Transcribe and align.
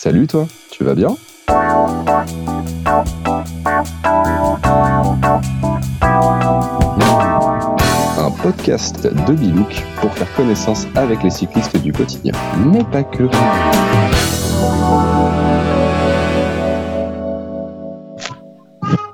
Salut 0.00 0.28
toi, 0.28 0.46
tu 0.70 0.84
vas 0.84 0.94
bien? 0.94 1.16
Un 8.16 8.30
podcast 8.40 9.02
de 9.02 9.32
Bilouk 9.32 9.84
pour 10.00 10.14
faire 10.14 10.32
connaissance 10.36 10.86
avec 10.94 11.24
les 11.24 11.30
cyclistes 11.30 11.76
du 11.82 11.92
quotidien, 11.92 12.32
mais 12.64 12.84
pas 12.84 13.02
que. 13.02 13.24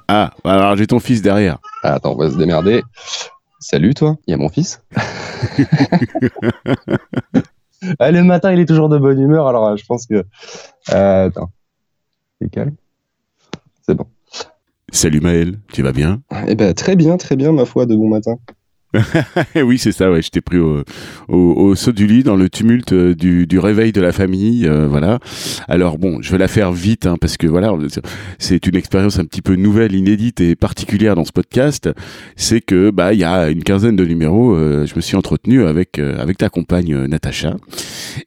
Ah, 0.07 0.33
alors 0.45 0.77
j'ai 0.77 0.87
ton 0.87 1.01
fils 1.01 1.23
derrière. 1.23 1.61
Ah, 1.83 1.95
attends, 1.95 2.13
on 2.13 2.17
va 2.17 2.31
se 2.31 2.37
démerder. 2.37 2.83
Salut 3.59 3.95
toi, 3.95 4.19
il 4.27 4.33
y 4.33 4.35
a 4.35 4.37
mon 4.37 4.51
fils? 4.51 4.83
Ah, 7.99 8.11
le 8.11 8.23
matin, 8.23 8.53
il 8.53 8.61
est 8.61 8.67
toujours 8.67 8.89
de 8.89 8.99
bonne 8.99 9.21
humeur, 9.21 9.47
alors 9.47 9.67
euh, 9.69 9.77
je 9.77 9.85
pense 9.85 10.07
que. 10.07 10.25
Euh, 10.93 11.27
attends. 11.27 11.51
C'est 12.41 12.51
calme? 12.51 12.75
C'est 13.83 13.95
bon. 13.95 14.07
Salut 14.93 15.21
Maël, 15.21 15.59
tu 15.73 15.83
vas 15.83 15.93
bien? 15.93 16.23
Eh 16.47 16.55
ben, 16.55 16.73
très 16.75 16.97
bien, 16.97 17.17
très 17.17 17.37
bien, 17.37 17.53
ma 17.53 17.65
foi, 17.65 17.87
de 17.87 17.97
bon 17.97 18.09
matin. 18.09 18.37
oui, 19.57 19.79
c'est 19.79 19.93
ça, 19.93 20.11
ouais, 20.11 20.23
je 20.23 20.31
t'ai 20.31 20.41
pris 20.41 20.59
au, 20.59 20.83
au, 21.29 21.37
au, 21.37 21.75
saut 21.75 21.93
du 21.93 22.07
lit, 22.07 22.23
dans 22.23 22.37
le 22.37 22.49
tumulte 22.49 22.93
euh, 22.93 23.15
du, 23.15 23.47
du 23.47 23.59
réveil 23.59 23.93
de 23.93 24.01
la 24.01 24.13
famille, 24.13 24.67
euh, 24.67 24.87
voilà. 24.89 25.19
Alors 25.69 25.99
bon, 25.99 26.21
je 26.23 26.31
vais 26.31 26.39
la 26.39 26.49
faire 26.49 26.73
vite, 26.73 27.07
hein, 27.07 27.17
parce 27.21 27.37
que 27.37 27.47
voilà, 27.47 27.73
c'est 28.39 28.67
une 28.67 28.77
expérience 28.77 29.19
un 29.19 29.25
petit 29.25 29.43
peu 29.43 29.55
nouvelle, 29.57 29.95
inédite 29.95 30.41
et 30.41 30.57
particulière 30.57 31.15
dans 31.15 31.25
ce 31.25 31.33
podcast. 31.33 31.91
C'est 32.37 32.61
que, 32.61 32.91
bah, 32.91 33.13
il 33.13 33.21
y 33.21 33.25
a 33.25 33.51
une 33.51 33.63
quinzaine 33.63 33.97
de 33.97 34.05
numéros, 34.05 34.55
euh, 34.55 34.87
je 34.87 34.95
me 34.97 35.01
suis 35.01 35.17
entretenu 35.17 35.65
avec, 35.65 35.99
euh, 35.99 36.19
avec 36.19 36.39
ta 36.39 36.49
compagne 36.49 36.95
euh, 36.95 37.07
Natacha. 37.07 37.57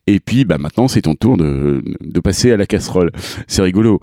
Et 0.07 0.19
puis, 0.19 0.45
bah, 0.45 0.57
maintenant, 0.57 0.87
c'est 0.87 1.01
ton 1.01 1.15
tour 1.15 1.37
de, 1.37 1.83
de 2.01 2.19
passer 2.19 2.51
à 2.51 2.57
la 2.57 2.65
casserole. 2.65 3.11
C'est 3.47 3.61
rigolo. 3.61 3.99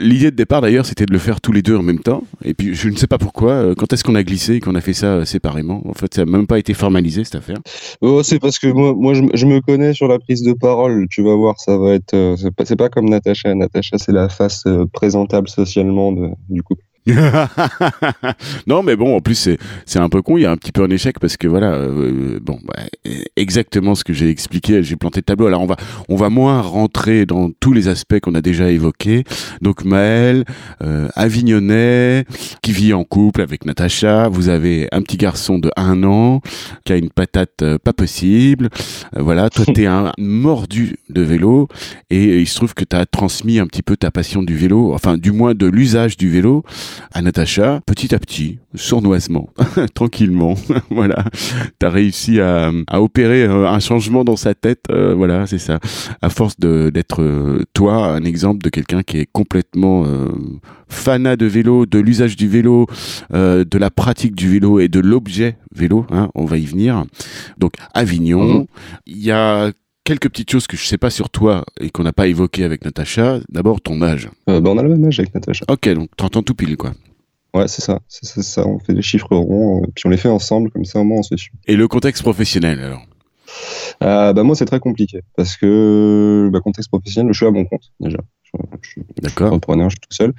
L'idée 0.00 0.30
de 0.30 0.36
départ, 0.36 0.60
d'ailleurs, 0.60 0.86
c'était 0.86 1.06
de 1.06 1.12
le 1.12 1.18
faire 1.18 1.40
tous 1.40 1.52
les 1.52 1.62
deux 1.62 1.76
en 1.76 1.82
même 1.82 1.98
temps. 1.98 2.22
Et 2.44 2.54
puis, 2.54 2.74
je 2.74 2.88
ne 2.88 2.96
sais 2.96 3.06
pas 3.06 3.18
pourquoi, 3.18 3.74
quand 3.76 3.92
est-ce 3.92 4.04
qu'on 4.04 4.14
a 4.14 4.22
glissé 4.22 4.54
et 4.54 4.60
qu'on 4.60 4.74
a 4.74 4.80
fait 4.80 4.92
ça 4.92 5.24
séparément? 5.24 5.75
En 5.84 5.94
fait, 5.94 6.14
ça 6.14 6.24
n'a 6.24 6.30
même 6.30 6.46
pas 6.46 6.58
été 6.58 6.74
formalisé 6.74 7.24
cette 7.24 7.36
affaire. 7.36 7.58
Oh, 8.00 8.22
c'est 8.22 8.38
parce 8.38 8.58
que 8.58 8.68
moi, 8.68 8.94
moi 8.94 9.14
je, 9.14 9.46
me 9.46 9.60
connais 9.60 9.92
sur 9.92 10.08
la 10.08 10.18
prise 10.18 10.42
de 10.42 10.52
parole. 10.52 11.06
Tu 11.10 11.22
vas 11.22 11.34
voir, 11.34 11.58
ça 11.58 11.76
va 11.76 11.94
être. 11.94 12.14
Euh, 12.14 12.36
c'est 12.64 12.76
pas, 12.76 12.88
comme 12.88 13.08
Natacha. 13.08 13.54
Natacha, 13.54 13.98
c'est 13.98 14.12
la 14.12 14.28
face 14.28 14.64
euh, 14.66 14.86
présentable 14.92 15.48
socialement 15.48 16.12
du 16.48 16.62
couple. 16.62 16.82
non, 18.66 18.82
mais 18.82 18.96
bon, 18.96 19.16
en 19.16 19.20
plus, 19.20 19.34
c'est, 19.34 19.58
c'est 19.84 19.98
un 19.98 20.08
peu 20.08 20.22
con. 20.22 20.36
Il 20.36 20.42
y 20.42 20.46
a 20.46 20.50
un 20.50 20.56
petit 20.56 20.72
peu 20.72 20.82
un 20.82 20.90
échec 20.90 21.18
parce 21.20 21.36
que 21.36 21.46
voilà, 21.46 21.72
euh, 21.72 22.38
bon, 22.42 22.58
bah, 22.64 22.82
exactement 23.36 23.94
ce 23.94 24.04
que 24.04 24.12
j'ai 24.12 24.28
expliqué. 24.28 24.82
J'ai 24.82 24.96
planté 24.96 25.20
le 25.20 25.24
tableau. 25.24 25.46
Alors, 25.46 25.62
on 25.62 25.66
va, 25.66 25.76
on 26.08 26.16
va 26.16 26.30
moins 26.30 26.60
rentrer 26.60 27.26
dans 27.26 27.50
tous 27.50 27.72
les 27.72 27.88
aspects 27.88 28.18
qu'on 28.20 28.34
a 28.34 28.40
déjà 28.40 28.70
évoqués. 28.70 29.24
Donc, 29.62 29.84
Maël, 29.84 30.44
euh, 30.82 31.08
Avignonnais, 31.14 32.24
qui 32.62 32.72
vit 32.72 32.92
en 32.92 33.04
couple 33.04 33.40
avec 33.40 33.64
Natacha. 33.64 34.28
Vous 34.28 34.48
avez 34.48 34.88
un 34.92 35.02
petit 35.02 35.16
garçon 35.16 35.58
de 35.58 35.70
un 35.76 36.02
an 36.02 36.40
qui 36.84 36.92
a 36.92 36.96
une 36.96 37.10
patate 37.10 37.62
euh, 37.62 37.78
pas 37.78 37.92
possible. 37.92 38.68
Euh, 39.16 39.22
voilà, 39.22 39.50
toi, 39.50 39.64
t'es 39.74 39.86
un 39.86 40.12
mordu 40.18 40.96
de 41.08 41.22
vélo 41.22 41.68
et 42.10 42.40
il 42.40 42.46
se 42.46 42.56
trouve 42.56 42.74
que 42.74 42.84
t'as 42.84 43.06
transmis 43.06 43.58
un 43.58 43.66
petit 43.66 43.82
peu 43.82 43.96
ta 43.96 44.10
passion 44.10 44.42
du 44.42 44.56
vélo, 44.56 44.94
enfin, 44.94 45.16
du 45.16 45.32
moins 45.32 45.54
de 45.54 45.66
l'usage 45.66 46.16
du 46.16 46.30
vélo 46.30 46.64
à 47.12 47.22
Natacha, 47.22 47.80
petit 47.86 48.14
à 48.14 48.18
petit, 48.18 48.58
sournoisement, 48.74 49.50
tranquillement. 49.94 50.54
voilà, 50.90 51.24
t'as 51.78 51.90
réussi 51.90 52.40
à, 52.40 52.70
à, 52.88 53.00
opérer 53.00 53.44
un 53.44 53.80
changement 53.80 54.24
dans 54.24 54.36
sa 54.36 54.54
tête. 54.54 54.84
Euh, 54.90 55.14
voilà, 55.14 55.46
c'est 55.46 55.58
ça. 55.58 55.78
À 56.22 56.30
force 56.30 56.58
de 56.58 56.90
d'être 56.92 57.22
euh, 57.22 57.64
toi 57.72 58.06
un 58.06 58.24
exemple 58.24 58.62
de 58.62 58.70
quelqu'un 58.70 59.02
qui 59.02 59.18
est 59.18 59.28
complètement 59.30 60.04
euh, 60.06 60.28
fanat 60.88 61.36
de 61.36 61.46
vélo, 61.46 61.86
de 61.86 61.98
l'usage 61.98 62.36
du 62.36 62.48
vélo, 62.48 62.86
euh, 63.32 63.64
de 63.64 63.78
la 63.78 63.90
pratique 63.90 64.34
du 64.34 64.48
vélo 64.48 64.80
et 64.80 64.88
de 64.88 65.00
l'objet 65.00 65.56
vélo. 65.74 66.06
Hein, 66.10 66.30
on 66.34 66.44
va 66.44 66.58
y 66.58 66.66
venir. 66.66 67.04
Donc 67.58 67.74
Avignon, 67.94 68.66
il 69.06 69.16
mmh. 69.16 69.20
y 69.20 69.30
a 69.30 69.72
quelques 70.06 70.28
petites 70.30 70.50
choses 70.50 70.66
que 70.66 70.76
je 70.76 70.86
sais 70.86 70.98
pas 70.98 71.10
sur 71.10 71.28
toi 71.28 71.64
et 71.80 71.90
qu'on 71.90 72.04
n'a 72.04 72.12
pas 72.12 72.28
évoqué 72.28 72.64
avec 72.64 72.84
Natacha. 72.84 73.40
D'abord, 73.50 73.80
ton 73.80 74.00
âge. 74.00 74.30
Euh, 74.48 74.60
bah 74.60 74.70
on 74.72 74.78
a 74.78 74.82
le 74.82 74.90
même 74.90 75.04
âge 75.04 75.18
avec 75.18 75.34
Natacha. 75.34 75.66
Ok, 75.68 75.88
donc 75.90 76.08
30 76.16 76.36
ans 76.36 76.42
tout 76.42 76.54
pile, 76.54 76.76
quoi. 76.76 76.92
Ouais, 77.52 77.68
c'est 77.68 77.82
ça, 77.82 78.00
c'est 78.08 78.42
ça. 78.42 78.66
On 78.66 78.78
fait 78.78 78.94
des 78.94 79.02
chiffres 79.02 79.34
ronds, 79.34 79.82
euh, 79.82 79.86
puis 79.94 80.04
on 80.06 80.10
les 80.10 80.16
fait 80.16 80.28
ensemble, 80.28 80.70
comme 80.70 80.84
ça 80.84 81.00
au 81.00 81.04
moins 81.04 81.18
on 81.18 81.22
se 81.22 81.36
suit. 81.36 81.52
Et 81.66 81.74
le 81.74 81.88
contexte 81.88 82.22
professionnel, 82.22 82.78
alors? 82.80 83.02
Euh, 84.02 84.32
bah 84.32 84.42
moi 84.42 84.54
c'est 84.54 84.66
très 84.66 84.80
compliqué 84.80 85.22
parce 85.36 85.56
que 85.56 86.50
bah, 86.52 86.60
contexte 86.60 86.90
professionnel, 86.90 87.32
je 87.32 87.38
suis 87.38 87.46
à 87.46 87.50
mon 87.50 87.64
compte 87.64 87.92
déjà. 88.00 88.18
Suis, 88.82 89.02
entrepreneur, 89.44 89.90
je 89.90 89.94
suis 89.94 90.00
tout 90.00 90.14
seul. 90.14 90.32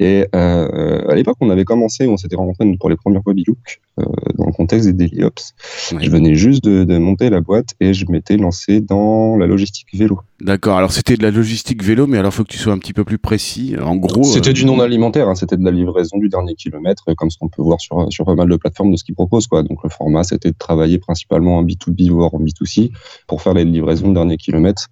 Et 0.00 0.26
euh, 0.34 1.08
à 1.08 1.14
l'époque, 1.14 1.36
on 1.40 1.50
avait 1.50 1.64
commencé, 1.64 2.06
on 2.06 2.16
s'était 2.16 2.36
rencontrés 2.36 2.64
pour 2.78 2.88
les 2.88 2.96
premières 2.96 3.22
fois 3.22 3.34
Bilouk, 3.34 3.80
euh, 4.00 4.04
dans 4.36 4.46
le 4.46 4.52
contexte 4.52 4.88
des 4.88 4.92
Daily 4.92 5.24
Ops. 5.24 5.54
Je 5.98 6.10
venais 6.10 6.34
juste 6.34 6.64
de, 6.64 6.84
de, 6.84 6.98
monter 6.98 7.30
la 7.30 7.40
boîte 7.40 7.74
et 7.80 7.94
je 7.94 8.06
m'étais 8.06 8.36
lancé 8.36 8.80
dans 8.80 9.36
la 9.36 9.46
logistique 9.46 9.88
vélo. 9.94 10.20
D'accord. 10.40 10.76
Alors 10.76 10.92
c'était 10.92 11.16
de 11.16 11.22
la 11.22 11.30
logistique 11.30 11.82
vélo, 11.82 12.06
mais 12.06 12.18
alors 12.18 12.32
il 12.32 12.36
faut 12.36 12.44
que 12.44 12.48
tu 12.48 12.58
sois 12.58 12.72
un 12.72 12.78
petit 12.78 12.92
peu 12.92 13.04
plus 13.04 13.18
précis. 13.18 13.76
En 13.80 13.96
gros, 13.96 14.24
c'était 14.24 14.50
euh... 14.50 14.52
du 14.52 14.64
non 14.64 14.80
alimentaire. 14.80 15.28
Hein, 15.28 15.34
c'était 15.34 15.56
de 15.56 15.64
la 15.64 15.70
livraison 15.70 16.18
du 16.18 16.28
dernier 16.28 16.54
kilomètre, 16.54 17.04
comme 17.16 17.30
ce 17.30 17.38
qu'on 17.38 17.48
peut 17.48 17.62
voir 17.62 17.80
sur 17.80 18.12
sur 18.12 18.24
pas 18.24 18.34
mal 18.34 18.48
de 18.48 18.56
plateformes 18.56 18.90
de 18.90 18.96
ce 18.96 19.04
qu'ils 19.04 19.14
proposent. 19.14 19.46
Quoi. 19.46 19.62
Donc 19.62 19.82
le 19.84 19.90
format, 19.90 20.24
c'était 20.24 20.50
de 20.50 20.56
travailler 20.58 20.98
principalement 20.98 21.58
en 21.58 21.64
B2B 21.64 22.10
voire 22.10 22.34
en 22.34 22.40
B2C 22.40 22.90
pour 23.26 23.42
faire 23.42 23.54
les 23.54 23.64
livraisons 23.64 24.08
du 24.08 24.14
dernier 24.14 24.36
kilomètre. 24.36 24.88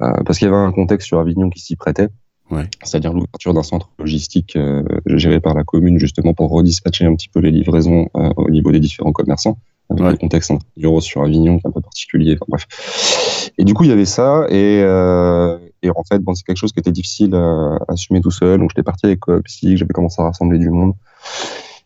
Euh, 0.00 0.22
parce 0.24 0.38
qu'il 0.38 0.46
y 0.48 0.50
avait 0.50 0.58
un 0.58 0.72
contexte 0.72 1.06
sur 1.06 1.18
Avignon 1.18 1.50
qui 1.50 1.60
s'y 1.60 1.76
prêtait. 1.76 2.08
Ouais. 2.50 2.68
C'est-à-dire 2.82 3.12
l'ouverture 3.12 3.54
d'un 3.54 3.62
centre 3.62 3.90
logistique 3.98 4.56
euh, 4.56 4.82
géré 5.06 5.40
par 5.40 5.54
la 5.54 5.64
commune 5.64 5.98
justement 5.98 6.34
pour 6.34 6.50
redispatcher 6.50 7.06
un 7.06 7.14
petit 7.14 7.28
peu 7.28 7.40
les 7.40 7.50
livraisons 7.50 8.08
euh, 8.16 8.30
au 8.36 8.50
niveau 8.50 8.72
des 8.72 8.80
différents 8.80 9.12
commerçants. 9.12 9.58
Avec 9.90 10.04
Ouais. 10.04 10.10
le 10.12 10.16
contexte 10.16 10.52
bureau 10.76 11.00
sur 11.00 11.22
Avignon 11.22 11.58
qui 11.58 11.66
est 11.66 11.68
un 11.68 11.72
peu 11.72 11.80
particulier. 11.80 12.36
Enfin, 12.40 12.46
bref. 12.48 13.52
Et 13.58 13.64
du 13.64 13.74
coup, 13.74 13.84
il 13.84 13.90
y 13.90 13.92
avait 13.92 14.06
ça. 14.06 14.46
Et, 14.48 14.80
euh, 14.82 15.58
et 15.82 15.90
en 15.90 16.02
fait, 16.04 16.18
bon, 16.20 16.34
c'est 16.34 16.44
quelque 16.44 16.56
chose 16.56 16.72
qui 16.72 16.80
était 16.80 16.92
difficile 16.92 17.34
à, 17.34 17.78
assumer 17.88 18.20
tout 18.20 18.30
seul. 18.30 18.58
Donc, 18.60 18.70
j'étais 18.70 18.82
parti 18.82 19.06
avec 19.06 19.20
Coopsy, 19.20 19.76
j'avais 19.76 19.92
commencé 19.92 20.22
à 20.22 20.26
rassembler 20.26 20.58
du 20.58 20.70
monde. 20.70 20.94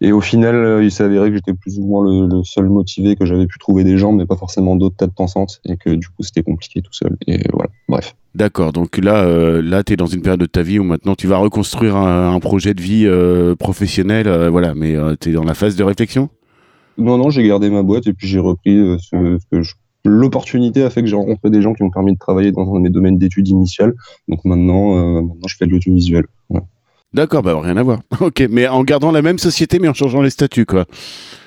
Et 0.01 0.13
au 0.13 0.21
final, 0.21 0.55
euh, 0.55 0.85
il 0.85 1.03
avéré 1.03 1.31
que 1.31 1.37
j'étais 1.37 1.55
plus 1.55 1.79
ou 1.79 1.87
moins 1.87 2.05
le, 2.05 2.27
le, 2.27 2.45
seul 2.45 2.69
motivé, 2.69 3.17
que 3.17 3.25
j'avais 3.25 3.47
pu 3.47 3.59
trouver 3.59 3.85
des 3.85 3.97
gens, 3.97 4.13
mais 4.13 4.27
pas 4.27 4.37
forcément 4.37 4.77
d'autres 4.77 4.97
têtes 4.97 5.15
pensantes, 5.15 5.61
et 5.65 5.77
que 5.77 5.91
du 5.91 6.09
coup, 6.09 6.23
c'était 6.23 6.43
compliqué 6.43 6.83
tout 6.83 6.93
seul. 6.93 7.17
Et 7.27 7.41
voilà, 7.53 7.71
bref. 7.89 8.15
D'accord, 8.35 8.73
donc 8.73 8.99
là, 8.99 9.25
euh, 9.25 9.63
là, 9.63 9.83
tu 9.83 9.95
es 9.95 9.97
dans 9.97 10.07
une 10.07 10.21
période 10.21 10.41
de 10.41 10.47
ta 10.47 10.63
vie 10.63 10.79
où 10.79 10.85
maintenant 10.85 11.15
tu 11.15 11.27
vas 11.27 11.39
reconstruire 11.39 11.97
un, 11.97 12.35
un 12.35 12.41
projet 12.41 12.75
de 12.75 12.83
vie 12.83 13.05
euh, 13.07 13.55
professionnel, 13.55 14.29
euh, 14.29 14.51
voilà, 14.51 14.75
mais 14.75 14.95
tu 15.21 15.31
es 15.31 15.33
dans 15.33 15.45
la 15.45 15.55
phase 15.55 15.77
de 15.77 15.85
réflexion? 15.85 16.29
Non, 16.99 17.17
non, 17.17 17.31
j'ai 17.31 17.47
gardé 17.47 17.71
ma 17.71 17.83
boîte 17.83 18.07
et 18.07 18.13
puis 18.13 18.27
j'ai 18.27 18.39
repris 18.39 18.77
ce, 18.99 19.39
ce 19.39 19.47
que 19.51 19.63
je 19.63 19.75
L'opportunité 20.07 20.85
a 20.85 20.91
fait 20.91 21.03
que 21.03 21.09
j'ai 21.09 21.17
rencontré 21.17 21.51
des 21.51 21.61
gens 21.61 21.75
qui 21.75 21.83
m'ont 21.83 21.91
permis 21.91 22.13
de 22.13 22.19
travailler 22.19 22.53
dans 22.53 22.73
un 22.73 22.79
de 22.79 22.83
mes 22.83 22.91
domaines 22.91 23.19
d'études 23.19 23.49
initiales. 23.49 23.93
Donc 24.29 24.45
maintenant, 24.45 24.97
euh, 24.97 25.21
maintenant 25.21 25.49
je 25.49 25.57
fais 25.57 25.67
de 25.67 25.73
l'audiovisuel. 25.73 26.27
D'accord, 27.17 27.43
bah 27.43 27.59
rien 27.59 27.79
à 27.79 27.83
voir. 27.83 28.01
Ok, 28.21 28.45
mais 28.51 28.69
en 28.69 28.85
gardant 28.85 29.11
la 29.11 29.23
même 29.23 29.39
société, 29.39 29.79
mais 29.79 29.89
en 29.89 29.95
changeant 29.95 30.21
les 30.21 30.29
statuts, 30.29 30.67
quoi. 30.67 30.85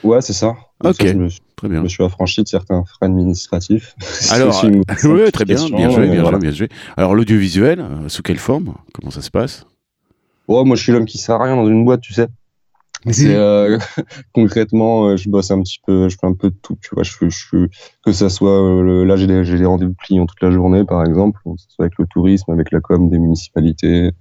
Ouais, 0.03 0.19
c'est 0.19 0.34
ça. 0.34 0.56
Ok, 0.84 0.96
ça, 0.96 1.07
je, 1.07 1.13
me, 1.13 1.30
très 1.56 1.69
bien. 1.69 1.78
je 1.78 1.84
me 1.84 1.88
suis 1.88 2.03
affranchi 2.03 2.41
de 2.41 2.47
certains 2.47 2.84
frais 2.85 3.06
administratifs. 3.06 3.96
Alors, 4.31 4.66
oui, 5.03 5.31
très 5.31 5.46
bien, 5.46 5.63
bien 5.68 5.91
joué, 5.91 6.08
bien, 6.08 6.22
voilà. 6.22 6.40
joué, 6.40 6.47
bien 6.47 6.52
joué. 6.52 6.69
Alors, 6.97 7.13
l'audiovisuel, 7.13 7.81
euh, 7.81 8.09
sous 8.09 8.24
quelle 8.24 8.40
forme? 8.40 8.74
Comment 8.96 9.12
ça 9.12 9.22
se 9.22 9.29
passe? 9.29 9.68
Oh, 10.47 10.66
moi, 10.66 10.75
je 10.75 10.81
suis 10.81 10.91
l'homme 10.91 11.06
qui 11.06 11.19
sert 11.19 11.35
à 11.35 11.44
rien 11.44 11.56
dans 11.56 11.68
une 11.68 11.85
boîte, 11.85 12.02
tu 12.02 12.13
sais. 12.13 12.28
C'est 13.12 13.35
euh, 13.35 13.78
concrètement, 14.34 15.08
euh, 15.08 15.18
je 15.18 15.29
bosse 15.29 15.52
un 15.52 15.62
petit 15.62 15.79
peu, 15.85 16.09
je 16.09 16.18
fais 16.19 16.28
un 16.28 16.34
peu 16.34 16.50
de 16.50 16.56
tout, 16.62 16.78
tu 16.81 16.90
vois. 16.94 17.03
Je, 17.03 17.13
je, 17.22 17.29
je 17.29 17.68
que 18.03 18.12
ça 18.12 18.29
soit 18.29 18.59
euh, 18.59 19.06
là, 19.06 19.16
j'ai 19.16 19.28
des, 19.28 19.44
des 19.44 19.66
rendez-vous 19.66 19.94
clients 20.03 20.25
toute 20.25 20.41
la 20.41 20.52
journée, 20.52 20.84
par 20.84 21.06
exemple, 21.06 21.40
que 21.46 21.52
ce 21.58 21.68
soit 21.69 21.85
avec 21.85 21.97
le 21.97 22.06
tourisme, 22.08 22.52
avec 22.52 22.72
la 22.72 22.82
com 22.82 23.09
des 23.09 23.20
municipalités. 23.20 24.11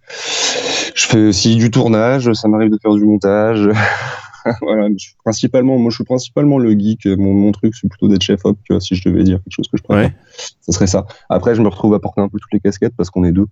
Je 0.95 1.07
fais 1.07 1.29
aussi 1.29 1.57
du 1.57 1.71
tournage, 1.71 2.33
ça 2.33 2.49
m'arrive 2.49 2.71
de 2.71 2.79
faire 2.81 2.95
du 2.95 3.05
montage. 3.05 3.69
voilà, 4.63 4.89
je 4.89 4.99
suis 4.99 5.15
principalement, 5.25 5.79
moi, 5.79 5.91
je 5.91 5.97
suis 5.97 6.05
principalement 6.05 6.59
le 6.59 6.71
geek. 6.73 7.07
Mon, 7.07 7.33
mon 7.33 7.53
truc, 7.53 7.75
c'est 7.75 7.89
plutôt 7.89 8.09
d'être 8.09 8.23
chef 8.23 8.45
op, 8.45 8.59
tu 8.65 8.73
vois. 8.73 8.81
Si 8.81 8.95
je 8.95 9.09
devais 9.09 9.25
dire 9.25 9.39
quelque 9.39 9.55
chose 9.55 9.69
que 9.69 9.77
je 9.77 9.83
préfère, 9.83 10.05
ouais. 10.05 10.15
ça 10.61 10.73
serait 10.73 10.87
ça. 10.87 11.07
Après, 11.29 11.55
je 11.55 11.63
me 11.63 11.69
retrouve 11.69 11.95
à 11.95 12.01
porter 12.01 12.21
un 12.21 12.29
peu 12.29 12.39
toutes 12.39 12.53
les 12.53 12.61
casquettes 12.61 12.95
parce 12.97 13.11
qu'on 13.11 13.25
est 13.25 13.33
deux. 13.33 13.47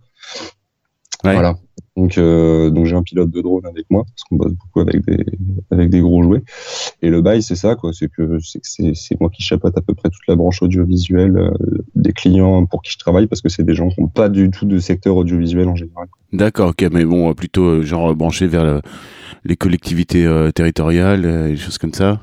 Ouais. 1.27 1.35
Voilà. 1.35 1.57
Donc, 1.97 2.19
euh, 2.19 2.69
donc 2.69 2.85
j'ai 2.85 2.95
un 2.95 3.03
pilote 3.03 3.31
de 3.31 3.41
drone 3.41 3.65
avec 3.65 3.87
moi 3.89 4.05
parce 4.05 4.23
qu'on 4.25 4.37
bosse 4.37 4.53
beaucoup 4.53 4.81
avec 4.81 5.05
des 5.07 5.25
avec 5.71 5.89
des 5.89 6.01
gros 6.01 6.23
jouets. 6.23 6.43
Et 7.01 7.09
le 7.09 7.23
bail, 7.23 7.43
c'est 7.43 7.57
ça, 7.57 7.75
quoi. 7.75 7.93
C'est 7.95 8.09
que 8.09 8.39
c'est 8.63 8.95
c'est 8.95 9.19
moi 9.19 9.31
qui 9.31 9.43
chapeaute 9.43 9.77
à 9.79 9.81
peu 9.81 9.95
près 9.95 10.11
toute 10.11 10.27
la 10.29 10.37
branche 10.37 10.63
audiovisuelle 10.63 11.39
euh, 11.39 11.51
des 11.95 12.13
clients 12.13 12.67
pour 12.67 12.83
qui 12.83 12.93
je 12.93 12.99
travaille 12.99 13.27
parce 13.27 13.41
que 13.41 13.49
c'est 13.49 13.65
des 13.65 13.75
gens 13.75 13.89
qui 13.89 14.03
n'ont 14.03 14.09
pas 14.09 14.29
du 14.29 14.51
tout 14.51 14.67
de 14.67 14.79
secteur 14.79 15.17
audiovisuel 15.17 15.69
en 15.69 15.75
général. 15.75 16.09
D'accord, 16.33 16.71
ok, 16.71 16.87
mais 16.93 17.07
bon, 17.07 17.33
plutôt 17.33 17.65
euh, 17.65 17.83
genre 17.83 18.15
branché 18.15 18.47
vers 18.47 18.65
le, 18.65 18.83
les 19.45 19.57
collectivités 19.57 20.27
euh, 20.27 20.51
territoriales, 20.51 21.25
euh, 21.25 21.49
des 21.49 21.57
choses 21.57 21.79
comme 21.79 21.95
ça. 21.95 22.21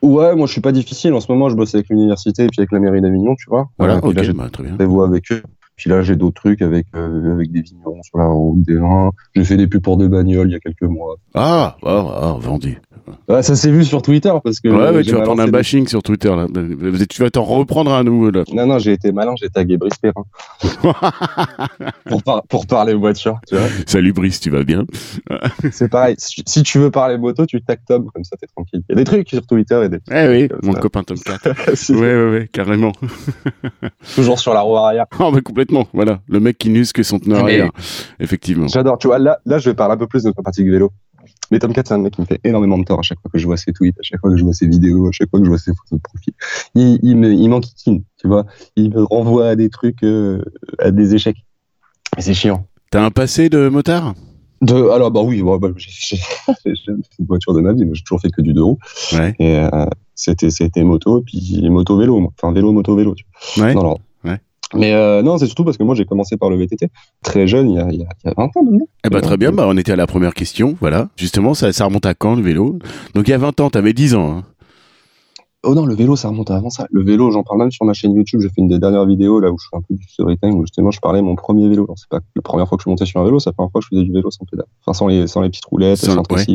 Ouais, 0.00 0.36
moi 0.36 0.46
je 0.46 0.52
suis 0.52 0.60
pas 0.60 0.70
difficile. 0.70 1.12
En 1.14 1.20
ce 1.20 1.30
moment, 1.32 1.48
je 1.48 1.56
bosse 1.56 1.74
avec 1.74 1.88
l'université 1.88 2.44
et 2.44 2.46
puis 2.46 2.60
avec 2.60 2.70
la 2.70 2.78
mairie 2.78 3.00
d'Avignon, 3.00 3.34
tu 3.34 3.50
vois. 3.50 3.68
Voilà, 3.78 3.96
ok, 3.96 4.14
là, 4.14 4.32
bah, 4.32 4.48
très 4.52 4.62
bien. 4.62 4.76
des 4.76 4.84
voix 4.84 5.08
avec 5.08 5.32
eux. 5.32 5.42
Puis 5.78 5.88
là, 5.88 6.02
j'ai 6.02 6.16
d'autres 6.16 6.40
trucs 6.40 6.60
avec, 6.60 6.86
euh, 6.96 7.32
avec 7.32 7.52
des 7.52 7.62
vignerons 7.62 8.02
sur 8.02 8.18
la 8.18 8.26
route, 8.26 8.62
des 8.62 8.76
vins. 8.76 9.12
J'ai 9.36 9.44
fait 9.44 9.56
des 9.56 9.68
pubs 9.68 9.80
pour 9.80 9.96
des 9.96 10.08
bagnoles 10.08 10.48
il 10.48 10.52
y 10.52 10.56
a 10.56 10.58
quelques 10.58 10.82
mois. 10.82 11.16
Ah, 11.34 11.76
ah, 11.84 12.18
ah 12.20 12.36
vendu. 12.40 12.80
Ouais, 13.28 13.42
ça 13.42 13.56
s'est 13.56 13.70
vu 13.70 13.84
sur 13.84 14.02
Twitter 14.02 14.32
parce 14.42 14.60
que. 14.60 14.68
Ouais, 14.68 14.92
mais 14.92 15.02
tu 15.02 15.12
vas 15.12 15.22
prendre 15.22 15.42
un 15.42 15.48
bashing 15.48 15.86
sur 15.86 16.02
Twitter 16.02 16.28
là. 16.28 16.46
Tu 17.08 17.22
vas 17.22 17.30
t'en 17.30 17.42
reprendre 17.42 17.92
un 17.92 18.04
nouveau 18.04 18.30
là. 18.30 18.44
Non, 18.52 18.66
non, 18.66 18.78
j'ai 18.78 18.92
été 18.92 19.12
malin, 19.12 19.34
j'ai 19.40 19.48
tagué 19.48 19.76
Brice 19.76 19.98
Perrin. 19.98 20.24
pour, 22.06 22.22
pour 22.48 22.66
parler 22.66 22.94
voiture, 22.94 23.38
tu 23.46 23.56
vois. 23.56 23.66
Salut 23.86 24.12
Brice, 24.12 24.40
tu 24.40 24.50
vas 24.50 24.64
bien? 24.64 24.84
C'est 25.70 25.88
pareil. 25.88 26.16
Si, 26.18 26.62
tu 26.62 26.78
veux 26.78 26.90
parler 26.90 27.18
moto, 27.18 27.46
tu 27.46 27.62
tagues 27.62 27.80
Tom, 27.86 28.10
comme 28.12 28.24
ça 28.24 28.36
t'es 28.36 28.46
tranquille. 28.46 28.82
Il 28.88 28.92
y 28.92 28.94
a 28.94 28.96
des 28.96 29.04
trucs 29.04 29.28
sur 29.28 29.46
Twitter 29.46 29.80
et 29.84 29.88
des. 29.88 29.98
Eh 30.10 30.28
oui, 30.28 30.48
mon 30.62 30.74
copain 30.74 31.02
Tom 31.02 31.18
4. 31.18 31.48
ouais, 31.92 31.96
ouais, 31.98 32.30
ouais, 32.30 32.48
carrément. 32.52 32.92
Toujours 34.14 34.38
sur 34.38 34.54
la 34.54 34.60
roue 34.60 34.76
arrière. 34.76 35.06
Oh, 35.20 35.32
mais 35.32 35.42
complètement, 35.42 35.67
voilà. 35.92 36.20
Le 36.28 36.40
mec 36.40 36.58
qui 36.58 36.70
n'use 36.70 36.92
que 36.92 37.02
son 37.02 37.18
teneur 37.18 37.40
arrière. 37.40 37.70
Effectivement. 38.20 38.68
J'adore. 38.68 38.98
Tu 38.98 39.06
vois, 39.06 39.18
là, 39.18 39.38
là, 39.46 39.58
je 39.58 39.70
vais 39.70 39.74
parler 39.74 39.94
un 39.94 39.98
peu 39.98 40.06
plus 40.06 40.22
de 40.22 40.28
notre 40.28 40.42
pratique 40.42 40.66
vélo. 40.66 40.92
Mais 41.50 41.58
Tom 41.58 41.72
4, 41.72 41.88
c'est 41.88 41.94
un 41.94 41.98
mec 41.98 42.14
qui 42.14 42.20
me 42.20 42.26
fait 42.26 42.40
énormément 42.44 42.78
de 42.78 42.84
tort 42.84 42.98
à 42.98 43.02
chaque 43.02 43.20
fois 43.20 43.30
que 43.30 43.38
je 43.38 43.46
vois 43.46 43.56
ses 43.56 43.72
tweets, 43.72 43.98
à 43.98 44.02
chaque 44.02 44.20
fois 44.20 44.30
que 44.30 44.36
je 44.36 44.44
vois 44.44 44.52
ses 44.52 44.66
vidéos, 44.66 45.08
à 45.08 45.12
chaque 45.12 45.30
fois 45.30 45.40
que 45.40 45.46
je 45.46 45.50
vois 45.50 45.58
ses 45.58 45.72
photos 45.72 45.98
de 45.98 46.02
profil. 46.02 46.34
Il, 46.74 46.98
il 47.02 47.16
me, 47.16 47.32
il 47.32 47.48
m'enquiquine, 47.48 48.02
tu 48.20 48.28
vois. 48.28 48.44
Il 48.76 48.90
me 48.90 49.02
renvoie 49.04 49.48
à 49.48 49.56
des 49.56 49.70
trucs, 49.70 50.02
euh, 50.02 50.42
à 50.78 50.90
des 50.90 51.14
échecs. 51.14 51.44
Et 52.16 52.22
c'est 52.22 52.34
chiant. 52.34 52.66
T'as 52.90 53.04
un 53.04 53.10
passé 53.10 53.48
de 53.48 53.68
motard? 53.68 54.14
De, 54.60 54.74
alors, 54.90 55.10
bah 55.10 55.20
oui, 55.22 55.42
bah, 55.42 55.68
j'ai 55.76 56.18
une 56.88 57.26
voiture 57.26 57.54
de 57.54 57.60
ma 57.60 57.72
vie, 57.72 57.84
mais 57.84 57.94
j'ai 57.94 58.02
toujours 58.02 58.20
fait 58.20 58.30
que 58.30 58.42
du 58.42 58.52
deux 58.52 58.62
roues. 58.62 58.78
Ouais. 59.12 59.34
Et 59.38 59.56
euh, 59.56 59.86
c'était, 60.14 60.50
c'était 60.50 60.82
moto, 60.82 61.22
puis 61.22 61.68
moto-vélo, 61.68 62.32
enfin 62.36 62.52
vélo-moto-vélo. 62.52 63.14
Tu 63.14 63.24
vois. 63.56 63.66
Ouais. 63.66 63.74
Non, 63.74 63.98
mais 64.74 64.92
euh, 64.92 65.22
non, 65.22 65.38
c'est 65.38 65.46
surtout 65.46 65.64
parce 65.64 65.76
que 65.76 65.82
moi 65.82 65.94
j'ai 65.94 66.04
commencé 66.04 66.36
par 66.36 66.50
le 66.50 66.56
VTT 66.56 66.88
très 67.22 67.46
jeune, 67.46 67.70
il 67.70 67.76
y 67.76 67.80
a, 67.80 67.88
il 67.90 68.00
y 68.00 68.04
a, 68.04 68.32
20 68.36 68.44
ans 68.44 68.50
maintenant. 68.62 68.86
Eh 69.04 69.08
ben, 69.08 69.20
très 69.20 69.36
bien, 69.36 69.52
bah, 69.52 69.64
on 69.66 69.76
était 69.76 69.92
à 69.92 69.96
la 69.96 70.06
première 70.06 70.34
question, 70.34 70.76
voilà. 70.80 71.08
Justement, 71.16 71.54
ça, 71.54 71.72
ça 71.72 71.86
remonte 71.86 72.06
à 72.06 72.14
quand 72.14 72.34
le 72.34 72.42
vélo? 72.42 72.78
Donc 73.14 73.28
il 73.28 73.30
y 73.30 73.34
a 73.34 73.38
20 73.38 73.60
ans, 73.60 73.70
tu 73.70 73.78
avais 73.78 73.92
10 73.92 74.14
ans. 74.14 74.30
Hein. 74.30 74.44
Oh 75.64 75.74
non, 75.74 75.86
le 75.86 75.94
vélo, 75.94 76.14
ça 76.14 76.28
remonte 76.28 76.50
à 76.50 76.56
avant 76.56 76.70
ça. 76.70 76.86
Le 76.90 77.02
vélo, 77.02 77.32
j'en 77.32 77.42
parle 77.42 77.58
même 77.58 77.70
sur 77.72 77.84
ma 77.84 77.92
chaîne 77.92 78.14
YouTube. 78.14 78.40
J'ai 78.40 78.48
fait 78.48 78.60
une 78.60 78.68
des 78.68 78.78
dernières 78.78 79.06
vidéos 79.06 79.40
là 79.40 79.50
où 79.50 79.58
je 79.58 79.66
fais 79.68 79.76
un 79.76 79.80
peu 79.80 79.94
du 79.94 80.04
storytelling 80.08 80.56
où 80.56 80.62
justement 80.62 80.92
je 80.92 81.00
parlais 81.00 81.18
de 81.18 81.24
mon 81.24 81.34
premier 81.34 81.68
vélo. 81.68 81.88
C'est 81.96 82.08
pas 82.08 82.20
la 82.36 82.42
première 82.42 82.68
fois 82.68 82.78
que 82.78 82.84
je 82.84 82.88
montais 82.88 83.06
sur 83.06 83.20
un 83.20 83.24
vélo, 83.24 83.40
c'est 83.40 83.50
la 83.50 83.54
première 83.54 83.72
fois 83.72 83.80
que 83.80 83.86
je 83.90 83.96
faisais 83.96 84.04
du 84.04 84.12
vélo 84.12 84.30
sans 84.30 84.44
pédale. 84.44 84.66
Enfin, 84.82 84.96
sans 84.96 85.08
les, 85.08 85.26
sans 85.26 85.40
les 85.40 85.48
petites 85.48 85.64
roulettes, 85.64 85.98
sans, 85.98 86.14
sans 86.14 86.22
ouais, 86.30 86.46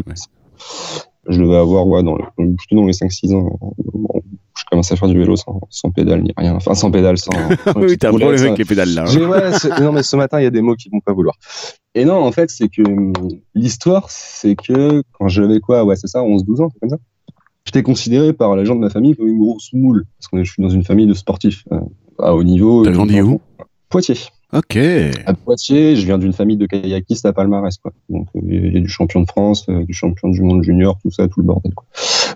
Je 1.28 1.42
devais 1.42 1.58
avoir, 1.58 1.86
ouais, 1.86 2.02
dans, 2.02 2.16
plutôt 2.38 2.78
dans 2.78 2.86
les 2.86 2.94
5-6 2.94 3.36
ans 3.36 3.60
commence 4.84 4.92
à 4.92 4.96
faire 4.96 5.08
du 5.08 5.18
vélo 5.18 5.36
sans, 5.36 5.62
sans 5.70 5.92
pédale 5.92 6.24
ni 6.24 6.34
rien. 6.36 6.56
Enfin, 6.56 6.74
sans 6.74 6.92
pédale, 6.92 7.18
sans. 7.18 7.32
oui, 7.76 7.98
t'as 7.98 8.10
un 8.10 8.12
problème 8.12 8.40
avec 8.40 8.58
les 8.58 8.66
pédales 8.66 8.94
là. 8.94 9.06
Hein. 9.08 9.30
Ouais, 9.30 9.82
non, 9.82 9.92
mais 9.92 10.04
ce 10.04 10.16
matin, 10.16 10.40
il 10.40 10.44
y 10.44 10.48
a 10.48 10.52
des 10.52 10.62
mots 10.62 10.76
qui 10.76 10.90
vont 10.90 11.00
pas 11.00 11.14
vouloir. 11.14 11.36
Et 11.96 12.06
non, 12.06 12.16
en 12.16 12.32
fait, 12.32 12.50
c'est 12.50 12.70
que 12.70 12.82
hum, 12.82 13.14
l'histoire, 13.56 14.10
c'est 14.10 14.56
que 14.56 15.04
quand 15.14 15.28
j'avais 15.28 15.60
quoi, 15.60 15.84
ouais, 15.86 15.96
c'est 15.96 16.08
ça, 16.08 16.20
11-12 16.20 16.64
ans, 16.64 16.70
comme 16.80 16.90
ça. 16.90 16.98
J'étais 17.66 17.84
considéré 17.84 18.34
par 18.34 18.56
les 18.58 18.66
gens 18.66 18.76
de 18.76 18.82
ma 18.82 18.90
famille 18.90 19.16
comme 19.16 19.28
une 19.28 19.40
grosse 19.40 19.72
moule. 19.72 20.06
Parce 20.20 20.28
que 20.28 20.44
je 20.44 20.52
suis 20.52 20.62
dans 20.62 20.70
une 20.70 20.84
famille 20.84 21.08
de 21.08 21.14
sportifs 21.14 21.64
euh, 21.72 21.80
à 22.20 22.36
haut 22.36 22.44
niveau. 22.44 22.84
T'as 22.84 22.92
grandi 22.92 23.22
où? 23.22 23.40
Poitiers. 23.88 24.20
Ok. 24.54 24.78
À 25.26 25.34
Poitiers, 25.34 25.96
je 25.96 26.06
viens 26.06 26.20
d'une 26.20 26.34
famille 26.34 26.58
de 26.58 26.68
kayakistes 26.68 27.26
à 27.26 27.34
palmarès, 27.34 27.76
quoi. 27.78 27.92
Donc, 28.10 28.28
euh, 28.36 28.42
il 28.44 28.74
y 28.74 28.78
a 28.78 28.80
du 28.80 28.88
champion 28.88 29.22
de 29.22 29.26
France, 29.26 29.66
euh, 29.70 29.84
du 29.84 29.94
champion 29.94 30.30
du 30.30 30.44
monde 30.44 30.62
junior, 30.62 31.00
tout 31.02 31.10
ça, 31.10 31.28
tout 31.28 31.40
le 31.40 31.48
bordel, 31.48 31.74
quoi. 31.74 31.88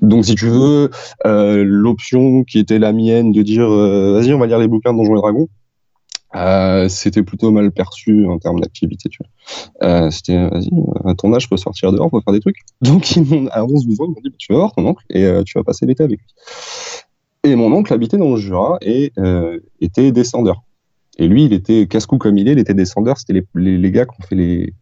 Donc, 0.01 0.25
si 0.25 0.33
tu 0.33 0.47
veux, 0.47 0.89
euh, 1.27 1.63
l'option 1.63 2.43
qui 2.43 2.57
était 2.57 2.79
la 2.79 2.91
mienne 2.91 3.31
de 3.31 3.43
dire, 3.43 3.69
vas-y, 3.69 4.33
on 4.33 4.39
va 4.39 4.47
lire 4.47 4.57
les 4.57 4.67
bouquins 4.67 4.93
de 4.93 4.97
Donjons 4.97 5.15
et 5.15 5.19
Dragons, 5.19 5.47
c'était 6.89 7.21
plutôt 7.21 7.51
mal 7.51 7.71
perçu 7.71 8.25
en 8.25 8.39
termes 8.39 8.61
d'activité, 8.61 9.09
tu 9.09 9.19
vois. 9.21 10.09
C'était, 10.09 10.49
vas-y, 10.49 10.69
à 11.05 11.13
ton 11.13 11.33
âge, 11.35 11.43
je 11.43 11.49
peux 11.49 11.57
sortir 11.57 11.91
dehors, 11.91 12.09
pour 12.09 12.23
faire 12.23 12.33
des 12.33 12.39
trucs. 12.39 12.57
Donc, 12.81 13.15
ils 13.15 13.23
m'ont, 13.23 13.47
à 13.51 13.63
11, 13.63 13.85
12 13.85 14.01
ans, 14.01 14.05
ils 14.05 14.09
m'ont 14.09 14.21
dit, 14.23 14.29
bah, 14.29 14.35
tu 14.39 14.53
vas 14.53 14.59
voir 14.59 14.73
ton 14.73 14.87
oncle 14.87 15.03
et 15.11 15.27
tu 15.45 15.57
vas 15.59 15.63
passer 15.63 15.85
l'été 15.85 16.03
avec 16.03 16.19
lui. 16.19 16.27
Et 17.43 17.55
mon 17.55 17.71
oncle 17.71 17.93
habitait 17.93 18.17
dans 18.17 18.31
le 18.31 18.37
Jura 18.37 18.79
et 18.81 19.13
était 19.81 20.11
descendeur. 20.11 20.63
Et 21.17 21.27
lui, 21.27 21.45
il 21.45 21.53
était 21.53 21.87
casse-cou 21.87 22.17
comme 22.17 22.37
il 22.37 22.47
est, 22.47 22.53
il 22.53 22.59
était 22.59 22.73
descendeur. 22.73 23.17
C'était 23.17 23.33
les, 23.33 23.45
les, 23.55 23.77
les, 23.77 23.91
gars 23.91 24.05
qui 24.05 24.21
ont 24.21 24.25
fait 24.27 24.35
les, 24.35 24.73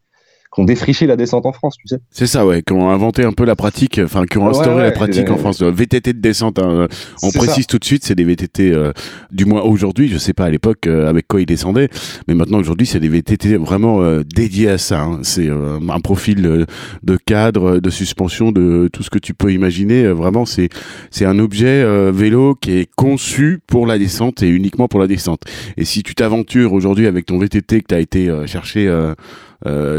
qui 0.55 0.61
ont 0.61 0.65
défriché 0.65 1.05
la 1.05 1.17
descente 1.17 1.45
en 1.45 1.51
France, 1.51 1.75
tu 1.77 1.87
sais. 1.87 1.97
C'est 2.09 2.27
ça, 2.27 2.45
ouais, 2.45 2.63
qui 2.65 2.73
ont 2.73 2.89
inventé 2.89 3.23
un 3.23 3.33
peu 3.33 3.43
la 3.45 3.55
pratique, 3.55 3.99
enfin, 4.03 4.25
qui 4.25 4.37
ont 4.37 4.47
instauré 4.47 4.83
la 4.83 4.91
pratique 4.91 5.29
en 5.29 5.37
France. 5.37 5.61
VTT 5.61 6.13
de 6.13 6.19
descente, 6.19 6.59
hein. 6.59 6.87
on 7.21 7.31
précise 7.31 7.67
tout 7.67 7.77
de 7.77 7.85
suite, 7.85 8.05
c'est 8.05 8.15
des 8.15 8.23
VTT, 8.23 8.71
euh, 8.71 8.93
du 9.31 9.45
moins 9.45 9.61
aujourd'hui, 9.61 10.07
je 10.07 10.17
sais 10.17 10.33
pas 10.33 10.45
à 10.45 10.49
l'époque 10.49 10.87
euh, 10.87 11.09
avec 11.09 11.27
quoi 11.27 11.41
ils 11.41 11.45
descendaient, 11.45 11.89
mais 12.27 12.33
maintenant 12.33 12.59
aujourd'hui, 12.59 12.87
c'est 12.87 13.01
des 13.01 13.09
VTT 13.09 13.57
vraiment 13.57 14.01
euh, 14.01 14.23
dédiés 14.23 14.69
à 14.69 14.77
ça. 14.77 15.01
Hein. 15.01 15.19
C'est 15.23 15.49
un 15.49 15.99
profil 15.99 16.65
de 17.03 17.17
cadre, 17.17 17.79
de 17.79 17.89
suspension, 17.89 18.51
de 18.51 18.89
tout 18.91 19.03
ce 19.03 19.09
que 19.09 19.19
tu 19.19 19.33
peux 19.33 19.51
imaginer. 19.51 20.07
vraiment, 20.07 20.45
c'est 20.45 20.69
c'est 21.11 21.25
un 21.25 21.39
objet 21.39 21.83
vélo 22.11 22.55
qui 22.55 22.77
est 22.77 22.89
conçu 22.95 23.59
pour 23.67 23.85
la 23.85 23.97
descente 23.97 24.41
et 24.41 24.47
uniquement 24.47 24.87
pour 24.87 24.99
la 24.99 25.07
descente. 25.07 25.41
Et 25.77 25.85
si 25.85 26.03
tu 26.03 26.15
t'aventures 26.15 26.73
aujourd'hui 26.73 27.07
avec 27.07 27.25
ton 27.25 27.37
VTT 27.37 27.81
que 27.81 27.87
tu 27.87 27.95
as 27.95 27.99
été 27.99 28.29
chercher 28.45 28.87
euh, 28.87 29.13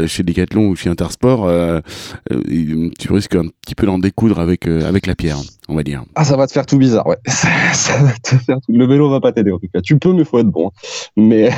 chez 0.07 0.23
Decathlon 0.23 0.67
ou 0.67 0.75
chez 0.75 0.89
Intersport, 0.89 1.45
euh, 1.45 1.79
euh, 2.31 2.89
tu 2.99 3.11
risques 3.11 3.35
un 3.35 3.47
petit 3.61 3.75
peu 3.75 3.85
d'en 3.85 3.99
découdre 3.99 4.39
avec 4.39 4.67
avec 4.67 5.07
la 5.07 5.15
pierre, 5.15 5.37
on 5.67 5.75
va 5.75 5.83
dire. 5.83 6.03
Ah, 6.15 6.23
ça 6.23 6.37
va 6.37 6.47
te 6.47 6.51
faire 6.51 6.65
tout 6.65 6.77
bizarre, 6.77 7.07
ouais. 7.07 7.17
ça 7.25 7.97
va 7.97 8.13
te 8.13 8.35
faire 8.35 8.57
tout. 8.57 8.71
Le 8.71 8.85
vélo 8.85 9.09
va 9.09 9.19
pas 9.19 9.31
t'aider 9.31 9.51
en 9.51 9.59
tout 9.59 9.67
cas. 9.73 9.81
Tu 9.81 9.97
peux, 9.97 10.13
mais 10.13 10.25
faut 10.25 10.39
être 10.39 10.47
bon. 10.47 10.71
Mais 11.15 11.49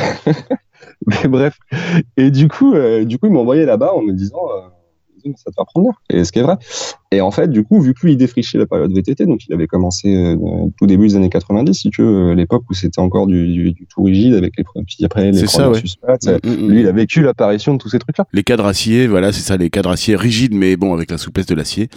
bref. 1.30 1.57
Et 2.18 2.31
du 2.31 2.48
coup, 2.48 2.74
du 3.04 3.18
coup, 3.18 3.28
ils 3.28 3.31
m'ont 3.31 3.42
envoyé 3.42 3.66
là-bas 3.66 3.94
en 3.94 4.02
me 4.02 4.13
disant 4.13 4.48
ça 5.36 5.52
te 5.52 5.56
va 5.57 5.66
prendre 5.66 5.92
Et 6.10 6.24
ce 6.24 6.31
qui 6.31 6.40
est 6.40 6.44
vrai. 6.44 6.57
Et 7.12 7.22
en 7.22 7.32
fait, 7.32 7.50
du 7.50 7.64
coup, 7.64 7.82
vu 7.82 7.96
que 7.96 8.02
lui, 8.06 8.14
il 8.14 8.18
défrichait 8.18 8.60
la 8.60 8.68
période 8.68 8.94
VTT, 8.94 9.26
donc 9.26 9.44
il 9.48 9.54
avait 9.54 9.66
commencé 9.66 10.16
euh, 10.16 10.38
tout 10.78 10.86
début 10.86 11.08
des 11.08 11.16
années 11.16 11.30
90, 11.30 11.74
si 11.74 11.90
tu 11.90 12.04
veux, 12.04 12.34
l'époque 12.34 12.66
où 12.70 12.76
c'était 12.76 13.02
encore 13.02 13.26
du, 13.26 13.48
du, 13.52 13.72
du, 13.72 13.88
tout 13.88 14.04
rigide 14.04 14.36
avec 14.36 14.54
les 14.60 14.64
puis 14.64 15.04
après 15.04 15.32
les 15.32 15.48
ça, 15.48 15.72
ouais. 15.72 15.82
Mm, 15.82 16.48
mm, 16.48 16.52
mm. 16.52 16.70
lui, 16.70 16.82
il 16.82 16.88
a 16.88 16.92
vécu 16.92 17.24
l'apparition 17.24 17.74
de 17.74 17.80
tous 17.80 17.90
ces 17.90 17.98
trucs-là. 17.98 18.28
Les 18.32 18.44
cadres 18.44 18.68
acier, 18.68 19.08
voilà, 19.08 19.32
c'est 19.32 19.42
ça, 19.42 19.58
les 19.58 19.72
cadres 19.72 19.90
acier 19.90 20.16
rigides, 20.16 20.54
mais 20.54 20.78
bon, 20.78 20.94
avec 20.94 21.10
la 21.10 21.18
souplesse 21.18 21.48
de 21.48 21.56
l'acier, 21.56 21.90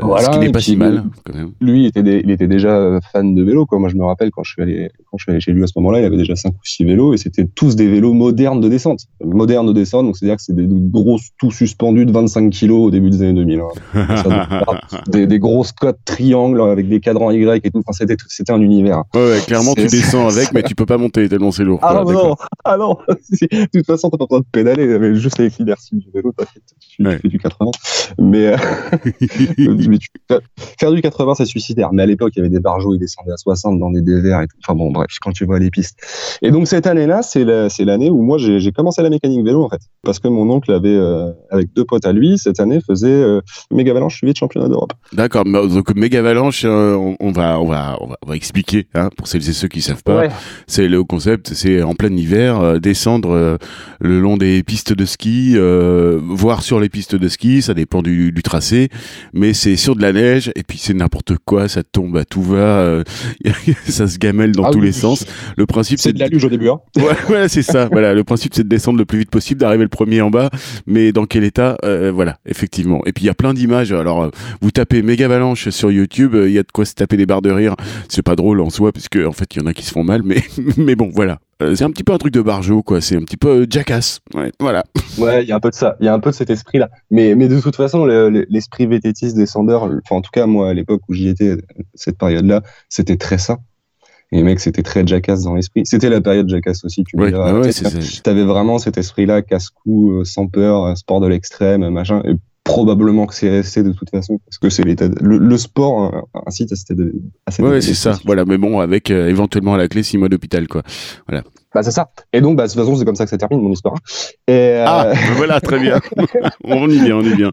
euh, 0.00 0.04
voilà, 0.04 0.24
ce 0.24 0.30
qui 0.30 0.38
n'est 0.40 0.50
pas 0.50 0.60
si 0.60 0.74
mal. 0.74 1.04
Quand 1.22 1.36
même. 1.36 1.52
Lui, 1.60 1.84
il 1.84 1.86
était, 1.86 2.20
il 2.24 2.30
était 2.32 2.48
déjà 2.48 2.98
fan 3.12 3.36
de 3.36 3.42
vélo. 3.44 3.64
Quoi. 3.64 3.78
Moi, 3.78 3.90
je 3.90 3.94
me 3.94 4.04
rappelle 4.04 4.32
quand 4.32 4.42
je 4.42 4.54
suis 4.54 4.62
allé, 4.62 4.90
quand 5.08 5.18
je 5.18 5.22
suis 5.22 5.30
allé 5.30 5.40
chez 5.40 5.52
lui 5.52 5.62
à 5.62 5.68
ce 5.68 5.74
moment-là, 5.76 6.00
il 6.00 6.04
avait 6.04 6.16
déjà 6.16 6.34
5 6.34 6.52
ou 6.52 6.64
6 6.64 6.84
vélos 6.84 7.14
et 7.14 7.16
c'était 7.16 7.46
tous 7.46 7.76
des 7.76 7.86
vélos 7.86 8.12
modernes 8.12 8.60
de 8.60 8.68
descente. 8.68 9.02
Modernes 9.24 9.68
de 9.68 9.72
descente, 9.72 10.04
donc 10.04 10.16
c'est-à-dire 10.16 10.36
que 10.36 10.42
c'est 10.42 10.56
des 10.56 10.66
grosses 10.68 11.28
tout 11.38 11.52
suspendus 11.52 12.06
de 12.06 12.12
25 12.12 12.50
kilos 12.50 12.88
au 12.88 12.90
début 12.90 13.10
des 13.10 13.22
années 13.22 13.34
2000. 13.34 13.60
Hein. 13.94 14.46
des, 15.08 15.26
des, 15.26 15.38
grosses 15.38 15.72
cotes 15.72 15.98
triangles 16.04 16.60
avec 16.62 16.88
des 16.88 17.00
cadrans 17.00 17.30
Y 17.30 17.64
et 17.64 17.70
tout. 17.70 17.82
Enfin, 17.86 17.92
c'était, 18.28 18.52
un 18.52 18.60
univers. 18.60 19.04
Ouais, 19.14 19.38
clairement, 19.46 19.74
tu 19.74 19.86
descends 19.86 20.28
avec, 20.28 20.52
mais 20.52 20.62
tu 20.62 20.74
peux 20.74 20.86
pas 20.86 20.98
monter 20.98 21.28
tellement 21.28 21.52
c'est 21.52 21.64
lourd. 21.64 21.80
Ah, 21.82 22.02
non, 22.04 22.36
ah 22.64 22.76
non, 22.76 22.96
de 23.08 23.66
toute 23.72 23.86
façon, 23.86 24.10
t'es 24.10 24.18
pas 24.18 24.24
en 24.24 24.26
train 24.26 24.40
de 24.40 24.46
pédaler, 24.50 24.98
mais 24.98 25.14
juste 25.14 25.38
avec 25.40 25.58
l'inertie 25.58 25.96
du 25.96 26.10
vélo, 26.12 26.32
t'inquiète, 26.36 26.62
tu, 26.78 27.04
fais 27.04 27.28
du 27.28 27.38
80. 27.38 27.70
Mais, 28.18 28.46
euh, 28.48 28.56
mais 29.88 29.98
tu, 29.98 30.08
faire 30.78 30.92
du 30.92 31.00
80, 31.00 31.34
c'est 31.34 31.44
suicidaire. 31.44 31.92
Mais 31.92 32.02
à 32.02 32.06
l'époque, 32.06 32.32
il 32.36 32.38
y 32.38 32.40
avait 32.40 32.50
des 32.50 32.60
barjots, 32.60 32.94
ils 32.94 32.98
descendaient 32.98 33.32
à 33.32 33.36
60 33.36 33.78
dans 33.78 33.90
des 33.90 34.02
dévers 34.02 34.42
et 34.42 34.46
tout. 34.46 34.56
Enfin 34.64 34.76
bon, 34.76 34.90
bref, 34.90 35.08
quand 35.20 35.32
tu 35.32 35.44
vois 35.44 35.58
les 35.58 35.70
pistes. 35.70 35.98
Et 36.42 36.50
donc, 36.50 36.68
cette 36.68 36.86
année-là, 36.86 37.22
c'est, 37.22 37.44
l'année 37.44 38.10
où 38.10 38.22
moi, 38.22 38.38
j'ai, 38.38 38.72
commencé 38.72 39.02
la 39.02 39.10
mécanique 39.10 39.44
vélo, 39.44 39.64
en 39.64 39.68
fait. 39.68 39.80
Parce 40.02 40.18
que 40.18 40.28
mon 40.28 40.48
oncle 40.50 40.70
avait, 40.72 40.88
euh, 40.88 41.32
avec 41.50 41.72
deux 41.74 41.84
potes 41.84 42.06
à 42.06 42.12
lui, 42.12 42.38
cette 42.38 42.60
année, 42.60 42.80
faisait 42.80 43.08
euh, 43.08 43.40
Mega 43.70 43.92
Avalanche 43.92 44.20
8 44.22 44.37
Championnat 44.38 44.68
d'Europe. 44.68 44.92
D'accord, 45.12 45.44
donc 45.44 45.94
Megavalanche, 45.94 46.64
euh, 46.64 46.94
on, 46.94 47.16
on, 47.20 47.32
va, 47.32 47.60
on, 47.60 47.66
va, 47.66 47.98
on, 48.00 48.26
va, 48.26 48.36
expliquer 48.36 48.86
hein, 48.94 49.10
pour 49.16 49.26
celles 49.26 49.48
et 49.48 49.52
ceux 49.52 49.68
qui 49.68 49.78
ne 49.78 49.82
savent 49.82 50.02
pas. 50.02 50.28
C'est 50.66 50.88
le 50.88 51.02
concept, 51.04 51.52
c'est 51.54 51.82
en 51.82 51.94
plein 51.94 52.14
hiver, 52.14 52.60
euh, 52.60 52.78
descendre 52.78 53.30
euh, 53.30 53.56
le 54.00 54.20
long 54.20 54.36
des 54.36 54.62
pistes 54.62 54.92
de 54.92 55.04
ski, 55.04 55.54
euh, 55.56 56.20
voire 56.22 56.62
sur 56.62 56.80
les 56.80 56.88
pistes 56.88 57.16
de 57.16 57.28
ski, 57.28 57.62
ça 57.62 57.74
dépend 57.74 58.02
du, 58.02 58.32
tracé, 58.44 58.88
mais 59.32 59.52
c'est 59.52 59.76
sur 59.76 59.96
de 59.96 60.02
la 60.02 60.12
neige 60.12 60.52
et 60.54 60.62
puis 60.62 60.78
c'est 60.78 60.94
n'importe 60.94 61.32
quoi, 61.44 61.68
ça 61.68 61.82
tombe 61.82 62.16
à 62.16 62.24
tout 62.24 62.42
va, 62.42 63.02
ça 63.86 64.06
se 64.06 64.18
gamelle 64.18 64.52
dans 64.52 64.64
ah 64.64 64.70
tous 64.70 64.80
les 64.80 64.92
sens. 64.92 65.26
Le 65.56 65.66
principe, 65.66 65.98
c'est 65.98 66.12
de 66.12 66.20
la 66.20 66.28
luge 66.28 66.44
au 66.44 66.48
début. 66.48 66.68
Hein. 66.68 66.80
Ouais, 66.98 67.16
voilà, 67.26 67.48
c'est 67.48 67.62
ça. 67.62 67.88
voilà, 67.90 68.12
le 68.12 68.24
principe, 68.24 68.54
c'est 68.54 68.64
de 68.64 68.68
descendre 68.68 68.98
le 68.98 69.04
plus 69.04 69.20
vite 69.20 69.30
possible, 69.30 69.60
d'arriver 69.60 69.84
le 69.84 69.88
premier 69.88 70.20
en 70.20 70.30
bas, 70.30 70.50
mais 70.86 71.12
dans 71.12 71.26
quel 71.26 71.44
état, 71.44 71.76
voilà, 72.12 72.38
effectivement. 72.46 73.02
Et 73.06 73.12
puis 73.12 73.24
il 73.24 73.26
y 73.26 73.30
a 73.30 73.34
plein 73.34 73.54
d'images. 73.54 73.92
Alors 73.92 74.27
vous 74.60 74.70
tapez 74.70 75.02
méga 75.02 75.26
avalanche 75.26 75.68
sur 75.70 75.90
YouTube, 75.90 76.34
il 76.34 76.52
y 76.52 76.58
a 76.58 76.62
de 76.62 76.72
quoi 76.72 76.84
se 76.84 76.94
taper 76.94 77.16
des 77.16 77.26
barres 77.26 77.42
de 77.42 77.50
rire. 77.50 77.74
C'est 78.08 78.22
pas 78.22 78.36
drôle 78.36 78.60
en 78.60 78.70
soi 78.70 78.92
parce 78.92 79.08
que 79.08 79.26
en 79.26 79.32
fait 79.32 79.54
il 79.54 79.62
y 79.62 79.64
en 79.64 79.66
a 79.66 79.74
qui 79.74 79.84
se 79.84 79.92
font 79.92 80.04
mal, 80.04 80.22
mais 80.24 80.42
mais 80.76 80.94
bon 80.94 81.10
voilà. 81.12 81.38
Euh, 81.60 81.74
c'est 81.74 81.82
un 81.82 81.90
petit 81.90 82.04
peu 82.04 82.12
un 82.12 82.18
truc 82.18 82.32
de 82.32 82.40
barjo 82.40 82.82
quoi. 82.82 83.00
C'est 83.00 83.16
un 83.16 83.22
petit 83.22 83.36
peu 83.36 83.48
euh, 83.48 83.66
jackass. 83.68 84.20
Ouais, 84.34 84.52
voilà. 84.60 84.84
Ouais, 85.18 85.42
il 85.42 85.48
y 85.48 85.52
a 85.52 85.56
un 85.56 85.60
peu 85.60 85.70
de 85.70 85.74
ça. 85.74 85.96
Il 85.98 86.06
y 86.06 86.08
a 86.08 86.14
un 86.14 86.20
peu 86.20 86.30
de 86.30 86.34
cet 86.34 86.50
esprit 86.50 86.78
là. 86.78 86.90
Mais 87.10 87.34
mais 87.34 87.48
de 87.48 87.60
toute 87.60 87.74
façon 87.74 88.06
l'esprit 88.06 88.84
le, 88.84 88.90
vététiste 88.90 89.36
descendeur, 89.36 89.82
enfin 89.82 90.16
en 90.16 90.20
tout 90.20 90.30
cas 90.32 90.46
moi 90.46 90.70
à 90.70 90.74
l'époque 90.74 91.02
où 91.08 91.14
j'y 91.14 91.28
étais 91.28 91.56
cette 91.94 92.18
période 92.18 92.46
là, 92.46 92.62
c'était 92.88 93.16
très 93.16 93.38
ça. 93.38 93.58
Et 94.30 94.42
mecs, 94.42 94.60
c'était 94.60 94.82
très 94.82 95.06
jackass 95.06 95.42
dans 95.42 95.54
l'esprit. 95.54 95.82
C'était 95.84 96.10
la 96.10 96.20
période 96.20 96.48
jackass 96.48 96.84
aussi, 96.84 97.02
tu 97.04 97.18
Ouais, 97.18 97.32
T'avais 98.22 98.44
vraiment 98.44 98.78
cet 98.78 98.98
esprit-là, 98.98 99.40
casse-cou, 99.40 100.12
euh, 100.12 100.24
sans 100.24 100.46
peur, 100.46 100.84
euh, 100.84 100.94
sport 100.94 101.20
de 101.20 101.28
l'extrême, 101.28 101.88
machin. 101.88 102.22
Et 102.26 102.34
probablement 102.68 103.26
que 103.26 103.34
c'est 103.34 103.48
resté 103.50 103.82
de 103.82 103.92
toute 103.92 104.10
façon, 104.10 104.38
parce 104.44 104.58
que 104.58 104.68
c'est 104.68 104.84
l'état. 104.84 105.08
de- 105.08 105.16
Le, 105.20 105.38
le 105.38 105.56
sport 105.58 106.14
euh, 106.14 106.40
incite 106.46 106.70
à 106.70 106.76
cet 106.76 106.90
état 106.92 107.02
de- 107.02 107.14
Ouais, 107.70 107.80
c'est 107.80 107.94
ça. 107.94 108.18
Voilà, 108.26 108.44
mais 108.44 108.58
bon, 108.58 108.78
avec 108.78 109.10
euh, 109.10 109.28
éventuellement 109.28 109.74
à 109.74 109.78
la 109.78 109.88
clé 109.88 110.02
six 110.02 110.18
mois 110.18 110.28
d'hôpital, 110.28 110.68
quoi. 110.68 110.82
Bah, 111.74 111.82
c'est 111.82 111.90
ça. 111.90 112.10
Et 112.32 112.40
donc, 112.40 112.56
bah, 112.56 112.66
de 112.66 112.72
toute 112.72 112.78
façon, 112.80 112.94
c'est 112.96 113.04
comme 113.04 113.16
ça 113.16 113.24
que 113.24 113.30
ça 113.30 113.38
termine 113.38 113.60
mon 113.62 113.70
histoire. 113.72 113.94
Et, 114.46 114.52
euh, 114.52 114.84
Ah, 114.86 115.12
voilà, 115.36 115.60
très 115.60 115.78
bien. 115.80 116.00
on 116.64 116.88
y 116.90 116.98
vient, 116.98 117.16
on 117.16 117.22
y 117.22 117.34
vient. 117.34 117.50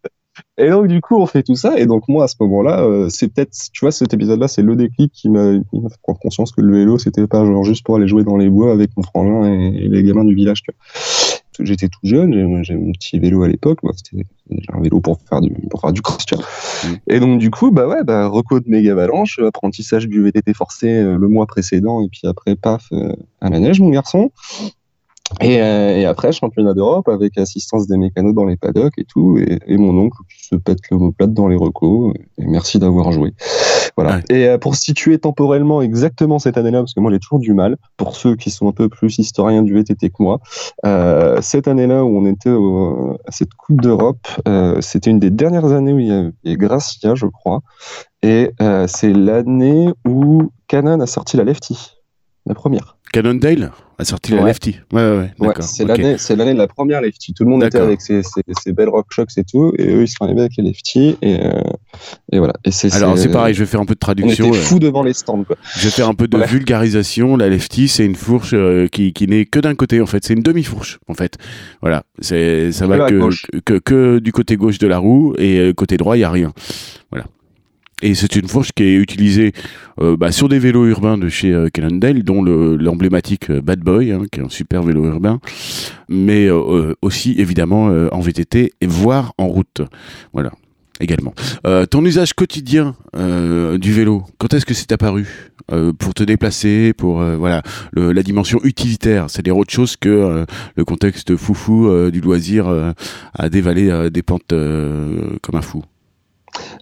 Et 0.58 0.70
donc, 0.70 0.88
du 0.88 1.00
coup, 1.00 1.16
on 1.18 1.26
fait 1.26 1.44
tout 1.44 1.56
ça. 1.56 1.78
Et 1.80 1.86
donc, 1.86 2.04
moi, 2.10 2.26
à 2.26 2.28
ce 2.28 2.36
moment-là, 2.42 2.82
euh, 2.84 3.08
c'est 3.10 3.30
peut-être, 3.34 3.52
tu 3.72 3.80
vois, 3.86 3.92
cet 3.92 4.14
épisode-là, 4.14 4.50
c'est 4.50 4.62
le 4.64 4.76
déclic 4.76 5.12
qui 5.14 5.30
m'a 5.30 5.54
qui 5.72 5.80
m'a 5.80 5.90
fait 5.90 5.96
prendre 6.04 6.20
conscience 6.20 6.52
que 6.52 6.60
le 6.62 6.78
vélo, 6.78 6.98
c'était 6.98 7.26
pas 7.26 7.46
genre 7.46 7.64
juste 7.64 7.86
pour 7.86 7.96
aller 7.96 8.08
jouer 8.08 8.24
dans 8.26 8.36
les 8.36 8.50
bois 8.50 8.74
avec 8.74 8.90
mon 8.98 9.04
frangin 9.04 9.50
et, 9.50 9.86
et 9.86 9.88
les 9.88 10.04
gamins 10.04 10.26
du 10.26 10.36
village, 10.36 10.62
tu 10.64 10.72
vois. 10.72 11.25
J'étais 11.60 11.88
tout 11.88 12.00
jeune, 12.04 12.64
j'ai 12.64 12.76
mon 12.76 12.92
petit 12.92 13.20
vélo 13.20 13.44
à 13.44 13.48
l'époque. 13.48 13.80
C'était 13.96 14.26
un 14.74 14.82
vélo 14.82 15.00
pour 15.00 15.20
faire 15.28 15.42
du, 15.42 15.52
pour 15.70 15.82
faire 15.82 15.94
du 15.94 16.02
cross, 16.02 16.26
tu 16.26 16.36
vois. 16.36 16.46
Mm. 16.84 16.96
Et 17.08 17.20
donc, 17.20 17.40
du 17.40 17.52
coup, 17.52 17.72
bah 17.72 17.88
ouais, 17.88 18.04
bah, 18.04 18.28
reco 18.28 18.60
de 18.60 18.70
méga 18.70 18.92
avalanche, 18.92 19.40
apprentissage 19.40 20.08
du 20.08 20.22
VTT 20.22 20.54
forcé 20.54 20.90
euh, 20.90 21.18
le 21.18 21.28
mois 21.28 21.46
précédent, 21.46 22.02
et 22.02 22.10
puis 22.10 22.22
après, 22.26 22.56
paf, 22.56 22.88
euh, 22.92 23.14
à 23.42 23.50
la 23.50 23.60
neige, 23.60 23.80
mon 23.80 23.90
garçon. 23.90 24.32
Et, 25.42 25.60
euh, 25.62 25.98
et 25.98 26.06
après, 26.06 26.32
championnat 26.32 26.74
d'Europe 26.74 27.08
avec 27.10 27.38
assistance 27.38 27.88
des 27.88 27.98
mécanos 27.98 28.36
dans 28.36 28.46
les 28.46 28.58
paddocks 28.58 28.98
et 28.98 29.06
tout, 29.06 29.38
et, 29.38 29.60
et 29.66 29.78
mon 29.78 29.98
oncle 29.98 30.18
qui 30.30 30.46
se 30.46 30.56
pète 30.56 30.80
l'omoplate 30.92 31.34
dans 31.34 31.48
les 31.48 31.56
recos. 31.56 32.14
Et 32.38 32.46
merci 32.46 32.78
d'avoir 32.78 33.12
joué. 33.12 33.34
Voilà. 33.96 34.18
Ouais. 34.18 34.24
Et 34.30 34.48
euh, 34.48 34.58
pour 34.58 34.76
situer 34.76 35.18
temporellement 35.20 35.82
exactement 35.82 36.40
cette 36.40 36.58
année-là, 36.58 36.80
parce 36.80 36.94
que 36.94 37.00
moi 37.00 37.12
j'ai 37.12 37.20
toujours 37.20 37.40
du 37.40 37.54
mal, 37.54 37.78
pour 37.98 38.16
ceux 38.16 38.36
qui 38.36 38.50
sont 38.52 38.68
un 38.68 38.72
peu 38.72 38.90
plus 38.90 39.18
historiens 39.18 39.64
du 39.64 39.74
VTT 39.74 40.10
que 40.10 40.16
moi, 40.22 40.40
euh, 40.86 41.40
cette 41.42 41.68
année-là 41.68 42.04
où 42.04 42.18
on 42.18 42.26
était 42.26 42.50
au- 42.50 43.18
à 43.28 43.32
cette 43.32 43.54
Coupe 43.54 43.82
d'Europe, 43.82 44.28
euh, 44.48 44.80
c'était 44.82 45.12
une 45.12 45.20
des 45.20 45.32
dernières 45.32 45.72
années 45.74 45.94
où 45.94 46.00
il 46.00 46.08
y 46.08 46.12
avait 46.12 46.58
Gracia, 46.58 47.16
je 47.16 47.26
crois, 47.28 47.62
et 48.22 48.52
euh, 48.62 48.88
c'est 48.88 49.14
l'année 49.14 49.90
où 50.08 50.52
Canon 50.68 51.00
a 51.00 51.06
sorti 51.08 51.38
la 51.38 51.44
Lefty, 51.44 51.78
la 52.46 52.56
première. 52.56 52.95
Cannondale 53.16 53.72
a 53.98 54.04
sorti 54.04 54.32
la 54.34 54.42
Ouais. 54.42 54.48
Lefty. 54.50 54.76
Ouais, 54.92 55.02
ouais, 55.02 55.30
ouais. 55.40 55.54
C'est 55.62 55.84
ok. 55.84 55.90
l'année, 55.90 56.16
c'est 56.18 56.36
l'année 56.36 56.54
de 56.54 56.58
la 56.58 56.68
première 56.68 57.00
Lefty. 57.00 57.34
Tout 57.34 57.46
le 57.46 57.50
monde 57.50 57.64
était 57.64 57.78
avec 57.80 58.02
ses, 58.02 58.24
ses, 58.24 58.42
ses 58.62 58.74
belles 58.74 58.90
rock 58.90 59.06
shocks 59.10 59.30
et 59.38 59.46
tout, 59.46 59.72
et 59.78 59.88
eux 59.88 60.02
ils 60.04 60.08
sont 60.10 60.26
arrivés 60.26 60.42
avec 60.42 60.58
les 60.58 60.64
Lefty 60.64 61.16
et, 61.22 61.40
euh, 61.40 61.62
et 62.34 62.40
voilà. 62.40 62.54
Et 62.66 62.72
c'est, 62.72 62.94
Alors, 62.94 63.18
c'est 63.18 63.30
pareil, 63.32 63.54
je 63.54 63.60
vais 63.60 63.66
faire 63.66 63.80
un 63.80 63.86
peu 63.86 63.94
de 63.94 64.00
On 64.00 64.06
traduction. 64.06 64.48
était 64.50 64.58
euh, 64.58 64.62
fous 64.62 64.80
devant 64.80 65.02
les 65.02 65.14
stands 65.14 65.46
quoi. 65.46 65.56
Je 65.78 65.86
vais 65.86 65.92
faire 65.92 66.10
un 66.10 66.14
peu 66.14 66.28
de 66.28 66.38
vulgarisation. 66.38 67.38
La 67.38 67.48
lefty, 67.48 67.88
c'est 67.88 68.06
une 68.06 68.16
fourche 68.16 68.52
euh, 68.54 68.88
qui, 68.88 69.14
qui 69.14 69.28
n'est 69.28 69.46
que 69.46 69.60
d'un 69.60 69.76
côté, 69.76 70.02
en 70.02 70.06
fait. 70.06 70.26
C'est 70.26 70.34
une 70.34 70.44
demi-fourche, 70.44 71.00
en 71.08 71.14
fait. 71.14 71.38
Voilà. 71.82 72.04
C'est, 72.20 72.74
ça 72.74 72.88
va 72.88 73.10
Que 73.10 73.80
que, 73.80 74.20
du 74.20 74.34
côté 74.34 74.58
gauche 74.58 74.78
de 74.78 74.88
la 74.88 74.98
roue 74.98 75.34
et 75.38 75.58
euh, 75.60 75.74
côté 75.74 75.96
droit, 75.96 76.18
il 76.18 76.20
n'y 76.20 76.26
a 76.26 76.32
rien. 76.32 76.52
Voilà. 77.12 77.28
Et 78.02 78.14
c'est 78.14 78.36
une 78.36 78.48
fourche 78.48 78.72
qui 78.74 78.84
est 78.84 78.96
utilisée 78.96 79.54
euh, 80.02 80.18
bah, 80.18 80.32
sur 80.32 80.50
des 80.50 80.60
vélos 80.60 80.86
urbains 80.88 81.18
de 81.18 81.30
chez 81.30 81.54
euh, 81.54 81.70
dont 82.24 82.44
le, 82.44 82.76
l'emblématique 82.76 83.50
euh, 83.50 83.62
Bad 83.62 83.80
Boy, 83.80 84.12
hein, 84.12 84.24
qui 84.30 84.42
est 84.42 84.44
un 84.44 84.50
super 84.50 84.84
vélo 84.84 85.06
urbain, 85.06 85.40
mais 86.10 86.46
euh, 86.48 86.94
aussi 87.02 87.36
évidemment 87.38 87.86
en 87.86 88.20
VTT 88.20 88.74
et 88.82 88.88
voire 88.88 89.34
en 89.38 89.48
route. 89.48 89.82
Voilà, 90.34 90.52
également. 91.00 91.34
Ton 91.90 92.06
usage 92.06 92.34
quotidien 92.34 92.96
du 93.16 93.94
vélo, 93.94 94.24
quand 94.38 94.54
est-ce 94.54 94.66
que 94.66 94.74
c'est 94.74 94.92
apparu 94.92 95.52
Pour 96.00 96.14
te 96.14 96.24
déplacer, 96.24 96.94
pour 96.94 97.24
voilà 97.24 97.62
la 97.94 98.24
dimension 98.24 98.60
utilitaire, 98.64 99.30
c'est-à-dire 99.30 99.58
autre 99.58 99.74
chose 99.74 99.96
que 99.96 100.46
le 100.76 100.86
contexte 100.86 101.36
foufou 101.36 102.10
du 102.12 102.22
loisir 102.22 102.94
à 103.34 103.50
dévaler 103.50 104.10
des 104.10 104.22
pentes 104.22 104.50
comme 104.50 105.56
un 105.56 105.62
fou. 105.62 105.84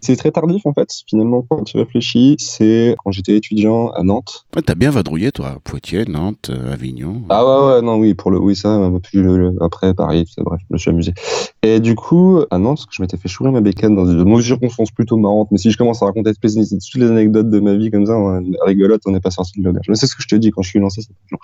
C'est 0.04 0.18
très 0.18 0.32
tardif 0.32 0.66
en 0.66 0.74
fait, 0.74 0.90
finalement, 1.08 1.46
quand 1.50 1.64
tu 1.64 1.78
réfléchis. 1.78 2.36
C'est 2.38 2.94
quand 3.02 3.12
j'étais 3.12 3.38
étudiant 3.38 3.90
à 3.92 4.04
Nantes. 4.04 4.46
Ouais, 4.54 4.62
T'as 4.62 4.76
bien 4.76 4.92
vadrouillé, 4.92 5.32
toi, 5.32 5.60
Poitiers, 5.64 6.04
Nantes, 6.04 6.50
euh, 6.50 6.74
Avignon. 6.74 7.22
Ah 7.30 7.46
ouais, 7.46 7.68
ouais, 7.76 7.82
non, 7.82 7.96
oui, 7.96 8.14
pour 8.14 8.30
le, 8.30 8.38
oui, 8.38 8.54
ça, 8.54 8.92
puis 9.02 9.20
le- 9.20 9.38
le- 9.38 9.56
après, 9.62 9.94
Paris, 9.94 10.26
tout 10.26 10.34
ça, 10.34 10.44
bref, 10.44 10.60
je 10.70 10.74
me 10.74 10.78
suis 10.78 10.90
amusé. 10.90 11.14
Et 11.62 11.80
du 11.80 11.96
coup, 11.96 12.42
à 12.52 12.58
Nantes, 12.58 12.86
je 12.92 13.02
m'étais 13.02 13.16
fait 13.16 13.30
chourer 13.30 13.52
ma 13.52 13.62
bécane 13.62 13.96
dans 13.96 14.04
de 14.04 14.24
mauvaises 14.26 14.46
circonstances 14.48 14.92
plutôt 14.92 15.16
marrantes, 15.16 15.48
mais 15.52 15.58
si 15.58 15.72
je 15.72 15.78
commence 15.78 16.04
à 16.04 16.08
raconter 16.08 16.34
toutes 16.34 16.96
les, 16.96 17.04
anecdotes 17.10 17.50
de 17.50 17.60
ma 17.62 17.76
vie 17.76 17.90
comme 17.90 18.06
ça, 18.06 18.18
on, 18.18 18.44
rigolote, 18.66 19.04
on 19.06 19.12
n'est 19.12 19.22
pas 19.22 19.32
sorti 19.32 19.62
de 19.62 19.66
l'auberge. 19.66 19.86
Mais 19.88 19.96
c'est 19.96 20.08
ce 20.08 20.18
que 20.18 20.22
je 20.22 20.28
te 20.28 20.36
dis 20.36 20.52
quand 20.52 20.64
je 20.64 20.70
suis 20.70 20.80
lancé, 20.80 21.02
c'est. 21.02 21.38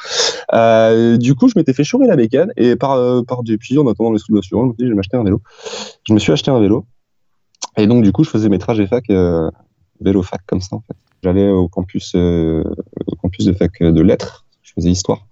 Euh, 0.54 1.16
du 1.16 1.34
coup, 1.34 1.48
je 1.48 1.54
m'étais 1.56 1.72
fait 1.72 1.86
chourer 1.86 2.08
la 2.08 2.18
bécane, 2.18 2.52
et 2.58 2.76
par, 2.76 2.92
euh, 2.92 3.22
par 3.22 3.44
dépit, 3.44 3.78
en 3.78 3.88
attendant 3.88 4.12
les 4.12 4.20
sous 4.20 4.34
de 4.34 4.36
l'assurance, 4.38 4.66
je 4.66 4.68
me 4.68 4.74
suis 4.74 4.78
dit, 4.80 4.86
je 4.86 4.90
vais 4.90 4.96
m'acheter 4.96 5.16
un 5.16 5.24
vélo. 5.24 5.42
Je 6.06 6.14
me 6.14 6.20
suis 6.20 6.34
acheté 6.34 6.52
un 6.52 6.60
vélo. 6.60 6.86
Et 7.78 7.88
donc, 7.88 8.04
du 8.04 8.12
coup, 8.12 8.24
je 8.24 8.30
faisais 8.30 8.50
mes 8.50 8.58
trajets 8.60 8.88
fac, 8.88 9.04
euh, 9.10 9.50
vélo 10.02 10.22
fac 10.24 10.42
comme 10.46 10.62
ça, 10.62 10.76
en 10.76 10.82
fait. 10.82 10.96
J'allais 11.24 11.50
au 11.50 11.68
campus, 11.68 12.14
euh, 12.16 12.64
au 13.08 13.16
campus 13.16 13.46
de 13.46 13.54
fac 13.54 13.72
de 13.82 14.02
lettres. 14.02 14.46
Je 14.62 14.72
faisais 14.76 14.90
histoire. 14.90 15.26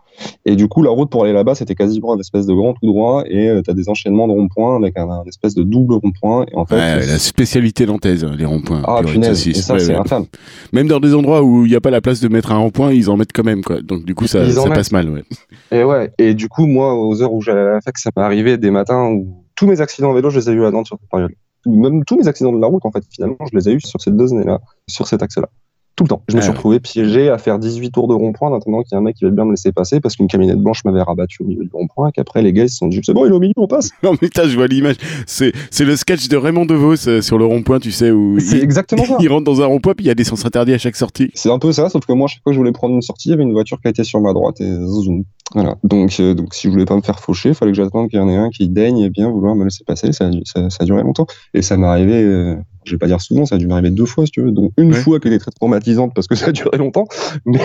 Et 0.46 0.56
du 0.56 0.67
coup, 0.67 0.82
la 0.82 0.89
route 0.89 1.12
pour 1.12 1.24
aller 1.25 1.34
là-bas, 1.34 1.53
c'était 1.53 1.75
quasiment 1.75 2.15
un 2.15 2.17
espèce 2.17 2.48
de 2.48 2.53
grand 2.53 2.74
tout 2.74 2.88
droit 2.88 3.24
et 3.27 3.50
euh, 3.50 3.62
t'as 3.62 3.74
des 3.74 3.88
enchaînements 3.88 4.27
de 4.27 4.34
ronds-points 4.34 4.75
avec 4.75 4.98
un, 4.98 5.08
un 5.08 5.24
espèce 5.25 5.53
de 5.53 5.62
double 5.62 5.94
rond-point. 5.94 6.46
Et 6.51 6.56
en 6.56 6.65
fait, 6.65 6.74
Ouais, 6.75 7.06
la 7.06 7.20
spécialité 7.20 7.86
nantaise, 7.86 8.25
les 8.25 8.46
ronds-points. 8.46 8.82
ah 8.88 9.01
punaise, 9.06 9.48
et 9.48 9.53
ça 9.53 9.75
Ouais, 9.75 9.79
c'est 9.79 9.94
ouais. 9.94 10.00
infâme. 10.00 10.25
Même 10.74 10.88
dans 10.88 11.00
des 11.00 11.13
endroits 11.13 11.44
où 11.44 11.65
il 11.65 11.70
n'y 11.70 11.75
a 11.75 11.82
pas 11.82 11.91
la 11.91 12.01
place 12.01 12.20
de 12.20 12.29
mettre 12.29 12.51
un 12.51 12.58
rond-point, 12.58 12.91
ils 12.94 13.12
en 13.12 13.15
mettent 13.17 13.32
quand 13.32 13.44
même, 13.44 13.63
quoi. 13.63 13.82
Donc, 13.84 14.06
du 14.06 14.15
coup, 14.15 14.25
ça, 14.25 14.50
ça 14.51 14.67
passe 14.72 14.91
mal, 14.91 15.08
ouais. 15.10 15.24
Et 15.72 15.84
ouais. 15.84 16.12
Et 16.17 16.34
du 16.34 16.50
coup, 16.50 16.65
moi, 16.65 16.96
aux 16.96 17.22
heures 17.22 17.34
où 17.34 17.41
j'allais 17.41 17.62
à 17.62 17.74
la 17.74 17.82
fac, 17.82 17.96
ça 18.00 18.10
m'est 18.17 18.24
arrivé 18.24 18.58
des 18.58 18.72
matins 18.72 19.06
où 19.12 19.44
tous 19.53 19.67
mes 19.67 19.82
accidents 19.82 20.10
en 20.10 20.13
vélo, 20.13 20.32
je 20.32 20.39
les 20.39 20.50
ai 20.50 20.53
eus 20.53 20.65
à 20.65 20.72
Nantes 20.72 20.88
sur 20.88 20.98
cette 21.00 21.10
période. 21.12 21.32
Même 21.67 22.03
tous 22.05 22.17
mes 22.17 22.27
accidents 22.27 22.51
de 22.53 22.59
la 22.62 22.67
route, 22.67 22.86
en 22.86 22.91
fait, 22.91 23.03
finalement, 23.09 23.38
je 23.51 23.57
les 23.57 23.69
ai 23.69 23.74
eus 23.74 23.81
sur 23.81 24.01
ces 24.01 24.12
deux 24.12 24.33
années-là, 24.33 24.59
sur 24.88 25.07
cet 25.07 25.21
axe-là. 25.21 25.50
Tout 25.95 26.03
le 26.03 26.09
temps. 26.09 26.21
Je 26.27 26.36
me 26.36 26.39
Ah 26.39 26.43
suis 26.43 26.51
ouais. 26.51 26.55
retrouvé 26.55 26.79
piégé 26.79 27.27
à 27.29 27.39
faire 27.39 27.57
18 27.57 27.89
tours 27.89 28.07
de 28.07 28.13
rond-point 28.13 28.51
en 28.51 28.53
attendant 28.55 28.83
qu'il 28.83 28.91
y 28.91 28.95
ait 28.95 29.00
un 29.00 29.01
mec 29.01 29.15
qui 29.15 29.25
va 29.25 29.31
bien 29.31 29.45
me 29.45 29.50
laisser 29.50 29.71
passer 29.71 30.00
parce 30.00 30.15
qu'une 30.15 30.27
camionnette 30.27 30.59
blanche 30.59 30.86
m'avait 30.86 31.01
rabattu 31.01 31.41
au 31.41 31.45
milieu 31.47 31.63
du 31.63 31.71
rond-point 31.74 32.09
et 32.09 32.12
qu'après 32.12 32.43
les 32.43 32.53
gars 32.53 32.65
ils 32.65 32.69
se 32.69 32.77
sont 32.77 32.88
dit 32.88 33.00
c'est 33.03 33.13
bon 33.15 33.25
il 33.25 33.29
est 33.29 33.31
au 33.36 33.39
milieu 33.39 33.53
on 33.57 33.65
passe. 33.65 33.89
Non, 34.03 34.12
mais 34.12 34.17
putain, 34.19 34.47
je 34.47 34.55
vois 34.55 34.67
l'image. 34.67 34.97
C'est, 35.25 35.53
c'est 35.71 35.86
le 35.86 35.95
sketch 35.95 36.27
de 36.27 36.38
Raymond 36.38 36.67
DeVos 36.67 37.07
euh, 37.07 37.21
sur 37.24 37.39
le 37.39 37.45
rond-point, 37.45 37.79
tu 37.79 37.91
sais, 37.91 38.12
où 38.12 38.39
C'est 38.39 38.57
il, 38.57 38.63
exactement 38.63 39.05
ça. 39.05 39.17
il 39.21 39.27
rentre 39.27 39.45
dans 39.45 39.59
un 39.63 39.65
rond-point, 39.65 39.95
puis 39.95 40.05
il 40.05 40.07
y 40.07 40.12
a 40.12 40.13
des 40.13 40.24
sens 40.24 40.45
interdits 40.45 40.74
à 40.74 40.77
chaque 40.77 40.95
sortie. 40.95 41.31
C'est 41.33 41.50
un 41.50 41.57
peu 41.57 41.71
ça, 41.71 41.89
sauf 41.89 42.05
que 42.05 42.13
moi, 42.13 42.27
chaque 42.27 42.43
fois 42.43 42.51
que 42.51 42.53
je 42.53 42.59
voulais 42.59 42.74
prendre 42.74 42.93
une 42.93 43.01
sortie, 43.01 43.29
il 43.29 43.31
y 43.31 43.33
avait 43.33 43.41
une 43.41 43.53
voiture 43.53 43.81
qui 43.81 43.88
était 43.88 44.03
sur 44.03 44.21
ma 44.21 44.33
droite 44.33 44.62
et 44.62 44.71
zoom. 44.71 45.24
Voilà. 45.53 45.75
Donc, 45.83 46.15
euh, 46.19 46.33
donc 46.33 46.53
si 46.53 46.67
je 46.67 46.71
voulais 46.71 46.85
pas 46.85 46.95
me 46.95 47.01
faire 47.01 47.19
faucher, 47.19 47.49
il 47.49 47.55
fallait 47.55 47.71
que 47.71 47.77
j'attende 47.77 48.09
qu'il 48.09 48.19
y 48.19 48.21
en 48.21 48.27
ait 48.29 48.35
un 48.35 48.49
qui 48.49 48.67
daigne 48.67 49.07
bien 49.09 49.29
vouloir 49.31 49.55
me 49.55 49.63
laisser 49.63 49.83
passer. 49.85 50.11
Ça, 50.11 50.29
ça, 50.43 50.69
ça 50.69 50.77
a 50.81 50.85
duré 50.85 51.03
longtemps. 51.03 51.25
Et 51.53 51.61
ça 51.61 51.77
m'est 51.77 51.87
arrivé, 51.87 52.21
euh, 52.21 52.55
je 52.83 52.91
vais 52.91 52.97
pas 52.97 53.07
dire 53.07 53.21
souvent, 53.21 53.45
ça 53.45 53.55
a 53.55 53.57
dû 53.57 53.65
m'arriver 53.65 53.89
deux 53.89 54.05
fois, 54.05 54.25
si 54.25 54.31
tu 54.33 54.41
veux. 54.41 54.51
Donc, 54.51 54.73
une 54.77 54.91
Ouais. 54.93 54.99
fois 54.99 55.19
qui 55.21 55.29
était 55.29 55.39
très 55.39 55.51
traumatisante 55.51 56.13
parce 56.13 56.27
que 56.27 56.35
ça 56.35 56.47
a 56.47 56.51
duré 56.51 56.77
longtemps. 56.77 57.07
Mais, 57.45 57.59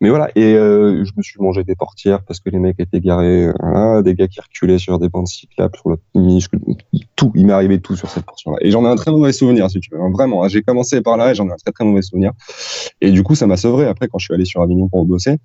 mais 0.00 0.10
voilà. 0.10 0.30
Et 0.36 0.54
euh, 0.54 1.04
je 1.04 1.12
me 1.16 1.22
suis 1.22 1.40
mangé 1.40 1.64
des 1.64 1.74
portières 1.74 2.22
parce 2.22 2.40
que 2.40 2.50
les 2.50 2.58
mecs 2.58 2.78
étaient 2.78 3.00
garés, 3.00 3.46
euh, 3.46 3.52
voilà, 3.60 4.02
des 4.02 4.14
gars 4.14 4.28
qui 4.28 4.40
reculaient 4.40 4.78
sur 4.78 4.98
des 4.98 5.08
bandes 5.08 5.26
cyclables, 5.26 5.74
sur 5.76 5.96
minuscule. 6.14 6.60
Tout. 7.16 7.32
Il 7.34 7.46
m'est 7.46 7.52
arrivé 7.54 7.80
tout 7.80 7.96
sur 7.96 8.10
cette 8.10 8.24
portion-là. 8.26 8.58
Et 8.60 8.70
j'en 8.70 8.84
ai 8.84 8.88
un 8.88 8.96
très 8.96 9.10
mauvais 9.10 9.32
souvenir, 9.32 9.70
si 9.70 9.80
tu 9.80 9.88
veux. 9.92 10.00
hein, 10.00 10.10
Vraiment. 10.12 10.44
hein. 10.44 10.48
J'ai 10.48 10.62
commencé 10.62 11.00
par 11.00 11.16
là 11.16 11.30
et 11.32 11.34
j'en 11.34 11.48
ai 11.48 11.52
un 11.52 11.56
très 11.56 11.72
très 11.72 11.84
mauvais 11.84 12.02
souvenir. 12.02 12.32
Et 13.00 13.10
du 13.10 13.22
coup, 13.22 13.34
ça 13.34 13.46
m'a 13.46 13.56
sevré 13.56 13.86
après 13.86 14.08
quand 14.08 14.18
je 14.18 14.26
suis 14.26 14.34
allé 14.34 14.44
sur 14.44 14.60
Avignon 14.60 14.88
pour 14.88 15.04
bosser. 15.06 15.38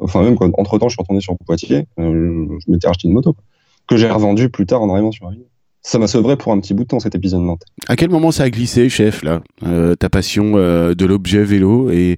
Enfin, 0.00 0.22
même 0.22 0.36
quand, 0.36 0.50
entre 0.58 0.78
temps, 0.78 0.88
je 0.88 0.94
suis 0.94 1.00
retourné 1.02 1.20
sur 1.20 1.36
Poitiers, 1.46 1.86
euh, 1.98 2.46
je 2.66 2.70
m'étais 2.72 2.88
acheté 2.88 3.08
une 3.08 3.14
moto, 3.14 3.32
quoi, 3.32 3.42
que 3.88 3.96
j'ai 3.96 4.10
revendue 4.10 4.48
plus 4.48 4.66
tard 4.66 4.82
en 4.82 4.90
arrivant 4.92 5.12
sur 5.12 5.26
Avignon. 5.28 5.44
Ça 5.82 5.98
m'a 5.98 6.06
sevré 6.06 6.36
pour 6.36 6.52
un 6.52 6.60
petit 6.60 6.74
bout 6.74 6.82
de 6.82 6.88
temps 6.88 7.00
cet 7.00 7.14
épisode 7.14 7.40
Nantes. 7.40 7.62
À 7.88 7.96
quel 7.96 8.10
moment 8.10 8.30
ça 8.32 8.42
a 8.42 8.50
glissé, 8.50 8.90
chef, 8.90 9.22
là 9.22 9.42
euh, 9.62 9.94
Ta 9.94 10.10
passion 10.10 10.52
euh, 10.56 10.94
de 10.94 11.06
l'objet 11.06 11.42
vélo 11.42 11.90
et, 11.90 12.16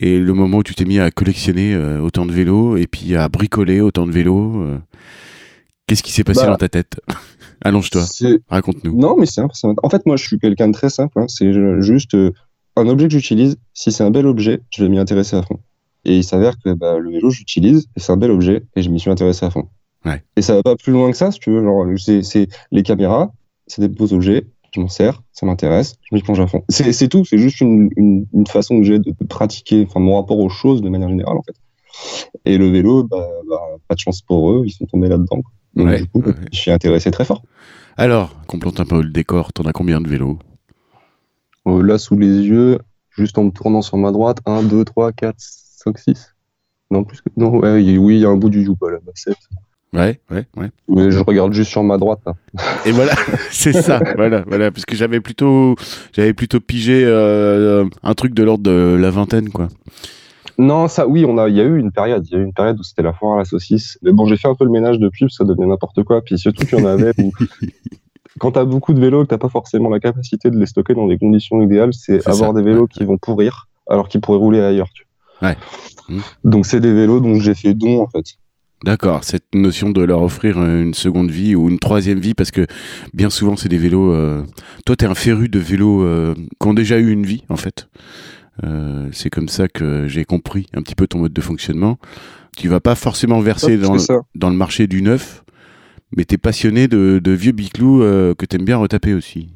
et 0.00 0.18
le 0.18 0.32
moment 0.32 0.58
où 0.58 0.62
tu 0.62 0.74
t'es 0.74 0.86
mis 0.86 0.98
à 0.98 1.10
collectionner 1.10 1.76
autant 1.76 2.24
de 2.24 2.32
vélos 2.32 2.78
et 2.78 2.86
puis 2.86 3.14
à 3.14 3.28
bricoler 3.28 3.80
autant 3.82 4.06
de 4.06 4.12
vélos 4.12 4.64
Qu'est-ce 5.86 6.02
qui 6.02 6.12
s'est 6.12 6.24
passé 6.24 6.40
Bah, 6.42 6.46
dans 6.48 6.56
ta 6.56 6.68
tête? 6.68 7.00
Allonge-toi, 7.64 8.02
raconte-nous. 8.48 8.96
Non, 8.98 9.16
mais 9.18 9.26
c'est 9.26 9.40
impressionnant. 9.40 9.74
En 9.82 9.88
fait, 9.90 10.04
moi, 10.06 10.16
je 10.16 10.24
suis 10.26 10.38
quelqu'un 10.38 10.68
de 10.68 10.72
très 10.72 10.88
simple. 10.90 11.18
hein. 11.20 11.26
C'est 11.28 11.52
ju- 11.52 11.82
juste 11.82 12.16
un 12.76 12.88
objet 12.88 13.06
que 13.08 13.12
j'utilise. 13.12 13.56
Si 13.74 13.92
c'est 13.92 14.02
un 14.04 14.10
bel 14.10 14.26
objet, 14.26 14.62
je 14.70 14.82
vais 14.82 14.88
m'y 14.88 14.98
intéresser 14.98 15.36
à 15.36 15.42
fond. 15.42 15.58
Et 16.04 16.16
il 16.18 16.24
s'avère 16.24 16.54
que 16.58 16.72
bah, 16.74 16.98
le 16.98 17.10
vélo, 17.10 17.30
j'utilise, 17.30 17.86
et 17.96 18.00
c'est 18.00 18.12
un 18.12 18.16
bel 18.16 18.30
objet, 18.30 18.64
et 18.76 18.82
je 18.82 18.90
m'y 18.90 18.98
suis 19.00 19.10
intéressé 19.10 19.46
à 19.46 19.50
fond. 19.50 19.68
Ouais. 20.04 20.22
Et 20.36 20.42
ça 20.42 20.54
va 20.54 20.62
pas 20.62 20.76
plus 20.76 20.92
loin 20.92 21.10
que 21.10 21.16
ça, 21.16 21.30
si 21.30 21.38
tu 21.38 21.50
veux. 21.50 21.62
Genre, 21.62 21.86
c'est 21.98 22.22
c'est 22.22 22.48
les 22.72 22.82
caméras, 22.82 23.32
c'est 23.68 23.80
des 23.82 23.88
beaux 23.88 24.12
objets, 24.12 24.46
je 24.74 24.80
m'en 24.80 24.88
sers, 24.88 25.22
ça 25.32 25.46
m'intéresse, 25.46 25.96
je 26.10 26.14
m'y 26.16 26.22
plonge 26.22 26.40
à 26.40 26.46
fond. 26.48 26.64
C'est 26.68 26.92
c'est 26.92 27.08
tout, 27.08 27.24
c'est 27.24 27.38
juste 27.38 27.60
une, 27.60 27.90
une, 27.96 28.26
une 28.32 28.46
façon 28.46 28.78
que 28.78 28.84
j'ai 28.84 28.98
de, 28.98 29.10
de 29.18 29.26
pratiquer, 29.26 29.84
enfin, 29.88 30.00
mon 30.00 30.16
rapport 30.16 30.38
aux 30.38 30.48
choses 30.48 30.82
de 30.82 30.88
manière 30.88 31.08
générale, 31.08 31.36
en 31.36 31.42
fait. 31.42 31.54
Et 32.44 32.58
le 32.58 32.68
vélo, 32.70 33.04
bah, 33.04 33.28
bah, 33.48 33.60
pas 33.86 33.94
de 33.94 34.00
chance 34.00 34.22
pour 34.22 34.50
eux, 34.50 34.62
ils 34.66 34.72
sont 34.72 34.86
tombés 34.86 35.08
là-dedans. 35.08 35.42
quoi. 35.42 35.52
Donc, 35.76 35.86
Ouais, 35.86 36.00
du 36.00 36.08
coup, 36.08 36.20
ouais. 36.22 36.34
je 36.52 36.58
suis 36.58 36.70
intéressé 36.72 37.10
très 37.10 37.24
fort. 37.24 37.42
Alors, 37.96 38.34
qu'on 38.46 38.58
plante 38.58 38.80
un 38.80 38.84
peu 38.86 39.02
le 39.02 39.10
décor, 39.10 39.52
t'en 39.52 39.64
as 39.64 39.72
combien 39.72 40.00
de 40.00 40.08
vélos? 40.08 40.38
Euh, 41.66 41.82
là, 41.82 41.98
sous 41.98 42.16
les 42.16 42.26
yeux, 42.26 42.78
juste 43.10 43.38
en 43.38 43.44
me 43.44 43.50
tournant 43.50 43.82
sur 43.82 43.96
ma 43.98 44.10
droite, 44.10 44.38
1, 44.46 44.64
2, 44.64 44.84
3, 44.84 45.12
4, 45.12 45.36
5, 45.84 45.98
6. 45.98 46.34
Non, 46.90 47.04
plus 47.04 47.20
que. 47.20 47.28
Non, 47.36 47.58
ouais, 47.58 47.82
y 47.82 47.98
oui, 47.98 48.16
il 48.16 48.20
y 48.20 48.26
a 48.26 48.28
un 48.28 48.36
bout 48.36 48.50
du 48.50 48.62
Youpa 48.62 48.90
là-bas, 48.90 49.12
7. 49.14 49.36
Ouais, 49.94 50.20
ouais, 50.30 50.46
ouais. 50.56 50.70
Mais 50.88 51.10
je 51.10 51.18
regarde 51.18 51.52
juste 51.52 51.70
sur 51.70 51.82
ma 51.82 51.98
droite. 51.98 52.20
Là. 52.24 52.34
Et 52.86 52.92
voilà, 52.92 53.12
c'est 53.50 53.74
ça, 53.74 54.00
voilà, 54.16 54.42
voilà, 54.46 54.70
parce 54.70 54.86
que 54.86 54.96
j'avais 54.96 55.20
plutôt, 55.20 55.76
j'avais 56.14 56.32
plutôt 56.32 56.60
pigé 56.60 57.02
euh, 57.04 57.84
un 58.02 58.14
truc 58.14 58.32
de 58.32 58.42
l'ordre 58.42 58.64
de 58.64 58.96
la 58.98 59.10
vingtaine, 59.10 59.50
quoi. 59.50 59.68
Non, 60.58 60.88
ça, 60.88 61.06
oui, 61.06 61.24
on 61.26 61.38
a, 61.38 61.48
il 61.48 61.56
y 61.56 61.60
a 61.60 61.64
eu 61.64 61.78
une 61.78 61.92
période, 61.92 62.26
il 62.26 62.32
y 62.32 62.36
a 62.36 62.40
eu 62.40 62.44
une 62.44 62.52
période 62.52 62.78
où 62.78 62.82
c'était 62.82 63.02
la 63.02 63.12
foire 63.12 63.34
à 63.34 63.38
la 63.38 63.44
saucisse. 63.44 63.98
Mais 64.02 64.12
bon, 64.12 64.26
j'ai 64.26 64.36
fait 64.36 64.48
un 64.48 64.54
peu 64.54 64.64
le 64.64 64.70
ménage 64.70 64.98
depuis, 64.98 65.24
parce 65.24 65.36
que 65.36 65.44
ça 65.44 65.48
devenait 65.48 65.66
n'importe 65.66 66.02
quoi. 66.04 66.22
Puis 66.22 66.38
surtout 66.38 66.64
qu'il 66.66 66.78
y 66.78 66.82
en 66.82 66.86
avait 66.86 67.12
où, 67.18 67.32
quand 68.38 68.52
t'as 68.52 68.64
beaucoup 68.64 68.94
de 68.94 69.00
vélos, 69.00 69.24
que 69.24 69.28
t'as 69.28 69.38
pas 69.38 69.48
forcément 69.48 69.88
la 69.88 70.00
capacité 70.00 70.50
de 70.50 70.58
les 70.58 70.66
stocker 70.66 70.94
dans 70.94 71.06
des 71.06 71.18
conditions 71.18 71.60
idéales, 71.62 71.92
c'est 71.92 72.26
avoir 72.26 72.50
ça, 72.50 72.56
des 72.56 72.62
vélos 72.62 72.82
ouais. 72.82 72.88
qui 72.88 73.04
vont 73.04 73.18
pourrir, 73.18 73.68
alors 73.88 74.08
qu'ils 74.08 74.20
pourraient 74.20 74.38
rouler 74.38 74.60
ailleurs. 74.60 74.88
Tu 74.94 75.02
vois. 75.02 75.11
Ouais. 75.42 75.56
Mmh. 76.08 76.18
Donc 76.44 76.66
c'est 76.66 76.80
des 76.80 76.92
vélos 76.92 77.20
dont 77.20 77.38
j'ai 77.40 77.54
fait 77.54 77.74
don, 77.74 78.02
en 78.02 78.08
fait. 78.08 78.24
D'accord, 78.84 79.22
cette 79.22 79.54
notion 79.54 79.90
de 79.90 80.02
leur 80.02 80.22
offrir 80.22 80.60
une 80.60 80.92
seconde 80.94 81.30
vie 81.30 81.54
ou 81.54 81.68
une 81.68 81.78
troisième 81.78 82.18
vie, 82.18 82.34
parce 82.34 82.50
que 82.50 82.66
bien 83.14 83.30
souvent 83.30 83.56
c'est 83.56 83.68
des 83.68 83.78
vélos. 83.78 84.12
Euh... 84.12 84.42
Toi, 84.84 84.96
t'es 84.96 85.06
un 85.06 85.14
féru 85.14 85.48
de 85.48 85.60
vélos 85.60 86.02
euh, 86.02 86.34
qui 86.60 86.66
ont 86.66 86.74
déjà 86.74 86.98
eu 86.98 87.12
une 87.12 87.24
vie, 87.24 87.44
en 87.48 87.56
fait. 87.56 87.88
Euh, 88.64 89.08
c'est 89.12 89.30
comme 89.30 89.48
ça 89.48 89.68
que 89.68 90.08
j'ai 90.08 90.24
compris 90.24 90.66
un 90.74 90.82
petit 90.82 90.96
peu 90.96 91.06
ton 91.06 91.20
mode 91.20 91.32
de 91.32 91.40
fonctionnement. 91.40 91.98
Tu 92.56 92.68
vas 92.68 92.80
pas 92.80 92.96
forcément 92.96 93.40
verser 93.40 93.78
dans, 93.78 93.92
le- 93.94 93.98
ça. 94.00 94.18
dans 94.34 94.50
le 94.50 94.56
marché 94.56 94.88
du 94.88 95.00
neuf, 95.00 95.44
mais 96.16 96.24
t'es 96.24 96.36
passionné 96.36 96.88
de, 96.88 97.20
de 97.22 97.30
vieux 97.30 97.52
biclous 97.52 98.00
que 98.00 98.44
t'aimes 98.46 98.64
bien 98.64 98.76
retaper 98.78 99.14
aussi. 99.14 99.48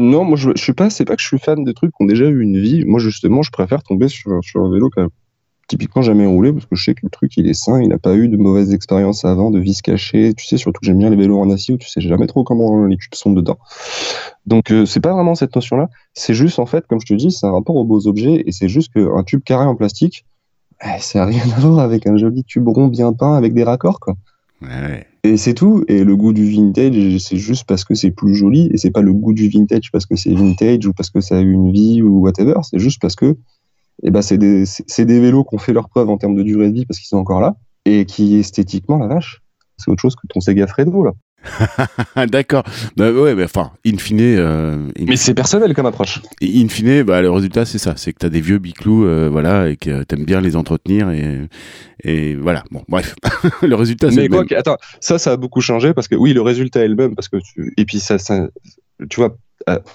Non, 0.00 0.24
moi 0.24 0.38
je, 0.38 0.52
je 0.56 0.62
suis 0.62 0.72
pas, 0.72 0.88
c'est 0.88 1.04
pas 1.04 1.14
que 1.14 1.20
je 1.20 1.26
suis 1.26 1.38
fan 1.38 1.62
des 1.62 1.74
trucs 1.74 1.90
qui 1.90 2.02
ont 2.02 2.06
déjà 2.06 2.24
eu 2.24 2.40
une 2.40 2.58
vie. 2.58 2.86
Moi 2.86 2.98
justement, 3.00 3.42
je 3.42 3.50
préfère 3.50 3.82
tomber 3.82 4.08
sur, 4.08 4.42
sur 4.42 4.64
un 4.64 4.72
vélo 4.72 4.88
qui 4.88 4.98
a 4.98 5.08
typiquement 5.68 6.00
jamais 6.00 6.24
roulé 6.24 6.54
parce 6.54 6.64
que 6.64 6.74
je 6.74 6.82
sais 6.82 6.94
que 6.94 7.00
le 7.02 7.10
truc 7.10 7.36
il 7.36 7.46
est 7.46 7.54
sain, 7.54 7.82
il 7.82 7.90
n'a 7.90 7.98
pas 7.98 8.14
eu 8.14 8.28
de 8.28 8.38
mauvaises 8.38 8.72
expériences 8.72 9.26
avant, 9.26 9.50
de 9.50 9.58
vis 9.58 9.82
cachées. 9.82 10.32
Tu 10.32 10.46
sais, 10.46 10.56
surtout 10.56 10.80
que 10.80 10.86
j'aime 10.86 10.96
bien 10.96 11.10
les 11.10 11.16
vélos 11.16 11.38
en 11.38 11.50
acier 11.50 11.74
où 11.74 11.76
tu 11.76 11.86
sais 11.86 12.00
jamais 12.00 12.26
trop 12.26 12.44
comment 12.44 12.86
les 12.86 12.96
cubes 12.96 13.14
sont 13.14 13.32
dedans. 13.32 13.58
Donc 14.46 14.70
euh, 14.72 14.86
c'est 14.86 15.00
pas 15.00 15.12
vraiment 15.12 15.34
cette 15.34 15.54
notion-là. 15.54 15.90
C'est 16.14 16.32
juste 16.32 16.58
en 16.58 16.66
fait, 16.66 16.86
comme 16.86 16.98
je 16.98 17.06
te 17.06 17.12
dis, 17.12 17.30
c'est 17.30 17.44
un 17.44 17.52
rapport 17.52 17.76
aux 17.76 17.84
beaux 17.84 18.06
objets 18.06 18.42
et 18.46 18.52
c'est 18.52 18.70
juste 18.70 18.94
qu'un 18.94 19.22
tube 19.22 19.42
carré 19.44 19.66
en 19.66 19.76
plastique, 19.76 20.24
eh, 20.82 20.98
ça 20.98 21.24
a 21.24 21.26
rien 21.26 21.42
à 21.54 21.60
voir 21.60 21.80
avec 21.80 22.06
un 22.06 22.16
joli 22.16 22.42
tube 22.42 22.66
rond 22.66 22.86
bien 22.86 23.12
peint 23.12 23.34
avec 23.34 23.52
des 23.52 23.64
raccords 23.64 24.00
quoi. 24.00 24.14
Ouais. 24.62 25.06
Et 25.22 25.36
c'est 25.36 25.54
tout. 25.54 25.84
Et 25.88 26.04
le 26.04 26.16
goût 26.16 26.32
du 26.32 26.50
vintage, 26.50 27.18
c'est 27.18 27.36
juste 27.36 27.64
parce 27.66 27.84
que 27.84 27.94
c'est 27.94 28.10
plus 28.10 28.34
joli. 28.34 28.70
Et 28.72 28.78
c'est 28.78 28.90
pas 28.90 29.02
le 29.02 29.12
goût 29.12 29.32
du 29.32 29.48
vintage 29.48 29.90
parce 29.92 30.06
que 30.06 30.16
c'est 30.16 30.32
vintage 30.32 30.86
ou 30.86 30.92
parce 30.92 31.10
que 31.10 31.20
ça 31.20 31.36
a 31.36 31.40
eu 31.40 31.52
une 31.52 31.72
vie 31.72 32.02
ou 32.02 32.20
whatever. 32.20 32.54
C'est 32.62 32.78
juste 32.78 33.00
parce 33.00 33.16
que 33.16 33.36
eh 34.02 34.10
ben, 34.10 34.22
c'est 34.22 34.38
des, 34.38 35.20
vélos 35.20 35.44
qui 35.44 35.54
ont 35.54 35.58
fait 35.58 35.72
leur 35.72 35.88
preuve 35.88 36.08
en 36.08 36.16
termes 36.16 36.34
de 36.34 36.42
durée 36.42 36.70
de 36.70 36.74
vie 36.74 36.86
parce 36.86 36.98
qu'ils 36.98 37.08
sont 37.08 37.18
encore 37.18 37.40
là. 37.40 37.56
Et 37.84 38.06
qui 38.06 38.36
esthétiquement, 38.36 38.98
la 38.98 39.08
vache, 39.08 39.42
c'est 39.76 39.90
autre 39.90 40.00
chose 40.00 40.16
que 40.16 40.26
ton 40.28 40.40
Sega 40.40 40.66
Fredo. 40.66 41.04
Là. 41.04 41.12
D'accord. 42.28 42.62
Bah, 42.96 43.10
ouais, 43.12 43.34
mais 43.34 43.44
enfin, 43.44 43.72
in 43.86 43.96
fine, 43.98 44.20
euh, 44.20 44.88
in, 44.98 45.04
Mais 45.06 45.16
c'est 45.16 45.34
personnel 45.34 45.74
comme 45.74 45.86
approche. 45.86 46.20
in 46.42 46.68
fine, 46.68 47.02
bah, 47.02 47.22
le 47.22 47.30
résultat 47.30 47.64
c'est 47.64 47.78
ça, 47.78 47.94
c'est 47.96 48.12
que 48.12 48.18
t'as 48.18 48.28
des 48.28 48.40
vieux 48.40 48.58
biclous, 48.58 49.04
euh, 49.06 49.28
voilà, 49.30 49.68
et 49.70 49.76
que 49.76 50.02
t'aimes 50.04 50.24
bien 50.24 50.40
les 50.40 50.56
entretenir 50.56 51.10
et, 51.10 51.40
et 52.04 52.34
voilà. 52.34 52.64
Bon, 52.70 52.82
bref, 52.88 53.14
le 53.62 53.74
résultat 53.74 54.10
c'est 54.10 54.16
Mais 54.22 54.28
quoi 54.28 54.38
même. 54.40 54.48
que- 54.48 54.54
attends, 54.54 54.76
ça, 55.00 55.18
ça 55.18 55.32
a 55.32 55.36
beaucoup 55.36 55.60
changé 55.60 55.94
parce 55.94 56.08
que 56.08 56.14
oui, 56.14 56.32
le 56.32 56.42
résultat 56.42 56.84
est 56.84 56.88
le 56.88 56.96
même 56.96 57.14
parce 57.14 57.28
que 57.28 57.36
tu- 57.38 57.72
et 57.76 57.84
puis 57.84 58.00
ça, 58.00 58.18
ça 58.18 58.48
tu 59.08 59.20
vois, 59.20 59.36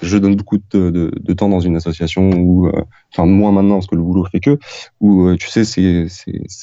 je 0.02 0.18
donne 0.18 0.36
beaucoup 0.36 0.58
de, 0.58 0.90
de, 0.90 1.12
de 1.20 1.34
temps 1.34 1.50
dans 1.50 1.60
une 1.60 1.76
association 1.76 2.30
où, 2.30 2.68
euh, 2.68 2.72
enfin 3.12 3.26
moins 3.26 3.52
maintenant 3.52 3.76
parce 3.76 3.88
que 3.88 3.96
le 3.96 4.02
boulot 4.02 4.26
fait 4.32 4.40
que, 4.40 4.58
où 5.02 5.26
euh, 5.28 5.36
tu 5.38 5.50
sais, 5.50 5.66
c'est, 5.66 6.08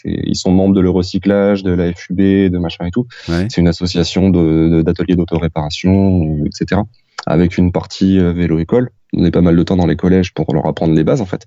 ils 0.04 0.36
sont 0.36 0.52
membres 0.52 0.74
de 0.74 0.80
le 0.80 0.90
recyclage, 0.90 1.62
de 1.62 1.72
la 1.72 1.92
FUB, 1.92 2.16
de 2.18 2.58
machin 2.58 2.86
et 2.86 2.90
tout. 2.90 3.06
Ouais. 3.28 3.46
C'est 3.50 3.60
une 3.60 3.68
association 3.68 4.30
de- 4.30 4.82
d'ateliers 4.82 5.16
d'autoréparation, 5.16 6.22
euh, 6.22 6.44
etc. 6.46 6.80
Avec 7.26 7.58
une 7.58 7.72
partie 7.72 8.18
euh, 8.18 8.32
vélo-école. 8.32 8.90
On 9.14 9.24
est 9.24 9.30
pas 9.30 9.42
mal 9.42 9.56
de 9.56 9.62
temps 9.62 9.76
dans 9.76 9.86
les 9.86 9.96
collèges 9.96 10.32
pour 10.32 10.52
leur 10.54 10.66
apprendre 10.66 10.94
les 10.94 11.04
bases 11.04 11.20
en 11.20 11.26
fait. 11.26 11.44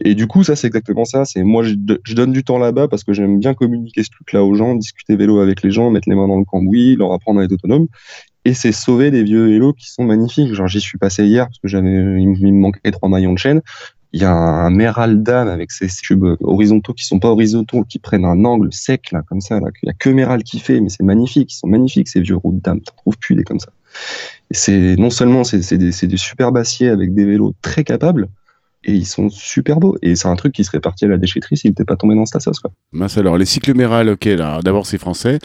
Et 0.00 0.14
du 0.14 0.26
coup, 0.26 0.42
ça, 0.42 0.56
c'est 0.56 0.66
exactement 0.66 1.04
ça. 1.04 1.24
C'est 1.24 1.42
moi, 1.42 1.62
je, 1.62 1.74
je 2.02 2.14
donne 2.14 2.32
du 2.32 2.42
temps 2.44 2.58
là-bas 2.58 2.88
parce 2.88 3.04
que 3.04 3.12
j'aime 3.12 3.38
bien 3.38 3.54
communiquer 3.54 4.02
ce 4.02 4.10
truc-là 4.10 4.42
aux 4.44 4.54
gens, 4.54 4.74
discuter 4.74 5.16
vélo 5.16 5.40
avec 5.40 5.62
les 5.62 5.70
gens, 5.70 5.90
mettre 5.90 6.08
les 6.08 6.16
mains 6.16 6.28
dans 6.28 6.38
le 6.38 6.44
cambouis, 6.44 6.96
leur 6.96 7.12
apprendre 7.12 7.40
à 7.40 7.44
être 7.44 7.52
autonome. 7.52 7.86
Et 8.44 8.54
c'est 8.54 8.72
sauver 8.72 9.10
des 9.10 9.22
vieux 9.22 9.46
vélos 9.46 9.72
qui 9.72 9.90
sont 9.90 10.04
magnifiques. 10.04 10.52
Genre, 10.54 10.68
j'y 10.68 10.80
suis 10.80 10.98
passé 10.98 11.24
hier 11.24 11.46
parce 11.46 11.58
que 11.58 11.68
j'avais, 11.68 11.88
il, 11.88 12.28
me- 12.28 12.52
manquait 12.52 12.90
trois 12.90 13.08
maillons 13.08 13.32
de 13.32 13.38
chaîne. 13.38 13.62
Il 14.12 14.20
y 14.20 14.24
a 14.24 14.32
un 14.32 14.70
Meral 14.70 15.22
Dame 15.22 15.48
avec 15.48 15.72
ses 15.72 15.88
tubes 15.88 16.36
horizontaux 16.40 16.92
qui 16.92 17.04
sont 17.04 17.18
pas 17.18 17.28
horizontaux, 17.30 17.82
qui 17.82 17.98
prennent 17.98 18.24
un 18.24 18.44
angle 18.44 18.72
sec, 18.72 19.10
là, 19.10 19.22
comme 19.26 19.40
ça, 19.40 19.58
là. 19.58 19.68
Il 19.82 19.86
y 19.86 19.90
a 19.90 19.92
que 19.92 20.08
Meral 20.08 20.44
qui 20.44 20.60
fait, 20.60 20.80
mais 20.80 20.88
c'est 20.88 21.02
magnifique. 21.02 21.52
Ils 21.52 21.56
sont 21.56 21.66
magnifiques, 21.66 22.08
ces 22.08 22.20
vieux 22.20 22.36
roues 22.36 22.52
de 22.52 22.60
dame. 22.60 22.80
T'en 22.80 22.94
trouves 22.96 23.18
plus 23.18 23.34
des 23.34 23.42
comme 23.42 23.58
ça. 23.58 23.70
Et 24.50 24.54
c'est, 24.54 24.96
non 24.96 25.10
seulement 25.10 25.42
c'est, 25.42 25.62
c'est 25.62 25.78
des, 25.78 25.90
c'est 25.90 26.06
des 26.06 26.16
super 26.16 26.52
bassiers 26.52 26.90
avec 26.90 27.14
des 27.14 27.24
vélos 27.24 27.54
très 27.62 27.82
capables, 27.82 28.28
et 28.84 28.92
ils 28.92 29.06
sont 29.06 29.28
super 29.28 29.80
beaux. 29.80 29.96
Et 30.02 30.14
c'est 30.16 30.28
un 30.28 30.36
truc 30.36 30.52
qui 30.52 30.64
serait 30.64 30.80
parti 30.80 31.04
à 31.04 31.08
la 31.08 31.16
déchetterie 31.16 31.56
s'il 31.56 31.70
n'était 31.70 31.84
pas 31.84 31.96
tombé 31.96 32.14
dans 32.14 32.26
cette 32.26 32.42
sauce, 32.42 32.60
quoi. 32.60 32.70
Mince 32.92 33.18
alors, 33.18 33.38
les 33.38 33.44
cycles 33.44 33.74
Méral, 33.74 34.08
ok, 34.08 34.24
là, 34.24 34.60
d'abord 34.62 34.86
c'est 34.86 34.98
français, 34.98 35.38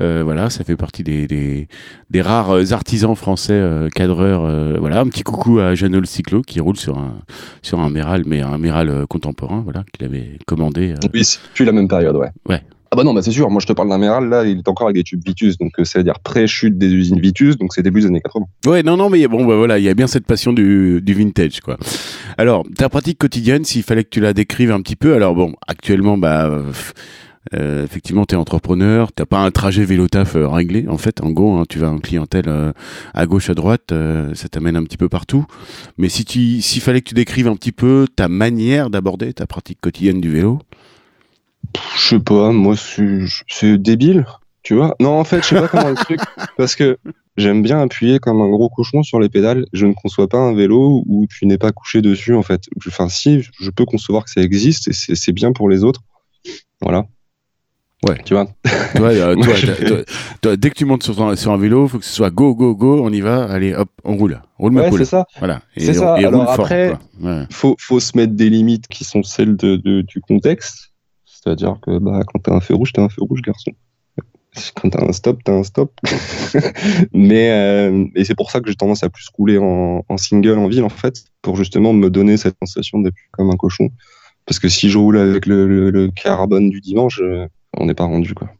euh, 0.00 0.22
voilà, 0.24 0.50
ça 0.50 0.64
fait 0.64 0.76
partie 0.76 1.02
des, 1.02 1.26
des, 1.26 1.68
des 2.10 2.22
rares 2.22 2.50
euh, 2.50 2.72
artisans 2.72 3.14
français 3.14 3.52
euh, 3.52 3.88
cadreurs, 3.88 4.44
euh, 4.44 4.76
voilà, 4.78 5.00
un 5.00 5.06
petit 5.06 5.22
coucou 5.22 5.60
à 5.60 5.74
Jeannot 5.74 6.00
le 6.00 6.06
cyclo 6.06 6.42
qui 6.42 6.60
roule 6.60 6.76
sur 6.76 6.98
un 6.98 7.18
sur 7.62 7.80
un 7.80 7.90
Méral, 7.90 8.22
mais 8.26 8.40
un 8.40 8.58
Méral 8.58 9.06
contemporain, 9.08 9.62
voilà, 9.62 9.84
qu'il 9.92 10.06
avait 10.06 10.38
commandé. 10.46 10.94
Oui, 11.14 11.38
depuis 11.50 11.64
la 11.64 11.72
même 11.72 11.88
période, 11.88 12.16
ouais. 12.16 12.30
Ouais. 12.48 12.62
Ah 12.90 12.96
bah 12.96 13.04
non, 13.04 13.12
bah 13.12 13.22
c'est 13.22 13.30
sûr. 13.30 13.50
Moi, 13.50 13.60
je 13.60 13.66
te 13.66 13.72
parle 13.72 13.88
d'un 13.88 13.98
Méral, 13.98 14.28
là, 14.28 14.44
il 14.44 14.58
est 14.58 14.68
encore 14.68 14.86
avec 14.86 14.96
des 14.96 15.04
tubes 15.04 15.22
Vitus, 15.24 15.58
donc 15.58 15.72
euh, 15.78 15.84
c'est-à-dire 15.84 16.20
pré-chute 16.20 16.78
des 16.78 16.88
usines 16.88 17.20
Vitus, 17.20 17.58
donc 17.58 17.74
c'est 17.74 17.82
début 17.82 18.00
des 18.00 18.06
années 18.06 18.20
80. 18.20 18.46
Ouais, 18.66 18.82
non, 18.82 18.96
non, 18.96 19.10
mais 19.10 19.26
bon, 19.28 19.44
bah, 19.44 19.56
voilà, 19.56 19.78
il 19.78 19.84
y 19.84 19.88
a 19.88 19.94
bien 19.94 20.06
cette 20.06 20.26
passion 20.26 20.52
du, 20.52 21.00
du 21.02 21.14
vintage, 21.14 21.60
quoi. 21.60 21.76
Alors, 22.38 22.64
ta 22.76 22.88
pratique 22.88 23.18
quotidienne, 23.18 23.64
s'il 23.64 23.82
fallait 23.82 24.04
que 24.04 24.10
tu 24.10 24.20
la 24.20 24.32
décrives 24.32 24.70
un 24.70 24.80
petit 24.80 24.96
peu, 24.96 25.14
alors 25.14 25.34
bon, 25.34 25.54
actuellement, 25.66 26.16
bah, 26.16 26.50
euh, 27.54 27.84
effectivement, 27.84 28.24
t'es 28.24 28.36
entrepreneur, 28.36 29.10
t'as 29.12 29.24
pas 29.24 29.38
un 29.38 29.50
trajet 29.50 29.84
vélo-taf 29.84 30.36
euh, 30.36 30.48
réglé, 30.48 30.86
en 30.88 30.98
fait, 30.98 31.22
en 31.22 31.30
gros, 31.30 31.56
hein, 31.56 31.64
tu 31.68 31.78
vas 31.78 31.90
en 31.90 31.98
clientèle 31.98 32.48
euh, 32.48 32.72
à 33.14 33.26
gauche, 33.26 33.48
à 33.48 33.54
droite, 33.54 33.92
ça 34.34 34.48
t'amène 34.48 34.76
un 34.76 34.84
petit 34.84 34.96
peu 34.96 35.08
partout. 35.08 35.46
Mais 35.96 36.08
si 36.08 36.24
tu, 36.24 36.60
s'il 36.60 36.82
fallait 36.82 37.00
que 37.00 37.08
tu 37.08 37.14
décrives 37.14 37.48
un 37.48 37.56
petit 37.56 37.72
peu 37.72 38.06
ta 38.14 38.28
manière 38.28 38.90
d'aborder 38.90 39.32
ta 39.32 39.46
pratique 39.46 39.80
quotidienne 39.80 40.20
du 40.20 40.30
vélo, 40.30 40.60
Je 41.96 42.08
sais 42.08 42.18
pas, 42.20 42.50
moi, 42.52 42.74
c'est 43.48 43.78
débile, 43.78 44.24
tu 44.62 44.74
vois. 44.74 44.94
Non, 45.00 45.18
en 45.18 45.24
fait, 45.24 45.42
je 45.42 45.48
sais 45.48 45.54
pas 45.60 45.68
comment 45.68 45.88
le 45.88 45.94
truc, 45.96 46.20
parce 46.56 46.74
que 46.76 46.98
j'aime 47.36 47.62
bien 47.62 47.80
appuyer 47.80 48.18
comme 48.18 48.40
un 48.40 48.48
gros 48.48 48.68
cochon 48.68 49.02
sur 49.02 49.20
les 49.20 49.28
pédales. 49.28 49.66
Je 49.72 49.86
ne 49.86 49.92
conçois 49.94 50.28
pas 50.28 50.38
un 50.38 50.54
vélo 50.54 51.02
où 51.06 51.26
tu 51.28 51.46
n'es 51.46 51.58
pas 51.58 51.72
couché 51.72 52.02
dessus, 52.02 52.34
en 52.34 52.42
fait. 52.42 52.62
Enfin, 52.86 53.08
si, 53.08 53.42
je 53.60 53.70
peux 53.70 53.84
concevoir 53.84 54.24
que 54.24 54.30
ça 54.30 54.40
existe 54.40 54.88
et 54.88 54.92
c'est 54.92 55.32
bien 55.32 55.52
pour 55.52 55.68
les 55.68 55.84
autres. 55.84 56.00
Voilà. 56.80 57.04
Ouais. 58.08 58.16
Tu 58.24 58.34
vois. 58.34 58.46
toi, 58.94 59.08
euh, 59.08 60.04
toi, 60.40 60.56
dès 60.56 60.70
que 60.70 60.76
tu 60.76 60.84
montes 60.84 61.02
sur, 61.02 61.20
un- 61.20 61.34
sur 61.34 61.50
un 61.50 61.56
vélo, 61.56 61.88
faut 61.88 61.98
que 61.98 62.04
ce 62.04 62.12
soit 62.12 62.30
go, 62.30 62.54
go, 62.54 62.76
go, 62.76 63.00
on 63.02 63.12
y 63.12 63.20
va, 63.20 63.42
allez, 63.50 63.74
hop, 63.74 63.88
on 64.04 64.16
roule, 64.16 64.40
roule 64.56 64.70
ma 64.72 64.82
Ouais, 64.82 64.88
poule. 64.90 65.00
c'est 65.00 65.04
ça. 65.04 65.26
Voilà. 65.40 65.62
Et, 65.74 65.80
C'est 65.86 65.94
ça. 65.94 66.14
et 66.20 66.24
Alors 66.24 66.44
roule 66.46 66.54
fort, 66.54 66.64
après- 66.66 66.96
quoi. 67.20 67.28
Ouais. 67.32 67.44
faut, 67.50 67.74
faut 67.80 67.98
se 67.98 68.16
mettre 68.16 68.34
des 68.34 68.50
limites 68.50 68.86
qui 68.86 69.02
sont 69.02 69.24
celles 69.24 69.56
de, 69.56 69.74
de- 69.76 70.02
du 70.02 70.20
contexte. 70.20 70.87
C'est-à-dire 71.42 71.78
que 71.82 71.98
bah, 71.98 72.22
quand 72.26 72.40
t'as 72.40 72.54
un 72.54 72.60
feu 72.60 72.74
rouge, 72.74 72.92
t'as 72.92 73.02
un 73.02 73.08
feu 73.08 73.22
rouge, 73.22 73.42
garçon. 73.42 73.70
Quand 74.74 74.90
t'as 74.90 75.04
un 75.06 75.12
stop, 75.12 75.40
t'as 75.44 75.52
un 75.52 75.62
stop. 75.62 75.92
mais 77.12 77.50
euh, 77.50 78.06
c'est 78.24 78.34
pour 78.34 78.50
ça 78.50 78.60
que 78.60 78.68
j'ai 78.70 78.74
tendance 78.76 79.02
à 79.04 79.08
plus 79.10 79.28
rouler 79.36 79.58
en, 79.58 80.02
single 80.16 80.58
en 80.58 80.66
ville, 80.68 80.82
en 80.84 80.88
fait, 80.88 81.24
pour 81.42 81.56
justement 81.56 81.92
me 81.92 82.10
donner 82.10 82.36
cette 82.36 82.56
sensation 82.60 82.98
d'être 83.00 83.14
comme 83.30 83.50
un 83.50 83.56
cochon. 83.56 83.90
Parce 84.46 84.58
que 84.58 84.68
si 84.68 84.90
je 84.90 84.98
roule 84.98 85.18
avec 85.18 85.46
le, 85.46 85.66
le- 85.68 85.90
le 85.90 86.10
carbone 86.10 86.70
du 86.70 86.80
dimanche, 86.80 87.20
euh, 87.22 87.46
on 87.76 87.86
n'est 87.86 87.94
pas 87.94 88.04
rendu, 88.04 88.34
quoi. 88.34 88.50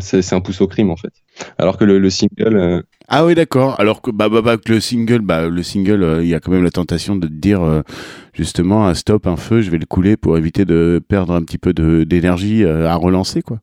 C'est 0.00 0.32
un 0.32 0.40
pouce 0.40 0.60
au 0.60 0.66
crime, 0.66 0.90
en 0.90 0.96
fait. 0.96 1.12
Alors 1.58 1.76
que 1.76 1.84
le, 1.84 1.98
le 1.98 2.10
single, 2.10 2.56
euh, 2.56 2.82
Ah 3.08 3.24
oui, 3.24 3.34
d'accord. 3.34 3.78
Alors 3.78 4.00
que 4.02 4.10
bah, 4.10 4.28
bah, 4.28 4.42
bah, 4.42 4.56
le 4.66 4.80
single, 4.80 5.20
bah, 5.20 5.48
le 5.48 5.62
single, 5.62 6.02
euh, 6.02 6.22
il 6.22 6.28
y 6.28 6.34
a 6.34 6.40
quand 6.40 6.50
même 6.50 6.64
la 6.64 6.70
tentation 6.70 7.16
de 7.16 7.26
te 7.26 7.32
dire 7.32 7.62
euh, 7.62 7.82
justement 8.32 8.86
un 8.86 8.94
stop, 8.94 9.26
un 9.26 9.36
feu, 9.36 9.60
je 9.60 9.70
vais 9.70 9.78
le 9.78 9.86
couler 9.86 10.16
pour 10.16 10.38
éviter 10.38 10.64
de 10.64 11.00
perdre 11.06 11.34
un 11.34 11.42
petit 11.42 11.58
peu 11.58 11.72
d'énergie 12.04 12.64
à 12.64 12.94
relancer, 12.96 13.42
quoi. 13.42 13.60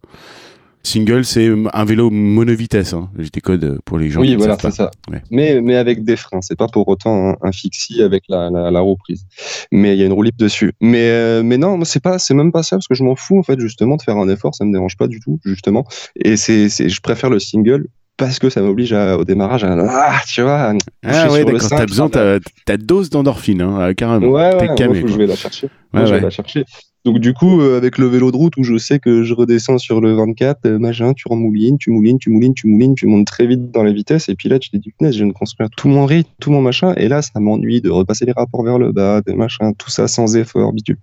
Single, 0.86 1.26
c'est 1.26 1.50
un 1.74 1.86
vélo 1.86 2.10
monovitesse. 2.10 2.94
Hein. 2.94 3.10
Je 3.18 3.30
décode 3.30 3.80
pour 3.86 3.98
les 3.98 4.10
gens. 4.10 4.22
Oui, 4.22 4.36
voilà, 4.36 4.56
c'est 4.62 4.72
ça. 4.72 4.92
Ouais. 5.12 5.22
Mais, 5.32 5.60
mais 5.62 5.76
avec 5.76 6.04
des 6.04 6.16
freins. 6.16 6.42
C'est 6.42 6.58
pas 6.58 6.68
pour 6.68 6.88
autant 6.88 7.32
un, 7.32 7.36
un 7.42 7.52
fixie 7.52 8.02
avec 8.02 8.24
la, 8.30 8.50
la, 8.50 8.72
la 8.72 8.80
reprise. 8.80 9.26
Mais 9.72 9.96
il 9.96 10.00
y 10.00 10.04
a 10.04 10.06
une 10.06 10.14
roue 10.14 10.24
libre 10.24 10.38
dessus. 10.38 10.74
Mais, 10.82 11.10
euh, 11.10 11.44
mais 11.44 11.58
non, 11.58 11.84
c'est 11.84 12.02
pas, 12.02 12.20
c'est 12.20 12.34
même 12.34 12.52
pas 12.52 12.64
ça 12.64 12.78
parce 12.78 12.88
que 12.88 12.96
je 12.96 13.04
m'en 13.04 13.16
fous 13.16 13.38
en 13.40 13.44
fait 13.44 13.60
justement 13.60 13.98
de 13.98 14.02
faire 14.02 14.18
un 14.18 14.30
effort. 14.30 14.54
Ça 14.56 14.64
me 14.64 14.72
dérange 14.72 14.96
pas 14.96 15.08
du 15.08 15.20
tout 15.20 15.40
justement. 15.44 15.86
Et 16.16 16.38
c'est, 16.38 16.70
c'est, 16.70 16.88
je 16.88 17.02
préfère 17.02 17.30
le 17.30 17.40
single 17.40 17.88
parce 18.18 18.40
que 18.40 18.50
ça 18.50 18.62
m'oblige 18.62 18.94
au 18.94 19.24
démarrage 19.26 19.64
à, 19.64 19.76
ah, 19.78 20.22
tu 20.28 20.42
vois. 20.42 20.74
Ah 21.04 21.30
ouais, 21.32 21.44
d'accord. 21.44 21.70
T'as 21.70 21.86
besoin, 21.86 22.10
faire 22.10 22.40
ta, 22.40 22.50
ta 22.66 22.78
dose 22.78 23.10
d'endorphine, 23.10 23.62
hein, 23.62 23.80
euh, 23.82 23.94
carrément. 23.94 24.28
Ouais, 24.28 24.56
ouais, 24.56 24.70
camé, 24.76 24.88
moi, 24.88 24.96
faut 25.02 25.02
que 25.02 25.02
quoi. 25.02 25.12
je 25.12 25.18
vais 25.18 25.28
la 25.28 25.36
chercher. 25.36 25.68
Ouais, 25.68 26.00
Moi, 26.00 26.06
je 26.06 26.14
vais 26.14 26.22
la 26.22 26.30
chercher. 26.30 26.66
Donc 27.06 27.20
du 27.20 27.36
coup, 27.36 27.62
euh, 27.62 27.78
avec 27.78 28.00
le 28.00 28.08
vélo 28.08 28.32
de 28.32 28.36
route 28.36 28.58
où 28.58 28.64
je 28.64 28.78
sais 28.78 28.98
que 28.98 29.22
je 29.22 29.36
redescends 29.36 29.78
sur 29.78 30.02
le 30.02 30.16
24, 30.16 30.66
euh, 30.66 30.80
machin, 30.80 31.14
tu 31.14 31.28
remoulines, 31.28 31.78
tu 31.78 31.92
moulines, 31.92 32.18
tu 32.18 32.32
moulines, 32.32 32.56
tu 32.56 32.66
moulines, 32.66 32.96
tu 32.96 33.06
montes 33.06 33.28
très 33.28 33.46
vite 33.46 33.70
dans 33.70 33.84
la 33.84 33.94
vitesse, 33.94 34.28
et 34.28 34.34
puis 34.34 34.50
là 34.50 34.58
tu 34.58 34.72
te 34.72 34.78
dis, 34.78 34.92
punaise, 34.92 35.14
je 35.14 35.20
viens 35.20 35.28
de 35.28 35.38
construire 35.38 35.70
tout 35.70 35.88
mon 35.88 36.08
rythme, 36.08 36.32
tout 36.42 36.50
mon 36.50 36.62
machin, 36.62 36.96
et 36.98 37.08
là 37.08 37.22
ça 37.22 37.40
m'ennuie 37.40 37.80
de 37.80 37.92
repasser 37.92 38.26
les 38.26 38.32
rapports 38.32 38.64
vers 38.64 38.80
le 38.80 38.92
bas, 38.92 39.22
des 39.22 39.36
machins, 39.36 39.76
tout 39.78 39.92
ça 39.92 40.08
sans 40.08 40.36
effort, 40.36 40.74
bidule. 40.74 40.98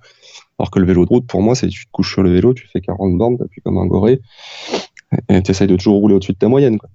Alors 0.58 0.72
que 0.72 0.80
le 0.80 0.86
vélo 0.86 1.04
de 1.04 1.08
route, 1.08 1.26
pour 1.26 1.40
moi, 1.40 1.54
c'est 1.54 1.68
tu 1.68 1.86
te 1.86 1.90
couches 1.92 2.12
sur 2.12 2.24
le 2.24 2.32
vélo, 2.32 2.52
tu 2.52 2.66
fais 2.66 2.80
40 2.80 3.16
bornes, 3.16 3.38
t'appuies 3.38 3.62
comme 3.62 3.78
un 3.78 3.86
goré, 3.86 4.20
et 5.28 5.40
tu 5.40 5.52
essayes 5.52 5.68
de 5.68 5.76
toujours 5.76 6.00
rouler 6.00 6.16
au-dessus 6.16 6.32
de 6.32 6.38
ta 6.38 6.48
moyenne. 6.48 6.78
Quoi. 6.78 6.90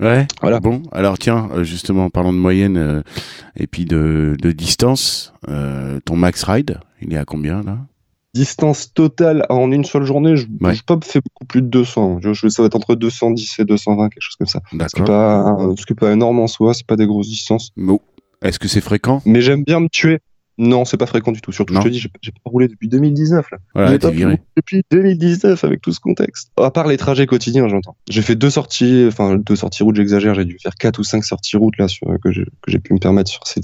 Ouais. 0.00 0.26
Voilà. 0.40 0.58
Bon, 0.58 0.82
alors 0.90 1.16
tiens, 1.16 1.48
euh, 1.54 1.62
justement, 1.62 2.10
parlons 2.10 2.32
de 2.32 2.38
moyenne 2.38 2.76
euh, 2.76 3.02
et 3.56 3.68
puis 3.68 3.84
de, 3.84 4.36
de 4.40 4.50
distance. 4.50 5.32
Ton 6.04 6.16
max 6.16 6.42
ride, 6.42 6.78
il 7.02 7.12
est 7.12 7.16
à 7.16 7.24
combien 7.24 7.62
là? 7.62 7.78
Distance 8.38 8.92
totale 8.94 9.44
en 9.48 9.72
une 9.72 9.84
seule 9.84 10.04
journée, 10.04 10.36
je 10.36 10.46
ouais. 10.60 10.74
pas 10.86 10.96
fait 11.02 11.20
beaucoup 11.20 11.44
plus 11.44 11.60
de 11.60 11.66
200. 11.66 12.20
Je, 12.22 12.32
je, 12.32 12.46
ça 12.48 12.62
va 12.62 12.66
être 12.66 12.76
entre 12.76 12.94
210 12.94 13.58
et 13.58 13.64
220, 13.64 14.10
quelque 14.10 14.20
chose 14.22 14.36
comme 14.36 14.46
ça. 14.46 14.60
D'accord. 14.72 14.88
C'est 14.96 15.04
pas, 15.04 15.74
ce 15.88 15.94
pas 15.94 16.12
énorme 16.12 16.38
en 16.38 16.46
soi, 16.46 16.72
c'est 16.72 16.86
pas 16.86 16.94
des 16.94 17.06
grosses 17.06 17.26
distances. 17.28 17.72
Est-ce 18.42 18.60
que 18.60 18.68
c'est 18.68 18.80
fréquent? 18.80 19.20
Mais 19.26 19.40
j'aime 19.40 19.64
bien 19.64 19.80
me 19.80 19.88
tuer. 19.88 20.20
Non, 20.56 20.84
c'est 20.84 20.96
pas 20.96 21.06
fréquent 21.06 21.32
du 21.32 21.40
tout. 21.40 21.50
Surtout, 21.50 21.74
Non. 21.74 21.80
je 21.80 21.86
te 21.88 21.92
dis, 21.92 21.98
j'ai 21.98 22.30
pas 22.32 22.38
roulé 22.50 22.68
depuis 22.68 22.88
2019. 22.88 23.50
Là. 23.50 23.58
Voilà, 23.74 23.98
pas 23.98 24.10
viré. 24.10 24.40
depuis 24.56 24.82
2019 24.92 25.64
avec 25.64 25.80
tout 25.80 25.92
ce 25.92 25.98
contexte. 25.98 26.52
À 26.60 26.70
part 26.70 26.86
les 26.86 26.96
trajets 26.96 27.26
quotidiens, 27.26 27.68
j'entends. 27.68 27.96
J'ai 28.08 28.22
fait 28.22 28.36
deux 28.36 28.50
sorties, 28.50 29.04
enfin 29.08 29.36
deux 29.36 29.56
sorties 29.56 29.82
route, 29.82 29.96
j'exagère. 29.96 30.34
J'ai 30.34 30.44
dû 30.44 30.58
faire 30.62 30.74
quatre 30.76 30.98
ou 31.00 31.04
cinq 31.04 31.24
sorties 31.24 31.56
route 31.56 31.76
là 31.78 31.88
sur, 31.88 32.06
que 32.22 32.30
j'ai 32.30 32.44
que 32.62 32.70
j'ai 32.70 32.78
pu 32.78 32.92
me 32.92 32.98
permettre 32.98 33.30
sur 33.30 33.44
ces 33.46 33.60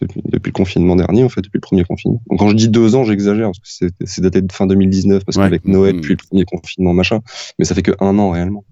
depuis, 0.00 0.20
depuis 0.24 0.48
le 0.50 0.52
confinement 0.52 0.96
dernier, 0.96 1.24
en 1.24 1.28
fait, 1.28 1.40
depuis 1.42 1.58
le 1.58 1.60
premier 1.60 1.84
confinement. 1.84 2.20
Donc 2.28 2.38
quand 2.40 2.48
je 2.48 2.54
dis 2.56 2.68
deux 2.68 2.94
ans, 2.94 3.04
j'exagère 3.04 3.50
parce 3.50 3.78
que 3.80 3.88
c'est 4.04 4.20
daté 4.20 4.42
de 4.42 4.52
fin 4.52 4.66
2019 4.66 5.24
parce 5.24 5.36
Ouais. 5.36 5.44
qu'avec 5.44 5.64
Noël 5.66 5.94
Mhm. 5.96 6.00
puis 6.00 6.12
le 6.14 6.16
premier 6.28 6.44
confinement 6.44 6.92
machin, 6.92 7.20
mais 7.58 7.64
ça 7.64 7.74
fait 7.74 7.82
que 7.82 7.92
un 8.00 8.18
an 8.18 8.30
réellement. 8.30 8.64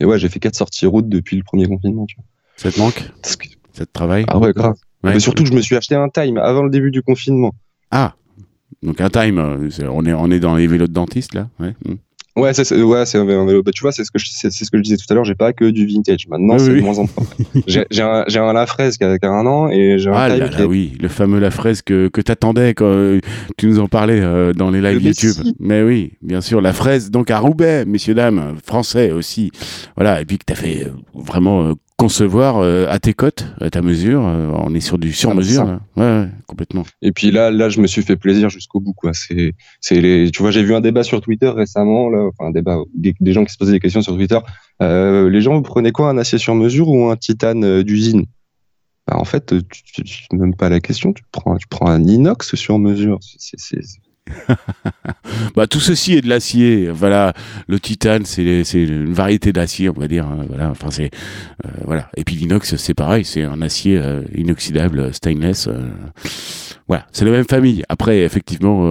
Et 0.00 0.04
ouais, 0.04 0.18
j'ai 0.18 0.28
fait 0.28 0.38
quatre 0.40 0.54
sorties 0.56 0.86
route 0.86 1.08
depuis 1.08 1.36
le 1.36 1.42
premier 1.42 1.66
confinement. 1.66 2.06
Tu 2.06 2.16
vois. 2.16 2.24
Ça 2.56 2.70
te 2.72 2.78
manque 2.78 2.94
que- 2.94 3.48
Ça 3.72 3.86
te 3.86 3.92
travaille 3.92 4.24
Ah 4.28 4.38
ouais, 4.38 4.52
grave. 4.52 4.74
Ouais. 5.04 5.12
Mais 5.14 5.20
surtout, 5.20 5.46
je 5.46 5.52
me 5.52 5.60
suis 5.60 5.76
acheté 5.76 5.94
un 5.94 6.08
time 6.08 6.38
avant 6.38 6.62
le 6.64 6.70
début 6.70 6.90
du 6.90 7.02
confinement. 7.02 7.52
Ah 7.90 8.14
donc 8.82 9.00
un 9.00 9.08
time, 9.10 9.38
euh, 9.38 9.68
on 9.90 10.04
est, 10.06 10.12
on 10.12 10.30
est 10.30 10.38
dans 10.40 10.54
les 10.54 10.66
vélos 10.68 10.86
de 10.86 10.92
dentiste 10.92 11.34
là 11.34 11.48
ouais. 11.58 11.74
Ouais, 12.38 12.54
c'est 12.54 12.72
ouais, 12.82 13.04
c'est 13.06 13.18
un 13.18 13.24
vélo. 13.24 13.62
Bah, 13.62 13.70
tu 13.74 13.82
vois, 13.82 13.92
c'est 13.92 14.04
ce 14.04 14.10
que 14.10 14.18
je, 14.18 14.26
c'est 14.30 14.50
ce 14.50 14.70
que 14.70 14.78
je 14.78 14.82
disais 14.82 14.96
tout 14.96 15.04
à 15.10 15.14
l'heure. 15.14 15.24
J'ai 15.24 15.34
pas 15.34 15.52
que 15.52 15.64
du 15.70 15.86
vintage. 15.86 16.26
Maintenant, 16.28 16.54
Oui, 16.54 16.60
c'est 16.60 16.70
oui. 16.72 16.78
de 16.78 16.84
moins 16.84 16.98
en 16.98 17.02
moins. 17.02 17.26
J'ai 17.66 17.84
j'ai 17.90 18.02
un, 18.02 18.24
j'ai 18.28 18.38
un 18.38 18.52
La 18.52 18.66
Fraise 18.66 18.96
qui 18.96 19.04
a, 19.04 19.18
qui 19.18 19.26
a 19.26 19.30
un 19.30 19.46
an 19.46 19.68
et 19.68 19.98
j'ai 19.98 20.08
un 20.10 20.14
Ah 20.14 20.28
là 20.28 20.48
qui 20.48 20.54
là, 20.58 20.60
est- 20.62 20.64
oui, 20.66 20.92
le 21.00 21.08
fameux 21.08 21.38
La 21.40 21.50
Fraise 21.50 21.82
que, 21.82 22.08
que 22.08 22.20
t'attendais 22.20 22.74
quand 22.74 22.86
euh, 22.86 23.20
tu 23.56 23.66
nous 23.66 23.78
en 23.80 23.88
parlais 23.88 24.20
euh, 24.20 24.52
dans 24.52 24.70
les 24.70 24.80
lives 24.80 24.98
Le 24.98 25.06
YouTube. 25.08 25.34
Messi. 25.38 25.54
Mais 25.58 25.82
oui, 25.82 26.12
bien 26.22 26.40
sûr, 26.40 26.60
La 26.60 26.72
Fraise, 26.72 27.10
donc 27.10 27.30
à 27.30 27.38
Roubaix, 27.38 27.84
messieurs, 27.84 28.14
dames, 28.14 28.56
français 28.64 29.10
aussi. 29.12 29.50
Voilà, 29.96 30.20
et 30.20 30.24
puis 30.24 30.38
que 30.38 30.44
t'as 30.46 30.54
fait 30.54 30.84
euh, 30.86 30.90
vraiment 31.14 31.64
euh, 31.68 31.72
concevoir 31.98 32.58
euh, 32.58 32.86
à 32.88 32.98
tes 33.00 33.12
cotes, 33.12 33.44
à 33.60 33.68
ta 33.70 33.82
mesure. 33.82 34.24
euh, 34.26 34.50
on 34.54 34.72
est 34.74 34.80
sur 34.80 34.98
du 34.98 35.12
sur-mesure. 35.12 35.64
Ah, 35.66 35.80
là. 35.96 36.20
ouais, 36.20 36.22
ouais, 36.24 36.30
complètement. 36.46 36.84
Et 37.02 37.12
puis 37.12 37.30
là, 37.30 37.50
là, 37.50 37.68
je 37.68 37.80
me 37.80 37.86
suis 37.88 38.02
fait 38.02 38.16
plaisir 38.16 38.48
jusqu'au 38.48 38.80
bout, 38.80 38.92
quoi. 38.94 39.12
C'est, 39.12 39.54
c'est 39.80 40.00
les, 40.00 40.30
tu 40.30 40.40
vois, 40.40 40.50
j'ai 40.52 40.62
vu 40.62 40.74
un 40.74 40.80
débat 40.80 41.02
sur 41.02 41.20
Twitter 41.20 41.48
récemment, 41.48 42.08
là, 42.08 42.28
enfin, 42.28 42.48
un 42.48 42.52
débat, 42.52 42.78
des, 42.94 43.14
des 43.18 43.32
gens 43.32 43.44
qui 43.44 43.52
se 43.52 43.58
posaient 43.58 43.72
des 43.72 43.80
questions 43.80 44.00
sur 44.00 44.14
Twitter. 44.14 44.38
Euh, 44.80 45.28
les 45.28 45.40
gens, 45.40 45.54
vous 45.56 45.62
prenez 45.62 45.90
quoi, 45.90 46.08
un 46.08 46.18
acier 46.18 46.38
sur 46.38 46.54
mesure 46.54 46.88
ou 46.88 47.10
un 47.10 47.16
titane 47.16 47.82
d'usine? 47.82 48.24
Bah, 49.08 49.16
en 49.18 49.24
fait, 49.24 49.54
tu, 49.70 49.82
tu, 49.82 50.02
tu 50.04 50.26
même 50.36 50.54
pas 50.54 50.68
la 50.68 50.78
question. 50.80 51.12
Tu 51.12 51.24
prends, 51.32 51.56
tu 51.56 51.66
prends 51.66 51.88
un 51.88 52.04
inox 52.04 52.54
sur 52.54 52.78
mesure. 52.78 53.18
C'est, 53.22 53.58
c'est, 53.58 53.82
c'est- 53.82 54.00
Bah, 55.54 55.66
tout 55.66 55.80
ceci 55.80 56.14
est 56.14 56.20
de 56.20 56.28
l'acier. 56.28 56.88
Voilà, 56.90 57.32
le 57.66 57.78
titane, 57.80 58.24
c'est 58.24 58.62
une 58.74 59.12
variété 59.12 59.52
d'acier, 59.52 59.88
on 59.88 59.92
va 59.98 60.08
dire. 60.08 60.26
hein, 60.26 60.44
voilà, 60.48 60.70
enfin 60.70 60.88
c'est 60.90 61.10
euh, 61.64 61.68
voilà. 61.84 62.08
Et 62.16 62.24
puis 62.24 62.34
l'inox, 62.36 62.76
c'est 62.76 62.94
pareil, 62.94 63.24
c'est 63.24 63.42
un 63.42 63.60
acier 63.62 63.98
euh, 63.98 64.22
inoxydable, 64.34 65.00
euh, 65.00 65.12
stainless. 65.12 65.68
euh, 65.68 65.88
voilà, 66.86 67.06
c'est 67.12 67.24
la 67.24 67.32
même 67.32 67.44
famille. 67.44 67.82
Après, 67.90 68.20
effectivement, 68.20 68.88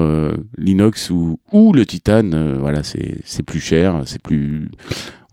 l'inox 0.58 1.10
ou 1.10 1.39
ou 1.52 1.73
le 1.73 1.84
titane, 1.84 2.58
voilà, 2.60 2.82
c'est 2.84 3.43
plus 3.43 3.60
cher, 3.60 4.04
c'est 4.06 4.21
plus, 4.21 4.69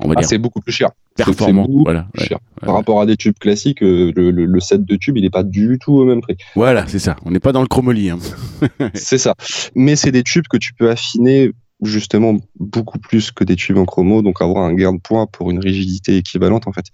on 0.01 0.09
va 0.09 0.15
Ah, 0.17 0.21
dire 0.21 0.29
c'est 0.29 0.39
beaucoup 0.39 0.61
plus 0.61 0.73
cher. 0.73 0.91
Performant. 1.17 1.63
beaucoup 1.67 1.85
Voilà, 1.85 2.07
plus 2.13 2.23
ouais. 2.23 2.29
cher. 2.29 2.39
ouais. 2.63 2.67
Par 2.67 2.75
rapport 2.75 3.01
à 3.01 3.07
des 3.07 3.17
tubes 3.17 3.39
classiques, 3.39 3.83
euh, 3.83 4.13
le, 4.17 4.31
le, 4.31 4.45
le 4.47 4.61
set 4.61 4.85
de 4.85 4.97
tubes, 4.97 5.17
il 5.17 5.25
est 5.25 5.31
pas 5.31 5.45
du 5.45 5.79
tout 5.81 5.93
au 5.95 6.05
même 6.05 6.21
prix. 6.21 6.37
voilà, 6.57 6.87
c'est 6.89 6.99
ça. 6.99 7.17
On 7.25 7.31
n'est 7.31 7.41
pas 7.41 7.53
dans 7.53 7.63
le 7.63 7.69
chromoly. 7.69 8.11
Hein. 8.11 8.19
C'est 8.95 9.19
ça. 9.19 9.35
Mais 9.75 9.95
c'est 9.97 10.11
des 10.13 10.23
tubes 10.23 10.47
que 10.49 10.57
tu 10.57 10.73
peux 10.75 10.91
affiner 10.91 11.53
justement 11.83 12.37
beaucoup 12.59 12.99
plus 12.99 13.31
que 13.31 13.45
des 13.45 13.57
tubes 13.57 13.77
en 13.79 13.85
chromo, 13.85 14.23
donc 14.23 14.41
avoir 14.41 14.65
un 14.65 14.73
gain 14.75 14.95
de 14.95 15.01
poids 15.01 15.27
pour 15.27 15.51
une 15.51 15.59
rigidité 15.59 16.17
équivalente 16.17 16.67
en 16.67 16.73
fait. 16.73 16.87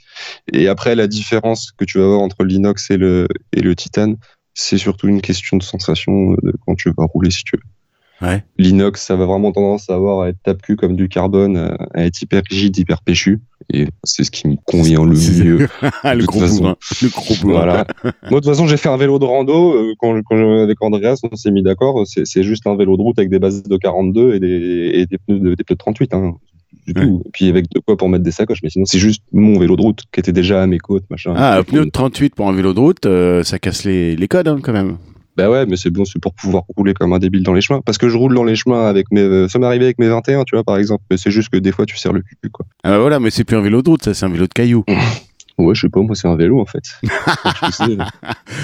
Et 0.52 0.68
après, 0.68 0.94
la 0.96 1.06
différence 1.06 1.70
que 1.76 1.84
tu 1.84 1.98
vas 1.98 2.04
avoir 2.04 2.20
entre 2.20 2.44
l'inox 2.44 2.90
et 2.90 2.96
le, 2.96 3.28
et 3.52 3.60
le 3.60 3.76
titane, 3.76 4.16
c'est 4.54 4.78
surtout 4.78 5.06
une 5.06 5.20
question 5.20 5.56
de 5.58 5.62
sensation 5.62 6.32
euh, 6.32 6.36
de 6.42 6.54
quand 6.66 6.74
tu 6.74 6.90
vas 6.96 7.04
rouler 7.04 7.30
si 7.30 7.44
tu 7.44 7.56
veux. 7.56 7.62
Ouais. 8.22 8.44
L'inox, 8.58 9.02
ça 9.04 9.16
va 9.16 9.24
vraiment 9.24 9.50
tendance 9.52 9.88
à 9.88 9.94
avoir 9.94 10.20
à 10.22 10.28
être 10.28 10.36
tape-cul 10.42 10.76
comme 10.76 10.94
du 10.94 11.08
carbone, 11.08 11.56
euh, 11.56 11.74
à 11.94 12.04
être 12.04 12.20
hyper 12.20 12.42
rigide, 12.50 12.76
hyper 12.76 13.00
péchu. 13.02 13.40
Et 13.72 13.86
c'est 14.04 14.24
ce 14.24 14.30
qui 14.30 14.46
me 14.48 14.56
convient 14.66 15.04
le 15.04 15.14
mieux. 15.14 15.68
Ah, 16.02 16.14
le 16.14 16.24
gros 16.26 16.40
bourrin. 16.40 16.76
Le 17.02 17.08
gros. 17.08 17.34
Voilà. 17.42 17.86
Moi, 18.04 18.12
de 18.30 18.34
toute 18.36 18.44
façon, 18.46 18.66
j'ai 18.66 18.76
fait 18.76 18.88
un 18.88 18.96
vélo 18.96 19.18
de 19.18 19.24
rando. 19.24 19.74
euh, 19.74 19.94
quand, 19.98 20.20
quand 20.28 20.58
avec 20.62 20.82
Andreas, 20.82 21.20
on 21.30 21.34
s'est 21.36 21.50
mis 21.50 21.62
d'accord. 21.62 22.04
C'est 22.06 22.42
juste 22.42 22.66
un 22.66 22.76
vélo 22.76 22.96
de 22.96 23.02
route 23.02 23.18
avec 23.18 23.30
des 23.30 23.38
bases 23.38 23.62
de 23.62 23.76
42 23.76 24.34
et 24.34 24.40
des, 24.40 24.90
et 24.94 25.06
des, 25.06 25.18
pneus, 25.18 25.38
de, 25.40 25.54
des 25.54 25.64
pneus 25.64 25.74
de 25.74 25.78
38. 25.78 26.14
Hein, 26.14 26.34
du 26.86 26.92
Ouais. 26.94 27.06
tout. 27.06 27.22
Et 27.26 27.30
puis 27.32 27.48
avec 27.48 27.70
de 27.70 27.78
quoi 27.80 27.96
pour 27.96 28.08
mettre 28.08 28.24
des 28.24 28.30
sacoches. 28.32 28.60
Mais 28.62 28.70
sinon, 28.70 28.84
c'est 28.86 28.98
juste 28.98 29.22
mon 29.32 29.58
vélo 29.58 29.76
de 29.76 29.82
route 29.82 30.02
qui 30.12 30.20
était 30.20 30.32
déjà 30.32 30.62
à 30.62 30.66
mes 30.66 30.78
côtes. 30.78 31.04
Machin. 31.10 31.34
Ah, 31.36 31.62
pneu 31.66 31.84
de 31.84 31.90
38 31.90 32.34
pour 32.34 32.48
un 32.48 32.52
vélo 32.52 32.72
de 32.74 32.80
route, 32.80 33.06
euh, 33.06 33.42
ça 33.44 33.58
casse 33.58 33.84
les, 33.84 34.16
les 34.16 34.28
codes 34.28 34.48
hein, 34.48 34.58
quand 34.62 34.72
même. 34.72 34.96
Bah 35.40 35.50
ouais, 35.50 35.66
mais 35.66 35.76
c'est 35.76 35.90
bon, 35.90 36.04
c'est 36.04 36.18
pour 36.20 36.34
pouvoir 36.34 36.64
rouler 36.76 36.92
comme 36.94 37.12
un 37.12 37.18
débile 37.18 37.42
dans 37.42 37.54
les 37.54 37.60
chemins. 37.60 37.80
Parce 37.84 37.96
que 37.98 38.08
je 38.08 38.16
roule 38.16 38.34
dans 38.34 38.44
les 38.44 38.56
chemins 38.56 38.86
avec 38.86 39.10
mes. 39.10 39.20
euh, 39.22 39.48
Ça 39.48 39.58
m'est 39.58 39.66
arrivé 39.66 39.86
avec 39.86 39.98
mes 39.98 40.08
21, 40.08 40.44
tu 40.44 40.54
vois, 40.54 40.64
par 40.64 40.76
exemple. 40.76 41.02
Mais 41.10 41.16
c'est 41.16 41.30
juste 41.30 41.48
que 41.48 41.56
des 41.56 41.72
fois, 41.72 41.86
tu 41.86 41.96
serres 41.96 42.12
le 42.12 42.20
cul, 42.22 42.36
quoi. 42.52 42.66
Ah 42.84 42.90
bah 42.90 42.98
voilà, 42.98 43.20
mais 43.20 43.30
c'est 43.30 43.44
plus 43.44 43.56
un 43.56 43.62
vélo 43.62 43.80
de 43.82 43.88
route, 43.88 44.02
ça, 44.04 44.12
c'est 44.14 44.26
un 44.26 44.30
vélo 44.30 44.46
de 44.46 44.52
caillou. 44.52 44.84
Ouais, 45.60 45.74
je 45.74 45.82
sais 45.82 45.88
pas, 45.88 46.00
moi, 46.00 46.14
c'est 46.14 46.28
un 46.28 46.36
vélo, 46.36 46.60
en 46.60 46.66
fait. 46.66 46.82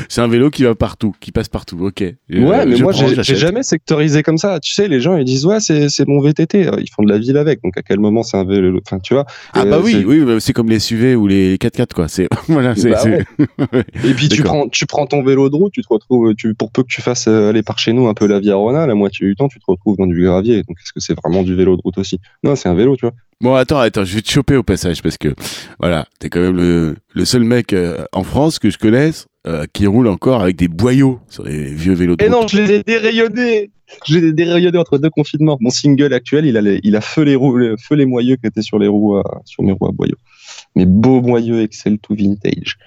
C'est 0.09 0.21
un 0.21 0.29
vélo 0.29 0.51
qui 0.51 0.63
va 0.65 0.75
partout, 0.75 1.15
qui 1.21 1.33
passe 1.33 1.49
partout. 1.49 1.79
Ok. 1.81 2.03
Euh, 2.03 2.15
Ouais, 2.31 2.67
mais 2.67 2.77
je 2.77 2.83
moi, 2.83 2.93
j'ai- 2.93 3.23
jamais 3.37 3.63
sectorisé 3.63 4.23
comme 4.23 4.39
ça. 4.39 4.59
Tu 4.61 4.73
sais, 4.73 4.89
les 4.89 5.01
gens, 5.01 5.17
ils 5.17 5.25
disent, 5.25 5.47
ouais, 5.47 5.59
c'est 5.61 6.07
mon 6.09 6.21
VTT. 6.21 6.71
Ils 6.79 6.91
font 6.91 7.03
de 7.03 7.09
la 7.11 7.19
ville 7.19 7.37
avec. 7.37 7.63
Donc, 7.63 7.77
à 7.77 7.83
quel 7.83 7.99
moment 7.99 8.23
c'est 8.23 8.37
un 8.37 8.45
vélo? 8.45 8.81
Enfin, 8.87 8.99
tu 8.99 9.15
vois. 9.15 9.27
Ah 9.53 9.65
bah 9.65 9.77
Euh, 9.77 9.83
oui, 9.85 9.93
c'est- 9.93 10.05
oui, 10.05 10.21
bah, 10.25 10.41
c'est 10.41 10.53
comme 10.53 10.69
les 10.69 10.79
SUV 10.79 11.15
ou 11.17 11.27
les 11.27 11.57
4x4 11.59 11.95
quoi. 11.95 12.09
C'est 12.09 12.29
voilà, 12.49 12.75
c'est 12.75 12.91
Bah 12.91 13.03
Et 14.05 14.15
puis, 14.15 14.29
tu 14.29 14.43
prends, 14.43 14.69
tu 14.69 14.87
prends 14.87 15.07
ton 15.07 15.23
vélo 15.23 15.49
de 15.51 15.57
route, 15.57 15.73
tu 15.73 15.83
te 15.83 15.89
retrouves, 15.91 16.35
tu, 16.35 16.55
pour 16.55 16.71
peu 16.71 16.83
que 16.83 16.89
tu 16.89 17.03
fasses 17.03 17.29
euh, 17.29 17.51
aller 17.51 17.63
par 17.63 17.79
chez 17.79 17.93
nous 17.93 18.09
un 18.09 18.15
peu 18.15 18.27
la 18.27 18.41
Via 18.41 18.55
Rona, 18.57 18.87
la 18.87 18.95
moitié 18.95 19.27
du 19.27 19.35
temps, 19.37 19.49
tu 19.49 19.59
te 19.59 19.65
retrouves 19.67 19.97
dans 19.97 20.07
du 20.07 20.23
gravier. 20.25 20.57
Donc, 20.65 20.77
est-ce 20.83 20.93
que 20.93 21.01
c'est 21.01 21.15
vraiment 21.17 21.43
du 21.43 21.55
vélo 21.55 21.77
de 21.77 21.83
route 21.83 21.99
aussi? 21.99 22.21
Non, 22.43 22.57
c'est 22.57 22.69
un 22.69 22.75
vélo, 22.75 22.97
tu 22.97 23.07
vois. 23.07 23.15
Bon, 23.43 23.55
attends, 23.55 23.79
attends, 23.79 24.05
je 24.05 24.15
vais 24.15 24.23
te 24.23 24.31
choper 24.31 24.57
au 24.57 24.63
passage 24.63 25.03
parce 25.03 25.19
que 25.19 25.35
voilà, 25.79 26.07
t'es 26.19 26.31
quand 26.31 26.41
même 26.41 26.57
le, 26.57 26.97
le 27.15 27.25
seul 27.27 27.45
mec 27.45 27.75
euh, 27.75 28.05
en 28.13 28.23
France 28.25 28.59
que 28.59 28.71
je 28.71 28.79
connaisse 28.79 29.27
euh, 29.47 29.67
qui 29.75 29.87
roule 29.87 30.09
encore 30.09 30.41
avec 30.41 30.57
des 30.57 30.69
boyaux 30.69 31.21
sur 31.29 31.43
les 31.45 31.65
vieux 31.67 31.93
vélos 31.93 32.17
de 32.17 32.25
Et 32.25 32.31
non, 32.31 32.49
je 32.49 32.57
les 32.63 32.73
ai 32.77 32.83
dérayonnés. 32.83 33.71
Je 34.07 34.19
les 34.19 34.29
ai 34.29 34.33
dérayonnés 34.33 34.79
entre 34.79 34.97
deux 34.97 35.11
confinements. 35.11 35.59
Mon 35.61 35.69
single 35.71 36.15
actuel, 36.15 36.47
il 36.47 36.57
a, 36.57 36.63
les- 36.63 36.81
il 36.83 36.97
a 36.97 37.03
feu 37.03 37.23
les 37.23 37.37
roues, 37.37 37.59
les- 37.59 37.75
feu 37.77 37.95
les 37.95 38.07
moyeux 38.07 38.37
qui 38.37 38.47
étaient 38.47 38.63
sur 38.63 38.79
les 38.79 38.89
roues, 38.89 39.17
à- 39.19 39.43
sur 39.45 39.63
mes 39.63 39.73
roues 39.73 39.87
à 39.87 39.93
boyaux. 39.93 40.17
Mes 40.77 40.85
beaux 40.85 41.23
moyeux 41.23 41.63
Excel 41.63 41.99
to 41.99 42.15
vintage. 42.15 42.79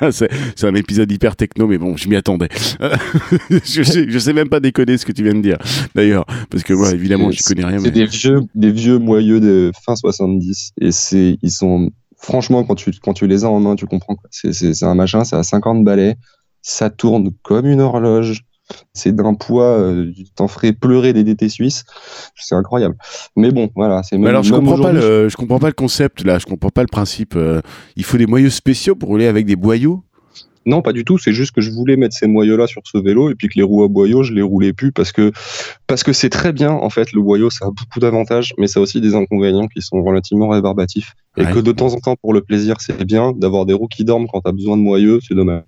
C'est 0.10 0.64
un 0.64 0.74
épisode 0.74 1.10
hyper 1.10 1.36
techno, 1.36 1.68
mais 1.68 1.78
bon, 1.78 1.96
je 1.96 2.08
m'y 2.08 2.16
attendais. 2.16 2.48
Euh, 2.80 2.96
je, 3.64 3.82
sais, 3.84 4.06
je 4.08 4.18
sais 4.18 4.32
même 4.32 4.48
pas 4.48 4.58
déconner 4.58 4.98
ce 4.98 5.06
que 5.06 5.12
tu 5.12 5.22
viens 5.22 5.34
de 5.34 5.40
dire, 5.40 5.58
d'ailleurs, 5.94 6.26
parce 6.50 6.64
que 6.64 6.74
moi, 6.74 6.90
évidemment, 6.90 7.30
je 7.30 7.42
connais 7.44 7.64
rien. 7.64 7.78
C'est 7.78 7.84
Mais... 7.84 7.90
des 7.92 8.06
vieux, 8.06 8.40
des 8.56 8.72
vieux 8.72 8.98
moyeux 8.98 9.38
de 9.38 9.70
fin 9.86 9.94
70 9.94 10.72
et 10.80 10.90
c'est, 10.90 11.38
ils 11.42 11.50
sont, 11.52 11.90
franchement, 12.16 12.64
quand 12.64 12.74
tu, 12.74 12.90
quand 13.00 13.14
tu 13.14 13.28
les 13.28 13.44
as 13.44 13.48
en 13.48 13.60
main, 13.60 13.76
tu 13.76 13.86
comprends 13.86 14.16
c'est 14.30 14.82
un 14.82 14.94
machin, 14.96 15.22
c'est 15.22 15.36
à 15.36 15.44
50 15.44 15.84
balais, 15.84 16.16
ça 16.60 16.90
tourne 16.90 17.30
comme 17.42 17.66
une 17.66 17.80
horloge. 17.80 18.42
C'est 18.94 19.14
d'un 19.14 19.34
poids, 19.34 19.78
euh, 19.78 20.10
tu 20.14 20.24
t'en 20.34 20.48
ferais 20.48 20.72
pleurer 20.72 21.12
des 21.12 21.24
DT 21.24 21.48
suisses. 21.48 21.84
C'est 22.36 22.54
incroyable. 22.54 22.96
Mais 23.36 23.50
bon, 23.50 23.68
voilà, 23.74 24.02
c'est 24.02 24.16
Mais 24.16 24.22
même, 24.22 24.28
alors, 24.30 24.42
je 24.44 24.52
comprends 24.52 24.78
pas 24.80 24.92
le, 24.92 25.28
je 25.28 25.36
comprends 25.36 25.58
pas 25.58 25.66
le 25.68 25.72
concept 25.74 26.24
là. 26.24 26.38
Je 26.38 26.46
comprends 26.46 26.70
pas 26.70 26.82
le 26.82 26.88
principe. 26.88 27.34
euh, 27.36 27.60
il 27.96 28.04
faut 28.04 28.16
des 28.16 28.26
moyeux 28.26 28.50
spéciaux 28.50 28.94
pour 28.94 29.08
rouler 29.10 29.26
avec 29.26 29.46
des 29.46 29.56
boyaux? 29.56 30.02
Non, 30.64 30.80
pas 30.80 30.92
du 30.92 31.04
tout. 31.04 31.18
C'est 31.18 31.32
juste 31.32 31.50
que 31.52 31.60
je 31.60 31.72
voulais 31.72 31.96
mettre 31.96 32.14
ces 32.16 32.28
moyeux-là 32.28 32.68
sur 32.68 32.82
ce 32.84 32.96
vélo 32.96 33.30
et 33.30 33.34
puis 33.34 33.48
que 33.48 33.54
les 33.56 33.64
roues 33.64 33.82
à 33.82 33.88
boyaux, 33.88 34.22
je 34.22 34.32
les 34.32 34.42
roulais 34.42 34.72
plus 34.72 34.92
parce 34.92 35.10
que 35.10 35.32
parce 35.88 36.04
que 36.04 36.12
c'est 36.12 36.30
très 36.30 36.52
bien. 36.52 36.70
En 36.70 36.88
fait, 36.88 37.12
le 37.12 37.20
boyau, 37.20 37.50
ça 37.50 37.66
a 37.66 37.70
beaucoup 37.70 37.98
d'avantages, 37.98 38.54
mais 38.58 38.68
ça 38.68 38.78
a 38.78 38.82
aussi 38.84 39.00
des 39.00 39.16
inconvénients 39.16 39.66
qui 39.66 39.82
sont 39.82 40.00
relativement 40.04 40.48
rébarbatifs. 40.48 41.14
Et 41.36 41.42
Ouais. 41.44 41.52
que 41.52 41.58
de 41.58 41.72
temps 41.72 41.92
en 41.94 41.98
temps, 41.98 42.14
pour 42.14 42.32
le 42.32 42.42
plaisir, 42.42 42.76
c'est 42.78 43.04
bien 43.04 43.32
d'avoir 43.32 43.66
des 43.66 43.74
roues 43.74 43.88
qui 43.88 44.04
dorment 44.04 44.28
quand 44.28 44.40
t'as 44.40 44.52
besoin 44.52 44.76
de 44.76 44.82
moyeux. 44.82 45.18
C'est 45.26 45.34
dommage. 45.34 45.64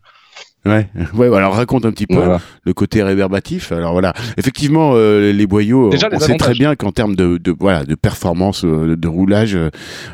Ouais, 0.67 0.89
ouais. 1.15 1.37
Alors 1.37 1.55
raconte 1.55 1.85
un 1.85 1.91
petit 1.91 2.07
peu 2.07 2.23
le 2.65 2.73
côté 2.73 3.03
réverbatif. 3.03 3.73
Alors 3.73 3.93
voilà, 3.93 4.13
effectivement, 4.37 4.93
euh, 4.95 5.33
les 5.33 5.47
boyaux, 5.47 5.91
Déjà, 5.91 6.09
on 6.11 6.19
sait 6.19 6.37
très 6.37 6.55
bien 6.55 6.75
qu'en 6.75 6.93
termes 6.93 7.15
de, 7.15 7.37
de, 7.39 7.55
voilà 7.59 7.85
de 7.85 7.95
performance, 7.95 8.65
euh, 8.65 8.97
de 8.97 9.09
roulage, 9.09 9.55
euh, 9.57 9.71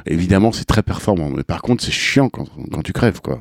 évidemment, 0.07 0.53
c'est 0.53 0.65
très 0.65 0.83
performant. 0.83 1.31
Mais 1.31 1.45
par 1.45 1.63
contre, 1.63 1.85
c'est 1.85 1.93
chiant 1.93 2.29
quand, 2.29 2.47
quand 2.73 2.83
tu 2.83 2.93
crèves, 2.93 3.21
quoi. 3.21 3.41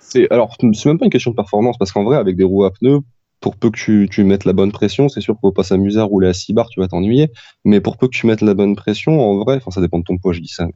C'est 0.00 0.30
alors, 0.30 0.56
c'est 0.60 0.86
même 0.86 0.98
pas 0.98 1.04
une 1.06 1.10
question 1.10 1.30
de 1.30 1.36
performance 1.36 1.78
parce 1.78 1.92
qu'en 1.92 2.04
vrai, 2.04 2.16
avec 2.16 2.36
des 2.36 2.44
roues 2.44 2.64
à 2.64 2.72
pneus, 2.72 3.00
pour 3.40 3.56
peu 3.56 3.70
que 3.70 3.78
tu, 3.78 4.08
tu 4.10 4.24
mettes 4.24 4.44
la 4.44 4.52
bonne 4.52 4.72
pression, 4.72 5.08
c'est 5.08 5.22
sûr 5.22 5.34
qu'on 5.40 5.48
va 5.48 5.54
pas 5.54 5.62
s'amuser 5.62 5.98
à 5.98 6.04
rouler 6.04 6.28
à 6.28 6.34
6 6.34 6.52
bars, 6.52 6.68
tu 6.68 6.80
vas 6.80 6.88
t'ennuyer. 6.88 7.28
Mais 7.64 7.80
pour 7.80 7.96
peu 7.96 8.06
que 8.06 8.12
tu 8.12 8.26
mettes 8.26 8.42
la 8.42 8.52
bonne 8.52 8.76
pression, 8.76 9.18
en 9.18 9.38
vrai, 9.38 9.56
enfin 9.56 9.70
ça 9.70 9.80
dépend 9.80 9.98
de 9.98 10.04
ton 10.04 10.18
poids, 10.18 10.34
je 10.34 10.40
dis 10.40 10.48
ça. 10.48 10.68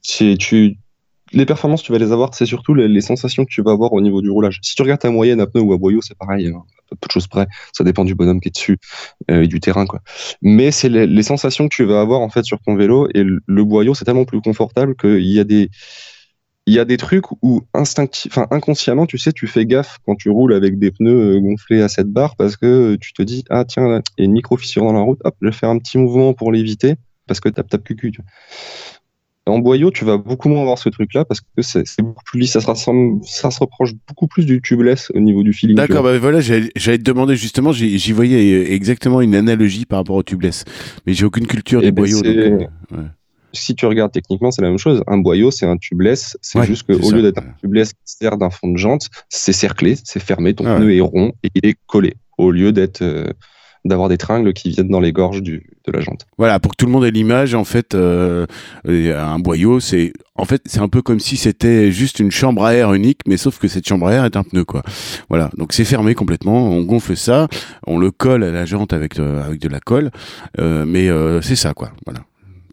Si 0.00 0.36
tu 0.38 0.78
les 1.32 1.46
performances, 1.46 1.82
tu 1.82 1.92
vas 1.92 1.98
les 1.98 2.12
avoir, 2.12 2.34
c'est 2.34 2.46
surtout 2.46 2.74
les, 2.74 3.00
sensations 3.00 3.44
que 3.44 3.50
tu 3.50 3.62
vas 3.62 3.72
avoir 3.72 3.92
au 3.92 4.00
niveau 4.00 4.22
du 4.22 4.30
roulage. 4.30 4.60
Si 4.62 4.74
tu 4.74 4.82
regardes 4.82 5.00
ta 5.00 5.10
moyenne 5.10 5.40
à 5.40 5.46
pneu 5.46 5.62
ou 5.62 5.72
à 5.72 5.78
boyau, 5.78 6.00
c'est 6.00 6.16
pareil, 6.16 6.48
hein, 6.48 6.62
peu 6.88 7.06
de 7.06 7.12
choses 7.12 7.26
près. 7.26 7.46
Ça 7.72 7.84
dépend 7.84 8.04
du 8.04 8.14
bonhomme 8.14 8.40
qui 8.40 8.48
est 8.48 8.54
dessus 8.54 8.78
euh, 9.30 9.42
et 9.42 9.48
du 9.48 9.60
terrain, 9.60 9.86
quoi. 9.86 10.00
Mais 10.40 10.70
c'est 10.70 10.88
les, 10.88 11.22
sensations 11.22 11.68
que 11.68 11.74
tu 11.74 11.84
vas 11.84 12.00
avoir 12.00 12.20
en 12.20 12.28
fait 12.28 12.44
sur 12.44 12.60
ton 12.60 12.76
vélo 12.76 13.08
et 13.14 13.24
le, 13.24 13.64
boyau, 13.64 13.94
c'est 13.94 14.04
tellement 14.04 14.24
plus 14.24 14.40
confortable 14.40 14.94
qu'il 14.96 15.26
y 15.26 15.40
a 15.40 15.44
des 15.44 15.70
il 16.68 16.74
y 16.74 16.80
a 16.80 16.84
des 16.84 16.96
trucs 16.96 17.30
où 17.42 17.62
instinctif, 17.74 18.38
inconsciemment, 18.50 19.06
tu 19.06 19.18
sais, 19.18 19.32
tu 19.32 19.46
fais 19.46 19.66
gaffe 19.66 19.98
quand 20.04 20.16
tu 20.16 20.30
roules 20.30 20.52
avec 20.52 20.80
des 20.80 20.90
pneus 20.90 21.36
euh, 21.36 21.40
gonflés 21.40 21.80
à 21.80 21.88
cette 21.88 22.08
barre 22.08 22.34
parce 22.34 22.56
que 22.56 22.96
tu 22.96 23.12
te 23.12 23.22
dis 23.22 23.44
ah 23.50 23.64
tiens, 23.64 24.00
il 24.18 24.22
y 24.22 24.22
a 24.22 24.24
une 24.24 24.32
micro 24.32 24.56
fissure 24.56 24.82
dans 24.82 24.92
la 24.92 25.00
route, 25.00 25.20
hop, 25.24 25.36
je 25.40 25.46
vais 25.46 25.52
faire 25.52 25.70
un 25.70 25.78
petit 25.78 25.96
mouvement 25.96 26.34
pour 26.34 26.50
l'éviter 26.50 26.94
parce 27.26 27.40
que 27.40 27.48
tap 27.48 27.68
tap 27.68 27.84
cucu. 27.84 28.12
En 29.46 29.60
boyau, 29.60 29.90
tu 29.90 30.04
vas 30.04 30.18
beaucoup 30.18 30.48
moins 30.48 30.62
avoir 30.62 30.78
ce 30.78 30.88
truc-là 30.88 31.24
parce 31.24 31.40
que 31.40 31.62
c'est 31.62 31.84
beaucoup 32.02 32.24
plus 32.24 32.40
lisse. 32.40 32.52
Ça 32.52 32.60
se, 32.60 32.90
ça 33.22 33.50
se 33.50 33.60
reproche 33.60 33.92
beaucoup 34.08 34.26
plus 34.26 34.44
du 34.44 34.60
tubeless 34.60 35.10
au 35.14 35.20
niveau 35.20 35.42
du 35.42 35.52
feeling. 35.52 35.76
D'accord, 35.76 36.02
bah 36.02 36.18
voilà, 36.18 36.40
j'allais 36.40 36.70
te 36.70 37.02
demander 37.02 37.36
justement, 37.36 37.72
j'y 37.72 38.12
voyais 38.12 38.72
exactement 38.72 39.20
une 39.20 39.34
analogie 39.34 39.86
par 39.86 40.00
rapport 40.00 40.16
au 40.16 40.22
tubeless. 40.22 40.64
Mais 41.06 41.14
j'ai 41.14 41.24
aucune 41.24 41.46
culture 41.46 41.80
des 41.80 41.88
eh 41.88 41.92
ben, 41.92 42.02
boyaux. 42.02 42.22
Donc, 42.22 42.68
euh, 42.92 43.02
Si 43.52 43.76
tu 43.76 43.86
regardes 43.86 44.12
techniquement, 44.12 44.50
c'est 44.50 44.62
la 44.62 44.68
même 44.68 44.78
chose. 44.78 45.02
Un 45.06 45.18
boyau, 45.18 45.52
c'est 45.52 45.66
un 45.66 45.76
tubeless. 45.76 46.36
C'est 46.42 46.64
juste 46.64 46.82
qu'au 46.82 47.10
lieu 47.12 47.22
d'être 47.22 47.38
un 47.38 47.54
tubeless 47.60 47.92
qui 47.92 48.00
sert 48.04 48.36
d'un 48.36 48.50
fond 48.50 48.68
de 48.68 48.78
jante, 48.78 49.08
c'est 49.28 49.52
cerclé, 49.52 49.96
c'est 50.02 50.20
fermé, 50.20 50.54
ton 50.54 50.64
pneu 50.64 50.92
est 50.92 51.00
rond 51.00 51.32
et 51.44 51.50
il 51.54 51.66
est 51.66 51.76
collé. 51.86 52.14
Au 52.36 52.50
lieu 52.50 52.72
d'être. 52.72 53.02
Euh, 53.02 53.26
d'avoir 53.88 54.08
des 54.08 54.18
tringles 54.18 54.52
qui 54.52 54.70
viennent 54.70 54.88
dans 54.88 55.00
les 55.00 55.12
gorges 55.12 55.42
du, 55.42 55.66
de 55.86 55.92
la 55.92 56.00
jante. 56.00 56.26
Voilà, 56.38 56.60
pour 56.60 56.72
que 56.72 56.76
tout 56.76 56.86
le 56.86 56.92
monde 56.92 57.04
ait 57.04 57.10
l'image, 57.10 57.54
en 57.54 57.64
fait, 57.64 57.94
euh, 57.94 58.46
un 58.86 59.38
boyau, 59.38 59.80
c'est 59.80 60.12
en 60.34 60.44
fait 60.44 60.62
c'est 60.66 60.80
un 60.80 60.88
peu 60.88 61.02
comme 61.02 61.20
si 61.20 61.36
c'était 61.36 61.90
juste 61.90 62.20
une 62.20 62.30
chambre 62.30 62.64
à 62.64 62.74
air 62.74 62.92
unique, 62.92 63.20
mais 63.26 63.36
sauf 63.36 63.58
que 63.58 63.68
cette 63.68 63.86
chambre 63.86 64.08
à 64.08 64.12
air 64.12 64.24
est 64.24 64.36
un 64.36 64.42
pneu, 64.42 64.64
quoi. 64.64 64.82
Voilà, 65.28 65.50
donc 65.56 65.72
c'est 65.72 65.84
fermé 65.84 66.14
complètement. 66.14 66.70
On 66.70 66.82
gonfle 66.82 67.16
ça, 67.16 67.48
on 67.86 67.98
le 67.98 68.10
colle 68.10 68.44
à 68.44 68.50
la 68.50 68.64
jante 68.64 68.92
avec 68.92 69.16
de, 69.16 69.22
avec 69.22 69.60
de 69.60 69.68
la 69.68 69.80
colle, 69.80 70.10
euh, 70.60 70.84
mais 70.86 71.08
euh, 71.08 71.40
c'est 71.40 71.56
ça, 71.56 71.74
quoi. 71.74 71.90
Voilà. 72.04 72.20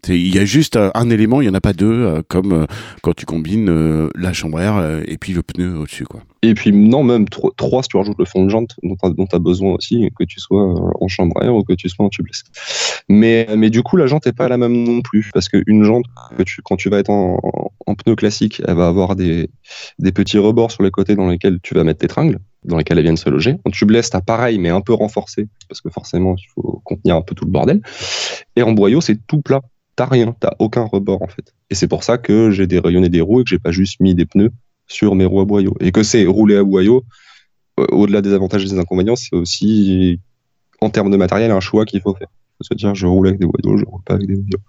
Il 0.08 0.34
y 0.34 0.38
a 0.38 0.44
juste 0.44 0.76
un 0.76 1.10
élément, 1.10 1.40
il 1.40 1.44
n'y 1.44 1.50
en 1.50 1.54
a 1.54 1.60
pas 1.60 1.72
deux, 1.72 1.92
euh, 1.92 2.22
comme 2.28 2.52
euh, 2.52 2.66
quand 3.02 3.14
tu 3.14 3.26
combines 3.26 3.68
euh, 3.68 4.08
la 4.14 4.32
chambre 4.32 4.60
air 4.60 5.00
et 5.06 5.16
puis 5.18 5.32
le 5.32 5.42
pneu 5.42 5.76
au-dessus. 5.76 6.04
quoi. 6.04 6.22
Et 6.42 6.54
puis, 6.54 6.72
non, 6.72 7.02
même 7.02 7.26
trois 7.28 7.82
si 7.82 7.88
tu 7.88 7.96
rajoutes 7.96 8.18
le 8.18 8.24
fond 8.24 8.44
de 8.44 8.50
jante 8.50 8.76
dont 8.82 9.26
tu 9.26 9.36
as, 9.36 9.38
besoin 9.38 9.72
aussi, 9.72 10.10
que 10.18 10.24
tu 10.24 10.40
sois 10.40 10.74
en 11.00 11.08
chambre 11.08 11.42
air 11.42 11.54
ou 11.54 11.62
que 11.62 11.72
tu 11.72 11.88
sois 11.88 12.04
en 12.04 12.08
tubeless. 12.10 12.44
Mais, 13.08 13.46
mais 13.56 13.70
du 13.70 13.82
coup, 13.82 13.96
la 13.96 14.06
jante 14.06 14.26
n'est 14.26 14.32
pas 14.32 14.48
la 14.48 14.58
même 14.58 14.84
non 14.84 15.00
plus, 15.00 15.30
parce 15.32 15.48
qu'une 15.48 15.84
jante, 15.84 16.04
quand 16.64 16.76
tu 16.76 16.90
vas 16.90 16.98
être 16.98 17.10
en, 17.10 17.38
pneu 18.04 18.16
classique, 18.16 18.60
elle 18.66 18.74
va 18.74 18.88
avoir 18.88 19.16
des, 19.16 19.48
des 19.98 20.12
petits 20.12 20.38
rebords 20.38 20.70
sur 20.70 20.82
les 20.82 20.90
côtés 20.90 21.14
dans 21.14 21.28
lesquels 21.28 21.60
tu 21.62 21.74
vas 21.74 21.84
mettre 21.84 22.00
tes 22.00 22.08
tringles 22.08 22.38
dans 22.64 22.78
lesquels 22.78 22.98
elles 22.98 23.04
viennent 23.04 23.16
se 23.16 23.28
loger. 23.28 23.56
En 23.64 23.70
tubeless, 23.70 24.10
t'as 24.10 24.20
pareil, 24.20 24.58
mais 24.58 24.70
un 24.70 24.80
peu 24.80 24.94
renforcé, 24.94 25.48
parce 25.68 25.80
que 25.80 25.90
forcément, 25.90 26.34
il 26.36 26.46
faut 26.54 26.80
contenir 26.84 27.16
un 27.16 27.22
peu 27.22 27.34
tout 27.34 27.44
le 27.44 27.50
bordel. 27.50 27.82
Et 28.56 28.62
en 28.62 28.72
boyau, 28.72 29.00
c'est 29.00 29.18
tout 29.26 29.42
plat 29.42 29.60
t'as 29.96 30.06
rien, 30.06 30.34
t'as 30.38 30.52
aucun 30.58 30.84
rebord 30.84 31.22
en 31.22 31.28
fait. 31.28 31.54
Et 31.70 31.74
c'est 31.74 31.88
pour 31.88 32.04
ça 32.04 32.18
que 32.18 32.50
j'ai 32.50 32.66
dérayonné 32.66 33.08
des 33.08 33.20
roues 33.20 33.40
et 33.40 33.44
que 33.44 33.50
j'ai 33.50 33.58
pas 33.58 33.72
juste 33.72 34.00
mis 34.00 34.14
des 34.14 34.26
pneus 34.26 34.52
sur 34.86 35.14
mes 35.14 35.24
roues 35.24 35.40
à 35.40 35.44
boyau. 35.44 35.74
Et 35.80 35.92
que 35.92 36.02
c'est 36.02 36.26
rouler 36.26 36.56
à 36.56 36.64
boyau, 36.64 37.04
euh, 37.80 37.86
au-delà 37.90 38.22
des 38.22 38.32
avantages 38.32 38.64
et 38.64 38.68
des 38.68 38.78
inconvénients, 38.78 39.16
c'est 39.16 39.34
aussi 39.34 40.20
en 40.80 40.90
termes 40.90 41.10
de 41.10 41.16
matériel 41.16 41.50
un 41.50 41.60
choix 41.60 41.84
qu'il 41.84 42.00
faut 42.00 42.14
faire. 42.14 42.28
Faut 42.58 42.64
se 42.64 42.74
dire 42.74 42.94
je 42.94 43.06
roule 43.06 43.28
avec 43.28 43.40
des 43.40 43.46
boyaux, 43.46 43.78
je 43.78 43.84
roule 43.84 44.02
pas 44.04 44.14
avec 44.14 44.26
des 44.26 44.34
boyaux. 44.34 44.62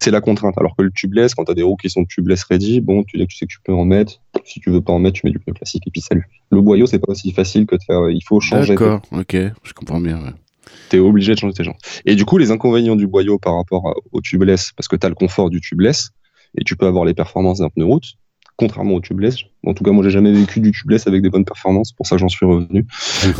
C'est 0.00 0.10
la 0.10 0.20
contrainte. 0.20 0.56
Alors 0.58 0.76
que 0.76 0.82
le 0.82 0.90
tubeless, 0.90 1.34
quand 1.34 1.44
tu 1.44 1.50
as 1.50 1.54
des 1.54 1.62
roues 1.62 1.76
qui 1.76 1.90
sont 1.90 2.04
tubeless 2.04 2.44
ready, 2.44 2.80
bon, 2.80 3.02
tu, 3.02 3.18
tu 3.26 3.36
sais 3.36 3.46
que 3.46 3.52
tu 3.52 3.58
peux 3.64 3.72
en 3.72 3.84
mettre. 3.84 4.20
Si 4.44 4.60
tu 4.60 4.70
veux 4.70 4.80
pas 4.80 4.92
en 4.92 5.00
mettre, 5.00 5.20
tu 5.20 5.26
mets 5.26 5.32
du 5.32 5.38
pneu 5.38 5.54
classique 5.54 5.86
et 5.86 5.90
puis 5.90 6.00
salut. 6.00 6.28
Le 6.50 6.60
boyau, 6.60 6.86
c'est 6.86 7.00
pas 7.00 7.10
aussi 7.10 7.32
facile 7.32 7.66
que 7.66 7.74
de 7.74 7.82
faire. 7.82 8.08
Il 8.08 8.22
faut 8.24 8.40
changer. 8.40 8.74
D'accord, 8.74 9.02
ok, 9.12 9.36
je 9.62 9.72
comprends 9.72 10.00
bien. 10.00 10.18
Ouais 10.18 10.32
tu 10.88 10.96
es 10.96 10.98
obligé 10.98 11.34
de 11.34 11.38
changer 11.38 11.54
tes 11.54 11.64
jantes. 11.64 11.80
Et 12.04 12.14
du 12.14 12.24
coup, 12.24 12.38
les 12.38 12.50
inconvénients 12.50 12.96
du 12.96 13.06
boyau 13.06 13.38
par 13.38 13.56
rapport 13.56 13.94
au 14.12 14.20
tubeless, 14.20 14.72
parce 14.76 14.88
que 14.88 14.96
tu 14.96 15.06
as 15.06 15.08
le 15.08 15.14
confort 15.14 15.50
du 15.50 15.60
tubeless, 15.60 16.10
et 16.56 16.64
tu 16.64 16.76
peux 16.76 16.86
avoir 16.86 17.04
les 17.04 17.14
performances 17.14 17.58
d'un 17.58 17.68
pneu 17.68 17.84
route, 17.84 18.14
contrairement 18.56 18.94
au 18.94 19.00
tubeless. 19.00 19.36
En 19.64 19.74
tout 19.74 19.84
cas, 19.84 19.92
moi, 19.92 20.02
j'ai 20.04 20.10
jamais 20.10 20.32
vécu 20.32 20.60
du 20.60 20.72
tubeless 20.72 21.06
avec 21.06 21.22
des 21.22 21.30
bonnes 21.30 21.44
performances, 21.44 21.92
pour 21.92 22.06
ça 22.06 22.16
j'en 22.16 22.28
suis 22.28 22.46
revenu. 22.46 22.86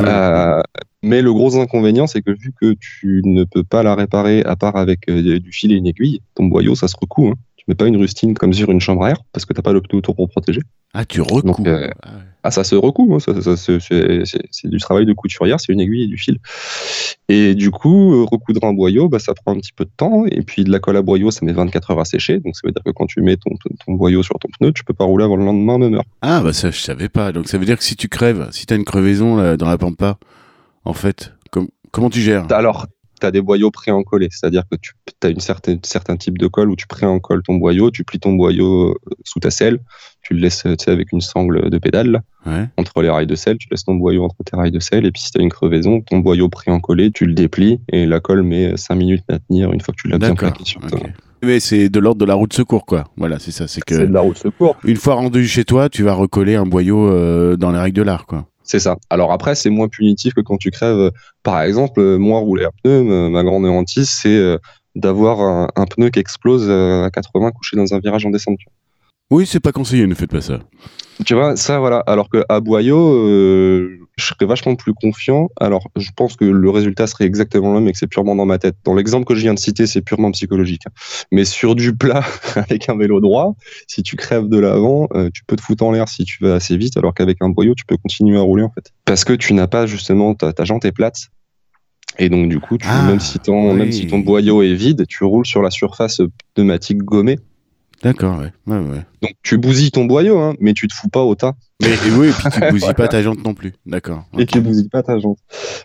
Euh, 0.01 0.63
mais 1.03 1.23
le 1.23 1.33
gros 1.33 1.59
inconvénient, 1.61 2.07
c'est 2.07 2.23
que 2.23 2.31
vu 2.31 2.53
que 2.61 2.75
tu 2.75 3.23
ne 3.25 3.45
peux 3.45 3.65
pas 3.65 3.83
la 3.83 3.95
réparer 3.95 4.43
à 4.43 4.57
part 4.57 4.77
avec 4.77 5.09
euh, 5.09 5.39
du 5.39 5.53
fil 5.53 5.73
et 5.73 5.77
une 5.77 5.87
aiguille, 5.87 6.21
ton 6.35 6.45
boyau, 6.45 6.75
ça 6.75 6.89
se 6.89 6.97
recoue. 7.01 7.29
Hein. 7.29 7.35
Mets 7.69 7.75
pas 7.75 7.87
une 7.87 7.99
rustine 7.99 8.35
comme 8.35 8.53
sur 8.55 8.71
une 8.71 8.81
chambre 8.81 9.05
à 9.05 9.11
air, 9.11 9.19
parce 9.33 9.45
que 9.45 9.53
t'as 9.53 9.63
pas 9.63 9.75
le 9.75 9.83
pneu 9.83 9.99
autour 9.99 10.17
pour 10.17 10.29
protéger. 10.29 10.63
Ah, 10.95 11.05
tu 11.05 11.21
recoues. 11.21 11.67
Euh, 11.67 11.91
ah, 12.03 12.09
ah, 12.43 12.51
ça 12.51 12.65
se 12.65 12.75
recoue, 12.75 13.15
hein, 13.15 13.19
c'est 13.21 14.69
du 14.69 14.79
travail 14.79 15.05
de 15.05 15.13
couturière, 15.13 15.61
c'est 15.61 15.73
une 15.75 15.81
aiguille 15.81 16.05
et 16.05 16.07
du 16.07 16.17
fil. 16.17 16.39
Et 17.29 17.55
du 17.55 17.71
coup, 17.71 18.15
euh, 18.15 18.25
recoudre 18.25 18.65
un 18.65 18.73
boyau, 18.73 19.11
bah, 19.11 19.19
ça 19.19 19.35
prend 19.35 19.53
un 19.53 19.59
petit 19.59 19.73
peu 19.73 19.85
de 19.85 19.91
temps. 19.95 20.25
Et 20.25 20.41
puis 20.41 20.65
de 20.65 20.73
la 20.73 20.79
colle 20.79 20.97
à 20.97 21.03
boyau, 21.03 21.31
ça 21.31 21.45
met 21.45 21.53
24 21.53 21.91
heures 21.91 22.01
à 22.01 22.07
sécher. 22.07 22.41
Donc 22.41 22.57
ça 22.57 22.63
veut 22.65 22.73
dire 22.73 22.83
que 22.83 22.91
quand 22.91 23.07
tu 23.07 23.21
mets 23.21 23.37
ton, 23.37 23.51
ton 23.85 23.93
boyau 23.93 24.23
sur 24.23 24.39
ton 24.39 24.49
pneu, 24.59 24.73
tu 24.73 24.83
peux 24.83 24.95
pas 24.95 25.05
rouler 25.05 25.25
avant 25.25 25.37
le 25.37 25.45
lendemain 25.45 25.77
même 25.77 25.95
heure. 25.95 26.05
Ah 26.23 26.41
bah 26.41 26.55
ça, 26.55 26.71
je 26.71 26.81
savais 26.81 27.11
pas. 27.11 27.33
Donc 27.33 27.49
ça 27.49 27.59
veut 27.59 27.67
dire 27.67 27.77
que 27.77 27.85
si 27.85 27.97
tu 27.97 28.09
crèves, 28.09 28.49
si 28.53 28.65
tu 28.65 28.73
as 28.73 28.77
une 28.79 28.85
crevaison 28.85 29.57
dans 29.57 29.69
la 29.69 29.77
pampa, 29.77 30.17
en 30.87 30.95
fait, 30.95 31.35
comment 31.91 32.09
tu 32.09 32.23
gères? 32.23 32.47
Alors, 32.51 32.87
tu 33.19 33.27
as 33.27 33.31
des 33.31 33.41
boyaux 33.41 33.71
pré-encollés, 33.71 34.29
c'est-à-dire 34.31 34.65
que 34.71 34.77
tu 34.77 34.95
as 35.23 35.29
une 35.29 35.41
certaine 35.41 35.81
certain 35.83 36.17
type 36.17 36.39
de 36.39 36.47
colle 36.47 36.71
où 36.71 36.77
tu 36.77 36.87
pré-encolles 36.87 37.43
ton 37.43 37.55
boyau, 37.57 37.91
tu 37.91 38.05
plies 38.05 38.21
ton 38.21 38.33
boyau 38.33 38.91
euh, 38.91 38.95
sous 39.25 39.41
ta 39.41 39.51
selle, 39.51 39.81
tu 40.23 40.35
le 40.35 40.41
laisses 40.41 40.65
avec 40.87 41.13
une 41.13 41.21
sangle 41.21 41.71
de 41.71 41.79
pédale 41.79 42.23
entre 42.77 43.03
les 43.03 43.11
rails 43.11 43.27
de 43.27 43.35
selle, 43.35 43.59
tu 43.59 43.69
laisses 43.71 43.85
ton 43.85 43.95
boyau 43.95 44.25
entre 44.25 44.37
tes 44.45 44.57
rails 44.57 44.71
de 44.71 44.81
selle, 44.81 45.05
et 45.05 45.13
puis 45.13 45.21
si 45.21 45.31
tu 45.31 45.39
as 45.39 45.43
une 45.43 45.51
crevaison, 45.51 46.01
ton 46.01 46.19
boyau 46.19 46.49
pré-encollé, 46.49 47.11
tu 47.11 47.27
le 47.27 47.35
déplies, 47.35 47.81
et 47.93 48.07
la 48.07 48.21
colle 48.21 48.43
met 48.43 48.77
5 48.77 48.95
minutes 48.95 49.25
à 49.29 49.39
tenir 49.39 49.73
une 49.73 49.81
fois 49.81 49.95
que 49.95 50.01
tu 50.01 50.09
l'as 50.09 50.19
bien 50.19 50.35
plaqué 50.35 50.65
sur 50.65 50.81
toi. 50.81 51.01
Mais 51.43 51.61
c'est 51.61 51.89
de 51.89 52.01
l'ordre 52.01 52.21
de 52.21 52.25
la 52.25 52.35
route 52.35 52.53
secours, 52.53 52.85
quoi. 52.85 53.05
Voilà, 53.17 53.39
c'est 53.39 53.53
ça. 53.53 53.69
C'est 53.69 53.81
que. 53.85 53.95
de 53.95 54.13
la 54.13 54.21
route 54.21 54.39
secours. 54.39 54.77
Une 54.85 54.97
fois 54.97 55.15
rendu 55.15 55.47
chez 55.47 55.65
toi, 55.65 55.89
tu 55.89 56.03
vas 56.03 56.15
recoller 56.15 56.57
un 56.57 56.67
boyau 56.67 57.09
euh, 57.09 57.57
dans 57.57 57.71
les 57.71 57.79
règles 57.79 57.97
de 57.97 58.03
l'art, 58.03 58.27
quoi. 58.27 58.47
C'est 58.69 58.81
ça. 58.81 58.99
Alors 59.09 59.33
après, 59.33 59.55
c'est 59.55 59.71
moins 59.71 59.89
punitif 59.89 60.35
que 60.35 60.43
quand 60.43 60.59
tu 60.59 60.71
crèves. 60.71 61.11
Par 61.43 61.63
exemple, 61.63 62.19
moi, 62.19 62.39
rouler 62.41 62.65
à 62.65 62.71
pneu, 62.71 63.31
ma 63.31 63.43
grande 63.43 63.65
hantise, 63.65 64.11
c'est 64.11 64.37
euh, 64.37 64.59
d'avoir 64.95 65.41
un, 65.75 65.87
pneu 65.87 66.11
qui 66.11 66.19
explose 66.19 66.67
euh, 66.69 67.05
à 67.05 67.11
80 67.11 67.53
couché 67.53 67.79
dans 67.79 67.95
un 67.95 67.99
virage 67.99 68.27
en 68.27 68.31
descente. 68.31 68.59
Oui, 69.31 69.47
c'est 69.47 69.59
pas 69.59 69.73
conseillé, 69.73 70.07
ne 70.07 70.15
faites 70.15 70.31
pas 70.31 70.43
ça. 70.43 70.61
Tu 71.25 71.35
vois, 71.35 71.57
ça, 71.57 71.79
voilà. 71.79 72.01
Alors 72.01 72.29
qu'à 72.29 72.61
Boyau, 72.61 73.15
euh, 73.15 74.07
je 74.19 74.27
serais 74.27 74.47
vachement 74.47 74.75
plus 74.75 74.93
confiant. 74.93 75.49
Alors, 75.61 75.89
je 75.97 76.11
pense 76.15 76.37
que 76.37 76.45
le 76.45 76.71
résultat 76.71 77.07
serait 77.07 77.25
exactement 77.25 77.69
le 77.69 77.75
même, 77.75 77.85
mais 77.85 77.93
que 77.93 77.99
c'est 77.99 78.09
purement 78.09 78.35
dans 78.35 78.47
ma 78.47 78.59
tête. 78.59 78.77
Dans 78.85 78.95
l'exemple 78.95 79.25
que 79.25 79.35
je 79.35 79.41
viens 79.41 79.55
de 79.55 79.59
citer, 79.59 79.87
c'est 79.87 80.03
purement 80.03 80.31
psychologique. 80.33 80.83
Mais 81.31 81.45
sur 81.45 81.75
du 81.75 81.95
plat, 81.95 82.25
avec 82.57 82.89
un 82.89 82.97
vélo 82.97 83.21
droit, 83.21 83.55
si 83.87 84.03
tu 84.03 84.17
crèves 84.17 84.49
de 84.49 84.59
l'avant, 84.59 85.09
euh, 85.15 85.31
tu 85.33 85.45
peux 85.45 85.57
te 85.57 85.63
foutre 85.63 85.85
en 85.85 85.93
l'air 85.93 86.09
si 86.09 86.25
tu 86.25 86.45
vas 86.45 86.57
assez 86.57 86.77
vite, 86.77 86.97
alors 86.97 87.15
qu'avec 87.15 87.39
un 87.41 87.49
boyau, 87.49 87.75
tu 87.75 87.85
peux 87.85 87.97
continuer 87.97 88.39
à 88.39 88.43
rouler, 88.43 88.65
en 88.65 88.71
fait. 88.71 88.93
Parce 89.05 89.25
que 89.25 89.33
tu 89.33 89.55
n'as 89.55 89.69
pas, 89.69 89.87
justement, 89.87 90.35
ta, 90.35 90.53
ta 90.53 90.65
jante 90.65 90.85
est 90.85 90.93
plate. 90.93 91.29
Et 92.19 92.29
donc, 92.29 92.49
du 92.49 92.59
coup, 92.59 92.77
ah, 92.83 93.07
même, 93.07 93.21
si 93.21 93.39
ton, 93.39 93.73
même 93.75 93.93
si 93.93 94.09
ton 94.09 94.19
boyau 94.19 94.63
est 94.63 94.75
vide, 94.75 95.07
tu 95.07 95.23
roules 95.25 95.47
sur 95.47 95.63
la 95.63 95.71
surface 95.71 96.21
pneumatique 96.55 96.99
gommée. 96.99 97.39
D'accord, 98.03 98.39
ouais. 98.39 98.53
ouais, 98.67 98.79
ouais. 98.79 99.05
Donc 99.23 99.33
tu 99.43 99.59
bousilles 99.59 99.91
ton 99.91 100.05
boyau, 100.05 100.39
hein, 100.39 100.55
mais 100.61 100.73
tu 100.73 100.89
te 100.89 100.95
fous 100.95 101.09
pas 101.09 101.23
au 101.23 101.35
tas. 101.35 101.55
Mais 101.81 101.97
oui, 102.17 102.29
et 102.29 102.33
puis 102.33 102.51
tu 102.51 102.61
bousilles 102.73 102.95
pas 102.95 103.07
ta 103.07 103.23
jante 103.23 103.45
non 103.45 103.55
plus. 103.55 103.73
D'accord. 103.87 104.25
Et 104.37 104.47
tu 104.47 104.61
bousilles 104.61 104.89
pas 104.89 105.05
ta 105.05 105.17
jante. 105.21 105.39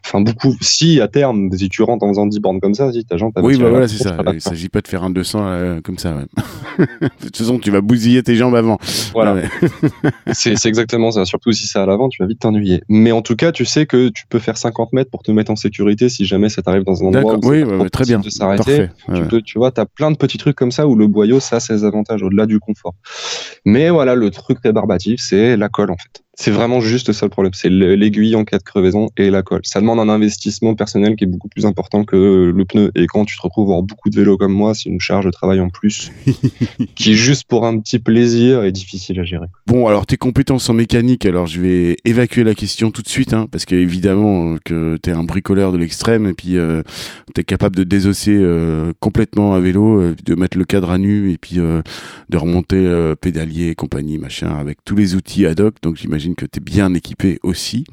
Enfin, 0.03 0.21
beaucoup. 0.21 0.55
Si 0.59 0.99
à 0.99 1.07
terme, 1.07 1.51
si 1.55 1.69
tu 1.69 1.83
rentres 1.83 2.03
en 2.03 2.09
faisant 2.09 2.25
10 2.25 2.39
bornes 2.39 2.59
comme 2.59 2.73
ça, 2.73 2.91
si 2.91 3.05
ta 3.05 3.17
jante. 3.17 3.33
Oui, 3.37 3.59
bah 3.59 3.69
voilà, 3.69 3.87
c'est 3.87 4.01
ça. 4.01 4.17
Il 4.33 4.41
s'agit 4.41 4.69
pas 4.69 4.81
de 4.81 4.87
faire 4.87 5.03
un 5.03 5.11
200 5.11 5.45
euh, 5.45 5.81
comme 5.81 5.99
ça. 5.99 6.15
Ouais. 6.15 6.25
de 6.99 7.25
toute 7.25 7.37
façon, 7.37 7.59
tu 7.59 7.69
vas 7.69 7.81
bousiller 7.81 8.23
tes 8.23 8.35
jambes 8.35 8.55
avant. 8.55 8.79
Voilà. 9.13 9.35
c'est 10.31 10.65
exactement 10.65 11.11
ça. 11.11 11.25
Surtout 11.25 11.51
si 11.51 11.67
c'est 11.67 11.77
à 11.77 11.85
l'avant, 11.85 12.09
tu 12.09 12.23
vas 12.23 12.27
vite 12.27 12.39
t'ennuyer. 12.39 12.81
Mais 12.89 13.11
en 13.11 13.21
tout 13.21 13.35
cas, 13.35 13.51
tu 13.51 13.63
sais 13.63 13.85
que 13.85 14.09
tu 14.09 14.25
peux 14.27 14.39
faire 14.39 14.57
50 14.57 14.93
mètres 14.93 15.11
pour 15.11 15.21
te 15.21 15.31
mettre 15.31 15.51
en 15.51 15.55
sécurité 15.55 16.09
si 16.09 16.25
jamais 16.25 16.49
ça 16.49 16.63
t'arrive 16.63 16.85
dans 16.85 17.03
un 17.03 17.07
endroit 17.07 17.35
où 17.35 17.47
oui, 17.47 17.63
bah, 17.63 17.87
très 17.91 18.05
bien. 18.05 18.19
de 18.19 18.31
s'arrêter. 18.31 18.89
Tu, 19.29 19.43
tu 19.43 19.59
vois, 19.59 19.71
tu 19.71 19.79
as 19.79 19.85
plein 19.85 20.09
de 20.09 20.17
petits 20.17 20.39
trucs 20.39 20.55
comme 20.55 20.71
ça 20.71 20.87
où 20.87 20.95
le 20.95 21.05
boyau, 21.05 21.39
ça 21.39 21.57
a 21.57 21.59
ses 21.59 21.83
avantages 21.83 22.23
au-delà 22.23 22.47
du 22.47 22.59
confort. 22.59 22.95
Mais 23.63 23.91
voilà, 23.91 24.15
le 24.15 24.31
truc 24.31 24.57
rébarbatif, 24.63 25.21
c'est 25.21 25.55
la 25.55 25.69
en 25.91 25.97
fait. 25.97 26.23
C'est 26.35 26.51
vraiment 26.51 26.81
juste 26.81 27.11
ça 27.11 27.25
le 27.25 27.29
problème. 27.29 27.53
C'est 27.53 27.69
l'aiguille 27.69 28.35
en 28.35 28.43
cas 28.43 28.57
de 28.57 28.63
crevaison 28.63 29.09
et 29.17 29.29
la 29.29 29.43
colle. 29.43 29.61
Ça 29.63 29.81
demande 29.81 29.99
un 29.99 30.09
investissement 30.09 30.75
personnel 30.75 31.15
qui 31.15 31.25
est 31.25 31.27
beaucoup 31.27 31.47
plus 31.47 31.65
important 31.65 32.03
que 32.03 32.51
le 32.55 32.65
pneu. 32.65 32.91
Et 32.95 33.07
quand 33.07 33.25
tu 33.25 33.37
te 33.37 33.41
retrouves 33.41 33.69
à 33.69 33.73
avoir 33.73 33.83
beaucoup 33.83 34.09
de 34.09 34.15
vélos 34.15 34.37
comme 34.37 34.53
moi, 34.53 34.73
c'est 34.73 34.89
une 34.89 34.99
charge 34.99 35.25
de 35.25 35.31
travail 35.31 35.59
en 35.59 35.69
plus 35.69 36.11
qui 36.95 37.11
est 37.11 37.15
juste 37.15 37.45
pour 37.45 37.65
un 37.65 37.79
petit 37.79 37.99
plaisir 37.99 38.63
et 38.63 38.71
difficile 38.71 39.19
à 39.19 39.23
gérer. 39.23 39.47
Bon, 39.67 39.87
alors 39.87 40.05
tes 40.05 40.17
compétences 40.17 40.69
en 40.69 40.73
mécanique, 40.73 41.25
alors 41.25 41.47
je 41.47 41.61
vais 41.61 41.97
évacuer 42.05 42.43
la 42.43 42.55
question 42.55 42.91
tout 42.91 43.01
de 43.01 43.09
suite, 43.09 43.33
hein, 43.33 43.47
parce 43.51 43.65
qu'évidemment 43.65 44.57
que 44.65 44.97
tu 45.01 45.09
es 45.09 45.13
un 45.13 45.23
bricoleur 45.23 45.71
de 45.71 45.77
l'extrême 45.77 46.25
et 46.27 46.33
puis 46.33 46.57
euh, 46.57 46.81
tu 47.33 47.41
es 47.41 47.43
capable 47.43 47.75
de 47.75 47.83
désosser 47.83 48.35
euh, 48.35 48.93
complètement 48.99 49.53
à 49.53 49.59
vélo, 49.59 49.99
euh, 49.99 50.15
de 50.25 50.35
mettre 50.35 50.57
le 50.57 50.65
cadre 50.65 50.91
à 50.91 50.97
nu 50.97 51.31
et 51.31 51.37
puis 51.37 51.59
euh, 51.59 51.81
de 52.29 52.37
remonter 52.37 53.13
pédalier 53.21 53.69
et 53.69 53.75
compagnie, 53.75 54.17
machin, 54.17 54.55
avec 54.55 54.83
tous 54.85 54.95
les 54.95 55.15
outils 55.15 55.45
ad 55.45 55.59
hoc. 55.59 55.75
Donc 55.81 55.97
j'imagine 55.97 56.22
que 56.35 56.45
tu 56.45 56.59
es 56.59 56.63
bien 56.63 56.93
équipé 56.93 57.39
aussi. 57.43 57.83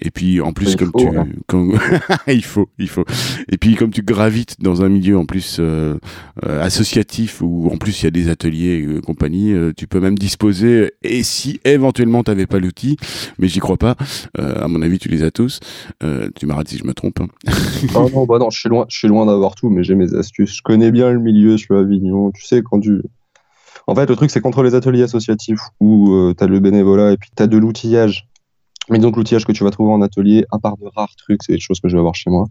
Et 0.00 0.10
puis 0.10 0.40
en 0.40 0.52
plus, 0.52 0.72
Il 0.72 0.76
comme 0.76 0.90
faut, 0.92 1.10
tu, 1.10 1.16
hein. 1.16 1.26
comme- 1.46 1.78
il 2.28 2.44
faut, 2.44 2.68
il 2.78 2.88
faut. 2.88 3.04
Et 3.50 3.58
puis 3.58 3.74
comme 3.76 3.90
tu 3.90 4.02
gravites 4.02 4.56
dans 4.60 4.82
un 4.82 4.88
milieu 4.88 5.18
en 5.18 5.26
plus 5.26 5.58
euh, 5.60 5.96
euh, 6.44 6.62
associatif 6.62 7.40
où 7.42 7.68
en 7.72 7.76
plus 7.76 8.02
il 8.02 8.04
y 8.04 8.08
a 8.08 8.10
des 8.10 8.28
ateliers 8.28 8.78
et 8.78 8.82
euh, 8.86 9.00
compagnie, 9.00 9.54
tu 9.76 9.86
peux 9.86 10.00
même 10.00 10.16
disposer. 10.18 10.92
Et 11.02 11.22
si 11.22 11.60
éventuellement 11.64 12.22
tu 12.22 12.30
n'avais 12.30 12.46
pas 12.46 12.58
l'outil, 12.58 12.96
mais 13.38 13.48
j'y 13.48 13.58
crois 13.60 13.76
pas. 13.76 13.96
euh, 14.38 14.62
à 14.64 14.68
mon 14.68 14.80
avis, 14.82 14.98
tu 14.98 15.08
les 15.08 15.22
as 15.22 15.30
tous. 15.30 15.60
Euh, 16.02 16.28
tu 16.38 16.46
m'arrêtes 16.46 16.68
si 16.68 16.78
je 16.78 16.84
me 16.84 16.94
trompe. 16.94 17.20
hein. 17.20 17.28
Oh 17.94 18.08
non, 18.12 18.24
bah 18.26 18.38
non, 18.38 18.50
je 18.50 18.58
suis 18.58 18.68
loin, 18.68 18.86
je 18.88 18.96
suis 18.96 19.08
loin 19.08 19.26
d'avoir 19.26 19.54
tout, 19.54 19.70
mais 19.70 19.82
j'ai 19.84 19.94
mes 19.94 20.14
astuces. 20.14 20.56
Je 20.56 20.62
connais 20.62 20.90
bien 20.90 21.12
le 21.12 21.18
milieu, 21.20 21.52
je 21.52 21.64
suis 21.64 21.74
à 21.74 21.78
Avignon. 21.78 22.30
Tu 22.32 22.44
sais, 22.44 22.62
quand 22.62 22.80
tu. 22.80 23.00
En 23.86 23.94
fait, 23.94 24.06
le 24.06 24.16
truc, 24.16 24.30
c'est 24.30 24.40
qu'entre 24.40 24.62
les 24.62 24.74
ateliers 24.74 25.02
associatifs 25.02 25.60
où 25.80 26.32
tu 26.36 26.42
as 26.42 26.46
le 26.46 26.60
bénévolat 26.60 27.12
et 27.12 27.16
puis 27.16 27.30
tu 27.36 27.42
as 27.42 27.46
de 27.46 27.56
l'outillage. 27.58 28.28
Mais 28.90 28.98
donc, 28.98 29.16
l'outillage 29.16 29.46
que 29.46 29.52
tu 29.52 29.64
vas 29.64 29.70
trouver 29.70 29.92
en 29.92 30.02
atelier, 30.02 30.44
à 30.50 30.58
part 30.58 30.76
de 30.76 30.86
rares 30.94 31.14
trucs, 31.16 31.42
c'est 31.42 31.54
des 31.54 31.60
choses 31.60 31.80
que 31.80 31.88
je 31.88 31.94
vais 31.94 32.00
avoir 32.00 32.14
chez 32.14 32.30
moi. 32.30 32.46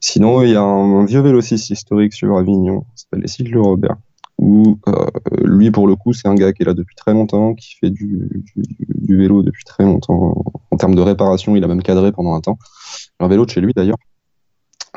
Sinon, 0.00 0.42
il 0.42 0.50
y 0.50 0.56
a 0.56 0.62
un, 0.62 1.04
vieux 1.04 1.20
vélociste 1.20 1.70
historique 1.70 2.12
sur 2.12 2.36
Avignon, 2.38 2.82
qui 2.94 3.02
s'appelle 3.02 3.20
les 3.20 3.28
cycles 3.28 3.58
Robert. 3.58 3.96
Où 4.38 4.78
euh, 4.86 5.06
lui, 5.44 5.70
pour 5.70 5.88
le 5.88 5.96
coup, 5.96 6.12
c'est 6.12 6.28
un 6.28 6.34
gars 6.34 6.52
qui 6.52 6.62
est 6.62 6.66
là 6.66 6.74
depuis 6.74 6.94
très 6.94 7.14
longtemps, 7.14 7.54
qui 7.54 7.74
fait 7.76 7.90
du, 7.90 8.44
vélo 9.08 9.42
depuis 9.42 9.64
très 9.64 9.84
longtemps. 9.84 10.44
En 10.70 10.76
termes 10.76 10.94
de 10.94 11.00
réparation, 11.00 11.56
il 11.56 11.64
a 11.64 11.68
même 11.68 11.82
cadré 11.82 12.12
pendant 12.12 12.34
un 12.34 12.40
temps. 12.40 12.58
Un 13.18 13.28
vélo 13.28 13.44
de 13.44 13.50
chez 13.50 13.60
lui, 13.60 13.72
d'ailleurs 13.74 13.96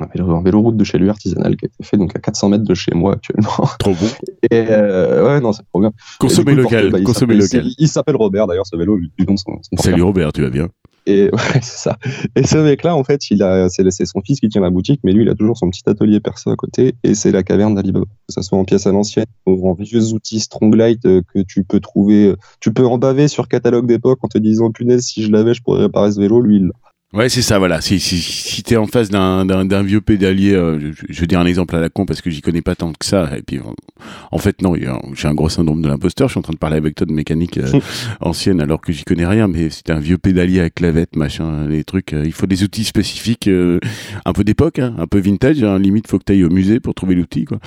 un 0.01 0.07
vélo, 0.13 0.35
un 0.35 0.41
vélo 0.41 0.61
route 0.61 0.77
de 0.77 0.83
chez 0.83 0.97
lui 0.97 1.09
artisanal 1.09 1.55
qui 1.55 1.65
a 1.65 1.67
été 1.67 1.83
fait 1.83 1.97
donc 1.97 2.15
à 2.15 2.19
400 2.19 2.49
mètres 2.49 2.63
de 2.63 2.73
chez 2.73 2.93
moi 2.93 3.13
actuellement. 3.13 3.67
Trop 3.79 3.93
bon. 3.93 4.07
Et 4.51 4.65
euh, 4.69 5.27
ouais, 5.27 5.41
non, 5.41 5.53
c'est 5.53 5.63
trop 5.63 5.81
bien. 5.81 5.91
Consommer 6.19 6.55
local. 6.55 6.89
bah, 6.89 7.01
consommer 7.01 7.35
local. 7.35 7.67
Il 7.77 7.87
s'appelle 7.87 8.15
Robert 8.15 8.47
d'ailleurs, 8.47 8.67
ce 8.67 8.75
vélo, 8.75 8.97
du 8.97 9.25
nom 9.25 9.33
de 9.33 9.39
son, 9.39 9.59
son 9.61 9.81
Salut 9.81 10.01
Robert, 10.01 10.33
tu 10.33 10.41
vas 10.41 10.49
bien? 10.49 10.69
Et 11.05 11.23
ouais, 11.33 11.59
c'est 11.61 11.77
ça. 11.77 11.97
Et 12.35 12.43
ce 12.45 12.57
mec-là, 12.57 12.95
en 12.95 13.03
fait, 13.03 13.31
il 13.31 13.41
a, 13.43 13.69
c'est, 13.69 13.89
c'est 13.91 14.05
son 14.05 14.21
fils 14.21 14.39
qui 14.39 14.49
tient 14.49 14.61
la 14.61 14.69
boutique, 14.69 15.01
mais 15.03 15.11
lui, 15.11 15.23
il 15.23 15.29
a 15.29 15.35
toujours 15.35 15.57
son 15.57 15.69
petit 15.69 15.83
atelier 15.87 16.19
perso 16.19 16.51
à 16.51 16.55
côté, 16.55 16.95
et 17.03 17.15
c'est 17.15 17.31
la 17.31 17.43
caverne 17.43 17.75
d'Alibaba. 17.75 18.05
Que 18.05 18.33
ça 18.33 18.41
soit 18.41 18.57
en 18.57 18.65
pièces 18.65 18.87
à 18.87 18.91
l'ancienne, 18.91 19.25
ou 19.45 19.69
en 19.69 19.73
vieux 19.73 20.13
outils 20.13 20.39
Stronglight 20.39 21.05
euh, 21.05 21.21
que 21.33 21.39
tu 21.39 21.63
peux 21.63 21.79
trouver, 21.79 22.27
euh, 22.27 22.35
tu 22.59 22.71
peux 22.71 22.85
en 22.85 22.97
baver 22.97 23.27
sur 23.27 23.47
catalogue 23.47 23.87
d'époque 23.87 24.19
en 24.21 24.27
te 24.27 24.37
disant, 24.37 24.71
punaise, 24.71 25.03
si 25.03 25.23
je 25.23 25.31
l'avais, 25.31 25.53
je 25.53 25.61
pourrais 25.61 25.81
réparer 25.81 26.11
ce 26.11 26.19
vélo, 26.19 26.41
lui, 26.41 26.57
il 26.57 26.65
l'a. 26.67 26.73
Ouais, 27.11 27.27
c'est 27.27 27.41
ça, 27.41 27.57
voilà. 27.57 27.81
Si, 27.81 27.99
si, 27.99 28.19
si 28.21 28.61
t'es 28.61 28.77
en 28.77 28.85
face 28.85 29.09
d'un, 29.09 29.43
d'un, 29.43 29.65
d'un 29.65 29.81
vieux 29.81 29.99
pédalier, 29.99 30.53
euh, 30.53 30.79
je, 30.79 31.05
je 31.09 31.21
vais 31.21 31.25
dire 31.25 31.39
un 31.39 31.47
exemple 31.47 31.75
à 31.75 31.79
la 31.79 31.89
con 31.89 32.05
parce 32.05 32.21
que 32.21 32.29
j'y 32.29 32.41
connais 32.41 32.61
pas 32.61 32.75
tant 32.75 32.91
que 32.93 33.03
ça. 33.03 33.35
Et 33.35 33.41
puis, 33.41 33.57
euh, 33.57 33.61
en 34.31 34.37
fait, 34.37 34.61
non, 34.61 34.75
j'ai 35.15 35.27
un 35.27 35.33
gros 35.33 35.49
syndrome 35.49 35.81
de 35.81 35.87
l'imposteur. 35.87 36.27
Je 36.27 36.33
suis 36.33 36.39
en 36.39 36.43
train 36.43 36.53
de 36.53 36.59
parler 36.59 36.77
avec 36.77 36.93
toi 36.93 37.07
de 37.07 37.11
mécanique 37.11 37.57
euh, 37.57 37.79
ancienne 38.21 38.61
alors 38.61 38.79
que 38.79 38.93
j'y 38.93 39.05
connais 39.05 39.25
rien. 39.25 39.47
Mais 39.47 39.71
c'est 39.71 39.89
un 39.89 39.97
vieux 39.99 40.19
pédalier 40.19 40.59
à 40.61 40.69
clavette, 40.69 41.15
machin, 41.15 41.65
les 41.67 41.83
trucs. 41.83 42.13
euh, 42.13 42.21
il 42.25 42.31
faut 42.31 42.45
des 42.45 42.61
outils 42.61 42.83
spécifiques, 42.83 43.47
euh, 43.47 43.79
un 44.25 44.33
peu 44.33 44.43
d'époque, 44.43 44.77
hein, 44.77 44.93
un 44.99 45.07
peu 45.07 45.17
vintage. 45.19 45.63
Hein, 45.63 45.79
limite, 45.79 46.07
faut 46.07 46.19
que 46.19 46.25
t'ailles 46.25 46.43
au 46.43 46.51
musée 46.51 46.79
pour 46.79 46.93
trouver 46.93 47.15
l'outil, 47.15 47.45
quoi. 47.45 47.57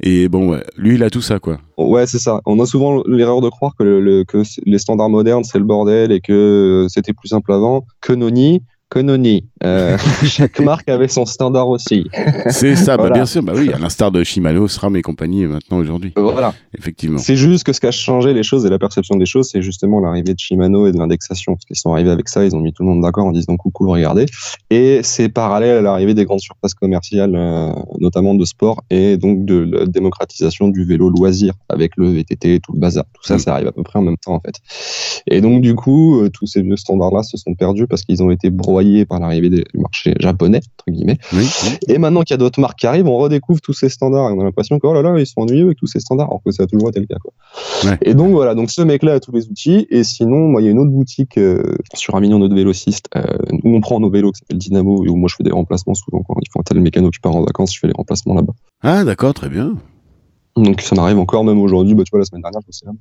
Et 0.00 0.28
bon, 0.28 0.48
ouais, 0.50 0.62
lui, 0.76 0.94
il 0.94 1.02
a 1.02 1.10
tout 1.10 1.22
ça, 1.22 1.40
quoi. 1.40 1.58
Ouais, 1.76 2.06
c'est 2.06 2.20
ça. 2.20 2.40
On 2.46 2.60
a 2.60 2.66
souvent 2.66 3.02
l'erreur 3.08 3.40
de 3.40 3.48
croire 3.48 3.74
que, 3.76 3.82
le, 3.82 4.00
le- 4.00 4.22
que 4.22 4.42
les 4.64 4.78
standards 4.78 5.10
modernes, 5.10 5.42
c'est 5.42 5.58
le 5.58 5.64
bordel 5.64 6.12
et 6.12 6.20
que 6.20 6.86
c'était 6.88 7.12
plus 7.12 7.26
simple 7.26 7.52
avant. 7.52 7.84
Que 8.00 8.12
noni, 8.12 8.62
que 8.92 8.98
noni. 8.98 9.44
Euh, 9.64 9.96
chaque 10.26 10.60
marque 10.60 10.88
avait 10.90 11.08
son 11.08 11.24
standard 11.24 11.68
aussi. 11.68 12.04
C'est 12.50 12.76
ça, 12.76 12.98
bah, 12.98 13.08
bien 13.08 13.24
sûr. 13.24 13.42
Bah 13.42 13.54
oui, 13.56 13.72
à 13.72 13.78
l'instar 13.78 14.10
de 14.10 14.22
Shimano, 14.22 14.68
SRAM 14.68 14.96
et 14.96 15.02
compagnie 15.02 15.44
euh, 15.44 15.48
maintenant 15.48 15.78
aujourd'hui. 15.78 16.12
Voilà. 16.14 16.52
Effectivement. 16.76 17.18
C'est 17.18 17.36
juste 17.36 17.64
que 17.64 17.72
ce 17.72 17.80
qui 17.80 17.86
a 17.86 17.90
changé 17.90 18.34
les 18.34 18.42
choses 18.42 18.66
et 18.66 18.68
la 18.68 18.78
perception 18.78 19.16
des 19.16 19.24
choses, 19.24 19.48
c'est 19.50 19.62
justement 19.62 19.98
l'arrivée 19.98 20.34
de 20.34 20.38
Shimano 20.38 20.86
et 20.86 20.92
de 20.92 20.98
l'indexation. 20.98 21.54
Parce 21.54 21.64
qu'ils 21.64 21.76
sont 21.76 21.92
arrivés 21.92 22.10
avec 22.10 22.28
ça, 22.28 22.44
ils 22.44 22.54
ont 22.54 22.60
mis 22.60 22.74
tout 22.74 22.82
le 22.82 22.90
monde 22.90 23.02
d'accord 23.02 23.24
en 23.24 23.32
disant 23.32 23.56
coucou, 23.56 23.88
regardez. 23.88 24.26
Et 24.68 25.00
c'est 25.02 25.30
parallèle 25.30 25.78
à 25.78 25.80
l'arrivée 25.80 26.12
des 26.12 26.26
grandes 26.26 26.40
surfaces 26.40 26.74
commerciales, 26.74 27.34
euh, 27.34 27.72
notamment 27.98 28.34
de 28.34 28.44
sport, 28.44 28.84
et 28.90 29.16
donc 29.16 29.46
de 29.46 29.70
la 29.72 29.86
démocratisation 29.86 30.68
du 30.68 30.84
vélo 30.84 31.08
loisir 31.08 31.54
avec 31.70 31.92
le 31.96 32.10
VTT 32.10 32.56
et 32.56 32.60
tout 32.60 32.72
le 32.72 32.78
bazar. 32.78 33.04
Tout 33.14 33.22
ça, 33.24 33.36
Mm. 33.36 33.38
ça 33.38 33.54
arrive 33.54 33.68
à 33.68 33.72
peu 33.72 33.82
près 33.82 33.98
en 33.98 34.02
même 34.02 34.18
temps, 34.18 34.34
en 34.34 34.40
fait. 34.40 34.56
Et 35.26 35.40
donc, 35.40 35.62
du 35.62 35.74
coup, 35.74 36.20
euh, 36.20 36.28
tous 36.28 36.46
ces 36.46 36.60
vieux 36.60 36.76
standards-là 36.76 37.22
se 37.22 37.38
sont 37.38 37.54
perdus 37.54 37.86
parce 37.86 38.02
qu'ils 38.02 38.22
ont 38.22 38.30
été 38.30 38.50
broyés 38.50 38.81
par 39.06 39.20
l'arrivée 39.20 39.50
du 39.50 39.64
marché 39.74 40.14
japonais, 40.18 40.60
entre 40.78 40.90
guillemets. 40.90 41.18
Oui, 41.32 41.46
oui. 41.64 41.70
Et 41.88 41.98
maintenant 41.98 42.22
qu'il 42.22 42.34
y 42.34 42.34
a 42.34 42.38
d'autres 42.38 42.60
marques 42.60 42.78
qui 42.78 42.86
arrivent, 42.86 43.08
on 43.08 43.18
redécouvre 43.18 43.60
tous 43.60 43.72
ces 43.72 43.88
standards 43.88 44.30
et 44.30 44.32
on 44.34 44.40
a 44.40 44.44
l'impression 44.44 44.78
que 44.78 44.86
oh 44.86 44.94
là 44.94 45.02
là, 45.02 45.18
ils 45.18 45.26
sont 45.26 45.40
ennuyeux 45.40 45.66
avec 45.66 45.78
tous 45.78 45.86
ces 45.86 46.00
standards, 46.00 46.28
alors 46.28 46.42
que 46.44 46.52
ça 46.52 46.64
a 46.64 46.66
toujours 46.66 46.88
été 46.88 47.00
le 47.00 47.06
cas. 47.06 47.16
Quoi. 47.22 47.32
Ouais. 47.84 47.98
Et 48.02 48.14
donc 48.14 48.30
voilà, 48.32 48.54
donc 48.54 48.70
ce 48.70 48.82
mec-là 48.82 49.14
a 49.14 49.20
tous 49.20 49.32
les 49.32 49.48
outils. 49.48 49.86
Et 49.90 50.04
sinon, 50.04 50.48
moi, 50.48 50.62
il 50.62 50.66
y 50.66 50.68
a 50.68 50.70
une 50.70 50.78
autre 50.78 50.90
boutique 50.90 51.38
euh, 51.38 51.76
sur 51.94 52.14
Avignon, 52.16 52.38
notre 52.38 52.54
vélociste, 52.54 53.08
euh, 53.16 53.22
où 53.64 53.74
on 53.74 53.80
prend 53.80 54.00
nos 54.00 54.10
vélos 54.10 54.32
qui 54.32 54.40
s'appelle 54.40 54.58
Dynamo 54.58 55.04
et 55.04 55.08
où 55.08 55.16
moi 55.16 55.28
je 55.28 55.36
fais 55.36 55.44
des 55.44 55.52
remplacements 55.52 55.94
souvent. 55.94 56.22
Quand 56.22 56.34
il 56.40 56.48
faut 56.50 56.60
un 56.60 56.64
tel 56.64 56.80
mécano 56.80 57.10
qui 57.10 57.20
part 57.20 57.34
en 57.34 57.42
vacances, 57.42 57.74
je 57.74 57.80
fais 57.80 57.86
les 57.86 57.94
remplacements 57.94 58.34
là-bas. 58.34 58.54
Ah, 58.82 59.04
d'accord, 59.04 59.34
très 59.34 59.48
bien. 59.48 59.74
Donc 60.56 60.80
ça 60.80 60.94
m'arrive 60.94 61.18
encore, 61.18 61.44
même 61.44 61.60
aujourd'hui, 61.60 61.94
bah, 61.94 62.04
tu 62.04 62.10
vois, 62.10 62.20
la 62.20 62.26
semaine 62.26 62.42
dernière, 62.42 62.60
je 62.60 62.66
bossais 62.66 62.86
là. 62.86 62.92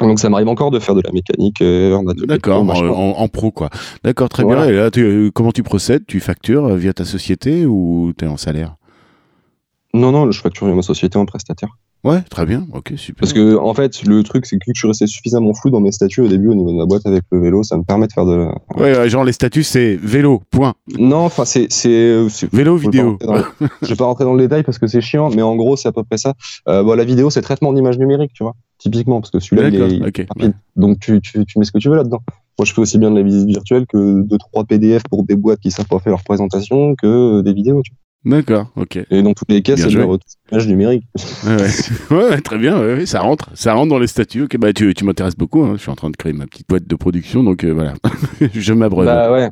Donc 0.00 0.18
ça 0.20 0.28
m'arrive 0.30 0.48
encore 0.48 0.70
de 0.70 0.78
faire 0.78 0.94
de 0.94 1.02
la 1.04 1.10
mécanique 1.12 1.60
euh. 1.60 1.98
D'accord, 2.26 2.64
Bon, 2.64 3.14
en, 3.16 3.28
pro 3.28 3.50
quoi. 3.50 3.68
D'accord, 4.04 4.28
très 4.28 4.44
Voilà. 4.44 4.66
bien. 4.66 4.72
Et 4.72 4.76
là, 4.76 4.90
tu- 4.90 5.02
euh, 5.02 5.30
comment 5.32 5.50
tu 5.52 5.62
procèdes? 5.62 6.06
Tu 6.06 6.20
factures 6.20 6.66
euh, 6.66 6.76
via 6.76 6.92
ta 6.92 7.04
société 7.04 7.66
ou 7.66 8.12
tu 8.16 8.24
es 8.24 8.28
en 8.28 8.36
salaire? 8.36 8.76
Non, 9.94 10.12
non, 10.12 10.30
je 10.30 10.40
facture 10.40 10.66
ma 10.74 10.82
société 10.82 11.18
en 11.18 11.26
prestataire. 11.26 11.70
Ouais, 12.04 12.22
très 12.30 12.46
bien. 12.46 12.64
Ok, 12.72 12.92
super. 12.96 13.20
Parce 13.20 13.32
que, 13.32 13.56
en 13.56 13.74
fait, 13.74 14.04
le 14.04 14.22
truc, 14.22 14.46
c'est 14.46 14.56
que 14.56 14.64
je 14.72 14.78
suis 14.78 14.86
resté 14.86 15.06
suffisamment 15.08 15.52
flou 15.52 15.70
dans 15.70 15.80
mes 15.80 15.90
statuts 15.90 16.20
au 16.20 16.28
début 16.28 16.48
au 16.48 16.54
niveau 16.54 16.70
de 16.70 16.76
ma 16.76 16.86
boîte 16.86 17.04
avec 17.06 17.24
le 17.32 17.40
vélo, 17.40 17.62
ça 17.64 17.76
me 17.76 17.82
permet 17.82 18.06
de 18.06 18.12
faire 18.12 18.24
de. 18.24 18.34
la- 18.34 18.54
Ouais, 18.76 18.96
ouais, 18.96 19.08
genre 19.10 19.24
les 19.24 19.32
statuts 19.32 19.64
c'est 19.64 19.96
vélo, 19.96 20.40
point. 20.50 20.74
Non, 20.96 21.18
enfin, 21.24 21.44
c'est. 21.44 21.66
Vélo, 22.52 22.78
je 22.78 22.82
vidéo. 22.84 23.18
dans 23.20 23.34
Je 23.82 23.88
vais 23.88 23.96
pas 23.96 24.04
rentrer 24.04 24.24
dans 24.24 24.34
le 24.34 24.42
détail 24.42 24.62
parce 24.62 24.78
que 24.78 24.86
c'est 24.86 25.00
chiant, 25.00 25.30
mais 25.30 25.42
en 25.42 25.56
gros, 25.56 25.76
c'est 25.76 25.88
à 25.88 25.92
peu 25.92 26.04
près 26.04 26.18
ça. 26.18 26.34
Euh, 26.68 26.82
bon, 26.84 26.94
la 26.94 27.04
vidéo, 27.04 27.30
c'est 27.30 27.42
traitement 27.42 27.72
d'image 27.72 27.98
numérique, 27.98 28.32
tu 28.32 28.44
vois, 28.44 28.54
typiquement, 28.78 29.20
parce 29.20 29.32
que 29.32 29.40
celui-là, 29.40 29.68
il 29.68 29.74
est, 29.74 30.04
rapide. 30.28 30.54
Donc, 30.76 31.00
tu, 31.00 31.20
tu, 31.20 31.44
tu 31.46 31.58
mets 31.58 31.64
ce 31.64 31.72
que 31.72 31.78
tu 31.78 31.88
veux 31.88 31.96
là-dedans. 31.96 32.22
Moi, 32.58 32.64
je 32.64 32.72
fais 32.74 32.80
aussi 32.80 32.98
bien 32.98 33.10
de 33.10 33.16
la 33.16 33.22
visite 33.22 33.48
virtuelle 33.48 33.86
que 33.86 34.22
2-3 34.22 34.64
PDF 34.66 35.02
pour 35.10 35.24
des 35.24 35.36
boîtes 35.36 35.60
qui 35.60 35.70
savent 35.72 35.86
pas 35.86 35.98
faire 35.98 36.10
leur 36.10 36.22
présentation 36.24 36.94
que 36.94 37.40
des 37.40 37.52
vidéos, 37.52 37.82
tu 37.84 37.92
vois. 37.92 37.98
D'accord, 38.24 38.70
ok. 38.76 38.98
Et 39.10 39.22
dans 39.22 39.32
tous 39.32 39.44
les 39.48 39.62
cas, 39.62 39.76
c'est 39.76 39.88
la 39.90 40.04
image 40.52 40.66
numérique. 40.66 41.04
Ouais, 41.46 41.56
ouais. 42.10 42.16
Ouais, 42.30 42.40
très 42.40 42.58
bien, 42.58 42.78
ouais, 42.80 43.06
ça 43.06 43.20
rentre. 43.20 43.50
Ça 43.54 43.72
rentre 43.74 43.88
dans 43.90 43.98
les 43.98 44.06
statuts. 44.08 44.42
Ok, 44.42 44.56
bah 44.58 44.72
tu, 44.72 44.92
tu 44.92 45.04
m'intéresses 45.04 45.36
beaucoup. 45.36 45.62
hein. 45.64 45.74
Je 45.76 45.82
suis 45.82 45.90
en 45.90 45.94
train 45.96 46.10
de 46.10 46.16
créer 46.16 46.32
ma 46.32 46.46
petite 46.46 46.68
boîte 46.68 46.86
de 46.86 46.96
production, 46.96 47.44
donc 47.44 47.64
euh, 47.64 47.70
voilà. 47.72 47.94
je 48.54 48.72
m'abreuve. 48.72 49.06
Bah 49.06 49.32
ouais. 49.32 49.48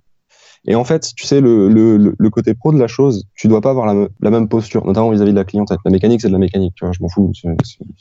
Et 0.66 0.74
en 0.74 0.84
fait, 0.84 1.12
tu 1.16 1.26
sais, 1.26 1.40
le, 1.40 1.68
le, 1.68 2.14
le- 2.18 2.30
côté 2.30 2.54
pro 2.54 2.72
de 2.72 2.78
la 2.78 2.86
chose, 2.88 3.24
tu 3.34 3.46
dois 3.48 3.60
pas 3.60 3.70
avoir 3.70 3.86
la, 3.86 4.08
la 4.20 4.30
même 4.30 4.48
posture, 4.48 4.84
notamment 4.84 5.10
vis-à-vis 5.10 5.30
de 5.30 5.36
la 5.36 5.44
clientèle. 5.44 5.78
La 5.84 5.90
mécanique, 5.90 6.20
c'est 6.20 6.28
de 6.28 6.32
la 6.32 6.38
mécanique, 6.38 6.74
tu 6.76 6.84
vois, 6.84 6.92
je 6.92 7.00
m'en 7.00 7.08
fous. 7.08 7.30
Je 7.34 7.48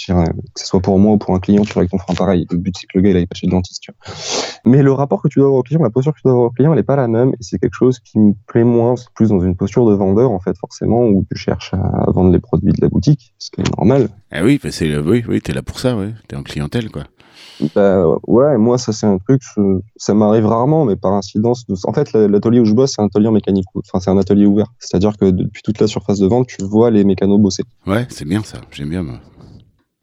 dirais, 0.06 0.26
que 0.26 0.60
ce 0.60 0.66
soit 0.66 0.80
pour 0.82 0.98
moi 1.00 1.14
ou 1.14 1.18
pour 1.18 1.36
un 1.36 1.40
client, 1.40 1.64
tu 1.64 1.74
vois, 1.74 1.82
avec 1.82 1.92
ton 1.92 1.98
frein 2.00 2.14
pareil. 2.16 2.46
Le 2.50 2.58
but, 2.58 2.76
c'est 2.80 2.88
que 2.88 2.98
le 2.98 3.02
gars, 3.02 3.12
il 3.12 3.18
aille 3.18 3.28
pas 3.28 3.36
chez 3.36 3.48
le 3.48 3.52
dentiste, 3.52 3.82
tu 3.84 3.92
vois. 3.92 4.14
Mais 4.66 4.82
le 4.82 4.92
rapport 4.92 5.22
que 5.22 5.28
tu 5.28 5.40
dois 5.40 5.48
avoir 5.48 5.60
au 5.60 5.64
client, 5.64 5.82
la 5.84 5.90
posture 5.92 6.14
que 6.14 6.18
tu 6.20 6.24
dois 6.24 6.32
avoir 6.34 6.48
au 6.48 6.52
client, 6.52 6.74
elle 6.74 6.80
est 6.80 6.84
pas 6.84 6.96
la 6.96 7.08
même. 7.08 7.30
Et 7.30 7.38
c'est 7.42 7.60
quelque 7.60 7.76
chose 7.76 8.00
qui 8.00 8.20
me 8.20 8.34
plaît 8.48 8.64
moins. 8.64 8.96
C'est 8.96 9.10
plus 9.14 9.30
dans 9.30 9.40
une 9.40 9.56
posture 9.56 9.86
de 9.88 9.94
vendeur, 9.94 10.32
en 10.32 10.40
fait, 10.40 10.58
forcément, 10.58 11.04
où 11.06 11.26
tu 11.32 11.38
cherches 11.38 11.74
à 11.74 12.06
vendre 12.12 12.32
les 12.32 12.40
produits 12.40 12.72
de 12.74 12.82
la 12.82 12.90
boutique, 12.90 13.34
ce 13.38 13.52
qui 13.52 13.62
est 13.62 13.78
normal. 13.78 14.10
Ah 14.32 14.44
oui, 14.44 14.60
bah, 14.62 14.72
c'est 14.72 14.98
oui, 14.98 15.24
oui, 15.28 15.40
t'es 15.42 15.54
là 15.54 15.62
pour 15.62 15.80
ça, 15.80 15.96
ouais. 15.96 16.10
T'es 16.28 16.36
en 16.36 16.44
clientèle, 16.44 16.90
quoi. 16.90 17.04
Bah, 17.74 18.06
ouais, 18.28 18.58
moi, 18.58 18.78
ça, 18.78 18.92
c'est 18.92 19.06
un 19.08 19.18
truc, 19.18 19.42
je- 19.56 19.80
ça 19.96 20.14
m'arrive 20.14 20.46
rarement, 20.46 20.84
mais 20.86 20.96
par 20.96 21.14
incidence. 21.14 21.66
De... 21.68 21.76
En 21.86 21.94
fait, 21.94 22.12
la- 22.14 22.28
l'atelier 22.28 22.60
où 22.60 22.66
je 22.66 22.74
bosse, 22.74 22.94
c'est 22.96 23.02
un 23.02 23.06
atelier 23.06 23.28
en 23.28 23.32
mécanique. 23.32 23.66
Enfin, 23.76 24.00
c'est 24.00 24.10
un 24.10 24.18
atelier 24.18 24.46
ouvert. 24.46 24.68
C'est-à-dire 24.80 25.16
que 25.18 25.30
depuis 25.32 25.62
toute 25.64 25.80
la 25.80 25.88
surface 25.88 26.20
de 26.20 26.28
vente, 26.28 26.48
tu 26.48 26.64
vois 26.64 26.92
les 26.92 27.04
mécanos 27.04 27.40
bosser. 27.40 27.64
Ouais, 27.88 28.06
c'est 28.10 28.26
bien 28.26 28.44
ça. 28.44 28.58
J'aime 28.72 28.90
bien. 28.90 29.04
Moi. 29.04 29.16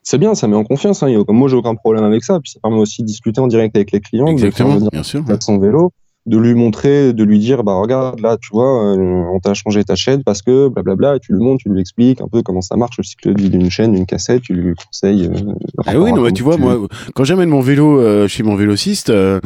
C'est 0.02 0.18
bien, 0.18 0.34
ça 0.34 0.48
met 0.48 0.56
en 0.56 0.64
confiance. 0.64 1.02
Hein. 1.02 1.22
Moi, 1.28 1.48
j'ai 1.48 1.56
aucun 1.56 1.74
problème 1.74 2.04
avec 2.04 2.24
ça. 2.24 2.40
Puis 2.40 2.52
ça 2.52 2.60
permet 2.60 2.78
aussi 2.78 3.02
de 3.02 3.06
discuter 3.06 3.40
en 3.40 3.46
direct 3.46 3.76
avec 3.76 3.92
les 3.92 4.00
clients, 4.00 4.24
de 4.26 4.30
Exactement, 4.32 4.70
faire 4.70 4.78
venir 4.78 4.90
bien 4.90 5.02
sûr. 5.02 5.22
de 5.22 5.36
son 5.40 5.58
vélo. 5.58 5.92
De 6.24 6.38
lui 6.38 6.54
montrer, 6.54 7.12
de 7.12 7.24
lui 7.24 7.38
dire, 7.40 7.64
bah 7.64 7.74
regarde, 7.74 8.20
là, 8.20 8.36
tu 8.40 8.50
vois, 8.52 8.94
euh, 8.94 8.96
on 8.96 9.40
t'a 9.40 9.54
changé 9.54 9.82
ta 9.82 9.96
chaîne 9.96 10.22
parce 10.22 10.40
que 10.40 10.68
blablabla, 10.68 11.16
et 11.16 11.20
tu 11.20 11.32
lui 11.32 11.42
montres, 11.42 11.62
tu 11.64 11.68
lui 11.68 11.80
expliques 11.80 12.20
un 12.20 12.28
peu 12.28 12.42
comment 12.42 12.60
ça 12.60 12.76
marche 12.76 12.98
le 12.98 13.02
cycle 13.02 13.34
de 13.34 13.42
vie 13.42 13.50
d'une 13.50 13.70
chaîne, 13.70 13.92
d'une 13.92 14.06
cassette, 14.06 14.42
tu 14.42 14.54
lui 14.54 14.74
conseilles. 14.74 15.26
Euh, 15.26 15.52
ah 15.84 15.98
oui, 15.98 16.12
non, 16.12 16.22
mais 16.22 16.32
tu 16.32 16.44
vois, 16.44 16.56
moi, 16.58 16.78
quand 17.14 17.24
j'amène 17.24 17.48
mon 17.48 17.60
vélo 17.60 17.98
euh, 17.98 18.28
chez 18.28 18.44
mon 18.44 18.54
vélociste, 18.54 19.10
euh, 19.10 19.40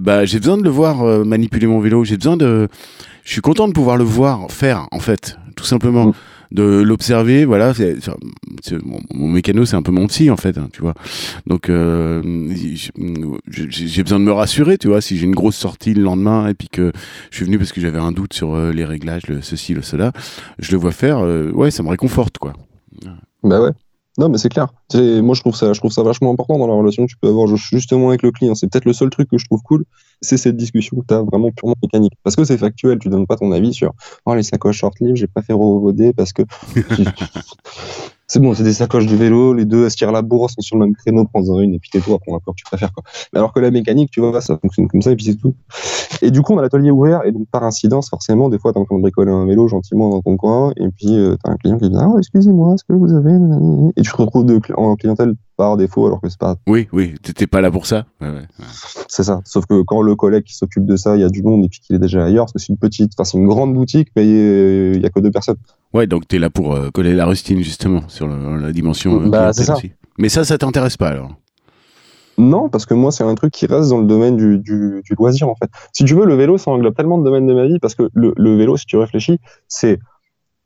bah 0.00 0.24
j'ai 0.24 0.38
besoin 0.38 0.56
de 0.56 0.62
le 0.62 0.70
voir 0.70 1.04
manipuler 1.24 1.66
mon 1.66 1.80
vélo, 1.80 2.04
j'ai 2.04 2.16
besoin 2.16 2.38
de, 2.38 2.68
je 3.24 3.32
suis 3.32 3.42
content 3.42 3.68
de 3.68 3.74
pouvoir 3.74 3.98
le 3.98 4.04
voir 4.04 4.50
faire, 4.50 4.86
en 4.90 5.00
fait, 5.00 5.36
tout 5.54 5.64
simplement. 5.64 6.06
Mm 6.06 6.12
de 6.52 6.82
l'observer. 6.82 7.44
Voilà, 7.44 7.74
c'est, 7.74 7.96
mon, 9.14 9.28
mécano, 9.28 9.64
c'est 9.64 9.76
un 9.76 9.82
peu 9.82 9.92
mon 9.92 10.06
psy 10.06 10.30
en 10.30 10.36
fait, 10.36 10.58
hein, 10.58 10.68
tu 10.72 10.82
vois. 10.82 10.94
Donc 11.46 11.68
euh, 11.68 12.22
j'ai 13.48 14.02
besoin 14.02 14.20
de 14.20 14.24
me 14.24 14.32
rassurer, 14.32 14.78
tu 14.78 14.88
vois, 14.88 15.00
si 15.00 15.16
j'ai 15.16 15.24
une 15.24 15.34
grosse 15.34 15.56
sortie 15.56 15.94
le 15.94 16.02
lendemain 16.02 16.48
et 16.48 16.54
puis 16.54 16.68
que 16.68 16.92
je 17.30 17.36
suis 17.36 17.44
venu 17.44 17.58
parce 17.58 17.72
que 17.72 17.80
j'avais 17.80 17.98
un 17.98 18.12
doute 18.12 18.34
sur 18.34 18.54
euh, 18.54 18.72
les 18.72 18.84
réglages, 18.84 19.26
le 19.28 19.42
ceci, 19.42 19.74
le 19.74 19.82
cela, 19.82 20.12
je 20.58 20.72
le 20.72 20.78
vois 20.78 20.92
faire. 20.92 21.18
Euh, 21.18 21.50
ouais, 21.52 21.70
ça 21.70 21.82
me 21.82 21.88
réconforte, 21.88 22.38
quoi. 22.38 22.52
Bah 23.42 23.60
ouais. 23.60 23.70
Non, 24.18 24.28
mais 24.28 24.36
c'est 24.36 24.50
clair. 24.50 24.68
Moi, 24.94 25.34
je 25.34 25.40
trouve 25.40 25.56
ça, 25.56 25.72
je 25.72 25.80
trouve 25.80 25.90
ça 25.90 26.02
vachement 26.02 26.30
important 26.30 26.58
dans 26.58 26.66
la 26.66 26.74
relation 26.74 27.06
que 27.06 27.10
tu 27.10 27.16
peux 27.16 27.28
avoir 27.28 27.46
justement 27.56 28.10
avec 28.10 28.22
le 28.22 28.30
client. 28.30 28.54
C'est 28.54 28.70
peut-être 28.70 28.84
le 28.84 28.92
seul 28.92 29.08
truc 29.08 29.30
que 29.30 29.38
je 29.38 29.46
trouve 29.46 29.62
cool, 29.62 29.84
c'est 30.22 30.36
cette 30.36 30.56
discussion 30.56 30.96
que 31.00 31.06
tu 31.06 31.14
as 31.14 31.22
vraiment 31.22 31.50
purement 31.50 31.74
mécanique. 31.82 32.14
Parce 32.22 32.36
que 32.36 32.44
c'est 32.44 32.56
factuel, 32.56 32.98
tu 32.98 33.08
donnes 33.08 33.26
pas 33.26 33.36
ton 33.36 33.52
avis 33.52 33.74
sur 33.74 33.92
oh, 34.24 34.34
les 34.34 34.42
sacoches 34.42 34.78
short 34.78 34.98
livre, 35.00 35.16
j'ai 35.16 35.26
pas 35.26 35.42
fait 35.42 35.52
rovoder 35.52 36.12
parce 36.12 36.32
que 36.32 36.42
c'est 38.28 38.40
bon, 38.40 38.54
c'est 38.54 38.62
des 38.62 38.72
sacoches 38.72 39.06
de 39.06 39.16
vélo, 39.16 39.52
les 39.52 39.64
deux 39.64 39.84
elles 39.84 39.90
se 39.90 39.96
tirent 39.96 40.12
la 40.12 40.22
bourre, 40.22 40.48
sont 40.48 40.62
sur 40.62 40.76
le 40.76 40.86
même 40.86 40.94
créneau, 40.94 41.24
prends-en 41.24 41.60
une 41.60 41.74
et 41.74 41.78
puis 41.78 41.90
tais-toi, 41.90 42.18
prends 42.24 42.34
la 42.34 42.38
que 42.38 42.56
tu 42.56 42.64
préfères. 42.64 42.92
Quoi. 42.92 43.02
alors 43.34 43.52
que 43.52 43.60
la 43.60 43.70
mécanique, 43.70 44.10
tu 44.10 44.20
vois, 44.20 44.40
ça 44.40 44.56
fonctionne 44.56 44.88
comme 44.88 45.02
ça 45.02 45.10
et 45.10 45.16
puis 45.16 45.26
c'est 45.26 45.34
tout. 45.34 45.54
Et 46.22 46.30
du 46.30 46.40
coup, 46.40 46.54
on 46.54 46.58
a 46.58 46.62
l'atelier 46.62 46.90
ouvert 46.90 47.24
et 47.24 47.32
donc 47.32 47.48
par 47.50 47.64
incidence, 47.64 48.08
forcément, 48.08 48.48
des 48.48 48.58
fois, 48.58 48.72
t'es 48.72 48.78
en 48.78 48.84
train 48.84 48.96
de 48.96 49.02
bricoler 49.02 49.32
un 49.32 49.44
vélo 49.44 49.66
gentiment 49.68 50.08
dans 50.08 50.22
ton 50.22 50.36
coin 50.36 50.72
et 50.76 50.88
puis 50.88 51.18
euh, 51.18 51.36
t'as 51.42 51.50
un 51.50 51.56
client 51.56 51.78
qui 51.78 51.90
dit 51.90 51.96
Ah, 51.98 52.08
excusez-moi, 52.16 52.74
est-ce 52.74 52.84
que 52.84 52.92
vous 52.92 53.12
avez. 53.12 53.32
Et 53.96 54.02
tu 54.02 54.10
te 54.10 54.16
retrouves 54.16 54.46
de, 54.46 54.60
en 54.76 54.94
clientèle 54.96 55.34
par 55.56 55.76
défaut 55.76 56.06
alors 56.06 56.20
que 56.20 56.28
c'est 56.28 56.38
pas. 56.38 56.56
Oui, 56.66 56.88
oui, 56.92 57.14
t'étais 57.22 57.46
pas 57.46 57.60
là 57.60 57.70
pour 57.70 57.86
ça. 57.86 58.06
Ouais, 58.20 58.28
ouais. 58.28 58.46
C'est 59.08 59.24
ça. 59.24 59.40
Sauf 59.44 59.66
que 59.66 59.82
quand 59.82 60.02
le 60.02 60.16
collègue 60.16 60.44
qui 60.44 60.54
s'occupe 60.54 60.86
de 60.86 60.96
ça, 60.96 61.16
il 61.16 61.20
y 61.20 61.24
a 61.24 61.28
du 61.28 61.42
monde 61.42 61.64
et 61.64 61.68
puis 61.68 61.80
qu'il 61.80 61.96
est 61.96 61.98
déjà 61.98 62.24
ailleurs, 62.24 62.46
parce 62.46 62.52
que 62.52 62.58
c'est 62.58 62.68
une 62.68 62.78
petite, 62.78 63.12
enfin 63.16 63.24
c'est 63.24 63.38
une 63.38 63.46
grande 63.46 63.74
boutique, 63.74 64.08
mais 64.16 64.24
il 64.26 65.00
y 65.00 65.06
a 65.06 65.10
que 65.10 65.20
deux 65.20 65.30
personnes. 65.30 65.56
Ouais, 65.92 66.06
donc 66.06 66.26
tu 66.26 66.36
es 66.36 66.38
là 66.38 66.50
pour 66.50 66.74
euh, 66.74 66.90
coller 66.90 67.14
la 67.14 67.26
rustine 67.26 67.60
justement 67.62 68.02
sur 68.08 68.26
la 68.26 68.72
dimension. 68.72 69.22
Euh, 69.22 69.28
bah, 69.28 69.52
c'est 69.52 69.64
ça. 69.64 69.76
Mais 70.18 70.28
ça, 70.28 70.44
ça 70.44 70.58
t'intéresse 70.58 70.96
pas 70.96 71.08
alors 71.08 71.36
non, 72.38 72.70
parce 72.70 72.86
que 72.86 72.94
moi, 72.94 73.12
c'est 73.12 73.22
un 73.22 73.34
truc 73.34 73.52
qui 73.52 73.66
reste 73.66 73.90
dans 73.90 73.98
le 73.98 74.06
domaine 74.06 74.38
du, 74.38 74.58
du, 74.58 75.02
du, 75.04 75.14
loisir, 75.18 75.50
en 75.50 75.54
fait. 75.54 75.70
Si 75.92 76.04
tu 76.06 76.14
veux, 76.14 76.24
le 76.24 76.34
vélo, 76.34 76.56
ça 76.56 76.70
englobe 76.70 76.94
tellement 76.94 77.18
de 77.18 77.24
domaines 77.24 77.46
de 77.46 77.52
ma 77.52 77.66
vie, 77.66 77.78
parce 77.78 77.94
que 77.94 78.08
le, 78.14 78.32
le 78.34 78.56
vélo, 78.56 78.78
si 78.78 78.86
tu 78.86 78.96
réfléchis, 78.96 79.38
c'est 79.68 79.98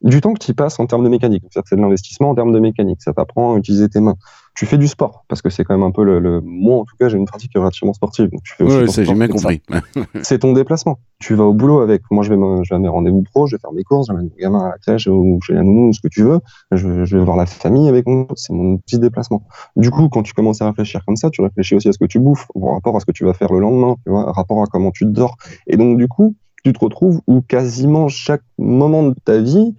du 0.03 0.21
temps 0.21 0.33
que 0.33 0.39
tu 0.39 0.55
passes 0.55 0.79
en 0.79 0.87
termes 0.87 1.05
de 1.05 1.09
mécanique. 1.09 1.45
C'est 1.51 1.75
de 1.75 1.81
l'investissement 1.81 2.31
en 2.31 2.35
termes 2.35 2.53
de 2.53 2.61
mécanique. 2.61 3.03
Ça 3.03 3.13
t'apprend 3.13 3.55
à 3.55 3.59
utiliser 3.59 3.89
tes 3.89 4.01
mains 4.01 4.17
tu 4.57 4.65
fais 4.65 4.79
du 4.79 4.89
sport 4.89 5.25
parce 5.29 5.43
que 5.43 5.51
c'est 5.51 5.65
quand 5.65 5.75
même 5.75 5.87
un 5.87 5.91
peu 5.91 6.03
le, 6.03 6.41
moi 6.41 6.79
en 6.79 6.85
tout 6.85 6.97
cas 6.99 7.09
j'ai 7.09 7.19
une 7.19 7.27
pratique 7.27 7.53
relativement 7.55 7.93
sportive 7.93 8.31
donc 8.31 8.43
tu 8.43 8.55
fais 8.55 8.65
ouais, 8.65 8.87
ça 8.89 9.05
j'ai 9.05 9.15
bien 9.15 9.29
compris. 9.29 9.61
C'est 10.23 10.39
ton 10.39 10.55
déplacement. 10.55 10.99
Tu 11.19 11.35
vas 11.35 11.45
au 11.45 11.53
boulot 11.53 11.81
avec. 11.81 12.03
Moi 12.11 12.25
je 12.25 12.33
vais 12.33 12.41
je 12.65 12.71
vais 12.71 12.77
à 12.77 12.79
mes 12.79 12.89
rendez-vous 12.89 13.23
pro 13.23 13.47
je 13.47 13.57
vais 13.57 13.61
faire 13.61 13.73
mes 13.73 13.85
courses 13.85 14.07
j'amène 14.07 14.31
mon 14.31 14.37
gamin 14.39 14.65
à 14.65 14.69
la 14.71 14.79
crèche 14.79 15.07
ou 15.09 15.39
chez 15.43 15.53
la 15.53 15.63
nounou 15.63 15.89
ou 15.89 15.93
ce 15.93 16.01
que 16.01 16.09
tu 16.09 16.23
veux. 16.23 16.41
Je, 16.73 16.89
vais 16.89 17.25
voir 17.25 17.37
la 17.37 17.45
famille 17.45 17.89
avec 17.89 18.07
mon 18.07 18.27
c'est 18.35 18.55
mon 18.55 18.79
petit 18.79 18.99
déplacement. 18.99 19.43
Du 19.77 19.91
coup 19.91 20.09
quand 20.09 20.23
tu 20.23 20.33
commences 20.33 20.63
à 20.63 20.67
réfléchir 20.67 21.05
comme 21.05 21.17
ça 21.17 21.29
tu 21.29 21.43
réfléchis 21.43 21.75
aussi 21.75 21.89
à 21.89 21.93
ce 21.93 21.99
que 21.99 22.07
tu 22.07 22.19
bouffes 22.19 22.49
par 22.59 22.73
rapport 22.73 22.97
à 22.97 23.01
ce 23.01 23.05
que 23.05 23.13
tu 23.13 23.25
vas 23.25 23.35
faire 23.35 23.53
le 23.53 23.61
lendemain 23.61 23.97
tu 24.05 24.11
vois 24.11 24.33
rapport 24.33 24.63
à 24.63 24.67
comment 24.67 24.91
tu 24.91 25.05
dors. 25.05 25.37
Et 25.67 25.77
donc 25.77 25.99
du 25.99 26.09
coup 26.09 26.35
tu 26.65 26.73
te 26.73 26.79
retrouves 26.79 27.21
où 27.27 27.43
quasiment 27.43 28.09
chaque 28.09 28.43
moment 28.59 29.03
de 29.03 29.15
ta 29.23 29.39
vie 29.39 29.75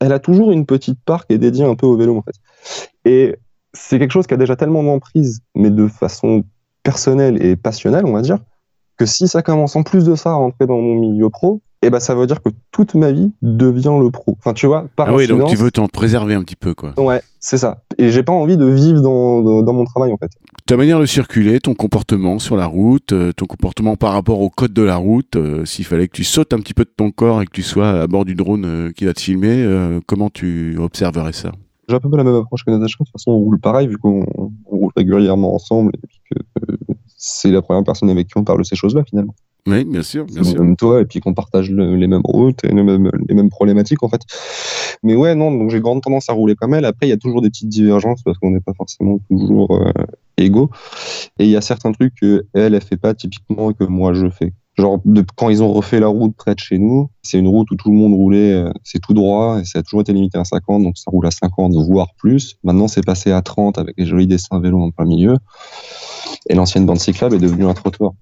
elle 0.00 0.12
a 0.12 0.18
toujours 0.18 0.50
une 0.50 0.66
petite 0.66 0.98
part 1.04 1.26
qui 1.26 1.34
est 1.34 1.38
dédiée 1.38 1.64
un 1.64 1.76
peu 1.76 1.86
au 1.86 1.96
vélo 1.96 2.16
en 2.16 2.22
fait. 2.22 2.34
Et 3.04 3.36
c'est 3.72 3.98
quelque 3.98 4.12
chose 4.12 4.26
qui 4.26 4.34
a 4.34 4.36
déjà 4.36 4.56
tellement 4.56 4.82
d'emprise, 4.82 5.40
mais 5.54 5.70
de 5.70 5.86
façon 5.88 6.44
personnelle 6.82 7.44
et 7.44 7.56
passionnelle, 7.56 8.04
on 8.06 8.12
va 8.12 8.22
dire, 8.22 8.38
que 8.96 9.06
si 9.06 9.28
ça 9.28 9.42
commence 9.42 9.76
en 9.76 9.82
plus 9.82 10.04
de 10.04 10.14
ça 10.14 10.30
à 10.30 10.34
rentrer 10.34 10.66
dans 10.66 10.78
mon 10.78 10.94
milieu 10.94 11.30
pro, 11.30 11.60
eh 11.82 11.88
ben 11.88 12.00
ça 12.00 12.14
veut 12.14 12.26
dire 12.26 12.42
que 12.42 12.50
toute 12.70 12.94
ma 12.94 13.10
vie 13.10 13.32
devient 13.40 13.96
le 13.98 14.10
pro. 14.10 14.36
Enfin, 14.38 14.52
tu 14.52 14.66
vois, 14.66 14.86
par 14.96 15.08
ah 15.08 15.14
oui, 15.14 15.26
donc 15.26 15.46
tu 15.46 15.56
veux 15.56 15.70
t'en 15.70 15.88
préserver 15.88 16.34
un 16.34 16.42
petit 16.42 16.56
peu, 16.56 16.74
quoi. 16.74 16.92
Ouais, 16.98 17.22
c'est 17.38 17.56
ça. 17.56 17.82
Et 17.96 18.10
j'ai 18.10 18.22
pas 18.22 18.34
envie 18.34 18.58
de 18.58 18.66
vivre 18.66 19.00
dans, 19.00 19.62
dans, 19.62 19.72
mon 19.72 19.84
travail, 19.84 20.12
en 20.12 20.18
fait. 20.18 20.30
Ta 20.66 20.76
manière 20.76 21.00
de 21.00 21.06
circuler, 21.06 21.58
ton 21.58 21.74
comportement 21.74 22.38
sur 22.38 22.56
la 22.56 22.66
route, 22.66 23.12
euh, 23.12 23.32
ton 23.32 23.46
comportement 23.46 23.96
par 23.96 24.12
rapport 24.12 24.40
au 24.40 24.50
code 24.50 24.74
de 24.74 24.82
la 24.82 24.96
route, 24.96 25.36
euh, 25.36 25.64
s'il 25.64 25.86
fallait 25.86 26.06
que 26.06 26.16
tu 26.16 26.24
sautes 26.24 26.52
un 26.52 26.58
petit 26.58 26.74
peu 26.74 26.84
de 26.84 26.92
ton 26.94 27.10
corps 27.10 27.40
et 27.40 27.46
que 27.46 27.52
tu 27.52 27.62
sois 27.62 28.02
à 28.02 28.06
bord 28.06 28.26
du 28.26 28.34
drone 28.34 28.64
euh, 28.66 28.92
qui 28.92 29.06
va 29.06 29.14
te 29.14 29.20
filmer, 29.20 29.66
comment 30.06 30.28
tu 30.28 30.76
observerais 30.78 31.32
ça? 31.32 31.52
J'ai 31.90 31.96
un 31.96 32.00
peu 32.00 32.16
la 32.16 32.24
même 32.24 32.36
approche 32.36 32.64
que 32.64 32.70
Natacha. 32.70 32.96
De 33.00 33.04
toute 33.04 33.12
façon, 33.12 33.32
on 33.32 33.38
roule 33.38 33.60
pareil, 33.60 33.88
vu 33.88 33.98
qu'on 33.98 34.24
roule 34.64 34.92
régulièrement 34.96 35.54
ensemble 35.54 35.92
et 35.94 36.34
que 36.34 36.40
euh, 36.70 36.76
c'est 37.16 37.50
la 37.50 37.62
première 37.62 37.84
personne 37.84 38.08
avec 38.10 38.28
qui 38.28 38.38
on 38.38 38.44
parle 38.44 38.58
de 38.60 38.64
ces 38.64 38.76
choses-là, 38.76 39.04
finalement. 39.04 39.34
Oui, 39.66 39.84
bien 39.84 40.02
sûr, 40.02 40.24
bien 40.24 40.42
sûr. 40.42 40.62
Même 40.62 40.76
toi, 40.76 41.02
et 41.02 41.04
puis 41.04 41.20
qu'on 41.20 41.34
partage 41.34 41.70
les 41.70 42.06
mêmes 42.06 42.22
routes 42.24 42.64
et 42.64 42.68
les 42.68 42.82
mêmes, 42.82 43.10
les 43.28 43.34
mêmes, 43.34 43.50
problématiques, 43.50 44.02
en 44.02 44.08
fait. 44.08 44.22
Mais 45.02 45.14
ouais, 45.14 45.34
non, 45.34 45.50
donc 45.50 45.70
j'ai 45.70 45.80
grande 45.80 46.02
tendance 46.02 46.30
à 46.30 46.32
rouler 46.32 46.54
comme 46.54 46.72
elle. 46.72 46.86
Après, 46.86 47.06
il 47.06 47.10
y 47.10 47.12
a 47.12 47.18
toujours 47.18 47.42
des 47.42 47.50
petites 47.50 47.68
divergences 47.68 48.22
parce 48.22 48.38
qu'on 48.38 48.50
n'est 48.50 48.60
pas 48.60 48.72
forcément 48.72 49.18
toujours 49.28 49.70
euh, 49.74 49.92
égaux. 50.38 50.70
Et 51.38 51.44
il 51.44 51.50
y 51.50 51.56
a 51.56 51.60
certains 51.60 51.92
trucs 51.92 52.14
qu'elle, 52.14 52.44
elle, 52.54 52.74
elle 52.74 52.80
fait 52.80 52.96
pas 52.96 53.12
typiquement 53.12 53.70
et 53.70 53.74
que 53.74 53.84
moi, 53.84 54.14
je 54.14 54.30
fais. 54.30 54.54
Genre, 54.76 55.00
de, 55.04 55.24
quand 55.36 55.48
ils 55.48 55.62
ont 55.62 55.72
refait 55.72 56.00
la 56.00 56.06
route 56.06 56.34
près 56.36 56.54
de 56.54 56.60
chez 56.60 56.78
nous, 56.78 57.10
c'est 57.22 57.38
une 57.38 57.48
route 57.48 57.70
où 57.70 57.76
tout 57.76 57.90
le 57.90 57.96
monde 57.96 58.14
roulait, 58.14 58.52
euh, 58.52 58.72
c'est 58.84 59.00
tout 59.00 59.14
droit, 59.14 59.60
et 59.60 59.64
ça 59.64 59.80
a 59.80 59.82
toujours 59.82 60.00
été 60.00 60.12
limité 60.12 60.38
à 60.38 60.44
50, 60.44 60.82
donc 60.82 60.96
ça 60.96 61.10
roule 61.10 61.26
à 61.26 61.30
50, 61.30 61.74
voire 61.74 62.14
plus. 62.16 62.56
Maintenant, 62.62 62.88
c'est 62.88 63.04
passé 63.04 63.32
à 63.32 63.42
30 63.42 63.78
avec 63.78 63.94
les 63.98 64.06
jolis 64.06 64.26
dessins 64.26 64.60
vélo 64.60 64.80
en 64.80 64.90
plein 64.90 65.06
milieu. 65.06 65.36
Et 66.48 66.54
l'ancienne 66.54 66.86
bande 66.86 67.00
cyclable 67.00 67.34
est 67.34 67.40
devenue 67.40 67.66
un 67.66 67.74
trottoir. 67.74 68.12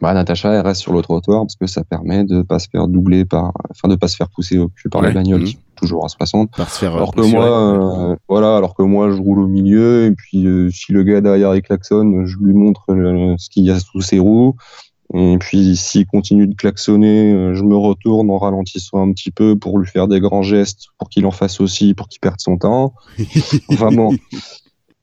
Bah, 0.00 0.14
Natacha, 0.14 0.52
elle 0.52 0.66
reste 0.66 0.80
sur 0.80 0.92
le 0.92 1.02
trottoir 1.02 1.42
parce 1.42 1.56
que 1.56 1.66
ça 1.66 1.84
permet 1.84 2.24
de 2.24 2.42
pas 2.42 2.58
se 2.58 2.68
faire 2.70 2.88
doubler 2.88 3.24
par, 3.24 3.52
enfin, 3.70 3.88
de 3.88 3.96
pas 3.96 4.08
se 4.08 4.16
faire 4.16 4.28
pousser 4.28 4.58
au 4.58 4.68
cul 4.68 4.88
par 4.88 5.02
la 5.02 5.10
bagnole 5.10 5.42
mmh. 5.42 5.52
toujours 5.76 6.04
à 6.04 6.08
60. 6.08 6.52
Par 6.56 6.70
se 6.70 6.78
faire 6.78 6.94
alors 6.94 7.12
que 7.12 7.20
moi, 7.20 8.10
euh, 8.10 8.16
voilà, 8.28 8.56
alors 8.56 8.74
que 8.74 8.82
moi, 8.82 9.10
je 9.10 9.20
roule 9.20 9.40
au 9.40 9.46
milieu, 9.46 10.06
et 10.06 10.12
puis, 10.12 10.46
euh, 10.46 10.70
si 10.70 10.92
le 10.92 11.02
gars 11.02 11.20
derrière 11.20 11.54
il 11.54 11.62
klaxonne, 11.62 12.24
je 12.24 12.38
lui 12.38 12.54
montre 12.54 12.84
ce 12.88 13.50
qu'il 13.50 13.64
y 13.64 13.70
a 13.70 13.78
sous 13.78 14.00
ses 14.00 14.18
roues. 14.18 14.54
Et 15.14 15.38
puis 15.38 15.76
s'il 15.76 16.06
continue 16.06 16.46
de 16.46 16.54
klaxonner, 16.54 17.32
euh, 17.32 17.54
je 17.54 17.64
me 17.64 17.76
retourne 17.76 18.30
en 18.30 18.38
ralentissant 18.38 19.02
un 19.02 19.12
petit 19.12 19.32
peu 19.32 19.58
pour 19.58 19.78
lui 19.78 19.88
faire 19.88 20.06
des 20.06 20.20
grands 20.20 20.42
gestes, 20.42 20.86
pour 20.98 21.08
qu'il 21.08 21.26
en 21.26 21.32
fasse 21.32 21.60
aussi, 21.60 21.94
pour 21.94 22.08
qu'il 22.08 22.20
perde 22.20 22.38
son 22.38 22.58
temps. 22.58 22.94
Enfin 23.72 23.90
bon, 23.90 24.16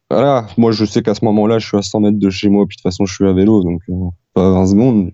voilà, 0.09 0.47
moi 0.57 0.71
je 0.71 0.85
sais 0.85 1.01
qu'à 1.01 1.13
ce 1.13 1.25
moment-là, 1.25 1.59
je 1.59 1.67
suis 1.67 1.77
à 1.77 1.81
100 1.81 1.99
mètres 1.99 2.19
de 2.19 2.29
chez 2.29 2.47
moi, 2.47 2.65
puis 2.65 2.77
de 2.77 2.81
toute 2.81 2.83
façon 2.83 3.05
je 3.05 3.13
suis 3.13 3.27
à 3.27 3.33
vélo, 3.33 3.63
donc 3.63 3.81
euh, 3.89 3.93
pas 4.33 4.49
20 4.49 4.67
secondes. 4.67 5.11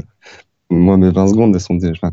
moi 0.70 0.96
mes 0.96 1.10
20 1.10 1.28
secondes, 1.28 1.54
elles 1.54 1.60
sont, 1.60 1.74
déjà, 1.74 2.10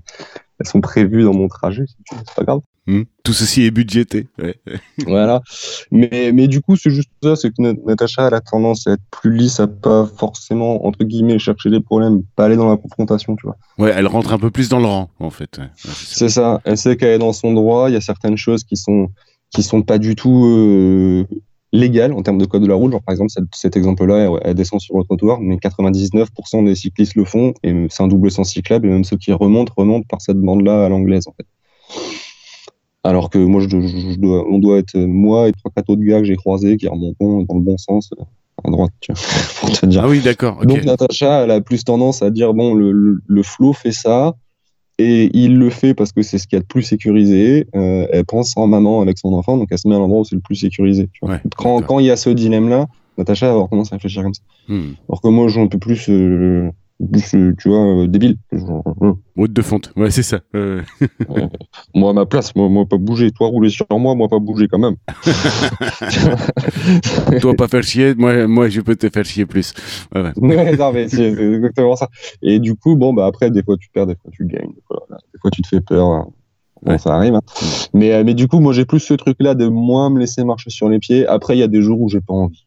elles 0.60 0.68
sont 0.68 0.82
prévues 0.82 1.24
dans 1.24 1.34
mon 1.34 1.48
trajet, 1.48 1.86
c'est 2.10 2.36
pas 2.36 2.44
grave. 2.44 2.62
Hmm. 2.86 3.04
Tout 3.24 3.32
ceci 3.32 3.64
est 3.64 3.72
budgété. 3.72 4.28
voilà. 5.08 5.42
Mais, 5.90 6.32
mais 6.34 6.48
du 6.48 6.62
coup, 6.62 6.76
c'est 6.76 6.90
juste 6.90 7.10
ça, 7.24 7.38
c'est 7.38 7.50
que 7.52 7.62
Natacha 7.62 8.28
a 8.28 8.42
tendance 8.42 8.88
à 8.88 8.94
être 8.94 9.04
plus 9.10 9.34
lisse, 9.34 9.62
à 9.62 9.68
pas 9.68 10.06
forcément, 10.06 10.86
entre 10.86 11.06
guillemets, 11.06 11.40
chercher 11.40 11.70
des 11.70 11.80
problèmes, 11.80 12.24
pas 12.36 12.46
aller 12.46 12.58
dans 12.58 12.70
la 12.70 12.76
confrontation, 12.76 13.38
tu 13.38 13.48
vois. 13.48 13.56
Ouais, 13.78 13.94
elle 13.96 14.08
rentre 14.08 14.34
un 14.34 14.38
peu 14.38 14.52
plus 14.52 14.68
dans 14.68 14.80
le 14.80 14.86
rang, 14.86 15.10
en 15.20 15.30
fait. 15.30 15.62
c'est 15.86 16.28
ça. 16.28 16.60
Elle 16.66 16.78
sait 16.78 16.98
qu'elle 16.98 17.12
est 17.12 17.20
dans 17.20 17.32
son 17.32 17.54
droit, 17.54 17.90
il 17.90 17.94
y 17.94 17.98
a 17.98 18.02
certaines 18.02 18.38
choses 18.38 18.66
qui 18.66 18.76
sont, 18.76 19.10
qui 19.50 19.64
sont 19.64 19.82
pas 19.82 19.98
du 19.98 20.16
tout 20.16 20.46
euh, 20.46 21.26
légales 21.74 22.14
en 22.14 22.22
termes 22.22 22.38
de 22.38 22.46
code 22.46 22.62
de 22.62 22.68
la 22.68 22.76
route. 22.76 22.92
Genre, 22.92 23.02
par 23.02 23.12
exemple, 23.12 23.32
cet, 23.52 23.76
exemple-là, 23.76 24.40
elle, 24.44 24.54
descend 24.54 24.80
sur 24.80 24.98
le 24.98 25.04
trottoir, 25.04 25.42
mais 25.42 25.56
99% 25.58 26.64
des 26.64 26.76
cyclistes 26.76 27.16
le 27.16 27.26
font, 27.26 27.54
et 27.64 27.88
c'est 27.90 28.04
un 28.04 28.08
double 28.08 28.32
sens 28.32 28.52
cyclable, 28.52 28.88
et 28.88 28.90
même 28.92 29.04
ceux 29.04 29.18
qui 29.18 29.34
remontent, 29.34 29.74
remontent 29.76 30.06
par 30.08 30.22
cette 30.22 30.40
bande-là 30.40 30.86
à 30.86 30.90
l'anglaise, 30.90 31.28
en 31.28 31.34
fait. 31.34 31.48
Alors 33.04 33.30
que 33.30 33.38
moi, 33.38 33.60
je, 33.60 34.16
dois, 34.16 34.46
on 34.50 34.60
doit 34.60 34.78
être 34.78 34.98
moi 34.98 35.50
et 35.50 35.52
trois 35.52 35.72
quatre 35.76 35.90
autres 35.90 36.04
gars 36.04 36.20
que 36.20 36.26
j'ai 36.26 36.38
croisés 36.38 36.78
qui 36.78 36.88
remontent 36.88 37.44
dans 37.44 37.56
le 37.56 37.62
bon 37.62 37.78
sens 37.78 38.12
à 38.64 38.70
droite, 38.70 38.94
tu 39.02 39.12
vois, 39.12 39.22
pour 39.60 39.72
te 39.72 39.86
dire. 39.86 40.04
Ah 40.06 40.08
oui, 40.08 40.22
d'accord. 40.22 40.66
Donc 40.66 40.86
Natacha, 40.86 41.44
elle 41.44 41.52
a 41.52 41.60
plus 41.60 41.84
tendance 41.84 42.22
à 42.22 42.30
dire 42.30 42.54
bon, 42.54 42.74
le, 42.74 43.20
le, 43.26 43.44
flow 43.44 43.74
fait 43.74 43.92
ça 43.92 44.36
et 45.00 45.30
il 45.34 45.58
le 45.58 45.70
fait 45.70 45.94
parce 45.94 46.12
que 46.12 46.22
c'est 46.22 46.38
ce 46.38 46.48
qu'il 46.48 46.56
y 46.56 46.60
a 46.60 46.62
de 46.62 46.68
plus 46.68 46.84
sécurisé. 46.84 47.68
Euh, 47.76 48.08
elle 48.12 48.26
pense 48.26 48.56
en 48.58 48.68
maman 48.68 49.02
avec 49.02 49.18
son 49.18 49.34
enfant, 49.34 49.58
donc 49.58 49.70
elle 49.72 49.80
se 49.80 49.88
met 49.88 49.96
à 49.96 50.00
l'endroit 50.00 50.22
où 50.22 50.24
c'est 50.24 50.36
le 50.36 50.42
plus 50.42 50.56
sécurisé. 50.56 51.10
Tu 51.14 51.26
vois. 51.26 51.40
quand, 51.58 51.82
quand 51.82 52.00
il 52.00 52.06
y 52.06 52.12
a 52.12 52.16
ce 52.16 52.30
dilemme-là, 52.30 52.88
Natacha 53.18 53.48
va 53.48 53.54
avoir 53.54 53.70
tendance 53.70 53.92
à 53.92 53.96
réfléchir 53.96 54.24
comme 54.24 54.34
ça. 54.34 54.42
Hmm. 54.68 54.94
Alors 55.10 55.22
que 55.22 55.28
moi, 55.28 55.48
j'en 55.48 55.68
peux 55.68 55.80
plus. 55.80 56.10
Euh, 56.10 56.70
tu 57.00 57.56
vois, 57.66 58.08
débile. 58.08 58.38
Mode 59.36 59.54
de 59.54 59.62
fonte, 59.62 59.92
ouais, 59.96 60.12
c'est 60.12 60.24
ça. 60.24 60.40
moi, 61.94 62.12
à 62.12 62.14
ma 62.14 62.26
place, 62.26 62.56
moi, 62.56 62.70
moi, 62.70 62.86
pas 62.86 62.98
bouger. 62.98 63.32
Toi, 63.32 63.48
rouler 63.48 63.70
sur 63.70 63.86
moi, 63.92 64.16
moi, 64.16 64.30
pas 64.30 64.40
bouger 64.40 64.68
quand 64.68 64.80
même. 64.80 64.96
Toi, 67.42 67.54
pas 67.56 67.68
faire 67.68 67.84
chier, 67.84 68.16
moi, 68.16 68.48
moi, 68.48 68.70
je 68.70 68.82
peux 68.82 68.96
te 68.96 69.10
faire 69.10 69.26
chier 69.26 69.46
plus. 69.46 69.74
Ouais, 70.14 70.32
non, 70.78 70.94
mais 70.94 71.10
c'est 71.10 71.32
exactement 71.32 71.96
ça. 71.96 72.10
Et 72.42 72.60
du 72.60 72.76
coup, 72.76 72.96
bon, 72.96 73.14
bah, 73.14 73.26
après, 73.26 73.52
des 73.52 73.64
fois, 73.64 73.78
tu 73.78 73.90
perds, 73.90 74.08
des 74.08 74.16
fois, 74.16 74.32
tu 74.32 74.46
gagnes. 74.46 74.74
Des 74.74 74.84
fois, 74.88 75.06
des 75.10 75.40
fois 75.40 75.52
tu 75.52 75.62
te 75.62 75.68
fais 75.68 75.82
peur. 75.82 76.08
Hein. 76.08 76.28
Bon, 76.84 76.98
ça 76.98 77.16
arrive. 77.16 77.36
Hein. 77.36 77.42
Mais, 77.94 78.14
euh, 78.14 78.24
mais 78.24 78.34
du 78.34 78.48
coup, 78.48 78.60
moi, 78.60 78.74
j'ai 78.74 78.86
plus 78.86 79.00
ce 79.00 79.14
truc-là 79.14 79.56
de 79.56 79.68
moins 79.68 80.10
me 80.10 80.20
laisser 80.20 80.44
marcher 80.44 80.70
sur 80.70 80.90
les 80.90 81.00
pieds. 81.00 81.26
Après, 81.28 81.56
il 81.56 81.60
y 81.60 81.64
a 81.64 81.68
des 81.68 81.82
jours 81.82 82.02
où 82.02 82.10
j'ai 82.10 82.22
pas 82.22 82.34
envie. 82.34 82.66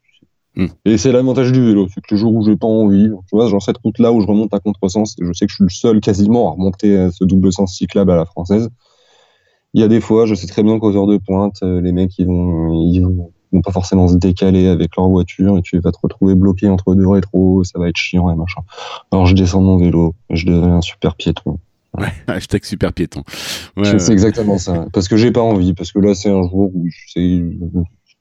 Hmm. 0.56 0.68
Et 0.86 0.96
c'est 0.96 1.12
l'avantage 1.12 1.52
du 1.52 1.62
vélo, 1.62 1.86
c'est 1.92 2.00
que 2.00 2.14
les 2.14 2.18
jours 2.18 2.34
où 2.34 2.42
j'ai 2.42 2.56
pas 2.56 2.66
envie, 2.66 3.10
tu 3.28 3.36
vois, 3.36 3.48
genre 3.48 3.62
cette 3.62 3.76
route-là 3.76 4.10
où 4.10 4.22
je 4.22 4.26
remonte 4.26 4.54
à 4.54 4.58
contresens, 4.58 5.14
je 5.20 5.32
sais 5.34 5.46
que 5.46 5.50
je 5.50 5.56
suis 5.56 5.64
le 5.64 5.70
seul 5.70 6.00
quasiment 6.00 6.48
à 6.48 6.52
remonter 6.52 6.96
euh, 6.96 7.10
ce 7.10 7.24
double 7.24 7.52
sens 7.52 7.76
cyclable 7.76 8.10
à 8.10 8.16
la 8.16 8.24
française. 8.24 8.70
Il 9.74 9.82
y 9.82 9.84
a 9.84 9.88
des 9.88 10.00
fois, 10.00 10.24
je 10.24 10.34
sais 10.34 10.46
très 10.46 10.62
bien 10.62 10.78
qu'aux 10.78 10.96
heures 10.96 11.06
de 11.06 11.18
pointe, 11.18 11.58
euh, 11.62 11.82
les 11.82 11.92
mecs, 11.92 12.18
ils 12.18 12.26
vont, 12.26 12.72
ils 12.72 13.02
vont, 13.02 13.30
pas 13.62 13.72
forcément 13.72 14.08
se 14.08 14.16
décaler 14.16 14.66
avec 14.68 14.96
leur 14.96 15.08
voiture 15.08 15.58
et 15.58 15.62
tu 15.62 15.78
vas 15.78 15.92
te 15.92 15.98
retrouver 16.02 16.34
bloqué 16.34 16.68
entre 16.68 16.94
deux 16.94 17.08
rétros, 17.08 17.64
ça 17.64 17.78
va 17.78 17.88
être 17.88 17.96
chiant 17.96 18.30
et 18.30 18.34
machin. 18.34 18.60
Alors 19.12 19.26
je 19.26 19.34
descends 19.34 19.62
mon 19.62 19.78
vélo, 19.78 20.14
je 20.30 20.46
deviens 20.46 20.76
un 20.76 20.80
super 20.82 21.16
piéton. 21.16 21.58
Ouais, 21.98 22.12
hashtag 22.26 22.64
super 22.64 22.92
piéton. 22.92 23.22
c'est 23.82 24.12
exactement 24.12 24.58
ça. 24.58 24.86
Parce 24.92 25.08
que 25.08 25.16
j'ai 25.16 25.32
pas 25.32 25.40
envie, 25.40 25.72
parce 25.72 25.92
que 25.92 25.98
là, 25.98 26.14
c'est 26.14 26.30
un 26.30 26.42
jour 26.42 26.70
où 26.74 26.86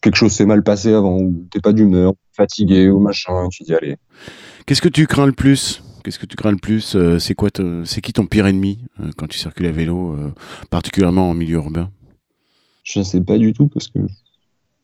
quelque 0.05 0.15
chose 0.17 0.31
s'est 0.31 0.45
mal 0.45 0.63
passé 0.63 0.93
avant, 0.93 1.17
où 1.17 1.47
t'es 1.49 1.59
pas 1.59 1.73
d'humeur, 1.73 2.13
fatigué 2.31 2.89
ou 2.89 2.99
machin, 2.99 3.47
tu 3.49 3.63
dis 3.63 3.73
allez. 3.73 3.95
Qu'est-ce 4.67 4.81
que 4.81 4.87
tu 4.87 5.07
crains 5.07 5.25
le 5.25 5.31
plus? 5.31 5.83
Qu'est-ce 6.03 6.19
que 6.19 6.27
tu 6.27 6.35
crains 6.35 6.51
le 6.51 6.57
plus 6.57 6.95
euh, 6.95 7.17
C'est 7.17 7.33
quoi 7.33 7.49
C'est 7.85 8.01
qui 8.01 8.13
ton 8.13 8.27
pire 8.27 8.45
ennemi 8.45 8.85
euh, 8.99 9.09
quand 9.17 9.25
tu 9.25 9.39
circules 9.39 9.65
à 9.65 9.71
vélo, 9.71 10.13
euh, 10.13 10.31
particulièrement 10.69 11.31
en 11.31 11.33
milieu 11.33 11.55
urbain? 11.55 11.89
Je 12.83 13.01
sais 13.01 13.21
pas 13.21 13.39
du 13.39 13.51
tout 13.53 13.67
parce 13.67 13.87
que 13.87 13.97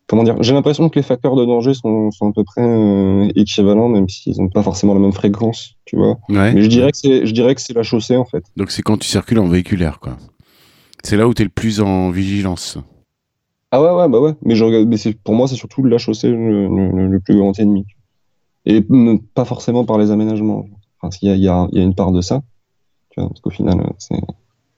comment 0.08 0.24
dire, 0.24 0.42
j'ai 0.42 0.54
l'impression 0.54 0.90
que 0.90 0.96
les 0.98 1.04
facteurs 1.04 1.36
de 1.36 1.46
danger 1.46 1.76
sont, 1.76 2.10
à 2.20 2.32
peu 2.34 2.44
près 2.44 2.64
euh, 2.64 3.30
équivalents, 3.36 3.90
même 3.90 4.10
s'ils 4.10 4.42
n'ont 4.42 4.50
pas 4.50 4.64
forcément 4.64 4.96
la 4.96 5.00
même 5.00 5.14
fréquence, 5.14 5.76
tu 5.86 5.98
vois. 5.98 6.18
Mais 6.30 6.64
je 6.64 6.68
dirais 6.68 6.92
que 6.92 6.98
c'est, 6.98 7.28
je 7.28 7.32
dirais 7.32 7.54
que 7.54 7.62
c'est 7.62 7.74
la 7.74 7.84
chaussée 7.84 8.18
en 8.18 8.26
fait. 8.26 8.44
Donc 8.58 8.72
c'est 8.72 8.82
quand 8.82 8.98
tu 8.98 9.08
circules 9.08 9.40
en 9.40 9.48
véhiculaire, 9.48 10.00
quoi. 10.00 10.18
C'est 11.04 11.16
là 11.16 11.28
où 11.28 11.34
tu 11.36 11.44
es 11.44 11.46
le 11.46 11.52
plus 11.52 11.80
en 11.80 12.10
vigilance. 12.10 12.80
Ah 13.72 13.82
ouais, 13.82 13.92
ouais, 13.92 14.10
bah 14.10 14.20
ouais. 14.20 14.34
Mais, 14.44 14.56
je 14.56 14.64
regarde, 14.64 14.88
mais 14.88 14.98
pour 15.24 15.34
moi, 15.34 15.48
c'est 15.48 15.56
surtout 15.56 15.84
la 15.84 15.98
chaussée 15.98 16.30
le, 16.30 17.20
plus 17.20 17.38
grand 17.38 17.58
ennemi. 17.58 17.86
Et 18.66 18.86
pas 19.34 19.46
forcément 19.46 19.86
par 19.86 19.98
les 19.98 20.12
aménagements. 20.12 20.66
Enfin, 21.02 21.18
il 21.22 21.36
y 21.38 21.48
a, 21.48 21.68
une 21.74 21.96
part 21.96 22.12
de 22.12 22.22
ça, 22.22 22.44
tu 23.10 23.20
vois, 23.20 23.30
parce 23.30 23.42
qu'au 23.42 23.50
final, 23.50 23.78
c'est 23.98 24.20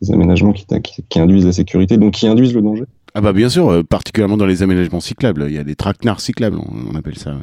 les 0.02 0.12
aménagements 0.12 0.54
qui, 0.54 0.66
qui 1.10 1.20
induisent 1.20 1.46
la 1.46 1.52
sécurité, 1.52 1.98
donc 1.98 2.14
qui 2.14 2.28
induisent 2.28 2.54
le 2.54 2.62
danger. 2.62 2.86
Ah 3.16 3.22
bah 3.22 3.32
bien 3.32 3.50
sûr, 3.50 3.70
euh, 3.70 3.84
particulièrement 3.84 4.38
dans 4.38 4.48
les 4.48 4.64
aménagements 4.64 5.00
cyclables. 5.00 5.46
Il 5.48 5.54
y 5.54 5.60
a 5.60 5.64
des 5.64 5.76
traquenards 5.76 6.20
cyclables, 6.20 6.58
on, 6.58 6.96
appelle 6.96 7.18
ça. 7.18 7.36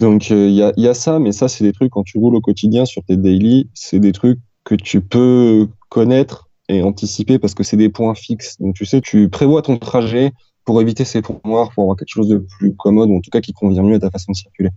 Donc 0.00 0.30
euh, 0.30 0.48
il 0.48 0.54
y, 0.54 0.62
a, 0.62 0.72
y, 0.76 0.88
a, 0.88 0.94
ça, 0.94 1.20
mais 1.20 1.30
ça 1.30 1.46
c'est 1.46 1.62
des 1.62 1.72
trucs 1.72 1.90
quand 1.90 2.02
tu 2.02 2.18
roules 2.18 2.34
au 2.34 2.40
quotidien 2.40 2.84
sur 2.84 3.04
tes 3.04 3.16
daily, 3.16 3.68
c'est 3.72 4.00
des 4.00 4.10
trucs 4.10 4.40
que 4.64 4.74
tu 4.74 5.00
peux 5.00 5.68
connaître 5.90 6.48
et 6.68 6.82
anticiper 6.82 7.38
parce 7.38 7.54
que 7.54 7.62
c'est 7.62 7.76
des 7.76 7.88
points 7.88 8.16
fixes. 8.16 8.60
Donc 8.60 8.74
tu 8.74 8.84
sais, 8.84 9.00
tu 9.00 9.28
prévois 9.28 9.62
ton 9.62 9.76
trajet, 9.78 10.32
pour 10.66 10.82
éviter 10.82 11.04
ces 11.04 11.22
points 11.22 11.40
noirs, 11.44 11.70
pour 11.72 11.84
avoir 11.84 11.96
quelque 11.96 12.10
chose 12.10 12.28
de 12.28 12.38
plus 12.38 12.74
commode, 12.74 13.08
ou 13.08 13.16
en 13.16 13.20
tout 13.20 13.30
cas 13.30 13.40
qui 13.40 13.52
convient 13.52 13.84
mieux 13.84 13.94
à 13.94 14.00
ta 14.00 14.10
façon 14.10 14.32
de 14.32 14.36
circuler. 14.36 14.70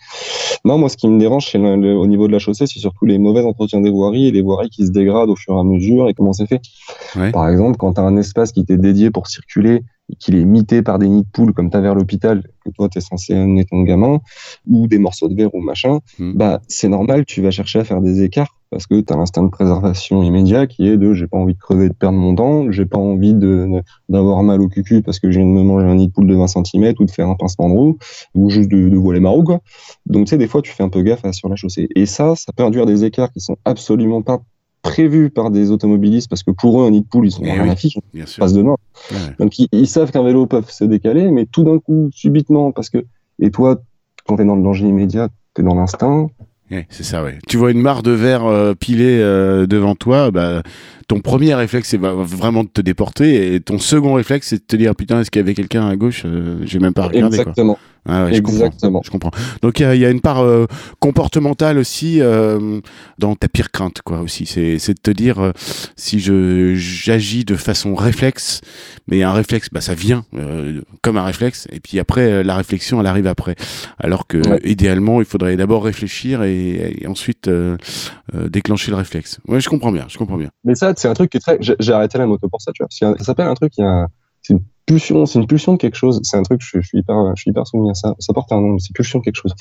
Non, 0.63 0.77
moi, 0.77 0.87
ce 0.87 0.95
qui 0.95 1.09
me 1.09 1.19
dérange 1.19 1.53
au 1.55 2.07
niveau 2.07 2.27
de 2.27 2.31
la 2.31 2.39
chaussée, 2.39 2.67
c'est 2.67 2.79
surtout 2.79 3.05
les 3.05 3.17
mauvais 3.17 3.43
entretiens 3.43 3.81
des 3.81 3.89
voiries 3.89 4.27
et 4.27 4.31
les 4.31 4.43
voiries 4.43 4.69
qui 4.69 4.85
se 4.85 4.91
dégradent 4.91 5.31
au 5.31 5.35
fur 5.35 5.55
et 5.55 5.59
à 5.59 5.63
mesure 5.63 6.07
et 6.07 6.13
comment 6.13 6.31
c'est 6.31 6.45
fait. 6.45 6.61
Par 7.33 7.49
exemple, 7.49 7.77
quand 7.77 7.93
tu 7.93 8.01
as 8.01 8.03
un 8.03 8.17
espace 8.17 8.51
qui 8.51 8.63
t'est 8.63 8.77
dédié 8.77 9.09
pour 9.09 9.27
circuler 9.27 9.81
et 10.11 10.15
qu'il 10.15 10.35
est 10.35 10.45
mité 10.45 10.83
par 10.83 10.99
des 10.99 11.09
nids 11.09 11.23
de 11.23 11.29
poules 11.31 11.53
comme 11.53 11.71
tu 11.71 11.77
as 11.77 11.81
vers 11.81 11.95
l'hôpital, 11.95 12.43
que 12.63 12.69
toi, 12.69 12.87
tu 12.87 12.99
es 12.99 13.01
censé 13.01 13.33
amener 13.33 13.65
ton 13.65 13.81
gamin, 13.81 14.19
ou 14.69 14.87
des 14.87 14.99
morceaux 14.99 15.27
de 15.27 15.35
verre 15.35 15.53
ou 15.55 15.61
machin, 15.61 15.99
hmm. 16.19 16.33
bah, 16.33 16.61
c'est 16.67 16.87
normal, 16.87 17.25
tu 17.25 17.41
vas 17.41 17.51
chercher 17.51 17.79
à 17.79 17.83
faire 17.83 18.01
des 18.01 18.21
écarts 18.21 18.58
parce 18.71 18.85
que 18.85 18.99
tu 18.99 19.13
as 19.13 19.17
l'instinct 19.17 19.43
de 19.43 19.49
préservation 19.49 20.21
immédiat 20.21 20.67
qui 20.67 20.87
est 20.87 20.97
de 20.97 21.13
j'ai 21.13 21.27
pas 21.27 21.37
envie 21.37 21.53
de 21.53 21.59
crever, 21.59 21.89
de 21.89 21.93
perdre 21.93 22.17
mon 22.17 22.33
dent, 22.33 22.71
j'ai 22.71 22.85
pas 22.85 22.97
envie 22.97 23.33
de 23.33 23.81
d'avoir 24.09 24.43
mal 24.43 24.61
au 24.61 24.67
cucu 24.67 25.01
parce 25.01 25.19
que 25.19 25.31
je 25.31 25.39
viens 25.39 25.47
de 25.47 25.51
me 25.51 25.63
manger 25.63 25.87
un 25.87 25.95
nid 25.95 26.07
de 26.07 26.13
poule 26.13 26.27
de 26.27 26.35
20 26.35 26.47
cm 26.47 26.93
ou 26.99 27.05
de 27.05 27.11
faire 27.11 27.27
un 27.27 27.35
pincement 27.35 27.69
de 27.69 27.73
roue 27.73 27.97
ou 28.35 28.49
juste 28.49 28.69
de, 28.69 28.89
de 28.89 28.97
voiler 28.97 29.19
ma 29.19 29.29
roue 29.29 29.43
quoi. 29.43 29.61
Donc 30.05 30.25
tu 30.25 30.31
sais 30.31 30.37
des 30.37 30.47
fois 30.47 30.61
tu 30.61 30.71
fais 30.71 30.83
un 30.83 30.89
peu 30.89 31.01
gaffe 31.01 31.29
sur 31.31 31.49
la 31.49 31.55
chaussée. 31.55 31.87
Et 31.95 32.05
ça 32.05 32.35
ça 32.35 32.51
peut 32.55 32.63
induire 32.63 32.85
des 32.85 33.05
écarts 33.05 33.31
qui 33.31 33.39
sont 33.39 33.57
absolument 33.65 34.21
pas 34.21 34.41
prévus 34.81 35.29
par 35.29 35.51
des 35.51 35.71
automobilistes 35.71 36.29
parce 36.29 36.43
que 36.43 36.51
pour 36.51 36.81
eux 36.81 36.85
un 36.85 36.91
nid 36.91 37.01
de 37.01 37.07
poule 37.07 37.25
ils 37.27 37.31
sont 37.31 37.43
eh 37.43 37.51
rien 37.51 37.69
à 37.69 37.75
fiche, 37.75 37.97
ils 38.13 38.23
passent 38.37 38.53
de 38.53 38.63
Donc 39.39 39.59
ils, 39.59 39.87
savent 39.87 40.11
qu'un 40.11 40.23
vélo 40.23 40.45
peut 40.45 40.63
se 40.67 40.85
décaler 40.85 41.31
mais 41.31 41.45
tout 41.45 41.63
d'un 41.63 41.79
coup 41.79 42.09
subitement 42.13 42.71
parce 42.71 42.89
que 42.89 43.05
et 43.39 43.51
toi 43.51 43.81
quand 44.29 44.35
tu 44.35 44.43
es 44.43 44.45
dans 44.45 44.55
le 44.55 44.61
danger 44.61 44.87
immédiat, 44.87 45.29
tu 45.55 45.61
es 45.61 45.63
dans 45.63 45.73
l'instinct, 45.73 46.29
c'est 46.89 47.03
ça, 47.03 47.23
ouais. 47.23 47.39
Tu 47.47 47.57
vois 47.57 47.71
une 47.71 47.81
mare 47.81 48.03
de 48.03 48.11
verre 48.11 48.45
euh, 48.45 48.73
pilée 48.73 49.19
euh, 49.21 49.65
devant 49.65 49.95
toi, 49.95 50.31
bah, 50.31 50.61
ton 51.07 51.19
premier 51.19 51.53
réflexe, 51.55 51.89
c'est 51.89 51.97
vraiment 51.97 52.63
de 52.63 52.69
te 52.69 52.81
déporter, 52.81 53.55
et 53.55 53.59
ton 53.59 53.79
second 53.79 54.13
réflexe, 54.13 54.47
c'est 54.49 54.57
de 54.57 54.65
te 54.65 54.75
dire, 54.75 54.95
putain, 54.95 55.21
est-ce 55.21 55.31
qu'il 55.31 55.39
y 55.39 55.43
avait 55.43 55.55
quelqu'un 55.55 55.87
à 55.87 55.95
gauche 55.95 56.23
euh, 56.25 56.59
J'ai 56.63 56.79
même 56.79 56.93
pas 56.93 57.07
regardé. 57.07 57.37
Exactement. 57.37 57.73
Quoi. 57.73 57.83
Ah 58.05 58.25
ouais, 58.25 58.35
Exactement. 58.35 59.01
Je 59.03 59.11
comprends. 59.11 59.31
Donc 59.61 59.79
il 59.79 59.93
y, 59.93 59.99
y, 59.99 60.05
a 60.05 60.09
une 60.09 60.21
part 60.21 60.39
euh, 60.39 60.65
comportementale 60.99 61.77
aussi 61.77 62.21
euh, 62.21 62.79
dans 63.17 63.35
ta 63.35 63.47
pire 63.47 63.71
crainte, 63.71 64.01
quoi. 64.01 64.21
Aussi, 64.21 64.45
c'est 64.45 64.93
de 64.93 64.99
te 65.01 65.11
dire 65.11 65.39
euh, 65.39 65.51
si 65.95 66.19
je 66.19 66.75
j'agis 66.75 67.45
de 67.45 67.55
façon 67.55 67.95
réflexe, 67.95 68.61
mais 69.07 69.23
un 69.23 69.33
réflexe, 69.33 69.69
bah 69.71 69.81
ça 69.81 69.93
vient 69.93 70.25
comme 71.01 71.17
un 71.17 71.23
réflexe, 71.23 71.67
et 71.71 71.79
puis 71.79 71.99
après 71.99 72.43
la 72.43 72.55
réflexion, 72.55 72.99
elle 72.99 73.07
arrive 73.07 73.27
après. 73.27 73.55
Alors 73.97 74.27
que 74.27 74.39
idéalement, 74.67 75.21
il 75.21 75.25
faudrait 75.25 75.55
d'abord 75.57 75.83
réfléchir 75.83 76.43
et, 76.43 76.97
et 77.01 77.07
ensuite 77.07 77.49
déclencher 78.33 78.91
le 78.91 78.97
réflexe. 78.97 79.39
Ouais, 79.47 79.59
je 79.59 79.69
comprends 79.69 79.91
bien, 79.91 80.05
je 80.07 80.17
comprends 80.17 80.37
bien. 80.37 80.49
Mais 80.63 80.75
ça, 80.75 80.93
c'est 80.95 81.07
un 81.07 81.13
truc 81.13 81.31
qui 81.31 81.37
est 81.37 81.41
très. 81.41 81.57
J'ai 81.61 81.93
arrêté 81.93 82.17
la 82.17 82.25
moto 82.25 82.47
pour 82.49 82.61
ça, 82.61 82.71
tu 82.73 82.83
vois. 82.83 83.15
Ça 83.17 83.23
s'appelle 83.23 83.47
un 83.47 83.55
truc. 83.55 83.73
Il 83.77 83.81
y 83.81 83.87
a 83.87 84.07
c'est 84.41 84.53
une 84.53 84.63
pulsion, 84.85 85.23
de 85.73 85.77
quelque 85.77 85.95
chose. 85.95 86.19
C'est 86.23 86.37
un 86.37 86.43
truc, 86.43 86.61
je, 86.61 86.79
suis 86.81 86.97
hyper, 86.97 87.67
soumis 87.67 87.89
à 87.91 87.93
ça. 87.93 88.15
Ça 88.19 88.33
porte 88.33 88.51
un 88.51 88.59
nom, 88.59 88.79
c'est 88.79 88.93
pulsion 88.93 89.19
de 89.19 89.23
quelque 89.23 89.35
chose. 89.35 89.53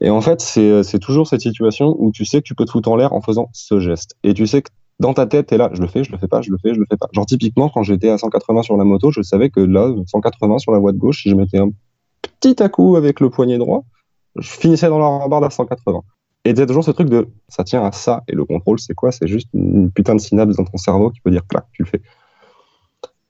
Et 0.00 0.10
en 0.10 0.20
fait, 0.20 0.40
c'est, 0.40 0.82
c'est 0.84 0.98
toujours 0.98 1.26
cette 1.26 1.40
situation 1.40 1.96
où 1.98 2.12
tu 2.12 2.24
sais 2.24 2.38
que 2.38 2.46
tu 2.46 2.54
peux 2.54 2.64
te 2.64 2.70
foutre 2.70 2.90
en 2.90 2.96
l'air 2.96 3.12
en 3.12 3.20
faisant 3.20 3.48
ce 3.52 3.80
geste. 3.80 4.16
Et 4.22 4.34
tu 4.34 4.46
sais 4.46 4.62
que 4.62 4.70
dans 4.98 5.12
ta 5.12 5.26
tête, 5.26 5.48
t'es 5.48 5.58
là, 5.58 5.70
je 5.72 5.80
le 5.80 5.88
fais, 5.88 6.04
je 6.04 6.12
le 6.12 6.18
fais 6.18 6.28
pas, 6.28 6.40
je 6.40 6.50
le 6.50 6.58
fais, 6.58 6.74
je 6.74 6.78
le 6.78 6.86
fais 6.88 6.96
pas. 6.96 7.08
Genre, 7.12 7.26
typiquement, 7.26 7.68
quand 7.68 7.82
j'étais 7.82 8.08
à 8.08 8.18
180 8.18 8.62
sur 8.62 8.76
la 8.76 8.84
moto, 8.84 9.10
je 9.10 9.22
savais 9.22 9.50
que 9.50 9.60
là, 9.60 9.92
180 10.06 10.58
sur 10.58 10.72
la 10.72 10.78
voie 10.78 10.92
de 10.92 10.98
gauche, 10.98 11.22
si 11.22 11.30
je 11.30 11.34
mettais 11.34 11.58
un 11.58 11.70
petit 12.40 12.62
à 12.62 12.68
coup 12.68 12.96
avec 12.96 13.20
le 13.20 13.28
poignet 13.30 13.58
droit, 13.58 13.84
je 14.36 14.48
finissais 14.48 14.88
dans 14.88 14.98
la 14.98 15.06
rambarde 15.06 15.44
à 15.44 15.50
180. 15.50 16.02
Et 16.44 16.54
t'as 16.54 16.66
toujours 16.66 16.84
ce 16.84 16.92
truc 16.92 17.08
de, 17.08 17.28
ça 17.48 17.64
tient 17.64 17.84
à 17.84 17.92
ça. 17.92 18.22
Et 18.28 18.32
le 18.32 18.44
contrôle, 18.44 18.78
c'est 18.78 18.94
quoi? 18.94 19.12
C'est 19.12 19.26
juste 19.26 19.48
une 19.52 19.90
putain 19.90 20.14
de 20.14 20.20
synapse 20.20 20.56
dans 20.56 20.64
ton 20.64 20.76
cerveau 20.76 21.10
qui 21.10 21.20
peut 21.20 21.30
dire, 21.30 21.46
clac, 21.46 21.64
tu 21.72 21.82
le 21.82 21.88
fais. 21.88 22.00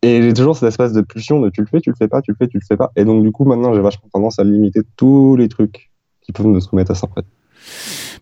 Et 0.07 0.23
j'ai 0.23 0.33
toujours 0.33 0.57
cet 0.57 0.69
espace 0.69 0.93
de 0.93 1.01
pulsion 1.01 1.41
de 1.41 1.51
tu 1.51 1.61
le 1.63 1.67
fais, 1.67 1.81
tu 1.81 1.91
le 1.91 1.97
fais 1.97 2.07
pas, 2.07 2.23
tu 2.23 2.31
le 2.31 2.37
fais, 2.37 2.47
tu 2.47 2.59
le 2.59 2.65
fais 2.65 2.77
pas. 2.77 2.93
Et 2.95 3.05
donc, 3.05 3.25
du 3.25 3.33
coup, 3.33 3.45
maintenant, 3.45 3.75
j'ai 3.75 3.81
vachement 3.81 4.09
tendance 4.13 4.39
à 4.39 4.45
limiter 4.45 4.83
tous 4.95 5.35
les 5.35 5.49
trucs 5.49 5.91
qui 6.23 6.31
peuvent 6.31 6.47
me 6.47 6.61
soumettre 6.61 6.93
à 6.93 6.95
ça, 6.95 7.09
en 7.11 7.13
fait. 7.13 7.27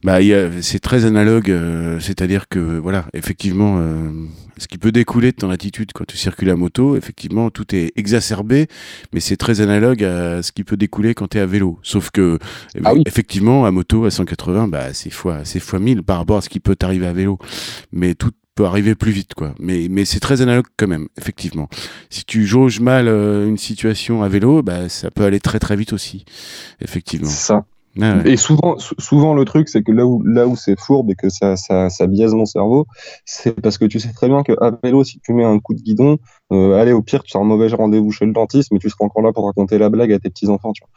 Bah, 0.03 0.19
c'est 0.63 0.79
très 0.79 1.05
analogue, 1.05 1.51
euh, 1.51 2.01
c'est-à-dire 2.01 2.49
que 2.49 2.79
voilà, 2.79 3.05
effectivement, 3.13 3.77
euh, 3.79 4.11
ce 4.57 4.67
qui 4.67 4.79
peut 4.79 4.93
découler 4.93 5.33
de 5.33 5.37
ton 5.37 5.51
attitude 5.51 5.93
quand 5.93 6.07
tu 6.07 6.17
circules 6.17 6.49
à 6.49 6.57
moto, 6.57 6.97
effectivement, 6.97 7.51
tout 7.51 7.75
est 7.75 7.93
exacerbé, 7.97 8.67
mais 9.13 9.21
c'est 9.21 9.37
très 9.37 9.61
analogue 9.61 10.03
à 10.05 10.43
ce 10.43 10.53
qui 10.53 10.65
peut 10.65 10.79
découler 10.79 11.13
quand 11.13 11.29
tu 11.29 11.39
es 11.39 11.41
à 11.43 11.47
vélo. 11.47 11.81
Sauf 11.83 12.11
que, 12.11 12.39
ah 12.83 12.93
effectivement, 13.05 13.67
à 13.67 13.71
moto, 13.71 14.07
à 14.07 14.11
180, 14.11 14.69
bah, 14.69 14.95
c'est 14.95 15.11
fois, 15.11 15.41
c'est 15.45 15.61
fois 15.61 15.81
1000 15.81 16.03
par 16.03 16.17
rapport 16.17 16.39
à 16.39 16.41
ce 16.41 16.49
qui 16.49 16.61
peut 16.61 16.77
t'arriver 16.77 17.07
à 17.07 17.13
vélo. 17.13 17.39
Mais 17.93 18.15
tout 18.15 18.33
peut 18.55 18.65
arriver 18.65 18.95
plus 18.95 19.13
vite, 19.13 19.35
quoi. 19.35 19.55
Mais, 19.59 19.89
mais 19.91 20.05
c'est 20.05 20.21
très 20.21 20.43
analogue 20.43 20.67
quand 20.77 20.87
même, 20.87 21.09
effectivement. 21.19 21.69
Si 22.11 22.25
tu 22.25 22.47
jauges 22.47 22.81
mal 22.81 23.09
euh, 23.09 23.49
une 23.49 23.59
situation 23.59 24.23
à 24.23 24.29
vélo, 24.29 24.63
bah, 24.63 24.89
ça 24.89 25.11
peut 25.11 25.25
aller 25.25 25.41
très 25.41 25.59
très 25.59 25.77
vite 25.77 25.93
aussi, 25.93 26.25
effectivement. 26.81 27.29
C'est 27.29 27.47
ça. 27.47 27.65
Ah 28.01 28.23
et 28.25 28.37
souvent, 28.37 28.77
souvent 28.99 29.35
le 29.35 29.45
truc, 29.45 29.69
c'est 29.69 29.83
que 29.85 29.93
là 29.93 30.05
où, 30.05 30.21
là 30.25 30.49
où 30.49 30.57
c'est 30.57 30.79
fourbe 30.79 31.11
et 31.11 31.15
que 31.15 31.29
ça, 31.29 31.57
ça, 31.57 31.91
ça 31.91 32.07
biaise 32.09 32.35
mon 32.35 32.45
cerveau, 32.45 32.87
c'est 33.25 33.61
parce 33.61 33.79
que 33.79 33.85
tu 33.85 34.01
sais 34.01 34.13
très 34.13 34.29
bien 34.29 34.43
qu'à 34.43 34.73
vélo, 34.83 35.05
si 35.05 35.21
tu 35.21 35.33
mets 35.33 35.45
un 35.45 35.61
coup 35.61 35.75
de 35.75 35.81
guidon, 35.81 36.19
euh, 36.53 36.77
allez, 36.81 36.93
au 36.93 37.03
pire, 37.03 37.23
tu 37.23 37.37
as 37.37 37.41
un 37.41 37.45
mauvais 37.45 37.69
rendez-vous 37.69 38.11
chez 38.11 38.27
le 38.27 38.33
dentiste, 38.33 38.73
mais 38.73 38.81
tu 38.81 38.91
seras 38.91 39.05
encore 39.05 39.23
là 39.23 39.33
pour 39.33 39.47
raconter 39.47 39.79
la 39.79 39.91
blague 39.91 40.13
à 40.13 40.19
tes 40.19 40.29
petits 40.29 40.49
enfants. 40.49 40.73
Tu 40.73 40.83
vois. 40.83 40.91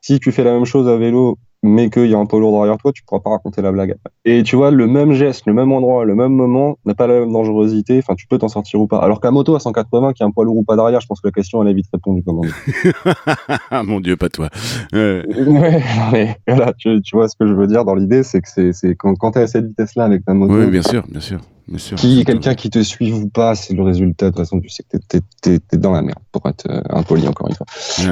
Si 0.00 0.18
tu 0.18 0.32
fais 0.32 0.42
la 0.42 0.52
même 0.52 0.64
chose 0.64 0.88
à 0.88 0.96
vélo 0.96 1.38
mais 1.62 1.90
qu'il 1.90 2.06
y 2.06 2.14
a 2.14 2.18
un 2.18 2.26
poids 2.26 2.40
lourd 2.40 2.58
derrière 2.58 2.78
toi, 2.78 2.92
tu 2.92 3.02
pourras 3.04 3.20
pas 3.20 3.30
raconter 3.30 3.60
la 3.60 3.70
blague. 3.72 3.96
Et 4.24 4.42
tu 4.42 4.56
vois, 4.56 4.70
le 4.70 4.86
même 4.86 5.12
geste, 5.12 5.46
le 5.46 5.52
même 5.52 5.72
endroit, 5.72 6.04
le 6.04 6.14
même 6.14 6.32
moment 6.32 6.78
n'a 6.86 6.94
pas 6.94 7.06
la 7.06 7.20
même 7.20 7.32
dangerosité. 7.32 7.98
Enfin, 7.98 8.14
tu 8.14 8.26
peux 8.26 8.38
t'en 8.38 8.48
sortir 8.48 8.80
ou 8.80 8.86
pas. 8.86 8.98
Alors 8.98 9.20
qu'à 9.20 9.30
moto 9.30 9.54
à 9.54 9.60
180, 9.60 10.14
qui 10.14 10.22
a 10.22 10.26
un 10.26 10.30
poids 10.30 10.44
lourd 10.44 10.56
ou 10.56 10.64
pas 10.64 10.76
derrière, 10.76 11.00
je 11.00 11.06
pense 11.06 11.20
que 11.20 11.28
la 11.28 11.32
question 11.32 11.62
elle 11.62 11.68
est 11.68 11.74
vite 11.74 11.88
répondue. 11.92 12.22
Comment 12.24 12.42
Mon 13.84 14.00
Dieu, 14.00 14.16
pas 14.16 14.28
toi. 14.28 14.48
Ouais, 15.50 15.82
mais 16.12 16.36
voilà, 16.46 16.72
tu, 16.74 17.00
vois 17.12 17.28
ce 17.28 17.36
que 17.36 17.46
je 17.46 17.52
veux 17.52 17.66
dire 17.66 17.84
dans 17.84 17.94
l'idée, 17.94 18.22
c'est 18.22 18.40
que 18.40 18.72
c'est 18.72 18.94
quand, 18.94 19.14
quand 19.14 19.32
tu 19.32 19.38
es 19.38 19.42
à 19.42 19.46
cette 19.46 19.66
vitesse-là 19.66 20.04
avec 20.04 20.24
ta 20.24 20.34
moto. 20.34 20.54
Oui, 20.54 20.66
bien 20.66 20.82
sûr, 20.82 21.04
bien 21.08 21.20
sûr. 21.20 21.40
Qui 21.96 22.24
quelqu'un 22.24 22.54
qui 22.54 22.68
te 22.68 22.82
suive 22.82 23.14
ou 23.16 23.28
pas, 23.28 23.54
c'est 23.54 23.74
le 23.74 23.82
résultat. 23.82 24.26
De 24.26 24.30
toute 24.30 24.38
façon, 24.38 24.60
tu 24.60 24.68
sais 24.68 24.82
que 24.82 24.96
t'es 24.96 25.20
es, 25.72 25.76
dans 25.76 25.92
la 25.92 26.02
merde, 26.02 26.18
pour 26.32 26.46
être 26.46 26.66
euh, 26.68 26.80
impoli 26.90 27.28
encore 27.28 27.48
une 27.48 27.54
fois. 27.54 27.66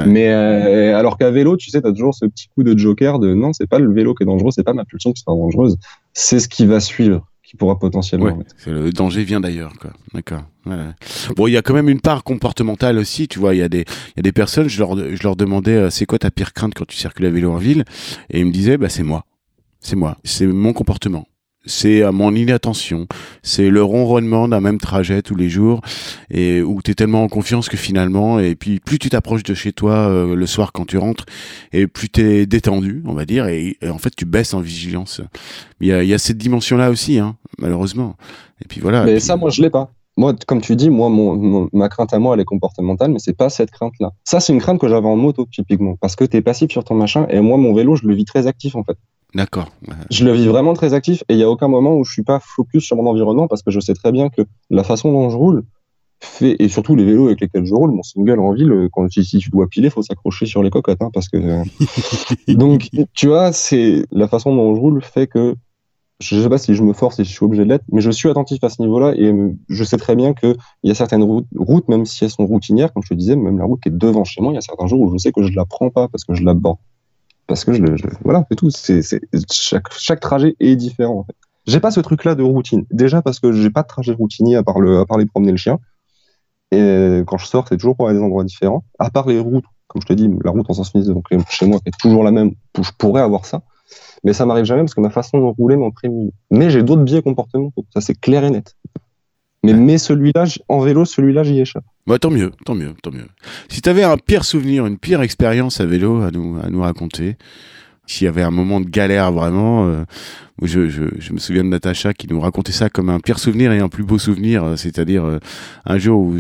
Mais 0.06 0.28
euh, 0.28 0.96
alors 0.96 1.18
qu'à 1.18 1.30
vélo, 1.30 1.56
tu 1.56 1.70
sais, 1.70 1.82
t'as 1.82 1.90
toujours 1.90 2.14
ce 2.14 2.26
petit 2.26 2.48
coup 2.54 2.62
de 2.62 2.78
joker 2.78 3.18
de 3.18 3.34
non, 3.34 3.52
c'est 3.52 3.66
pas 3.66 3.78
le 3.78 3.92
vélo 3.92 4.14
qui 4.14 4.22
est 4.22 4.26
dangereux, 4.26 4.50
c'est 4.52 4.62
pas 4.62 4.74
ma 4.74 4.84
pulsion 4.84 5.12
qui 5.12 5.22
sera 5.22 5.34
dangereuse, 5.34 5.76
c'est 6.12 6.38
ce 6.38 6.48
qui 6.48 6.66
va 6.66 6.78
suivre 6.80 7.26
qui 7.48 7.56
pourra 7.56 7.78
potentiellement. 7.78 8.26
Ouais, 8.26 8.44
le 8.66 8.92
danger 8.92 9.24
vient 9.24 9.40
d'ailleurs, 9.40 9.72
quoi. 9.80 9.90
D'accord. 10.12 10.42
Bon, 11.34 11.46
il 11.46 11.52
y 11.52 11.56
a 11.56 11.62
quand 11.62 11.72
même 11.72 11.88
une 11.88 12.00
part 12.00 12.22
comportementale 12.22 12.98
aussi, 12.98 13.26
tu 13.26 13.38
vois. 13.38 13.54
Il 13.54 13.58
y 13.58 13.62
a 13.62 13.70
des, 13.70 13.86
il 14.08 14.18
y 14.18 14.20
a 14.20 14.22
des 14.22 14.32
personnes, 14.32 14.68
je 14.68 14.78
leur, 14.78 14.94
je 14.94 15.22
leur 15.22 15.34
demandais, 15.34 15.74
euh, 15.74 15.88
c'est 15.88 16.04
quoi 16.04 16.18
ta 16.18 16.30
pire 16.30 16.52
crainte 16.52 16.74
quand 16.74 16.86
tu 16.86 16.98
circules 16.98 17.24
à 17.24 17.30
vélo 17.30 17.50
en 17.50 17.56
ville, 17.56 17.84
et 18.28 18.40
ils 18.40 18.46
me 18.46 18.52
disaient, 18.52 18.76
bah 18.76 18.90
c'est 18.90 19.02
moi, 19.02 19.24
c'est 19.80 19.96
moi, 19.96 20.18
c'est 20.24 20.46
mon 20.46 20.74
comportement 20.74 21.26
c'est 21.68 22.02
à 22.02 22.10
mon 22.10 22.34
inattention, 22.34 23.06
c'est 23.42 23.70
le 23.70 23.82
ronronnement 23.82 24.48
d'un 24.48 24.60
même 24.60 24.78
trajet 24.78 25.22
tous 25.22 25.36
les 25.36 25.48
jours 25.48 25.80
et 26.30 26.62
où 26.62 26.82
tu 26.82 26.90
es 26.90 26.94
tellement 26.94 27.22
en 27.22 27.28
confiance 27.28 27.68
que 27.68 27.76
finalement 27.76 28.40
et 28.40 28.54
puis 28.54 28.80
plus 28.80 28.98
tu 28.98 29.10
t'approches 29.10 29.42
de 29.44 29.54
chez 29.54 29.72
toi 29.72 29.92
euh, 29.92 30.34
le 30.34 30.46
soir 30.46 30.72
quand 30.72 30.86
tu 30.86 30.98
rentres 30.98 31.26
et 31.72 31.86
plus 31.86 32.08
tu 32.08 32.22
es 32.22 32.46
détendu, 32.46 33.02
on 33.06 33.14
va 33.14 33.24
dire 33.24 33.46
et, 33.46 33.76
en 33.88 33.98
fait 33.98 34.14
tu 34.16 34.24
baisses 34.24 34.54
en 34.54 34.60
vigilance. 34.60 35.20
Il 35.80 35.88
y 35.88 35.92
a, 35.92 36.02
y 36.02 36.14
a 36.14 36.18
cette 36.18 36.38
dimension 36.38 36.76
là 36.76 36.90
aussi 36.90 37.18
hein, 37.18 37.36
malheureusement. 37.58 38.16
Et 38.62 38.66
puis 38.66 38.80
voilà. 38.80 39.04
Mais 39.04 39.20
ça 39.20 39.36
moi 39.36 39.50
je 39.50 39.62
l'ai 39.62 39.70
pas. 39.70 39.92
Moi, 40.18 40.34
comme 40.48 40.60
tu 40.60 40.74
dis, 40.74 40.90
moi, 40.90 41.08
mon, 41.10 41.68
ma 41.72 41.88
crainte 41.88 42.12
à 42.12 42.18
moi, 42.18 42.34
elle 42.34 42.40
est 42.40 42.44
comportementale, 42.44 43.12
mais 43.12 43.20
c'est 43.20 43.36
pas 43.36 43.50
cette 43.50 43.70
crainte-là. 43.70 44.10
Ça, 44.24 44.40
c'est 44.40 44.52
une 44.52 44.60
crainte 44.60 44.80
que 44.80 44.88
j'avais 44.88 45.06
en 45.06 45.14
moto, 45.14 45.46
typiquement, 45.46 45.94
parce 46.00 46.16
que 46.16 46.24
tu 46.24 46.36
es 46.36 46.42
passif 46.42 46.72
sur 46.72 46.82
ton 46.82 46.96
machin, 46.96 47.28
et 47.30 47.40
moi, 47.40 47.56
mon 47.56 47.72
vélo, 47.72 47.94
je 47.94 48.04
le 48.04 48.16
vis 48.16 48.24
très 48.24 48.48
actif, 48.48 48.74
en 48.74 48.82
fait. 48.82 48.96
D'accord. 49.34 49.68
Je 50.10 50.24
le 50.24 50.32
vis 50.32 50.46
vraiment 50.46 50.72
très 50.72 50.94
actif 50.94 51.22
et 51.28 51.34
il 51.34 51.36
n'y 51.36 51.42
a 51.42 51.50
aucun 51.50 51.68
moment 51.68 51.94
où 51.96 52.04
je 52.04 52.12
suis 52.12 52.22
pas 52.22 52.40
focus 52.40 52.84
sur 52.84 52.96
mon 52.96 53.06
environnement 53.06 53.46
parce 53.46 53.62
que 53.62 53.70
je 53.70 53.80
sais 53.80 53.94
très 53.94 54.10
bien 54.10 54.30
que 54.30 54.42
la 54.70 54.84
façon 54.84 55.12
dont 55.12 55.28
je 55.28 55.36
roule 55.36 55.64
fait, 56.20 56.56
et 56.58 56.68
surtout 56.68 56.96
les 56.96 57.04
vélos 57.04 57.26
avec 57.26 57.40
lesquels 57.40 57.66
je 57.66 57.74
roule, 57.74 57.90
mon 57.90 58.02
single 58.02 58.40
en 58.40 58.52
ville, 58.52 58.88
quand 58.92 59.08
si 59.10 59.38
tu 59.38 59.50
dois 59.50 59.68
piler, 59.68 59.90
faut 59.90 60.02
s'accrocher 60.02 60.46
sur 60.46 60.62
les 60.62 60.70
cocottes, 60.70 61.02
hein, 61.02 61.10
parce 61.12 61.28
que 61.28 61.36
euh, 61.36 61.64
donc 62.54 62.88
tu 63.12 63.28
vois, 63.28 63.52
c'est 63.52 64.04
la 64.10 64.28
façon 64.28 64.54
dont 64.54 64.74
je 64.74 64.80
roule 64.80 65.02
fait 65.02 65.26
que 65.26 65.54
je 66.20 66.40
sais 66.40 66.48
pas 66.48 66.58
si 66.58 66.74
je 66.74 66.82
me 66.82 66.92
force 66.92 67.20
et 67.20 67.24
si 67.24 67.30
je 67.30 67.36
suis 67.36 67.44
obligé 67.44 67.64
de 67.64 67.68
l'être, 67.68 67.84
mais 67.92 68.00
je 68.00 68.10
suis 68.10 68.28
attentif 68.28 68.64
à 68.64 68.70
ce 68.70 68.82
niveau-là 68.82 69.14
et 69.16 69.32
je 69.68 69.84
sais 69.84 69.98
très 69.98 70.16
bien 70.16 70.34
qu'il 70.34 70.56
y 70.82 70.90
a 70.90 70.94
certaines 70.94 71.22
routes, 71.22 71.46
routes, 71.54 71.88
même 71.88 72.06
si 72.06 72.24
elles 72.24 72.30
sont 72.30 72.46
routinières, 72.46 72.92
comme 72.92 73.04
je 73.04 73.10
te 73.10 73.14
disais, 73.14 73.36
même 73.36 73.58
la 73.58 73.64
route 73.64 73.80
qui 73.80 73.88
est 73.88 73.96
devant 73.96 74.24
chez 74.24 74.40
moi, 74.40 74.52
il 74.52 74.56
y 74.56 74.58
a 74.58 74.62
certains 74.62 74.88
jours 74.88 75.00
où 75.00 75.12
je 75.12 75.18
sais 75.18 75.30
que 75.30 75.42
je 75.44 75.52
la 75.54 75.64
prends 75.64 75.90
pas 75.90 76.08
parce 76.08 76.24
que 76.24 76.34
je 76.34 76.42
l'aborde 76.42 76.78
parce 77.48 77.64
que 77.64 77.72
je, 77.72 77.96
je 77.96 78.06
voilà, 78.22 78.44
c'est 78.48 78.56
tout. 78.56 78.70
C'est, 78.70 79.00
chaque, 79.50 79.92
chaque 79.92 80.20
trajet 80.20 80.54
est 80.60 80.76
différent. 80.76 81.20
En 81.20 81.24
fait. 81.24 81.34
J'ai 81.66 81.80
pas 81.80 81.90
ce 81.90 82.00
truc-là 82.00 82.34
de 82.34 82.42
routine. 82.42 82.86
Déjà 82.90 83.20
parce 83.20 83.40
que 83.40 83.50
j'ai 83.52 83.70
pas 83.70 83.82
de 83.82 83.88
trajet 83.88 84.12
routinier 84.12 84.56
à 84.56 84.62
part 84.62 84.78
le, 84.78 85.00
à 85.00 85.06
part 85.06 85.18
les 85.18 85.26
promener 85.26 85.50
le 85.50 85.56
chien. 85.56 85.78
Et 86.70 87.22
quand 87.26 87.38
je 87.38 87.46
sors, 87.46 87.66
c'est 87.66 87.76
toujours 87.78 87.96
pour 87.96 88.08
aller 88.08 88.18
des 88.18 88.24
endroits 88.24 88.44
différents. 88.44 88.84
À 88.98 89.10
part 89.10 89.26
les 89.26 89.40
routes, 89.40 89.64
comme 89.86 90.02
je 90.02 90.06
te 90.06 90.12
dis, 90.12 90.30
la 90.44 90.50
route 90.50 90.68
en 90.68 90.74
sens 90.74 90.92
unique, 90.94 91.08
donc 91.08 91.26
chez 91.48 91.66
moi, 91.66 91.80
est 91.86 91.98
toujours 91.98 92.22
la 92.22 92.30
même, 92.30 92.52
je 92.80 92.90
pourrais 92.98 93.22
avoir 93.22 93.46
ça. 93.46 93.62
Mais 94.22 94.34
ça 94.34 94.44
m'arrive 94.44 94.64
jamais 94.64 94.82
parce 94.82 94.94
que 94.94 95.00
ma 95.00 95.10
façon 95.10 95.38
de 95.38 95.44
rouler 95.44 95.76
m'en 95.76 95.90
prémine. 95.90 96.30
Mais 96.50 96.68
j'ai 96.68 96.82
d'autres 96.82 97.02
biais 97.02 97.22
comportementaux. 97.22 97.86
Ça, 97.94 98.02
c'est 98.02 98.14
clair 98.14 98.44
et 98.44 98.50
net. 98.50 98.76
Mais, 99.64 99.72
mais 99.74 99.98
celui-là, 99.98 100.44
en 100.68 100.80
vélo, 100.80 101.04
celui-là, 101.04 101.42
j'y 101.42 101.60
échappe. 101.60 101.84
Bah, 102.06 102.18
tant 102.18 102.30
mieux, 102.30 102.52
tant 102.64 102.74
mieux, 102.74 102.94
tant 103.02 103.10
mieux. 103.10 103.26
Si 103.68 103.82
tu 103.82 103.88
avais 103.88 104.04
un 104.04 104.16
pire 104.16 104.44
souvenir, 104.44 104.86
une 104.86 104.98
pire 104.98 105.20
expérience 105.20 105.80
à 105.80 105.86
vélo 105.86 106.22
à 106.22 106.30
nous, 106.30 106.58
à 106.62 106.70
nous 106.70 106.80
raconter, 106.80 107.36
s'il 108.06 108.24
y 108.24 108.28
avait 108.28 108.42
un 108.42 108.50
moment 108.50 108.80
de 108.80 108.88
galère 108.88 109.32
vraiment, 109.32 109.86
euh, 109.86 110.04
je, 110.62 110.88
je, 110.88 111.02
je, 111.18 111.32
me 111.32 111.38
souviens 111.38 111.64
de 111.64 111.68
Natacha 111.68 112.14
qui 112.14 112.26
nous 112.28 112.40
racontait 112.40 112.72
ça 112.72 112.88
comme 112.88 113.10
un 113.10 113.20
pire 113.20 113.38
souvenir 113.38 113.72
et 113.72 113.80
un 113.80 113.88
plus 113.88 114.04
beau 114.04 114.18
souvenir, 114.18 114.64
euh, 114.64 114.76
c'est-à-dire 114.76 115.24
euh, 115.24 115.38
un 115.84 115.98
jour 115.98 116.20
où 116.20 116.30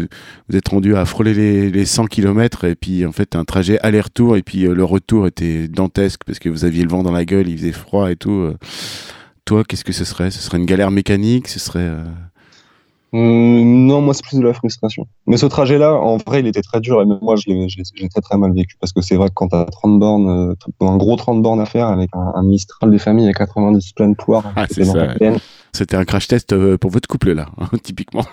vous 0.48 0.56
êtes 0.56 0.68
rendu 0.68 0.96
à 0.96 1.04
frôler 1.04 1.34
les, 1.34 1.70
les 1.70 1.84
100 1.84 2.06
km 2.06 2.64
et 2.64 2.74
puis 2.74 3.04
en 3.04 3.12
fait 3.12 3.36
un 3.36 3.44
trajet 3.44 3.78
aller-retour 3.80 4.36
et 4.36 4.42
puis 4.42 4.60
le 4.62 4.84
retour 4.84 5.26
était 5.26 5.68
dantesque 5.68 6.22
parce 6.24 6.38
que 6.38 6.48
vous 6.48 6.64
aviez 6.64 6.84
le 6.84 6.88
vent 6.88 7.02
dans 7.02 7.12
la 7.12 7.24
gueule, 7.24 7.48
il 7.48 7.58
faisait 7.58 7.72
froid 7.72 8.10
et 8.10 8.16
tout. 8.16 8.50
Toi, 9.44 9.64
qu'est-ce 9.64 9.84
que 9.84 9.92
ce 9.92 10.04
serait? 10.04 10.30
Ce 10.30 10.40
serait 10.40 10.58
une 10.58 10.66
galère 10.66 10.90
mécanique? 10.90 11.48
Ce 11.48 11.58
serait 11.58 11.90
non, 13.12 14.02
moi 14.02 14.12
c'est 14.12 14.24
plus 14.24 14.38
de 14.38 14.42
la 14.42 14.52
frustration. 14.52 15.06
Mais 15.26 15.36
ce 15.36 15.46
trajet-là, 15.46 15.94
en 15.94 16.18
vrai, 16.18 16.40
il 16.40 16.46
était 16.46 16.62
très 16.62 16.80
dur 16.80 17.00
et 17.00 17.06
même 17.06 17.18
moi, 17.22 17.36
je 17.36 17.48
l'ai 17.48 18.08
très 18.08 18.20
très 18.20 18.36
mal 18.36 18.52
vécu 18.52 18.76
parce 18.80 18.92
que 18.92 19.00
c'est 19.00 19.16
vrai 19.16 19.28
que 19.28 19.34
quand 19.34 19.48
t'as 19.48 19.64
30 19.64 19.98
bornes, 19.98 20.28
euh, 20.28 20.86
un 20.86 20.96
gros 20.96 21.16
30 21.16 21.42
bornes 21.42 21.60
à 21.60 21.66
faire 21.66 21.86
avec 21.86 22.10
un, 22.12 22.42
Mistral 22.42 22.90
des 22.90 22.98
familles 22.98 23.28
à 23.28 23.32
90 23.32 23.92
plein 23.92 24.08
de 24.08 24.14
poires, 24.14 24.52
ah, 24.56 24.66
C'était 25.72 25.96
un 25.96 26.04
crash 26.04 26.28
test 26.28 26.52
euh, 26.52 26.76
pour 26.78 26.90
votre 26.90 27.08
couple 27.08 27.32
là, 27.32 27.48
hein, 27.58 27.68
typiquement. 27.82 28.24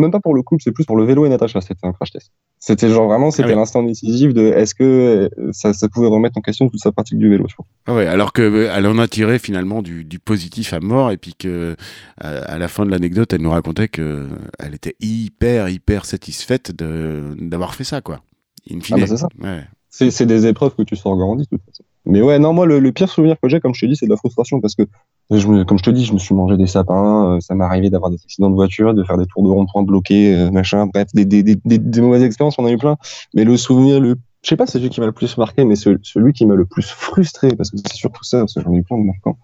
Même 0.00 0.10
pas 0.10 0.20
pour 0.20 0.34
le 0.34 0.42
couple, 0.42 0.62
c'est 0.62 0.72
plus 0.72 0.84
pour 0.84 0.96
le 0.96 1.04
vélo 1.04 1.26
et 1.26 1.28
Natacha, 1.28 1.60
c'était 1.60 1.86
un 1.86 1.92
crash 1.92 2.10
test. 2.10 2.32
C'était 2.58 2.88
genre 2.88 3.06
vraiment, 3.06 3.30
c'était 3.30 3.52
ah 3.52 3.54
l'instant 3.54 3.82
décisif 3.82 4.34
de 4.34 4.42
est-ce 4.42 4.74
que 4.74 4.84
euh, 5.38 5.52
ça, 5.52 5.72
ça, 5.72 5.88
pouvait 5.88 6.08
remettre 6.08 6.36
en 6.38 6.40
question 6.40 6.68
toute 6.68 6.80
sa 6.80 6.92
pratique 6.92 7.18
du 7.18 7.28
vélo. 7.28 7.46
Ah 7.86 7.94
ouais, 7.94 8.06
alors 8.06 8.32
que 8.32 8.42
euh, 8.42 8.72
elle 8.74 8.86
en 8.86 8.98
a 8.98 9.08
tiré 9.08 9.38
finalement 9.38 9.82
du, 9.82 10.04
du 10.04 10.18
positif 10.18 10.72
à 10.72 10.80
mort 10.80 11.10
et 11.10 11.16
puis 11.16 11.34
que 11.34 11.76
à, 12.18 12.58
la 12.58 12.68
fin 12.68 12.84
de 12.84 12.90
l'anecdote, 12.90 13.32
elle 13.32 13.42
nous 13.42 13.50
racontait 13.50 13.88
que 13.88 14.28
elle 14.58 14.74
était 14.74 14.96
hyper 15.00 15.68
hyper 15.68 16.04
satisfaite 16.04 16.74
de 16.74 17.34
d'avoir 17.38 17.74
fait 17.74 17.84
ça 17.84 18.00
quoi. 18.00 18.20
In 18.70 18.78
ah 18.90 18.96
bah 18.96 19.06
c'est 19.06 19.16
ça. 19.16 19.28
Ouais. 19.40 19.64
C'est 19.90 20.26
des 20.26 20.46
épreuves 20.46 20.74
que 20.74 20.82
tu 20.82 20.96
sors 20.96 21.16
grandi 21.16 21.44
de 21.44 21.48
toute 21.48 21.64
façon. 21.64 21.84
Mais 22.06 22.22
ouais, 22.22 22.38
non, 22.38 22.52
moi, 22.52 22.66
le, 22.66 22.92
pire 22.92 23.08
souvenir 23.08 23.36
que 23.40 23.48
j'ai, 23.48 23.60
comme 23.60 23.74
je 23.74 23.80
te 23.80 23.86
dis, 23.86 23.96
c'est 23.96 24.06
de 24.06 24.10
la 24.10 24.16
frustration 24.16 24.60
parce 24.60 24.74
que, 24.74 24.82
comme 25.30 25.78
je 25.78 25.82
te 25.82 25.90
dis, 25.90 26.04
je 26.04 26.12
me 26.12 26.18
suis 26.18 26.34
mangé 26.34 26.56
des 26.56 26.66
sapins, 26.66 27.36
euh, 27.36 27.40
ça 27.40 27.54
m'est 27.54 27.64
arrivé 27.64 27.88
d'avoir 27.88 28.10
des 28.10 28.16
accidents 28.16 28.50
de 28.50 28.54
voiture, 28.54 28.94
de 28.94 29.04
faire 29.04 29.16
des 29.16 29.26
tours 29.26 29.44
de 29.44 29.48
rond-point 29.48 29.84
bloqués, 29.84 30.34
euh, 30.34 30.50
machin, 30.50 30.86
bref, 30.86 31.08
des, 31.14 31.24
des, 31.24 31.42
des, 31.44 31.56
des, 31.64 32.00
mauvaises 32.00 32.24
expériences, 32.24 32.58
on 32.58 32.64
en 32.64 32.66
a 32.66 32.72
eu 32.72 32.78
plein. 32.78 32.96
Mais 33.34 33.44
le 33.44 33.56
souvenir, 33.56 34.00
le, 34.00 34.16
je 34.42 34.48
sais 34.48 34.56
pas, 34.56 34.66
c'est 34.66 34.78
celui 34.78 34.90
qui 34.90 34.98
m'a 34.98 35.06
le 35.06 35.12
plus 35.12 35.38
marqué, 35.38 35.64
mais 35.64 35.76
celui 35.76 36.32
qui 36.32 36.46
m'a 36.46 36.56
le 36.56 36.64
plus 36.64 36.82
frustré, 36.82 37.54
parce 37.54 37.70
que 37.70 37.76
c'est 37.76 37.92
surtout 37.92 38.24
ça, 38.24 38.40
parce 38.40 38.54
que 38.54 38.60
j'en 38.60 38.72
ai 38.72 38.78
eu 38.78 38.82
plein 38.82 38.98
de 38.98 39.04
marquants. 39.04 39.38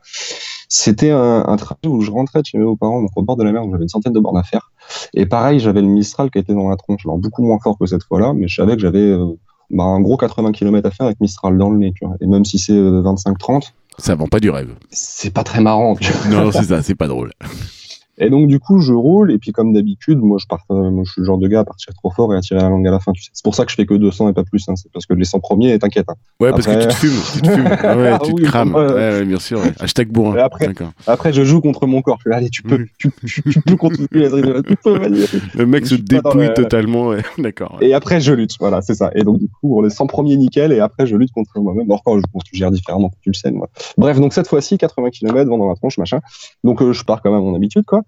C'était 0.69 1.13
un, 1.13 1.45
un 1.47 1.57
trajet 1.57 1.87
où 1.87 2.01
je 2.01 2.11
rentrais 2.11 2.43
chez 2.45 2.59
mes 2.59 2.65
beaux-parents, 2.65 3.03
donc 3.03 3.11
au 3.15 3.23
bord 3.23 3.37
de 3.37 3.45
la 3.45 3.53
mer, 3.53 3.65
où 3.65 3.71
j'avais 3.71 3.85
une 3.85 3.89
centaine 3.89 4.13
de 4.13 4.19
bornes 4.19 4.39
à 4.39 4.43
faire. 4.43 4.73
Et 5.15 5.25
pareil, 5.25 5.61
j'avais 5.61 5.83
le 5.83 5.87
Mistral 5.87 6.33
qui 6.33 6.39
était 6.39 6.55
dans 6.55 6.69
la 6.69 6.77
tronche, 6.77 7.03
alors 7.05 7.19
beaucoup 7.19 7.45
moins 7.45 7.61
fort 7.61 7.79
que 7.79 7.87
cette 7.87 8.03
fois-là, 8.03 8.33
mais 8.33 8.49
je 8.49 8.57
savais 8.57 8.75
que 8.75 8.83
j'avais 8.83 8.99
euh, 8.99 9.39
bah, 9.71 9.85
un 9.85 10.01
gros 10.01 10.17
80 10.17 10.51
km 10.51 10.89
à 10.89 10.91
faire 10.91 11.07
avec 11.07 11.21
Mistral 11.21 11.57
dans 11.57 11.71
le 11.71 11.79
nez, 11.79 11.93
tu 11.93 12.05
vois. 12.05 12.17
Et 12.21 12.27
même 12.27 12.45
si 12.45 12.59
c'est 12.59 12.73
25-30. 12.73 13.73
Ça 13.99 14.15
vend 14.15 14.27
pas 14.27 14.41
du 14.41 14.51
rêve. 14.51 14.75
C'est 14.91 15.33
pas 15.33 15.43
très 15.45 15.61
marrant, 15.61 15.97
tu 15.97 16.13
vois. 16.13 16.31
Non, 16.45 16.53
c'est 16.53 16.65
ça, 16.65 16.83
c'est 16.83 16.95
pas 16.95 17.09
drôle. 17.09 17.33
Et 18.19 18.31
donc, 18.31 18.49
du 18.49 18.59
coup, 18.59 18.81
je 18.81 18.93
roule, 18.93 19.31
et 19.31 19.39
puis 19.39 19.53
comme 19.53 19.75
d'habitude, 19.75 20.19
moi, 20.19 20.39
je, 20.41 20.47
pars, 20.47 20.65
euh, 20.71 20.91
moi, 20.91 21.05
je 21.05 21.13
suis 21.13 21.21
le 21.21 21.27
genre 21.27 21.37
de 21.37 21.49
gars 21.49 21.61
à 21.61 21.65
partir 21.65 21.93
trop 21.95 22.11
fort 22.11 22.33
et 22.33 22.37
à 22.37 22.41
tirer 22.41 22.61
la 22.61 22.71
langue 22.71 22.87
à 22.89 22.91
la 22.91 22.99
fin. 22.99 23.13
Tu 23.13 23.23
sais. 23.23 23.31
C'est 23.35 23.45
pour 23.45 23.55
ça 23.55 23.65
que 23.65 23.71
je 23.71 23.77
fais 23.77 23.85
que 23.85 23.95
200 23.95 24.31
et 24.31 24.33
pas 24.33 24.45
plus. 24.45 24.67
Hein. 24.69 24.77
C'est 24.77 24.91
parce 24.91 25.05
que 25.05 25.13
les 25.13 25.25
100 25.25 25.41
premiers, 25.41 25.79
t'inquiète. 25.79 26.07
Hein. 26.09 26.15
Ouais, 26.41 26.51
parce 26.51 26.67
que 26.67 26.81
tu 26.81 26.89
te 26.89 26.95
fumes. 26.95 27.21
Tu 27.35 27.43
te 27.43 27.51
fumes. 27.51 27.65
ouais, 27.99 28.11
ah 28.13 28.19
tu 28.25 28.35
te 28.35 28.43
crames. 28.43 28.75
Ouais, 28.75 28.93
ouais, 28.93 29.25
bien 29.25 29.39
sûr. 29.39 29.61
Ouais. 29.61 29.73
Hashtag 29.81 30.09
bourrin. 30.09 30.37
Après, 30.39 30.69
après, 31.07 31.33
je 31.33 31.45
joue 31.45 31.61
contre 31.61 31.87
mon 31.87 32.01
corps. 32.01 32.19
Je 32.25 32.31
fais, 32.31 32.37
allez, 32.37 32.49
tu 32.49 32.63
peux, 32.63 32.87
tu, 32.99 33.11
tu, 33.27 33.43
tu, 33.43 33.61
peux 33.61 33.77
continuer 33.77 34.29
Le 34.29 35.67
mec 35.67 35.87
se 35.87 35.97
dépouille 35.97 36.53
totalement. 36.55 37.13
D'accord. 37.39 37.79
Et 37.83 37.93
après, 37.93 38.21
je 38.21 38.33
lutte. 38.33 38.53
Voilà, 38.61 38.81
c'est 38.81 38.95
ça. 38.95 39.11
Et 39.15 39.25
donc, 39.25 39.39
du 39.39 39.49
coup, 39.49 39.83
les 39.83 39.91
100 39.91 40.07
premiers, 40.07 40.37
nickel. 40.39 40.73
Et 40.73 40.81
après, 40.81 41.07
je 41.07 41.17
lutte 41.17 41.33
contre 41.33 41.59
moi-même. 41.61 41.91
Or, 41.91 42.03
quand 42.03 42.19
je, 42.19 42.23
je 42.53 42.59
gère 42.59 42.71
différemment, 42.71 43.11
tu 43.21 43.29
le 43.31 43.35
sais. 43.35 43.51
Moi. 43.51 43.69
Bref, 43.99 44.19
donc 44.19 44.33
cette 44.33 44.49
fois-ci, 44.49 44.79
80 44.79 45.11
km, 45.11 45.51
vent 45.51 45.59
dans 45.59 45.69
la 45.69 45.75
tronche, 45.75 45.99
machin. 45.99 46.21
Donc, 46.65 46.81
euh, 46.81 46.93
je 46.93 47.05
pars 47.05 47.21
quand 47.21 47.31
même 47.31 47.41
à 47.41 47.43
mon 47.43 47.55
habitude, 47.55 47.85
quoi. 47.85 48.03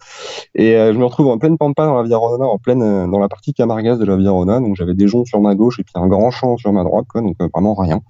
Et 0.55 0.77
euh, 0.77 0.93
je 0.93 0.99
me 0.99 1.05
retrouve 1.05 1.29
en 1.29 1.39
pleine 1.39 1.59
pampa 1.59 1.87
dans 1.87 1.97
la 1.97 2.03
Via 2.03 2.17
Rona, 2.17 2.47
en 2.47 2.59
pleine 2.59 2.83
euh, 2.83 3.07
dans 3.07 3.19
la 3.19 3.29
partie 3.29 3.55
Camargas 3.55 3.97
de 3.97 4.05
la 4.05 4.17
Via 4.17 4.31
Rona. 4.31 4.61
Donc 4.61 4.77
j'avais 4.77 4.95
des 4.95 5.09
joncs 5.09 5.27
sur 5.27 5.41
ma 5.41 5.55
gauche 5.55 5.79
et 5.79 5.85
puis 5.85 5.93
un 5.97 6.07
grand 6.07 6.31
champ 6.31 6.57
sur 6.57 6.73
ma 6.73 6.85
droite, 6.85 7.07
quoi, 7.09 7.21
donc 7.21 7.37
euh, 7.41 7.49
vraiment 7.53 7.75
rien. 7.75 8.01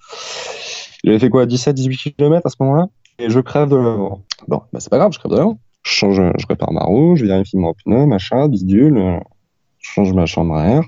J'avais 1.05 1.19
fait 1.19 1.31
quoi, 1.31 1.47
17-18 1.47 2.17
km 2.17 2.47
à 2.47 2.51
ce 2.51 2.57
moment-là, 2.61 2.89
et 3.19 3.31
je 3.31 3.41
crève 3.41 3.69
de 3.69 3.77
l'avant. 3.77 4.23
Bon, 4.49 4.63
bah 4.73 4.81
c'est 4.81 4.91
pas 4.91 4.99
grave, 4.99 5.13
je 5.13 5.19
crève 5.19 5.33
de 5.33 5.37
l'avant. 5.37 5.59
Je 5.85 5.93
change, 5.93 6.21
je 6.37 6.47
répare 6.47 6.73
ma 6.73 6.83
roue, 6.83 7.17
je 7.17 7.25
vérifie 7.25 7.57
mon 7.57 7.73
pneu, 7.73 8.05
machin, 8.07 8.49
bidule, 8.49 9.21
je 9.79 9.91
change 9.91 10.13
ma 10.13 10.27
chambre 10.27 10.55
à 10.57 10.67
air, 10.67 10.83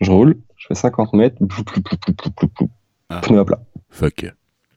je 0.00 0.10
roule, 0.10 0.36
je 0.56 0.66
fais 0.68 0.74
50 0.74 1.14
mètres, 1.14 1.36
plou, 1.38 1.64
plou, 1.64 1.80
plou, 1.82 1.96
plou, 1.96 2.30
plou, 2.30 2.48
plou, 2.48 2.68
ah. 3.08 3.20
pneu 3.22 3.40
à 3.40 3.44
plat. 3.44 3.60
Fuck. 3.90 4.26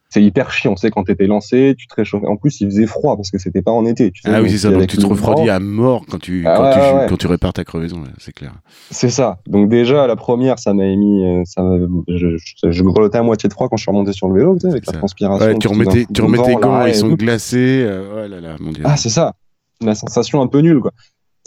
C'est 0.10 0.24
hyper 0.24 0.52
chiant. 0.52 0.76
Sais, 0.76 0.90
quand 0.90 1.04
t'étais 1.04 1.28
lancé, 1.28 1.76
tu 1.78 1.88
te 1.88 1.96
réchauffais. 1.96 2.28
En 2.28 2.38
plus, 2.38 2.62
il 2.62 2.68
faisait 2.68 2.86
froid 2.86 3.16
parce 3.18 3.30
que 3.32 3.38
c'était 3.38 3.62
pas 3.62 3.72
en 3.72 3.86
été. 3.86 4.12
Tu 4.12 4.22
sais, 4.22 4.30
Ah 4.34 4.42
oui, 4.42 4.50
c'est 4.50 4.58
ça. 4.60 4.72
Donc 4.72 4.88
tu 4.88 4.98
te 4.98 5.06
refroidis 5.06 5.50
à 5.50 5.60
mort 5.60 6.06
quand 6.10 6.20
tu, 6.20 6.44
Ah 6.48 6.56
quand, 6.56 6.64
ouais, 6.64 6.74
tu, 6.74 6.80
ouais, 6.80 6.94
ouais. 7.02 7.06
quand 7.10 7.18
tu 7.18 7.28
répares 7.28 7.54
ta 7.54 7.64
crevaison, 7.64 8.02
c'est 8.18 8.32
clair. 8.34 8.54
C'est 8.92 9.10
ça. 9.10 9.40
Donc 9.48 9.70
déjà, 9.70 10.08
la 10.08 10.16
première, 10.16 10.60
ça 10.60 10.74
m'a 10.74 10.86
émis, 10.86 11.26
euh, 11.26 11.42
ça 11.46 11.62
je, 12.08 12.38
je, 12.38 12.72
je 12.72 12.84
grelottais 12.84 13.18
à 13.18 13.24
moitié 13.24 13.48
de 13.50 13.54
froid 13.54 13.68
quand 13.70 13.78
je 13.78 13.82
suis 13.84 13.92
remonté 13.92 14.14
sur 14.14 14.28
le 14.30 14.36
vélo, 14.40 14.56
tu 14.56 14.62
sais, 14.62 14.68
avec 14.68 14.86
C'est 14.86 14.92
la 14.92 14.94
ça. 14.94 15.00
transpiration. 15.00 15.46
Ouais, 15.46 15.58
tu 15.58 15.68
remettais 15.68 16.06
tes 16.06 16.22
vent, 16.22 16.60
gants, 16.60 16.86
ils 16.86 16.96
sont 16.96 17.10
glacés. 17.14 17.84
euh, 17.86 18.26
oh 18.26 18.30
là 18.30 18.40
là, 18.40 18.56
mon 18.60 18.72
dieu. 18.72 18.84
Ah, 18.86 18.98
c'est 18.98 19.10
ça. 19.10 19.34
La 19.82 19.94
sensation 19.94 20.42
un 20.42 20.48
peu 20.48 20.60
nulle, 20.60 20.80
quoi. 20.80 20.92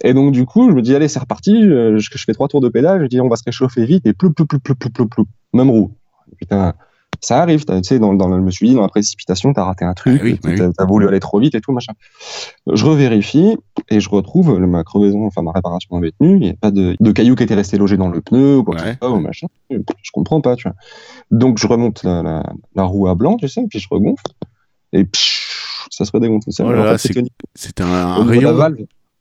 Et 0.05 0.15
donc, 0.15 0.33
du 0.33 0.47
coup, 0.47 0.71
je 0.71 0.75
me 0.75 0.81
dis, 0.83 0.95
allez, 0.95 1.09
c'est 1.09 1.19
reparti. 1.19 1.53
euh, 1.63 1.99
Je, 1.99 2.09
je 2.15 2.25
fais 2.25 2.33
trois 2.33 2.49
tours 2.49 2.61
de 2.63 2.69
pédale. 2.71 3.03
Je 3.03 3.07
dis, 3.07 3.21
on 3.21 3.29
va 3.29 3.37
se 3.37 3.43
réchauffer 3.45 3.85
vite. 3.85 4.07
Et 4.07 4.13
ploup, 4.15 4.33
ploup, 4.33 4.47
ploup, 4.47 4.59
ploup, 4.61 4.75
ploup, 4.75 4.91
ploup, 4.91 5.07
ploup. 5.09 5.27
Même 5.53 5.69
roue. 5.69 5.93
Putain, 6.39 6.73
ça 7.23 7.43
arrive. 7.43 7.65
Tu 7.65 7.73
sais, 7.83 7.99
dans, 7.99 8.13
je 8.19 8.41
me 8.41 8.51
suis 8.51 8.69
dit, 8.69 8.75
dans 8.75 8.83
la 8.83 8.89
précipitation, 8.89 9.53
t'as 9.53 9.65
raté 9.65 9.85
un 9.85 9.93
truc. 9.95 10.19
Ah 10.21 10.25
oui, 10.25 10.39
bah 10.43 10.51
t'as, 10.57 10.71
t'as 10.73 10.85
voulu 10.87 11.07
aller 11.09 11.21
trop 11.21 11.39
vite 11.39 11.55
et 11.55 11.61
tout, 11.61 11.73
machin. 11.73 11.93
Je 12.73 12.85
revérifie 12.85 13.57
et 13.91 14.01
je 14.01 14.09
retrouve 14.09 14.59
ma 14.59 14.85
crevaison, 14.85 15.27
enfin, 15.27 15.43
ma 15.43 15.53
réparation 15.53 15.97
avait 15.97 16.13
tenu. 16.19 16.37
Il 16.37 16.41
n'y 16.41 16.51
a 16.51 16.55
pas 16.55 16.71
de, 16.71 16.97
de 16.99 17.13
cailloux 17.13 17.35
qui 17.35 17.43
étaient 17.43 17.55
restés 17.55 17.77
logés 17.79 17.97
dans 17.97 18.09
le 18.09 18.21
pneu 18.21 18.59
ou 18.59 18.65
quoi 18.65 18.77
que 18.77 18.83
ce 18.83 18.97
soit, 18.99 19.11
ou 19.11 19.21
machin. 19.21 19.47
Je 19.71 20.11
comprends 20.13 20.41
pas, 20.41 20.57
tu 20.57 20.69
vois. 20.69 20.77
Donc, 21.31 21.59
je 21.59 21.67
remonte 21.67 22.03
la, 22.05 22.23
la, 22.23 22.43
la 22.75 22.83
roue 22.85 23.07
à 23.09 23.15
blanc, 23.15 23.37
tu 23.37 23.49
sais, 23.49 23.63
puis 23.69 23.79
je 23.81 23.89
regonfle. 23.91 24.25
Et 24.93 25.05
psh, 25.05 25.87
ça 25.91 26.05
se 26.05 26.13
redégonfle. 26.13 26.49
Oh 26.61 26.63
En 26.65 26.97
fait, 26.97 27.13
C'était 27.55 27.83
un, 27.83 27.87
un 27.87 28.25
rayon. 28.25 28.55
valve. 28.55 28.77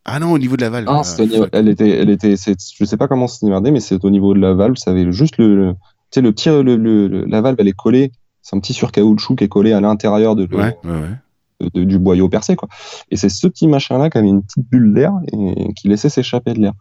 Ah 0.05 0.19
non, 0.19 0.31
au 0.31 0.39
niveau 0.39 0.55
de 0.55 0.61
la 0.61 0.69
valve. 0.69 0.87
Ah, 0.89 1.03
fuck. 1.03 1.29
elle 1.51 1.67
était, 1.67 1.89
elle 1.89 2.09
était, 2.09 2.35
c'est- 2.37 2.55
je 2.75 2.85
sais 2.85 2.97
pas 2.97 3.07
comment 3.07 3.27
se 3.27 3.43
démerder, 3.45 3.69
mais 3.71 3.79
c'est 3.81 4.03
au 4.03 4.09
niveau 4.09 4.33
de 4.33 4.39
la 4.39 4.53
valve, 4.53 4.75
ça 4.77 4.91
avait 4.91 5.11
juste 5.11 5.37
le, 5.37 5.75
sais, 6.11 6.21
le 6.21 6.31
petit, 6.31 6.49
le, 6.49 6.61
le- 6.63 7.07
le- 7.07 7.25
la 7.25 7.41
valve, 7.41 7.55
elle 7.59 7.67
est 7.67 7.73
collée, 7.73 8.11
c'est 8.41 8.55
un 8.55 8.59
petit 8.59 8.73
surcaoutchouc 8.73 9.35
qui 9.37 9.43
est 9.43 9.47
collé 9.49 9.73
à 9.73 9.81
l'intérieur 9.81 10.35
de, 10.35 10.43
Ouais, 10.55 10.77
ouais, 10.83 10.91
ouais. 10.91 11.69
de- 11.73 11.83
du 11.83 11.99
boyau 11.99 12.29
percé, 12.29 12.55
quoi. 12.55 12.67
Et 13.11 13.17
c'est 13.17 13.29
ce 13.29 13.47
petit 13.47 13.67
machin-là 13.67 14.09
qui 14.09 14.17
avait 14.17 14.27
une 14.29 14.41
petite 14.43 14.69
bulle 14.69 14.93
d'air 14.93 15.13
et 15.31 15.73
qui 15.73 15.87
laissait 15.87 16.09
s'échapper 16.09 16.53
de 16.53 16.59
l'air. 16.61 16.73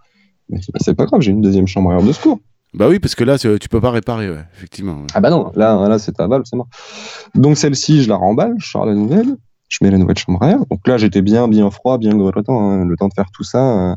Mais 0.49 0.59
bah, 0.73 0.79
c'est 0.83 0.95
pas 0.95 1.05
grave, 1.07 1.21
j'ai 1.21 1.33
une 1.33 1.43
deuxième 1.43 1.67
chambre 1.67 1.91
à 1.91 1.95
air 1.97 2.03
de 2.03 2.13
secours. 2.13 2.39
Bah 2.75 2.87
oui, 2.89 2.99
parce 2.99 3.15
que 3.15 3.25
là, 3.25 3.39
tu 3.39 3.69
peux 3.71 3.81
pas 3.81 3.91
réparer, 3.91 4.31
ouais, 4.31 4.45
effectivement. 4.55 4.93
ouais. 4.95 5.07
Ah 5.15 5.21
bah 5.21 5.31
non, 5.31 5.51
là, 5.57 5.89
là 5.89 5.99
c'est 5.99 6.13
ta 6.13 6.27
valve, 6.27 6.45
c'est 6.45 6.57
mort. 6.57 6.69
Donc 7.35 7.57
celle-ci, 7.57 8.03
je 8.03 8.09
la 8.09 8.17
remballe, 8.17 8.55
je 8.59 8.69
sors 8.69 8.85
la 8.87 8.95
nouvelle, 8.95 9.37
je 9.69 9.79
mets 9.83 9.91
la 9.91 9.97
nouvelle 9.99 10.19
chambre 10.19 10.43
à 10.43 10.51
air. 10.51 10.59
Donc 10.71 10.87
là, 10.87 10.97
j'étais 10.99 11.23
bien, 11.23 11.49
bien 11.49 11.71
froid, 11.71 11.97
bien 11.99 12.15
grelottant, 12.17 12.71
hein, 12.71 12.85
le 12.85 12.97
temps 12.97 13.09
de 13.09 13.15
faire 13.15 13.31
tout 13.33 13.43
ça. 13.45 13.93
euh. 13.93 13.97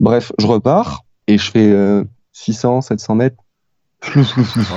Bref, 0.00 0.32
je 0.38 0.46
repars 0.46 1.04
et 1.26 1.38
je 1.38 1.50
fais 1.50 1.70
euh, 1.70 2.04
600, 2.32 2.80
700 2.80 3.14
mètres. 3.14 3.36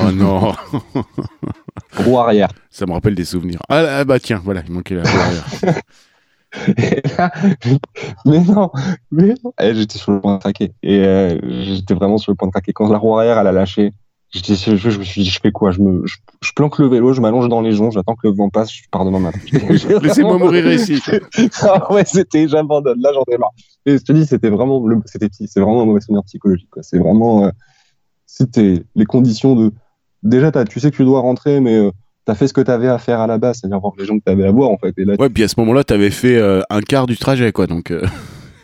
Oh 0.04 0.12
non, 0.12 0.54
roue 1.98 2.20
arrière. 2.20 2.50
ça 2.70 2.86
me 2.86 2.94
rappelle 2.94 3.16
des 3.16 3.26
souvenirs. 3.26 3.60
Ah, 3.70 3.82
là, 3.82 4.06
bah 4.06 4.20
tiens, 4.20 4.42
voilà, 4.44 4.62
il 4.66 4.74
manquait 4.74 4.96
la 4.96 5.04
roue 5.04 5.18
arrière. 5.18 5.46
Et 6.78 7.02
là, 7.18 7.32
mais 8.26 8.40
non, 8.40 8.72
mais 9.12 9.34
non. 9.44 9.52
Et 9.62 9.76
j'étais 9.76 9.98
sur 9.98 10.14
le 10.14 10.22
point 10.22 10.36
de 10.36 10.40
craquer. 10.40 10.74
Et 10.84 11.00
euh, 11.00 11.38
j'étais 11.64 11.94
vraiment 11.94 12.18
sur 12.18 12.32
le 12.32 12.38
point 12.38 12.48
de 12.48 12.54
craquer. 12.54 12.72
Quand 12.72 12.88
la 12.90 12.98
roue 12.98 13.18
arrière, 13.18 13.38
elle 13.38 13.48
a 13.48 13.52
lâché, 13.52 13.92
j'étais, 14.32 14.56
je, 14.56 14.76
je 14.78 15.00
me 15.00 15.04
suis 15.04 15.24
dit, 15.24 15.30
je 15.30 15.40
fais 15.42 15.52
quoi? 15.52 15.72
Je, 15.72 15.82
me, 15.82 16.06
je, 16.06 16.16
je 16.42 16.52
planque 16.56 16.80
le 16.80 16.88
vélo, 16.88 17.12
je 17.12 17.20
m'allonge 17.20 17.50
dans 17.50 17.60
les 17.60 17.74
joncs, 17.74 17.92
j'attends 17.92 18.16
que 18.16 18.28
le 18.28 18.34
vent 18.34 18.50
passe, 18.50 18.72
je 18.72 18.84
pars 18.90 19.04
demain 19.04 19.20
matin. 19.20 19.40
Laissez-moi 20.02 20.38
mourir 20.38 20.72
ici. 20.72 21.02
ah 21.64 21.92
ouais, 21.92 22.06
c'était, 22.06 22.48
j'abandonne. 22.48 23.02
Là, 23.02 23.12
j'en 23.14 23.24
ai 23.34 23.38
marre. 23.38 23.52
Et 23.86 23.98
je 23.98 24.04
te 24.04 24.14
dis, 24.14 24.26
c'était 24.26 24.50
vraiment, 24.50 24.86
le, 24.88 25.02
c'était, 25.06 25.28
c'est 25.32 25.60
vraiment 25.60 25.82
un 25.82 25.86
mauvais 25.86 26.00
souvenir 26.00 26.24
psychologique. 26.24 26.70
C'est 26.82 27.00
vraiment, 27.00 27.46
euh, 27.46 27.50
c'était 28.36 28.84
les 28.96 29.06
conditions 29.06 29.56
de. 29.56 29.72
Déjà, 30.24 30.52
tu 30.66 30.80
sais 30.80 30.92
que 30.92 30.96
tu 30.96 31.06
dois 31.06 31.22
rentrer, 31.22 31.60
mais 31.62 31.76
euh, 31.76 31.92
t'as 32.26 32.36
fait 32.36 32.48
ce 32.48 32.54
que 32.54 32.62
t'avais 32.62 32.88
à 32.88 32.98
faire 32.98 33.20
à 33.20 33.28
la 33.28 33.38
base, 33.38 33.60
c'est-à-dire 33.60 33.80
voir 33.80 33.94
les 33.98 34.06
gens 34.06 34.18
que 34.18 34.24
t'avais 34.24 34.46
à 34.46 34.52
voir 34.52 34.70
en 34.72 34.78
fait. 34.78 34.94
Et 34.98 35.06
là, 35.06 35.16
Ouais, 35.20 35.30
puis 35.30 35.44
à 35.44 35.48
ce 35.48 35.60
moment-là, 35.60 35.84
t'avais 35.84 36.10
fait 36.10 36.36
euh, 36.38 36.62
un 36.70 36.82
quart 36.82 37.08
du 37.08 37.18
trajet, 37.18 37.52
quoi. 37.52 37.68
Donc, 37.68 37.92
euh, 37.92 38.06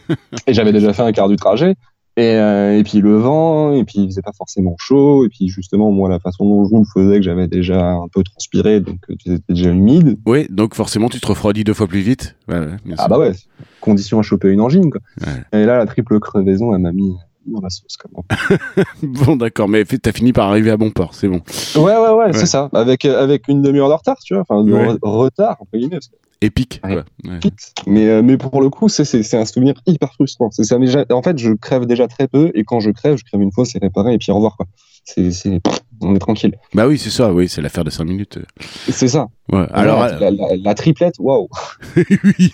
Et 0.48 0.54
j'avais 0.54 0.74
déjà 0.74 0.92
fait 0.94 1.04
un 1.04 1.12
quart 1.12 1.30
du 1.30 1.36
trajet. 1.36 1.76
Et, 2.18 2.36
euh, 2.36 2.78
et 2.78 2.84
puis 2.84 3.00
le 3.00 3.16
vent, 3.16 3.74
et 3.74 3.86
puis 3.86 4.00
il 4.00 4.08
faisait 4.08 4.22
pas 4.22 4.34
forcément 4.38 4.76
chaud. 4.78 5.24
Et 5.26 5.30
puis 5.30 5.48
justement, 5.48 5.92
moi, 5.92 6.10
la 6.10 6.20
façon 6.20 6.44
dont 6.44 6.66
je 6.66 6.70
roule 6.72 6.86
faisait 6.94 7.18
que 7.18 7.22
j'avais 7.24 7.48
déjà 7.48 7.92
un 7.92 8.08
peu 8.14 8.22
transpiré, 8.24 8.82
donc 8.82 8.98
euh, 9.10 9.16
c'était 9.26 9.42
déjà 9.48 9.70
humide. 9.70 10.18
ouais, 10.26 10.48
donc 10.50 10.76
forcément, 10.76 11.08
tu 11.08 11.22
te 11.22 11.28
refroidis 11.28 11.64
deux 11.64 11.74
fois 11.74 11.88
plus 11.88 12.02
vite. 12.02 12.36
Ouais, 12.50 12.60
ouais, 12.60 12.76
bien 12.84 12.96
Ah 12.98 13.08
bah 13.08 13.18
ouais, 13.18 13.32
condition 13.80 14.20
à 14.20 14.24
choper 14.24 14.50
une 14.50 14.60
angine, 14.60 14.90
quoi. 14.92 15.00
Ouais. 15.26 15.62
Et 15.62 15.66
là, 15.66 15.78
la 15.78 15.86
triple 15.86 16.20
crevaison, 16.20 16.76
elle 16.76 16.82
m'a 16.82 16.92
mis 16.92 17.14
dans 17.46 17.62
la 17.62 17.70
sauce, 17.70 17.98
comment. 17.98 18.24
Bon, 19.04 19.36
d'accord, 19.36 19.68
mais 19.68 19.84
t'as 19.86 20.12
fini 20.12 20.34
par 20.34 20.50
arriver 20.50 20.72
à 20.72 20.78
bon 20.78 20.92
port, 20.92 21.14
c'est 21.14 21.28
bon. 21.28 21.42
Ouais, 21.76 21.82
ouais, 21.84 21.98
ouais, 21.98 22.14
Ouais. 22.26 22.34
c'est 22.34 22.46
ça. 22.46 22.70
Avec, 22.74 23.06
euh, 23.06 23.22
avec 23.22 23.48
une 23.48 23.62
demi-heure 23.62 23.90
de 23.90 23.94
retard, 23.94 24.18
tu 24.24 24.34
vois. 24.36 24.44
Enfin, 24.48 24.64
de 24.64 24.72
Ouais. 24.72 24.96
retard, 25.02 25.58
entre 25.60 25.78
guillemets. 25.78 26.00
Épique, 26.44 26.82
Ouais. 26.84 27.04
Mais, 27.86 28.08
euh, 28.08 28.22
mais 28.24 28.36
pour 28.38 28.62
le 28.62 28.70
coup, 28.70 28.90
c'est, 28.90 29.06
c'est, 29.06 29.22
c'est 29.22 29.38
un 29.38 29.46
souvenir 29.46 29.76
hyper 29.86 30.12
frustrant. 30.14 30.50
C'est 30.52 30.64
ça. 30.64 30.80
Mais 30.80 30.88
en 31.14 31.22
fait, 31.22 31.38
je 31.38 31.54
crève 31.54 31.86
déjà 31.86 32.08
très 32.08 32.28
peu. 32.28 32.52
Et 32.56 32.64
quand 32.64 32.80
je 32.80 32.90
crève, 32.90 33.16
je 33.18 33.24
crève 33.24 33.42
une 33.42 33.52
fois, 33.52 33.64
c'est 33.66 33.78
réparé. 33.80 34.16
Et 34.16 34.18
puis 34.18 34.32
au 34.32 34.36
revoir, 34.36 34.58
c'est, 35.06 35.32
on 36.02 36.16
est 36.16 36.20
tranquille. 36.20 36.56
Bah 36.74 36.88
oui, 36.88 36.98
c'est 36.98 37.10
ça, 37.10 37.32
oui, 37.34 37.48
c'est 37.48 37.62
l'affaire 37.62 37.84
de 37.84 37.90
5 37.90 38.04
minutes. 38.06 38.40
C'est 38.90 39.08
ça. 39.08 39.28
Ouais, 39.52 39.66
alors, 39.72 40.00
la, 40.02 40.20
la, 40.20 40.32
la- 40.32 40.56
la 40.64 40.74
triplette, 40.74 41.16
waouh. 41.20 41.48
oui, 41.96 42.52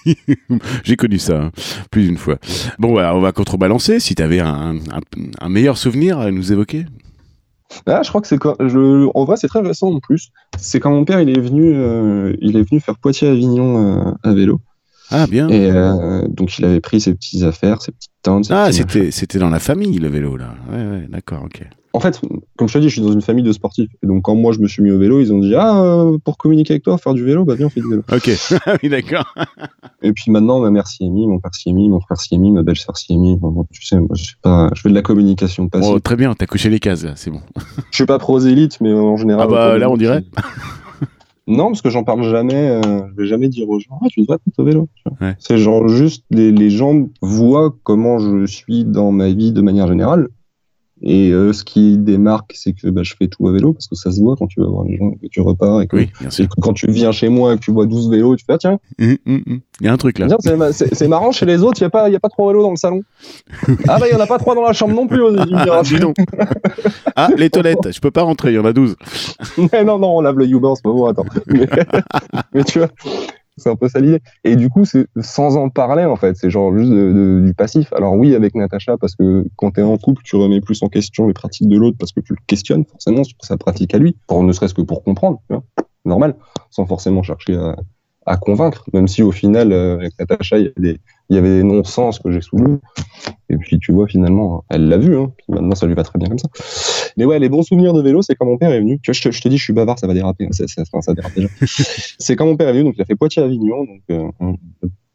j'ai 0.83 0.95
connu 0.95 1.17
ça 1.19 1.41
hein, 1.43 1.51
plus 1.91 2.03
d'une 2.03 2.17
fois. 2.17 2.37
Bon, 2.79 2.89
voilà, 2.89 3.15
on 3.15 3.19
va 3.21 3.31
contrebalancer. 3.31 3.99
Si 3.99 4.15
t'avais 4.15 4.39
un, 4.39 4.75
un, 4.75 4.99
un 5.39 5.49
meilleur 5.49 5.77
souvenir 5.77 6.19
à 6.19 6.31
nous 6.31 6.51
évoquer. 6.51 6.85
Ah, 7.85 8.01
je 8.03 8.09
crois 8.09 8.21
que 8.21 8.27
c'est 8.27 8.37
quand, 8.37 8.55
je, 8.59 9.09
en 9.13 9.25
vrai, 9.25 9.35
c'est 9.37 9.47
très 9.49 9.59
récent 9.61 9.87
en 9.91 9.99
plus. 9.99 10.29
C'est 10.57 10.79
quand 10.79 10.91
mon 10.91 11.03
père, 11.05 11.19
il 11.21 11.29
est 11.29 11.39
venu, 11.41 11.73
euh, 11.75 12.33
il 12.41 12.55
est 12.57 12.63
venu 12.67 12.79
faire 12.79 12.97
Poitiers-Avignon 12.97 14.07
euh, 14.07 14.11
à 14.23 14.33
vélo. 14.33 14.61
Ah, 15.11 15.27
bien. 15.27 15.47
Et 15.49 15.69
euh, 15.71 16.25
donc, 16.29 16.57
il 16.59 16.65
avait 16.65 16.79
pris 16.81 16.99
ses 17.01 17.13
petites 17.13 17.43
affaires, 17.43 17.81
ses 17.81 17.91
petites 17.91 18.11
tentes. 18.23 18.45
ses 18.45 18.53
Ah, 18.53 18.71
c'était, 18.71 19.11
c'était 19.11 19.39
dans 19.39 19.49
la 19.49 19.59
famille, 19.59 19.99
le 19.99 20.07
vélo, 20.07 20.37
là. 20.37 20.53
Ouais, 20.71 20.77
ouais, 20.85 21.05
d'accord, 21.09 21.43
ok. 21.43 21.61
En 21.97 21.99
fait, 21.99 22.21
comme 22.57 22.67
je 22.67 22.73
te 22.75 22.77
dis, 22.77 22.89
je 22.89 22.93
suis 22.93 23.01
dans 23.01 23.11
une 23.11 23.23
famille 23.23 23.43
de 23.43 23.51
sportifs. 23.51 23.89
Et 24.03 24.05
donc, 24.05 24.21
quand 24.21 24.35
moi, 24.35 24.53
je 24.53 24.59
me 24.59 24.67
suis 24.67 24.83
mis 24.83 24.91
au 24.91 24.99
vélo, 24.99 25.19
ils 25.19 25.33
ont 25.33 25.39
dit, 25.39 25.55
ah, 25.55 25.81
euh, 25.81 26.19
pour 26.23 26.37
communiquer 26.37 26.73
avec 26.73 26.83
toi, 26.83 26.99
faire 26.99 27.15
du 27.15 27.23
vélo, 27.23 27.43
bah 27.43 27.55
viens, 27.55 27.65
on 27.65 27.69
fait 27.71 27.81
du 27.81 27.89
vélo. 27.89 28.03
Ok, 28.13 28.29
oui, 28.83 28.89
d'accord. 28.89 29.33
Et 30.03 30.13
puis 30.13 30.29
maintenant, 30.29 30.59
ma 30.59 30.69
mère 30.69 30.85
s'y 30.85 31.05
est 31.05 31.09
mis, 31.09 31.25
mon 31.25 31.39
père 31.39 31.55
s'y 31.55 31.69
est 31.69 31.73
mis, 31.73 31.89
mon 31.89 31.99
frère 31.99 32.21
s'y 32.21 32.35
est 32.35 32.37
mis, 32.37 32.51
ma 32.51 32.61
belle-sœur 32.61 32.95
s'y 32.95 33.13
est 33.13 33.17
mis. 33.17 33.35
Bon, 33.35 33.65
tu 33.71 33.83
sais, 33.83 33.97
moi, 33.97 34.09
je 34.13 34.25
suis 34.25 34.35
pas, 34.39 34.69
je 34.75 34.81
fais 34.81 34.89
de 34.89 34.93
la 34.93 35.01
communication 35.01 35.69
passive. 35.69 35.91
Bon, 35.91 35.99
très 35.99 36.15
bien, 36.15 36.35
t'as 36.35 36.45
couché 36.45 36.69
les 36.69 36.79
cases, 36.79 37.07
c'est 37.15 37.31
bon. 37.31 37.41
Je 37.89 37.95
suis 37.95 38.05
pas 38.05 38.19
prosélyte, 38.19 38.79
mais 38.79 38.93
en 38.93 39.17
général. 39.17 39.47
Ah 39.49 39.51
bah, 39.51 39.77
là, 39.79 39.89
on 39.89 39.97
dirait. 39.97 40.23
Non, 41.47 41.69
parce 41.69 41.81
que 41.81 41.89
j'en 41.89 42.03
parle 42.03 42.23
jamais. 42.29 42.69
Euh, 42.69 43.01
je 43.09 43.21
vais 43.21 43.27
jamais 43.27 43.47
dire 43.47 43.67
aux 43.69 43.79
gens, 43.79 43.97
ah, 44.03 44.07
tu 44.11 44.21
devrais 44.21 44.35
être 44.35 44.59
au 44.59 44.63
vélo. 44.63 44.87
Ouais. 45.19 45.35
C'est 45.39 45.57
genre 45.57 45.87
juste 45.87 46.25
les, 46.29 46.51
les 46.51 46.69
gens 46.69 47.07
voient 47.21 47.73
comment 47.83 48.19
je 48.19 48.45
suis 48.45 48.83
dans 48.83 49.11
ma 49.11 49.29
vie 49.29 49.51
de 49.51 49.61
manière 49.61 49.87
générale. 49.87 50.27
Et 51.03 51.29
euh, 51.31 51.53
ce 51.53 51.63
qui 51.63 51.97
démarque, 51.97 52.53
c'est 52.55 52.73
que 52.73 52.87
bah, 52.89 53.03
je 53.03 53.13
fais 53.15 53.27
tout 53.27 53.47
à 53.47 53.51
vélo 53.51 53.71
parce 53.73 53.87
que 53.87 53.95
ça 53.95 54.11
se 54.11 54.19
voit 54.19 54.35
quand 54.35 54.47
tu 54.47 54.59
vas 54.61 54.67
voir 54.67 54.83
les 54.83 54.97
gens, 54.97 55.11
et 55.11 55.27
que 55.27 55.31
tu 55.31 55.41
repars 55.41 55.81
et 55.81 55.87
que, 55.87 55.95
Oui, 55.95 56.09
bien 56.19 56.29
et 56.29 56.31
sûr. 56.31 56.49
que 56.49 56.59
quand 56.59 56.73
tu 56.73 56.89
viens 56.89 57.11
chez 57.11 57.29
moi 57.29 57.53
et 57.53 57.57
que 57.57 57.61
tu 57.61 57.71
vois 57.71 57.85
12 57.85 58.09
vélos, 58.09 58.35
tu 58.35 58.45
fais 58.45 58.53
ah, 58.53 58.57
tiens, 58.57 58.79
Hum, 58.99 59.15
hum, 59.27 59.41
hum. 59.47 59.59
Il 59.79 59.85
y 59.85 59.89
a 59.89 59.93
un 59.93 59.97
truc, 59.97 60.17
là. 60.17 60.27
c'est 60.39 60.55
ma- 60.57 60.71
c'est 60.73 60.95
c'est 60.95 61.07
marrant 61.07 61.31
chez 61.31 61.45
les 61.45 61.61
autres, 61.61 61.77
il 61.79 61.83
n'y 61.83 61.87
a, 61.87 61.89
pas- 61.91 62.09
y 62.09 62.15
a 62.15 62.19
pas 62.19 62.29
trois 62.29 62.47
vélos 62.51 62.63
dans 62.63 62.71
le 62.71 62.77
salon. 62.77 63.03
ah 63.87 63.99
bah 63.99 64.07
il 64.07 64.15
n'y 64.15 64.19
en 64.19 64.23
a 64.23 64.25
pas 64.27 64.39
trois 64.39 64.55
dans 64.55 64.63
la 64.63 64.73
chambre 64.73 64.95
non 64.95 65.05
plus. 65.05 65.21
Ah, 65.53 65.81
donc. 66.01 66.15
Ah, 67.15 67.29
les 67.37 67.51
toilettes, 67.51 67.91
je 67.93 67.99
peux 67.99 68.09
pas 68.11 68.23
rentrer, 68.23 68.51
il 68.51 68.55
y 68.55 68.59
en 68.59 68.65
a 68.65 68.73
12. 68.73 68.95
Mais 69.71 69.83
non, 69.83 69.99
non, 69.99 70.17
on 70.17 70.21
lave 70.21 70.37
le 70.39 70.45
Uber 70.47 70.67
en 70.67 70.75
ce 70.75 70.81
moment, 70.83 71.07
attends. 71.07 71.25
Mais, 71.45 71.67
mais 72.53 72.63
tu 72.63 72.79
vois, 72.79 72.89
c'est 73.57 73.69
un 73.69 73.75
peu 73.75 73.87
ça 73.87 73.99
l'idée. 73.99 74.21
Et 74.43 74.55
du 74.55 74.69
coup, 74.69 74.85
c'est 74.85 75.07
sans 75.21 75.57
en 75.57 75.69
parler, 75.69 76.05
en 76.05 76.15
fait. 76.15 76.35
C'est 76.35 76.49
genre 76.49 76.75
juste 76.77 76.91
du 76.91 77.53
passif. 77.53 77.91
Alors 77.93 78.13
oui, 78.13 78.35
avec 78.35 78.55
Natacha, 78.55 78.97
parce 78.97 79.15
que 79.15 79.45
quand 79.55 79.71
t'es 79.71 79.81
en 79.81 79.97
couple, 79.97 80.21
tu 80.23 80.35
remets 80.35 80.61
plus 80.61 80.81
en 80.83 80.89
question 80.89 81.27
les 81.27 81.33
pratiques 81.33 81.67
de 81.67 81.77
l'autre 81.77 81.97
parce 81.99 82.11
que 82.11 82.19
tu 82.19 82.33
le 82.33 82.39
questionnes 82.47 82.85
forcément 82.85 83.23
sur 83.23 83.37
sa 83.41 83.57
pratique 83.57 83.93
à 83.93 83.97
lui, 83.97 84.17
pour 84.27 84.43
ne 84.43 84.51
serait-ce 84.51 84.73
que 84.73 84.81
pour 84.81 85.03
comprendre, 85.03 85.41
tu 85.49 85.55
vois. 85.55 85.63
Normal, 86.05 86.35
sans 86.69 86.85
forcément 86.85 87.21
chercher 87.21 87.55
à, 87.57 87.75
à 88.27 88.37
convaincre, 88.37 88.83
même 88.93 89.07
si 89.07 89.23
au 89.23 89.31
final, 89.31 89.71
euh, 89.71 89.95
avec 89.95 90.11
Natacha, 90.19 90.57
il 90.59 90.71
y, 91.29 91.37
avait 91.37 91.57
des 91.57 91.63
non-sens 91.63 92.19
que 92.19 92.29
j'ai 92.29 92.41
soulevés. 92.41 92.77
Et 93.49 93.57
puis, 93.57 93.79
tu 93.79 93.91
vois, 93.93 94.05
finalement, 94.07 94.63
elle 94.69 94.87
l'a 94.89 94.97
vu, 94.97 95.17
hein. 95.17 95.31
Maintenant, 95.49 95.75
ça 95.75 95.87
lui 95.87 95.93
va 95.95 96.03
très 96.03 96.19
bien 96.19 96.27
comme 96.27 96.37
ça. 96.37 96.49
Mais 97.17 97.25
ouais, 97.25 97.39
les 97.39 97.49
bons 97.49 97.63
souvenirs 97.63 97.93
de 97.93 98.01
vélo, 98.01 98.21
c'est 98.21 98.35
quand 98.35 98.45
mon 98.45 98.57
père 98.57 98.71
est 98.71 98.79
venu. 98.79 98.99
Tu 99.01 99.09
vois, 99.11 99.13
je 99.13 99.21
te, 99.21 99.31
je 99.31 99.41
te 99.41 99.47
dis, 99.47 99.57
je 99.57 99.63
suis 99.63 99.73
bavard, 99.73 99.97
ça 99.97 100.07
va 100.07 100.13
déraper. 100.13 100.45
hein. 100.45 100.49
C'est- 100.51 100.67
c'est- 100.67 100.81
enfin, 100.81 101.01
ça 101.01 101.13
dérape 101.13 101.33
déjà. 101.35 101.47
c'est 102.19 102.35
quand 102.35 102.45
mon 102.45 102.55
père 102.57 102.67
est 102.69 102.73
venu, 102.73 102.83
donc 102.83 102.93
il 102.97 103.01
a 103.01 103.05
fait 103.05 103.15
Poitiers-Avignon, 103.15 103.85
donc 103.85 104.01
euh, 104.11 104.27
un 104.41 104.55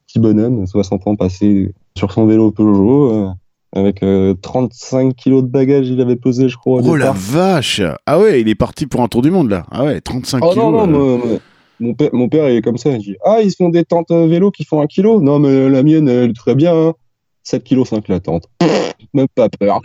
petit 0.07 0.19
bonhomme, 0.19 0.67
60 0.67 1.07
ans 1.07 1.15
passé 1.17 1.73
sur 1.97 2.13
son 2.13 2.27
vélo 2.27 2.51
Peugeot, 2.51 3.13
euh, 3.13 3.29
avec 3.75 4.03
euh, 4.03 4.35
35 4.41 5.15
kilos 5.15 5.43
de 5.43 5.49
bagages, 5.49 5.89
il 5.89 6.01
avait 6.01 6.17
pesé, 6.17 6.49
je 6.49 6.57
crois. 6.57 6.81
Oh 6.85 6.97
la 6.97 7.13
vache 7.13 7.81
Ah 8.07 8.19
ouais, 8.19 8.41
il 8.41 8.49
est 8.49 8.55
parti 8.55 8.87
pour 8.87 9.03
un 9.03 9.09
tour 9.09 9.23
du 9.23 9.31
monde, 9.31 9.51
là. 9.51 9.65
Ah 9.71 9.85
ouais, 9.85 10.01
35 10.01 10.43
Oh 10.43 10.51
kilos. 10.53 10.65
non, 10.73 10.87
non, 10.87 10.87
moi, 10.87 11.19
moi, 11.27 11.39
mon, 11.83 12.29
père, 12.29 12.47
est 12.47 12.63
comme 12.63 12.79
ça. 12.79 12.91
Il 12.91 12.99
dit 12.99 13.17
Ah, 13.25 13.41
ils 13.43 13.53
font 13.53 13.69
des 13.69 13.85
tentes 13.85 14.11
euh, 14.11 14.27
vélo 14.27 14.51
qui 14.51 14.65
font 14.65 14.81
un 14.81 14.87
kilo 14.87 15.21
Non, 15.21 15.39
mais 15.39 15.69
la 15.69 15.83
mienne, 15.83 16.09
elle 16.09 16.31
est 16.31 16.37
très 16.37 16.55
bien. 16.55 16.75
Hein. 16.75 16.95
7 17.43 17.65
kg 17.65 17.85
5 17.85 18.09
la 18.09 18.21
tente. 18.21 18.49
Même 19.15 19.27
pas 19.35 19.49
peur. 19.49 19.81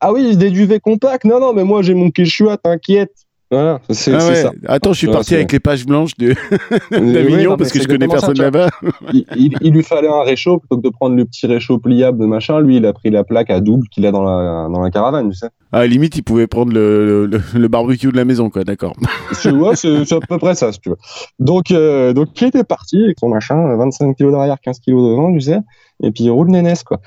Ah 0.00 0.12
oui, 0.12 0.36
des 0.36 0.50
duvets 0.50 0.80
compacts 0.80 1.24
Non, 1.24 1.38
non, 1.38 1.52
mais 1.52 1.64
moi, 1.64 1.82
j'ai 1.82 1.94
mon 1.94 2.10
Quechua, 2.10 2.56
t'inquiète. 2.56 3.12
Voilà, 3.52 3.80
c'est 3.90 4.14
Ah 4.14 4.26
ouais. 4.28 4.34
ça. 4.36 4.52
Attends, 4.66 4.94
je 4.94 4.98
suis 4.98 5.06
Ouais, 5.08 5.12
parti 5.12 5.34
avec 5.34 5.52
les 5.52 5.60
pages 5.60 5.84
blanches 5.84 6.16
de 6.16 6.28
Oui, 6.90 7.12
d'Avignon 7.12 7.50
non, 7.50 7.56
parce 7.58 7.70
que 7.70 7.82
je 7.82 7.86
connais 7.86 8.08
personne 8.08 8.38
là-bas. 8.38 8.70
il, 9.12 9.26
il- 9.36 9.54
il 9.60 9.72
lui 9.74 9.82
fallait 9.82 10.08
un 10.08 10.22
réchaud 10.22 10.58
plutôt 10.58 10.78
que 10.78 10.82
de 10.82 10.88
prendre 10.88 11.16
le 11.16 11.26
petit 11.26 11.46
réchaud 11.46 11.78
pliable 11.78 12.18
de 12.18 12.24
machin. 12.24 12.60
Lui, 12.60 12.78
il 12.78 12.86
a 12.86 12.94
pris 12.94 13.10
la 13.10 13.24
plaque 13.24 13.50
à 13.50 13.60
double 13.60 13.86
qu'il 13.88 14.06
a 14.06 14.10
dans 14.10 14.24
la, 14.24 14.68
dans 14.72 14.80
la 14.80 14.90
caravane, 14.90 15.28
tu 15.30 15.36
sais. 15.36 15.48
Ah, 15.70 15.86
limite, 15.86 16.16
il 16.16 16.22
pouvait 16.22 16.46
prendre 16.46 16.72
le, 16.72 17.26
le, 17.26 17.42
le 17.54 17.68
barbecue 17.68 18.10
de 18.10 18.16
la 18.16 18.24
maison, 18.24 18.48
quoi. 18.48 18.64
D'accord. 18.64 18.94
Tu 19.42 19.50
vois, 19.50 19.76
c'est 19.76 20.10
à 20.12 20.20
peu 20.26 20.38
près 20.38 20.54
ça, 20.54 20.72
si 20.72 20.80
tu 20.80 20.88
veux. 20.88 20.96
Donc, 21.38 21.70
euh, 21.72 22.14
donc 22.14 22.28
il 22.40 22.48
était 22.48 22.64
parti 22.64 23.04
avec 23.04 23.18
son 23.20 23.28
machin, 23.28 23.76
25 23.76 24.16
kilos 24.16 24.32
derrière, 24.32 24.58
15 24.60 24.78
kilos 24.80 25.10
devant, 25.10 25.30
tu 25.32 25.42
sais. 25.42 25.58
Et 26.02 26.10
puis, 26.10 26.24
il 26.24 26.30
roule 26.30 26.48
nénesse, 26.48 26.84
quoi. 26.84 27.00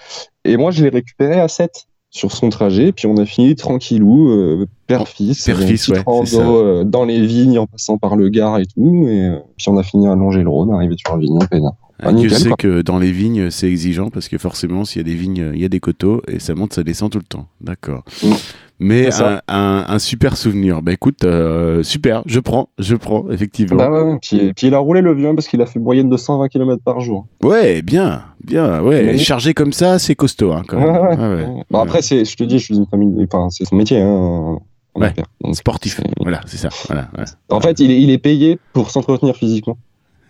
Et 0.43 0.57
moi, 0.57 0.69
je 0.69 0.83
l'ai 0.83 0.89
récupéré 0.89 1.39
à 1.39 1.47
7 1.47 1.85
sur 2.15 2.31
son 2.31 2.49
trajet. 2.49 2.93
Puis, 2.93 3.07
on 3.07 3.17
a 3.17 3.25
fini 3.25 3.55
tranquillou, 3.55 4.29
euh, 4.29 4.67
père-fils. 4.87 5.43
Ouais, 5.89 6.01
rando, 6.05 6.39
euh, 6.39 6.83
dans 6.85 7.03
les 7.03 7.25
vignes, 7.25 7.59
en 7.59 7.67
passant 7.67 7.97
par 7.97 8.15
le 8.15 8.29
Gard 8.29 8.57
et 8.57 8.65
tout. 8.65 9.05
Et 9.07 9.27
euh, 9.27 9.39
puis, 9.57 9.67
on 9.67 9.77
a 9.77 9.83
fini 9.83 10.07
à 10.07 10.15
longer 10.15 10.41
le 10.41 10.49
Rhône, 10.49 10.71
arrivé 10.71 10.95
sur 10.97 11.13
Avignon, 11.13 11.39
peinard. 11.39 11.75
Ah, 11.99 12.11
Dieu 12.11 12.23
nickel, 12.27 12.37
sait 12.37 12.47
quoi. 12.49 12.57
que 12.57 12.81
dans 12.81 12.99
les 12.99 13.11
vignes, 13.11 13.49
c'est 13.51 13.67
exigeant 13.69 14.09
parce 14.09 14.27
que 14.27 14.37
forcément, 14.37 14.83
s'il 14.85 14.99
y 14.99 15.05
a 15.05 15.11
des 15.11 15.15
vignes, 15.15 15.51
il 15.53 15.61
y 15.61 15.65
a 15.65 15.69
des 15.69 15.79
coteaux 15.79 16.21
et 16.27 16.39
ça 16.39 16.53
monte, 16.55 16.73
ça 16.73 16.83
descend 16.83 17.09
tout 17.11 17.19
le 17.19 17.23
temps. 17.25 17.47
D'accord. 17.61 18.03
Mm. 18.23 18.31
Mais 18.77 19.07
un, 19.23 19.39
un, 19.47 19.85
un 19.87 19.99
super 19.99 20.35
souvenir. 20.35 20.81
Bah 20.81 20.91
écoute, 20.91 21.23
euh, 21.23 21.81
super, 21.81 22.23
je 22.25 22.41
prends, 22.41 22.67
je 22.77 22.95
prends, 22.95 23.29
effectivement. 23.31 23.77
Bah 23.77 23.89
ouais. 23.89 24.17
Puis, 24.21 24.51
puis, 24.53 24.67
il 24.67 24.73
a 24.73 24.79
roulé 24.79 24.99
le 24.99 25.13
vieux 25.13 25.33
parce 25.33 25.47
qu'il 25.47 25.61
a 25.61 25.65
fait 25.65 25.79
moyenne 25.79 26.09
de 26.09 26.17
120 26.17 26.49
km 26.49 26.81
par 26.83 26.99
jour. 26.99 27.25
Ouais, 27.41 27.81
bien, 27.81 28.23
bien, 28.43 28.81
ouais. 28.81 29.03
Mais- 29.03 29.17
Chargé 29.17 29.53
comme 29.53 29.71
ça, 29.71 29.97
c'est 29.97 30.15
costaud, 30.15 30.51
hein, 30.51 30.63
quand 30.67 30.77
Ouais, 30.77 30.91
même. 30.91 31.01
ouais. 31.01 31.15
Ah 31.17 31.29
ouais. 31.29 31.63
Bon, 31.71 31.79
après, 31.79 32.01
c'est, 32.01 32.25
je 32.25 32.35
te 32.35 32.43
dis, 32.43 32.59
je 32.59 32.65
suis 32.65 32.73
d'une 32.75 32.85
famille, 32.87 33.25
enfin, 33.31 33.47
c'est 33.49 33.63
son 33.63 33.77
métier, 33.77 34.01
hein. 34.01 34.57
Donc, 34.97 35.55
Sportif. 35.55 36.01
Voilà, 36.19 36.41
c'est 36.45 36.57
ça. 36.57 36.67
Voilà. 36.87 37.09
En 37.49 37.61
fait, 37.61 37.79
il 37.79 37.91
est, 37.91 38.01
il 38.01 38.09
est 38.09 38.17
payé 38.17 38.59
pour 38.73 38.89
s'entretenir 38.91 39.35
physiquement. 39.37 39.77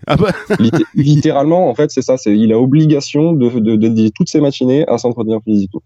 Ah 0.08 0.16
bah, 0.18 0.32
Litté- 0.60 0.86
littéralement, 0.94 1.70
en 1.70 1.76
fait, 1.76 1.92
c'est 1.92 2.02
ça. 2.02 2.16
Il 2.26 2.52
a 2.54 2.60
obligation 2.60 3.34
de, 3.34 3.50
de, 3.60 4.10
toutes 4.10 4.30
ses 4.30 4.42
matinées 4.42 4.88
à 4.88 4.98
s'entretenir 4.98 5.40
physiquement. 5.44 5.82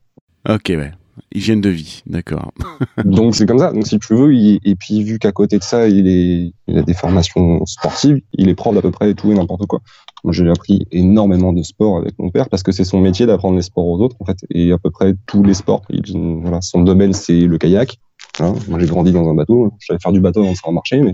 ok, 0.48 0.66
ouais. 0.70 0.92
Hygiène 1.34 1.62
de 1.62 1.70
vie, 1.70 2.02
d'accord. 2.06 2.52
Donc, 3.06 3.36
c'est 3.36 3.46
comme 3.46 3.60
ça. 3.60 3.72
Donc, 3.72 3.86
si 3.88 4.00
tu 4.00 4.16
veux, 4.16 4.34
il- 4.34 4.60
et 4.64 4.76
puis, 4.76 5.04
vu 5.04 5.20
qu'à 5.20 5.32
côté 5.32 5.58
de 5.58 5.64
ça, 5.64 5.88
il, 5.88 6.08
est, 6.08 6.52
il 6.68 6.78
a 6.78 6.82
des 6.82 6.94
formations 6.94 7.66
sportives, 7.66 8.20
il 8.34 8.50
est 8.50 8.56
prof 8.56 8.74
d'à 8.74 8.82
peu 8.82 8.92
près 8.92 9.14
tout 9.14 9.32
et 9.32 9.36
n'importe 9.36 9.66
quoi. 9.68 9.80
Moi, 10.24 10.34
j'ai 10.34 10.50
appris 10.50 10.86
énormément 10.92 11.54
de 11.54 11.64
sport 11.64 11.98
avec 11.98 12.14
mon 12.20 12.30
père 12.30 12.50
parce 12.50 12.64
que 12.64 12.72
c'est 12.72 12.84
son 12.84 13.00
métier 13.00 13.26
d'apprendre 13.26 13.56
les 13.56 13.62
sports 13.62 13.88
aux 13.88 14.00
autres, 14.02 14.16
en 14.20 14.26
fait, 14.26 14.38
et 14.50 14.72
à 14.72 14.78
peu 14.78 14.90
près 14.92 15.14
tous 15.28 15.44
les 15.44 15.54
sports. 15.54 15.82
Il, 15.90 16.02
voilà, 16.42 16.60
son 16.62 16.82
domaine, 16.82 17.14
c'est 17.14 17.40
le 17.42 17.58
kayak. 17.58 17.98
Hein, 18.42 18.54
moi, 18.68 18.80
j'ai 18.80 18.86
grandi 18.88 19.12
dans 19.12 19.28
un 19.30 19.34
bateau. 19.34 19.72
Je 19.80 19.88
savais 19.88 20.00
faire 20.02 20.12
du 20.12 20.20
bateau 20.22 20.42
avant 20.42 20.52
de 20.52 20.56
savoir 20.56 20.74
marcher, 20.74 21.02
mais, 21.02 21.12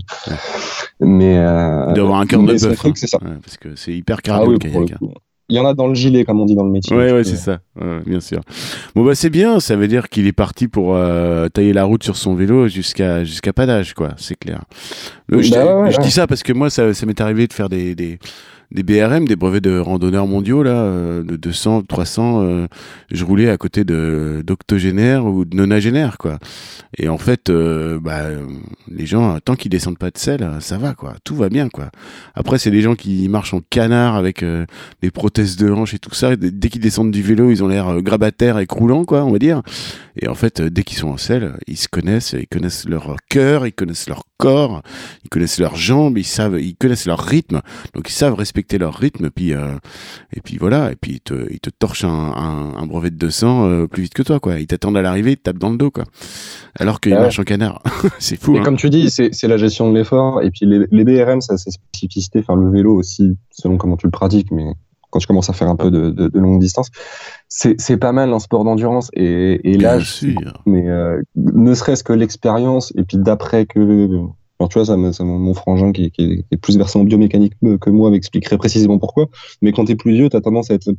mais, 1.00 1.38
euh, 1.38 1.86
un 1.88 2.26
cœur 2.26 2.42
de 2.42 2.46
bœuf. 2.52 2.84
hein. 2.84 2.92
c'est 2.94 3.06
ça. 3.06 3.18
Ouais, 3.22 3.30
parce 3.42 3.56
que 3.56 3.74
c'est 3.76 3.92
hyper 3.94 4.18
Ah 4.18 4.22
cardio 4.22 4.46
oui, 4.48 4.52
le 4.54 4.58
kayak. 4.58 4.92
hein. 5.02 5.06
Il 5.48 5.56
y 5.56 5.60
en 5.60 5.64
a 5.64 5.74
dans 5.74 5.86
le 5.86 5.94
gilet, 5.94 6.24
comme 6.24 6.40
on 6.40 6.44
dit 6.44 6.56
dans 6.56 6.64
le 6.64 6.72
métier. 6.72 6.96
Ouais, 6.96 7.12
ouais, 7.12 7.18
Euh, 7.18 7.24
c'est 7.24 7.36
ça, 7.36 7.60
Ouais, 7.80 8.00
bien 8.04 8.18
sûr. 8.18 8.40
Bon, 8.96 9.04
bah, 9.04 9.14
c'est 9.14 9.30
bien, 9.30 9.60
ça 9.60 9.76
veut 9.76 9.86
dire 9.86 10.08
qu'il 10.08 10.26
est 10.26 10.32
parti 10.32 10.66
pour 10.66 10.96
euh, 10.96 11.48
tailler 11.48 11.72
la 11.72 11.84
route 11.84 12.02
sur 12.02 12.16
son 12.16 12.34
vélo 12.34 12.66
jusqu'à 12.66 13.22
jusqu'à 13.22 13.52
pas 13.52 13.64
d'âge, 13.64 13.94
quoi, 13.94 14.10
c'est 14.16 14.36
clair. 14.36 14.64
Je 15.28 15.50
Bah 15.52 15.64
ouais, 15.64 15.82
ouais, 15.82 15.92
je 15.92 16.00
dis 16.00 16.10
ça 16.10 16.26
parce 16.26 16.42
que 16.42 16.52
moi, 16.52 16.68
ça, 16.68 16.92
ça 16.94 17.06
m'est 17.06 17.20
arrivé 17.20 17.46
de 17.46 17.52
faire 17.52 17.68
des, 17.68 17.94
des, 17.94 18.18
des 18.72 18.82
BRM, 18.82 19.26
des 19.26 19.36
brevets 19.36 19.62
de 19.62 19.78
randonneurs 19.78 20.26
mondiaux, 20.26 20.62
là, 20.62 20.70
euh, 20.70 21.22
de 21.22 21.36
200, 21.36 21.82
300. 21.82 22.42
euh, 22.42 22.66
je 23.10 23.24
roulais 23.24 23.48
à 23.48 23.56
côté 23.56 23.84
de 23.84 24.42
d'octogénaires 24.44 25.24
ou 25.26 25.44
de 25.44 25.56
nonagénaires, 25.56 26.18
quoi. 26.18 26.38
Et 26.98 27.08
en 27.08 27.18
fait, 27.18 27.50
euh, 27.50 27.98
bah, 28.00 28.24
les 28.90 29.06
gens, 29.06 29.38
tant 29.44 29.54
qu'ils 29.54 29.70
descendent 29.70 29.98
pas 29.98 30.10
de 30.10 30.18
sel, 30.18 30.42
euh, 30.42 30.60
ça 30.60 30.78
va, 30.78 30.94
quoi. 30.94 31.14
Tout 31.24 31.36
va 31.36 31.48
bien, 31.48 31.68
quoi. 31.68 31.90
Après, 32.34 32.58
c'est 32.58 32.70
des 32.70 32.80
gens 32.80 32.94
qui 32.94 33.28
marchent 33.28 33.54
en 33.54 33.60
canard 33.70 34.16
avec 34.16 34.44
des 35.02 35.10
prothèses 35.10 35.56
de 35.56 35.70
hanche 35.70 35.94
et 35.94 35.98
tout 35.98 36.14
ça. 36.14 36.36
Dès 36.36 36.68
qu'ils 36.68 36.80
descendent 36.80 37.10
du 37.10 37.22
vélo, 37.22 37.50
ils 37.50 37.62
ont 37.62 37.68
l'air 37.68 38.02
grabataires 38.02 38.58
et 38.58 38.66
croulants, 38.66 39.04
quoi, 39.04 39.24
on 39.24 39.32
va 39.32 39.38
dire. 39.38 39.62
Et 40.20 40.28
en 40.28 40.34
fait, 40.34 40.60
dès 40.60 40.82
qu'ils 40.82 40.98
sont 40.98 41.08
en 41.08 41.16
selle, 41.16 41.54
ils 41.66 41.76
se 41.76 41.88
connaissent, 41.88 42.34
ils 42.38 42.46
connaissent 42.48 42.88
leur 42.88 43.16
cœur, 43.28 43.66
ils 43.66 43.72
connaissent 43.72 44.08
leur 44.08 44.24
corps, 44.38 44.82
ils 45.24 45.28
connaissent 45.28 45.58
leurs 45.58 45.76
jambes, 45.76 46.18
ils 46.18 46.24
savent, 46.24 46.58
ils 46.60 46.74
connaissent 46.76 47.06
leur 47.06 47.20
rythme. 47.20 47.60
Donc 47.94 48.08
ils 48.08 48.14
savent 48.14 48.34
respecter 48.34 48.55
leur 48.78 48.94
rythme. 48.94 49.30
Puis 49.30 49.52
euh, 49.54 49.74
et 50.34 50.40
puis 50.40 50.56
voilà. 50.58 50.92
Et 50.92 50.96
puis 50.96 51.12
ils 51.12 51.20
te, 51.20 51.50
ils 51.52 51.60
te 51.60 51.70
torchent 51.70 52.04
un, 52.04 52.08
un, 52.08 52.74
un 52.76 52.86
brevet 52.86 53.10
de 53.10 53.16
200 53.16 53.66
euh, 53.68 53.86
plus 53.86 54.04
vite 54.04 54.14
que 54.14 54.22
toi, 54.22 54.40
quoi. 54.40 54.58
Ils 54.58 54.66
t'attendent 54.66 54.96
à 54.96 55.02
l'arrivée, 55.02 55.32
ils 55.32 55.36
te 55.36 55.42
tapent 55.42 55.58
dans 55.58 55.70
le 55.70 55.76
dos, 55.76 55.90
quoi. 55.90 56.04
Alors 56.78 57.00
qu'ils 57.00 57.12
Ah 57.14 57.16
ouais. 57.16 57.22
marchent 57.22 57.38
en 57.38 57.44
canard. 57.44 57.82
c'est 58.18 58.40
fou. 58.40 58.56
Et 58.56 58.58
hein. 58.58 58.62
comme 58.62 58.76
tu 58.76 58.90
dis, 58.90 59.10
c'est 59.10 59.42
la 59.48 59.56
gestion 59.56 59.90
de 59.90 59.96
l'effort. 59.98 60.42
Et 60.42 60.50
puis 60.50 60.66
les, 60.66 60.86
les 60.90 61.04
BRM, 61.04 61.40
ça 61.40 61.54
a 61.54 61.56
ses 61.56 61.70
spécificités. 61.70 62.40
Enfin, 62.40 62.56
le 62.56 62.70
vélo 62.70 62.94
aussi, 62.94 63.36
selon 63.50 63.76
comment 63.76 63.96
tu 63.96 64.06
le 64.06 64.10
pratiques, 64.12 64.50
mais 64.50 64.64
quand 65.10 65.20
tu 65.20 65.26
commences 65.28 65.48
à 65.48 65.52
faire 65.54 65.68
un 65.68 65.76
peu 65.76 65.90
de, 65.90 66.10
de, 66.10 66.28
de 66.28 66.38
longue 66.40 66.60
distance, 66.60 66.90
c'est 67.48 67.96
pas 67.96 68.12
mal 68.12 68.32
un 68.34 68.38
sport 68.40 68.64
d'endurance. 68.64 69.08
Et, 69.14 69.60
et 69.64 69.78
Bien 69.78 69.92
là, 69.92 69.98
je- 70.00 70.04
sûr. 70.04 70.62
mais 70.66 70.88
euh, 70.90 71.22
ne 71.36 71.72
serait-ce 71.74 72.02
que 72.04 72.12
l'expérience, 72.12 72.92
et 72.96 73.04
puis 73.04 73.16
d'après 73.16 73.64
que. 73.66 74.08
Alors, 74.58 74.68
tu 74.70 74.78
vois, 74.78 74.86
ça, 74.86 75.12
ça, 75.12 75.24
mon 75.24 75.54
frangin 75.54 75.92
qui, 75.92 76.04
est- 76.18 76.56
plus 76.58 76.76
versé 76.78 76.98
en 76.98 77.04
biomécanique 77.04 77.54
que 77.62 77.76
que 77.76 77.90
moi 77.90 78.10
m'expliquerait 78.10 78.58
précisément 78.58 78.98
pourquoi. 78.98 79.26
Mais 79.62 79.72
quand 79.72 79.84
tu 79.84 79.92
es 79.92 79.96
plus 79.96 80.14
vieux, 80.14 80.28
tu 80.30 80.36
as 80.36 80.40
tendance 80.40 80.70
à 80.70 80.74
être 80.74 80.90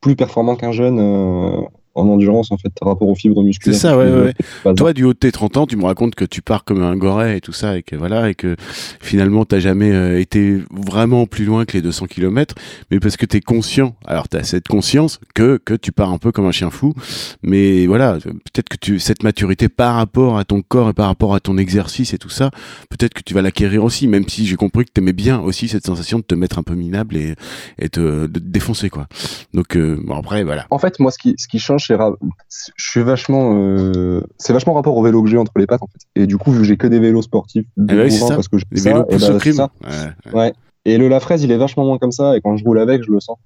plus 0.00 0.16
performant 0.16 0.56
qu'un 0.56 0.72
jeune 0.72 0.98
euh, 1.00 1.62
en 1.96 2.08
endurance, 2.08 2.50
en 2.50 2.58
fait, 2.58 2.70
par 2.78 2.88
rapport 2.88 3.08
aux 3.08 3.14
fibres 3.14 3.42
musculaires. 3.42 3.78
C'est 3.78 3.88
ça, 3.88 3.96
ouais, 3.96 4.32
tu 4.34 4.68
ouais, 4.68 4.74
Toi, 4.74 4.92
du 4.92 5.04
haut 5.04 5.12
de 5.12 5.18
tes 5.18 5.32
30 5.32 5.56
ans, 5.56 5.66
tu 5.66 5.76
me 5.76 5.84
racontes 5.84 6.14
que 6.14 6.24
tu 6.24 6.42
pars 6.42 6.64
comme 6.64 6.82
un 6.82 6.96
goret 6.96 7.38
et 7.38 7.40
tout 7.40 7.52
ça, 7.52 7.76
et 7.76 7.82
que 7.82 7.96
voilà, 7.96 8.30
et 8.30 8.34
que 8.34 8.56
finalement, 9.00 9.44
t'as 9.44 9.58
jamais 9.58 9.92
euh, 9.92 10.20
été 10.20 10.60
vraiment 10.70 11.26
plus 11.26 11.44
loin 11.44 11.64
que 11.64 11.72
les 11.72 11.82
200 11.82 12.06
km, 12.06 12.54
mais 12.90 13.00
parce 13.00 13.16
que 13.16 13.26
t'es 13.26 13.40
conscient. 13.40 13.94
Alors, 14.06 14.28
t'as 14.28 14.42
cette 14.42 14.68
conscience 14.68 15.20
que, 15.34 15.58
que 15.64 15.74
tu 15.74 15.92
pars 15.92 16.12
un 16.12 16.18
peu 16.18 16.32
comme 16.32 16.46
un 16.46 16.52
chien 16.52 16.70
fou, 16.70 16.94
mais 17.42 17.86
voilà, 17.86 18.18
peut-être 18.22 18.68
que 18.68 18.76
tu, 18.76 18.98
cette 18.98 19.22
maturité 19.22 19.68
par 19.68 19.94
rapport 19.94 20.38
à 20.38 20.44
ton 20.44 20.62
corps 20.62 20.90
et 20.90 20.94
par 20.94 21.06
rapport 21.06 21.34
à 21.34 21.40
ton 21.40 21.58
exercice 21.58 22.12
et 22.14 22.18
tout 22.18 22.28
ça, 22.28 22.50
peut-être 22.90 23.14
que 23.14 23.22
tu 23.22 23.34
vas 23.34 23.42
l'acquérir 23.42 23.84
aussi, 23.84 24.06
même 24.06 24.28
si 24.28 24.46
j'ai 24.46 24.56
compris 24.56 24.84
que 24.84 24.90
t'aimais 24.92 25.12
bien 25.12 25.40
aussi 25.40 25.68
cette 25.68 25.86
sensation 25.86 26.18
de 26.18 26.24
te 26.24 26.34
mettre 26.34 26.58
un 26.58 26.62
peu 26.62 26.74
minable 26.74 27.16
et, 27.16 27.34
et 27.78 27.88
te, 27.88 28.26
de 28.26 28.38
te 28.38 28.38
défoncer, 28.38 28.90
quoi. 28.90 29.06
Donc, 29.54 29.76
euh, 29.76 29.98
bon, 30.02 30.14
après, 30.14 30.44
voilà. 30.44 30.66
En 30.70 30.78
fait, 30.78 30.98
moi, 30.98 31.10
ce 31.10 31.18
qui, 31.18 31.34
ce 31.38 31.48
qui 31.48 31.58
change, 31.58 31.85
je 31.94 32.90
suis 32.90 33.02
vachement, 33.02 33.52
euh, 33.54 34.20
c'est 34.38 34.52
vachement 34.52 34.72
rapport 34.74 34.96
au 34.96 35.02
vélo 35.02 35.22
que 35.22 35.28
j'ai 35.28 35.38
entre 35.38 35.52
les 35.56 35.66
pattes, 35.66 35.82
en 35.82 35.86
fait. 35.88 36.20
Et 36.22 36.26
du 36.26 36.36
coup, 36.38 36.50
vu 36.52 36.58
que 36.58 36.64
j'ai 36.64 36.76
que 36.76 36.86
des 36.86 36.98
vélos 36.98 37.22
sportifs, 37.22 37.66
Eh 37.76 37.80
ben 37.82 38.06
oui, 38.08 38.18
parce 38.28 38.48
que 38.48 38.56
Les 38.72 38.80
vélos 38.80 39.04
poussent 39.04 39.30
crime. 39.38 39.52
ça. 39.54 39.70
Ouais, 39.82 40.32
ouais. 40.32 40.38
Ouais. 40.38 40.52
Et 40.84 40.98
le 40.98 41.08
Lafraise, 41.08 41.42
il 41.42 41.50
est 41.52 41.56
vachement 41.56 41.84
moins 41.84 41.98
comme 41.98 42.12
ça, 42.12 42.36
et 42.36 42.40
quand 42.40 42.56
je 42.56 42.64
roule 42.64 42.78
avec, 42.78 43.02
je 43.04 43.10
le 43.10 43.20
sens. 43.20 43.36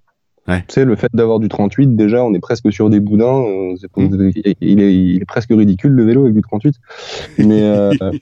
Ouais. 0.49 0.65
Tu 0.69 0.75
sais, 0.75 0.85
le 0.85 0.97
fait 0.97 1.09
d'avoir 1.13 1.39
du 1.39 1.49
38, 1.49 1.97
déjà, 1.97 2.25
on 2.25 2.33
est 2.35 2.41
presque 2.41 2.73
sur 2.73 2.89
des 2.91 2.99
boudins. 3.01 3.43
euh, 3.45 3.75
Mmh. 3.97 4.31
il, 4.61 4.81
est, 4.81 4.95
il 4.95 5.23
est 5.23 5.25
presque 5.27 5.51
ridicule, 5.51 5.93
le 5.93 6.05
vélo, 6.05 6.23
avec 6.23 6.35
du 6.35 6.41
38. 6.43 6.75
Mais, 7.39 7.63
euh, 7.63 7.93
bref. 8.01 8.15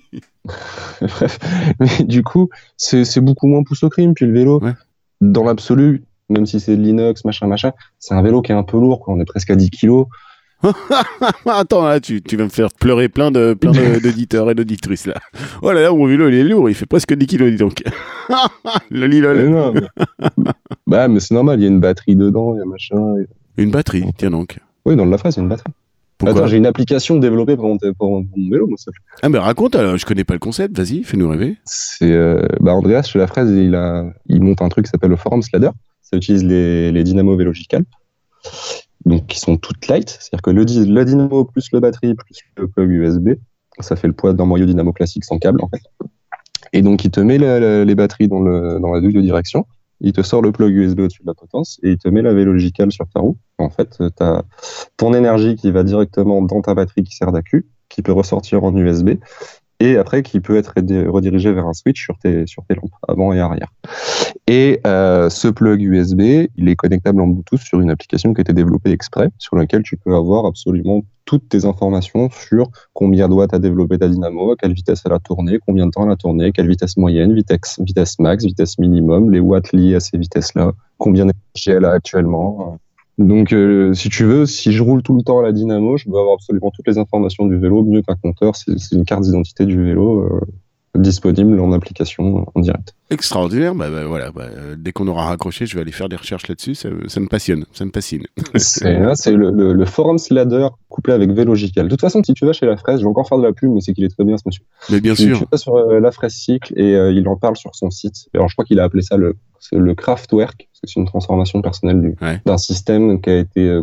Mais 1.81 2.05
du 2.05 2.23
coup, 2.23 2.49
c'est 2.77 3.05
c'est 3.05 3.21
beaucoup 3.21 3.47
moins 3.47 3.63
pousse 3.63 3.83
au 3.83 3.89
crime. 3.89 4.15
Puis 4.15 4.27
le 4.27 4.33
vélo, 4.33 4.61
Ouais. 4.63 4.73
dans 5.21 5.45
l'absolu, 5.45 6.03
même 6.29 6.47
si 6.47 6.61
c'est 6.61 6.77
de 6.77 6.83
l'inox, 6.83 7.25
machin, 7.25 7.47
machin, 7.47 7.73
c'est 7.99 8.15
un 8.15 8.23
vélo 8.23 8.43
qui 8.43 8.53
est 8.53 8.55
un 8.55 8.63
peu 8.63 8.79
lourd, 8.79 9.01
quoi. 9.01 9.15
On 9.15 9.21
est 9.21 9.25
presque 9.25 9.51
à 9.51 9.57
10 9.57 9.71
kilos. 9.71 10.07
Attends, 11.47 11.87
là, 11.87 12.01
tu, 12.01 12.21
tu 12.23 12.37
vas 12.37 12.45
me 12.45 12.49
faire 12.49 12.69
pleurer 12.73 13.09
plein 13.09 13.31
de 13.31 13.55
plein 13.55 13.71
d'auditeurs 14.03 14.51
et 14.51 14.55
d'auditrices 14.57 15.07
là. 15.07 15.15
Oh 15.63 15.71
là 15.73 15.83
là, 15.83 15.93
mon 15.93 16.07
vélo 16.07 16.29
il 16.29 16.35
est 16.35 16.43
lourd, 16.45 16.69
il 16.69 16.75
fait 16.75 16.87
presque 16.87 17.15
10 17.15 17.27
kilos, 17.27 17.51
dis 17.51 17.57
donc. 17.59 17.83
Loli 18.91 19.21
lol. 19.21 19.51
Mais 20.37 20.45
bah, 20.87 21.07
mais 21.09 21.21
c'est 21.21 21.35
normal, 21.35 21.61
il 21.61 21.63
y 21.63 21.67
a 21.67 21.69
une 21.69 21.81
batterie 21.81 22.17
dedans, 22.17 22.55
il 22.55 22.59
y 22.59 22.63
a 22.63 22.65
machin. 22.65 23.15
et- 23.21 23.63
Une 23.63 23.71
batterie, 23.71 24.05
tiens 24.17 24.31
donc. 24.31 24.59
Oui, 24.85 24.97
dans 24.97 25.05
le 25.05 25.11
Lafraise, 25.13 25.35
il 25.37 25.39
y 25.39 25.41
a 25.41 25.43
une 25.45 25.49
batterie. 25.49 25.73
Pourquoi 26.19 26.37
Attends, 26.37 26.47
j'ai 26.49 26.57
une 26.57 26.67
application 26.67 27.17
développée 27.19 27.55
pour 27.57 27.67
mon, 27.69 27.79
pour 27.97 28.11
mon 28.11 28.27
vélo, 28.51 28.67
moi, 28.67 28.77
ça. 28.77 28.91
Ah 29.23 29.29
mais 29.29 29.39
raconte, 29.39 29.77
alors, 29.77 29.97
je 29.97 30.05
connais 30.05 30.25
pas 30.25 30.33
le 30.35 30.41
concept, 30.41 30.77
vas-y, 30.77 31.05
fais-nous 31.05 31.29
rêver. 31.29 31.57
C'est 31.65 32.11
euh, 32.11 32.43
bah 32.59 32.73
Andreas 32.75 33.05
chez 33.05 33.21
la 33.21 33.29
fraise, 33.29 33.51
il 33.53 33.77
a 33.77 34.05
il 34.27 34.43
monte 34.43 34.61
un 34.61 34.69
truc 34.69 34.87
qui 34.87 34.91
s'appelle 34.91 35.11
le 35.11 35.17
Forum 35.17 35.43
Sladder. 35.43 35.71
Ça 36.11 36.17
utilise 36.17 36.45
les, 36.45 36.91
les 36.91 37.05
dynamos 37.05 37.37
vélogicales, 37.37 37.85
donc 39.05 39.27
qui 39.27 39.39
sont 39.39 39.57
toutes 39.57 39.89
light, 39.89 40.09
c'est-à-dire 40.09 40.43
que 40.43 40.51
le, 40.51 40.65
dynamo 40.65 41.45
plus 41.45 41.71
le 41.73 41.81
batterie 41.81 42.15
plus 42.15 42.41
le 42.57 42.69
plug 42.69 42.91
USB, 42.91 43.31
ça 43.81 43.95
fait 43.97 44.07
le 44.07 44.15
poids 44.15 44.33
d'un 44.33 44.47
moyeu 44.47 44.67
dynamo 44.67 44.93
classique 44.93 45.25
sans 45.25 45.39
câble 45.39 45.63
en 45.63 45.69
fait. 45.69 45.83
Et 46.73 46.83
donc 46.83 47.05
il 47.05 47.11
te 47.11 47.21
met 47.21 47.39
les 47.39 47.95
batteries 47.95 48.29
dans 48.29 48.41
le 48.41 48.79
dans 48.81 48.93
la 48.93 49.01
douille 49.01 49.13
de 49.13 49.21
direction, 49.21 49.67
il 50.01 50.13
te 50.13 50.23
sort 50.23 50.43
le 50.43 50.53
plug 50.53 50.75
USB 50.75 51.01
au-dessus 51.01 51.23
de 51.23 51.27
la 51.27 51.35
potence 51.35 51.81
et 51.83 51.91
il 51.91 51.99
te 51.99 52.09
met 52.09 52.23
la 52.23 52.33
vélogicale 52.33 52.93
sur 52.93 53.07
ta 53.09 53.21
roue. 53.21 53.37
En 53.59 53.71
fait, 53.71 53.99
tu 53.99 54.23
as 54.23 54.45
ton 54.97 55.13
énergie 55.13 55.57
qui 55.57 55.71
va 55.71 55.83
directement 55.83 56.41
dans 56.43 56.63
ta 56.63 56.75
batterie 56.75 57.03
qui 57.03 57.15
sert 57.15 57.33
d'accu, 57.33 57.67
qui 57.89 58.03
peut 58.03 58.13
ressortir 58.13 58.65
en 58.65 58.77
USB 58.77 59.11
et 59.81 59.97
après 59.97 60.23
qui 60.23 60.41
peut 60.41 60.57
être 60.57 60.75
redi- 60.77 61.07
redirigé 61.07 61.53
vers 61.53 61.67
un 61.67 61.73
switch 61.73 62.03
sur 62.03 62.19
tes, 62.19 62.45
lampes, 62.71 62.91
avant 63.07 63.33
et 63.33 63.41
arrière. 63.41 63.73
Et 64.47 64.81
euh, 64.87 65.29
ce 65.29 65.49
plug 65.49 65.83
USB, 65.83 66.49
il 66.57 66.69
est 66.69 66.77
connectable 66.77 67.21
en 67.21 67.27
Bluetooth 67.27 67.61
sur 67.61 67.81
une 67.81 67.91
application 67.91 68.33
qui 68.33 68.41
a 68.41 68.43
été 68.43 68.53
développée 68.53 68.91
exprès, 68.91 69.31
sur 69.39 69.57
laquelle 69.57 69.83
tu 69.83 69.97
peux 69.97 70.15
avoir 70.15 70.47
absolument 70.47 71.03
toutes 71.25 71.49
tes 71.51 71.67
informations 71.67 72.31
sur 72.31 72.71
combien 72.95 73.29
doit 73.29 73.47
tu 73.47 73.59
développé 73.59 73.99
ta 73.99 74.09
dynamo, 74.09 74.53
à 74.53 74.57
quelle 74.57 74.73
vitesse 74.73 75.03
elle 75.05 75.13
a 75.13 75.19
tourné, 75.19 75.59
combien 75.65 75.87
de 75.87 75.91
temps 75.91 76.07
elle 76.07 76.13
a 76.13 76.17
tourné, 76.17 76.53
quelle 76.53 76.69
vitesse 76.69 76.97
moyenne, 76.97 77.35
vitesse, 77.35 77.79
vitesse 77.81 78.19
max, 78.19 78.45
vitesse 78.45 78.79
minimum, 78.79 79.31
les 79.31 79.41
watts 79.41 79.73
liés 79.73 79.95
à 79.95 80.01
ces 80.01 80.17
vitesses-là, 80.17 80.73
combien 80.97 81.27
d'énergie 81.27 81.71
elle 81.71 81.85
a 81.85 81.93
actuellement. 81.93 82.79
Donc, 83.19 83.53
euh, 83.53 83.93
si 83.95 84.09
tu 84.09 84.25
veux, 84.25 84.47
si 84.47 84.73
je 84.73 84.83
roule 84.83 85.03
tout 85.03 85.17
le 85.17 85.23
temps 85.23 85.41
à 85.41 85.43
la 85.43 85.53
dynamo, 85.53 85.97
je 85.97 86.05
peux 86.05 86.17
avoir 86.17 86.35
absolument 86.35 86.71
toutes 86.71 86.87
les 86.87 86.99
informations 86.99 87.47
du 87.47 87.57
vélo, 87.57 87.83
mieux 87.83 88.03
qu'un 88.03 88.15
compteur. 88.15 88.55
C'est 88.55 88.93
une 88.93 89.05
carte 89.05 89.23
d'identité 89.23 89.67
du 89.67 89.83
vélo. 89.83 90.21
Euh, 90.21 90.41
disponible 90.99 91.59
en 91.61 91.73
application 91.73 92.47
en 92.55 92.61
direct. 92.61 92.95
Extraordinaire, 93.11 93.75
bah, 93.75 93.89
bah 93.91 94.07
voilà, 94.07 94.31
bah, 94.31 94.45
euh, 94.45 94.77
dès 94.77 94.93
qu'on 94.93 95.07
aura 95.09 95.27
raccroché, 95.27 95.67
je 95.67 95.75
vais 95.75 95.81
aller 95.81 95.93
faire 95.93 96.09
des 96.09 96.17
recherches 96.17 96.49
là-dessus, 96.49 96.75
ça, 96.75 96.89
me 96.89 97.27
passionne, 97.27 97.65
ça 97.73 97.85
me 97.85 97.91
fascine. 97.93 98.25
C'est 98.55 99.33
le, 99.33 99.73
le, 99.73 99.85
forum 99.85 100.19
Slider 100.19 100.69
couplé 100.89 101.15
avec 101.15 101.31
Vélogical. 101.31 101.87
De 101.87 101.91
toute 101.91 102.01
façon, 102.01 102.23
si 102.23 102.35
tu 102.35 102.45
vas 102.45 102.53
chez 102.53 102.67
La 102.67 102.77
Fraise, 102.77 102.99
je 102.99 103.05
vais 103.05 103.09
encore 103.09 103.29
faire 103.29 103.39
de 103.39 103.45
la 103.45 103.53
pub, 103.53 103.73
mais 103.73 103.81
c'est 103.81 103.93
qu'il 103.93 104.05
est 104.05 104.09
très 104.09 104.25
bien 104.25 104.37
ce 104.37 104.43
monsieur. 104.47 104.63
Mais 104.91 105.01
bien 105.01 105.15
sûr. 105.15 105.39
Tu 105.39 105.45
vas 105.51 105.59
sur 105.59 105.77
euh, 105.77 106.01
La 106.01 106.11
Fraise 106.11 106.33
Cycle 106.33 106.73
et 106.77 106.95
euh, 106.95 107.13
il 107.13 107.27
en 107.29 107.37
parle 107.37 107.57
sur 107.57 107.75
son 107.75 107.91
site. 107.91 108.29
Alors 108.35 108.49
je 108.49 108.55
crois 108.55 108.65
qu'il 108.65 108.81
a 108.81 108.85
appelé 108.85 109.03
ça 109.03 109.17
le, 109.17 109.37
le 109.73 109.95
Craftwork, 109.95 110.69
parce 110.71 110.81
que 110.81 110.87
c'est 110.89 111.01
une 111.01 111.07
transformation 111.07 111.63
personnelle 111.63 112.15
d'un 112.45 112.59
système 112.59 113.21
qui 113.21 113.31
a 113.31 113.39
été, 113.39 113.81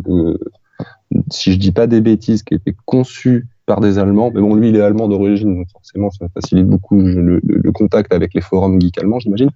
si 1.30 1.52
je 1.52 1.58
dis 1.58 1.72
pas 1.72 1.86
des 1.86 2.00
bêtises, 2.00 2.42
qui 2.42 2.54
a 2.54 2.56
été 2.56 2.74
conçu 2.84 3.46
par 3.66 3.80
des 3.80 3.98
Allemands. 3.98 4.30
Mais 4.32 4.40
bon, 4.40 4.54
lui, 4.54 4.70
il 4.70 4.76
est 4.76 4.80
allemand 4.80 5.08
d'origine, 5.08 5.56
donc 5.56 5.68
forcément, 5.70 6.10
ça 6.10 6.26
facilite 6.32 6.66
beaucoup 6.66 6.96
le, 6.96 7.72
contact 7.72 8.14
avec 8.14 8.32
les 8.32 8.40
forums 8.40 8.80
geeks 8.80 8.98
allemands, 8.98 9.18
j'imagine. 9.18 9.50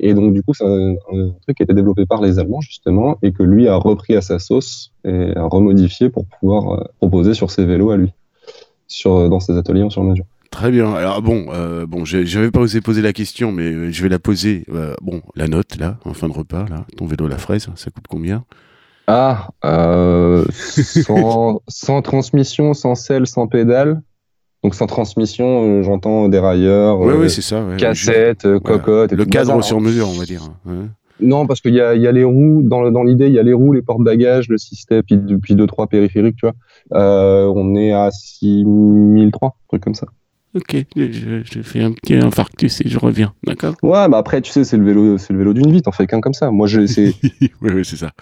Et 0.00 0.12
donc, 0.12 0.34
du 0.34 0.42
coup, 0.42 0.52
c'est 0.52 0.64
un, 0.66 0.96
truc 1.42 1.56
qui 1.56 1.62
a 1.62 1.64
été 1.64 1.72
développé 1.72 2.04
par 2.04 2.20
les 2.20 2.38
Allemands, 2.38 2.60
justement, 2.60 3.16
et 3.22 3.32
que 3.32 3.42
lui 3.42 3.68
a 3.68 3.76
repris 3.76 4.16
à 4.16 4.20
sa 4.20 4.38
sauce 4.38 4.92
et 5.04 5.34
a 5.36 5.44
remodifié 5.44 6.10
pour 6.10 6.26
pouvoir 6.26 6.72
euh, 6.72 6.84
proposer 6.98 7.32
sur 7.32 7.50
ses 7.50 7.64
vélos 7.64 7.90
à 7.90 7.96
lui, 7.96 8.12
sur, 8.88 9.30
dans 9.30 9.40
ses 9.40 9.56
ateliers 9.56 9.84
en 9.84 9.90
sur 9.90 10.02
mesure. 10.02 10.26
Très 10.54 10.70
bien. 10.70 10.94
Alors 10.94 11.20
bon, 11.20 11.46
euh, 11.52 11.84
bon, 11.84 12.04
j'avais 12.04 12.52
pas 12.52 12.60
osé 12.60 12.80
poser 12.80 13.02
la 13.02 13.12
question, 13.12 13.50
mais 13.50 13.64
euh, 13.64 13.90
je 13.90 14.00
vais 14.04 14.08
la 14.08 14.20
poser. 14.20 14.64
Euh, 14.72 14.94
bon, 15.02 15.20
la 15.34 15.48
note 15.48 15.76
là, 15.80 15.98
en 16.04 16.14
fin 16.14 16.28
de 16.28 16.32
repas 16.32 16.66
là, 16.70 16.86
ton 16.96 17.06
vélo 17.06 17.26
à 17.26 17.28
la 17.28 17.38
fraise, 17.38 17.66
ça 17.74 17.90
coûte 17.90 18.04
combien? 18.08 18.44
Ah, 19.08 19.48
euh, 19.64 20.44
sans, 20.52 21.60
sans, 21.68 22.02
transmission, 22.02 22.72
sans 22.72 22.94
selle, 22.94 23.26
sans 23.26 23.48
pédale. 23.48 24.00
Donc 24.62 24.76
sans 24.76 24.86
transmission, 24.86 25.82
j'entends 25.82 26.28
dérailleur, 26.28 27.00
oui, 27.00 27.14
oui, 27.18 27.30
c'est 27.30 27.42
ça, 27.42 27.60
cassette, 27.76 28.46
cocotte. 28.60 29.10
Le 29.10 29.24
cadre 29.24 29.60
sur 29.64 29.80
mesure, 29.80 30.08
on 30.08 30.16
va 30.16 30.24
dire. 30.24 30.42
Non, 31.18 31.48
parce 31.48 31.60
qu'il 31.62 31.74
y 31.74 31.80
a, 31.80 31.96
y 31.96 32.06
a, 32.06 32.12
les 32.12 32.24
roues, 32.24 32.62
dans, 32.62 32.92
dans 32.92 33.02
l'idée, 33.02 33.26
il 33.26 33.32
y 33.32 33.40
a 33.40 33.42
les 33.42 33.52
roues, 33.52 33.72
les 33.72 33.82
portes-bagages, 33.82 34.48
le 34.48 34.58
système, 34.58 35.02
puis, 35.02 35.18
puis 35.42 35.56
deux, 35.56 35.66
trois 35.66 35.88
périphériques, 35.88 36.36
tu 36.36 36.46
vois. 36.46 36.54
On 36.92 37.74
est 37.74 37.92
à 37.92 38.12
6003, 38.12 39.48
un 39.48 39.52
truc 39.68 39.82
comme 39.82 39.96
ça. 39.96 40.06
Ok, 40.54 40.76
je, 40.94 41.42
je, 41.42 41.62
fais 41.62 41.82
un 41.82 41.90
petit 41.90 42.14
infarctus 42.14 42.80
et 42.80 42.88
je 42.88 42.96
reviens, 42.96 43.34
d'accord? 43.44 43.74
Ouais, 43.82 44.08
bah 44.08 44.18
après, 44.18 44.40
tu 44.40 44.52
sais, 44.52 44.62
c'est 44.62 44.76
le 44.76 44.84
vélo, 44.84 45.18
c'est 45.18 45.32
le 45.32 45.40
vélo 45.40 45.52
d'une 45.52 45.72
vie, 45.72 45.82
t'en 45.82 45.90
fais 45.90 46.06
qu'un 46.06 46.20
comme 46.20 46.32
ça. 46.32 46.52
Moi, 46.52 46.68
je, 46.68 46.86
c'est. 46.86 47.12
oui, 47.40 47.50
oui, 47.62 47.84
c'est 47.84 47.96
ça. 47.96 48.12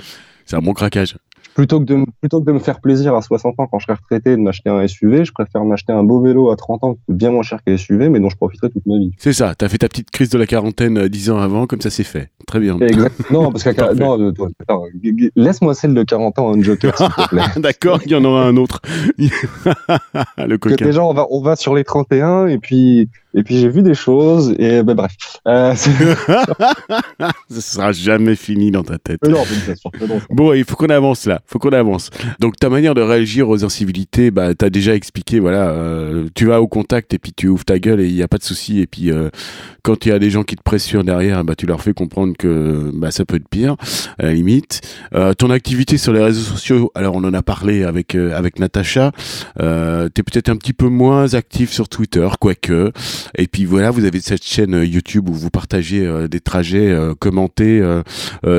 C'est 0.46 0.56
un 0.56 0.60
bon 0.60 0.72
craquage. 0.72 1.16
Plutôt 1.54 1.80
que, 1.80 1.84
de, 1.84 2.04
plutôt 2.20 2.40
que 2.40 2.46
de 2.46 2.52
me 2.52 2.58
faire 2.58 2.80
plaisir 2.80 3.14
à 3.14 3.20
60 3.20 3.58
ans 3.58 3.66
quand 3.66 3.78
je 3.78 3.84
serai 3.84 3.94
retraité 3.94 4.30
de 4.30 4.40
m'acheter 4.40 4.70
un 4.70 4.86
SUV, 4.86 5.24
je 5.24 5.32
préfère 5.32 5.64
m'acheter 5.64 5.92
un 5.92 6.02
beau 6.02 6.20
vélo 6.20 6.50
à 6.50 6.56
30 6.56 6.84
ans 6.84 6.94
qui 6.94 7.00
coûte 7.06 7.16
bien 7.16 7.30
moins 7.30 7.42
cher 7.42 7.62
qu'un 7.62 7.76
SUV, 7.76 8.08
mais 8.08 8.20
dont 8.20 8.30
je 8.30 8.36
profiterai 8.36 8.70
toute 8.70 8.86
ma 8.86 8.98
vie. 8.98 9.12
C'est 9.18 9.32
ça, 9.32 9.54
t'as 9.54 9.68
fait 9.68 9.78
ta 9.78 9.88
petite 9.88 10.10
crise 10.10 10.30
de 10.30 10.38
la 10.38 10.46
quarantaine 10.46 11.08
10 11.08 11.28
euh, 11.28 11.34
ans 11.34 11.38
avant, 11.38 11.66
comme 11.66 11.80
ça 11.80 11.90
c'est 11.90 12.04
fait. 12.04 12.30
Très 12.46 12.60
bien. 12.60 12.78
Exactement. 12.78 13.12
Non, 13.42 13.50
parce 13.50 13.64
que 13.64 13.94
non, 13.94 14.86
laisse-moi 15.36 15.74
celle 15.74 15.94
de 15.94 16.02
40 16.02 16.38
ans, 16.38 16.54
un 16.54 16.62
Joker, 16.62 16.96
s'il 16.96 17.08
te 17.08 17.28
plaît. 17.28 17.42
D'accord, 17.56 18.00
il 18.04 18.12
y 18.12 18.14
en 18.14 18.24
aura 18.24 18.44
un 18.44 18.56
autre. 18.56 18.80
le 19.18 20.56
coquin. 20.56 20.84
Déjà, 20.84 21.02
on 21.02 21.14
va, 21.14 21.26
on 21.30 21.40
va 21.40 21.56
sur 21.56 21.74
les 21.74 21.84
31, 21.84 22.48
et 22.48 22.58
puis, 22.58 23.08
et 23.34 23.42
puis 23.42 23.58
j'ai 23.58 23.68
vu 23.68 23.82
des 23.82 23.94
choses, 23.94 24.54
et 24.58 24.82
ben 24.82 24.94
bref. 24.94 25.12
Euh, 25.46 25.74
ça 27.50 27.60
sera 27.60 27.92
jamais 27.92 28.36
fini 28.36 28.70
dans 28.70 28.82
ta 28.82 28.98
tête. 28.98 29.18
non, 29.26 29.42
bon, 30.30 30.52
il 30.52 30.64
faut 30.64 30.76
qu'on 30.76 30.86
avance 30.86 31.26
là, 31.26 31.40
faut 31.46 31.58
qu'on 31.58 31.70
avance. 31.70 32.10
Donc 32.40 32.56
ta 32.56 32.68
manière 32.68 32.94
de 32.94 33.00
réagir 33.00 33.48
aux 33.48 33.64
incivilités, 33.64 34.30
bah 34.30 34.54
t'as 34.54 34.70
déjà 34.70 34.94
expliqué, 34.94 35.40
voilà, 35.40 35.70
euh, 35.70 36.28
tu 36.34 36.46
vas 36.46 36.60
au 36.60 36.68
contact 36.68 37.14
et 37.14 37.18
puis 37.18 37.32
tu 37.32 37.48
ouvres 37.48 37.64
ta 37.64 37.78
gueule 37.78 38.00
et 38.00 38.08
il 38.08 38.14
n'y 38.14 38.22
a 38.22 38.28
pas 38.28 38.38
de 38.38 38.44
souci. 38.44 38.80
Et 38.80 38.86
puis 38.86 39.10
euh, 39.10 39.30
quand 39.82 40.06
il 40.06 40.10
y 40.10 40.12
a 40.12 40.18
des 40.18 40.30
gens 40.30 40.42
qui 40.42 40.56
te 40.56 40.62
pressionnent 40.62 41.06
derrière, 41.06 41.44
bah 41.44 41.54
tu 41.54 41.66
leur 41.66 41.80
fais 41.80 41.92
comprendre 41.92 42.34
que 42.38 42.90
bah 42.94 43.10
ça 43.10 43.24
peut 43.24 43.36
être 43.36 43.48
pire, 43.48 43.76
à 44.18 44.24
la 44.24 44.32
limite. 44.32 44.80
Euh, 45.14 45.34
ton 45.34 45.50
activité 45.50 45.98
sur 45.98 46.12
les 46.12 46.22
réseaux 46.22 46.42
sociaux, 46.42 46.90
alors 46.94 47.14
on 47.14 47.24
en 47.24 47.34
a 47.34 47.42
parlé 47.42 47.84
avec 47.84 48.14
avec 48.14 48.58
Natacha. 48.58 49.12
Euh, 49.60 50.08
T'es 50.08 50.22
peut-être 50.22 50.48
un 50.48 50.56
petit 50.56 50.72
peu 50.72 50.88
moins 50.88 51.34
actif 51.34 51.70
sur 51.72 51.88
Twitter, 51.88 52.28
quoique. 52.40 52.92
Et 53.36 53.46
puis 53.46 53.64
voilà, 53.64 53.90
vous 53.90 54.04
avez 54.04 54.20
cette 54.20 54.44
chaîne 54.44 54.74
euh, 54.74 54.84
YouTube 54.84 55.28
où 55.28 55.34
vous 55.34 55.50
partagez 55.50 56.06
euh, 56.06 56.28
des 56.28 56.40
trajets 56.40 56.90
euh, 56.90 57.14
commentés, 57.14 57.82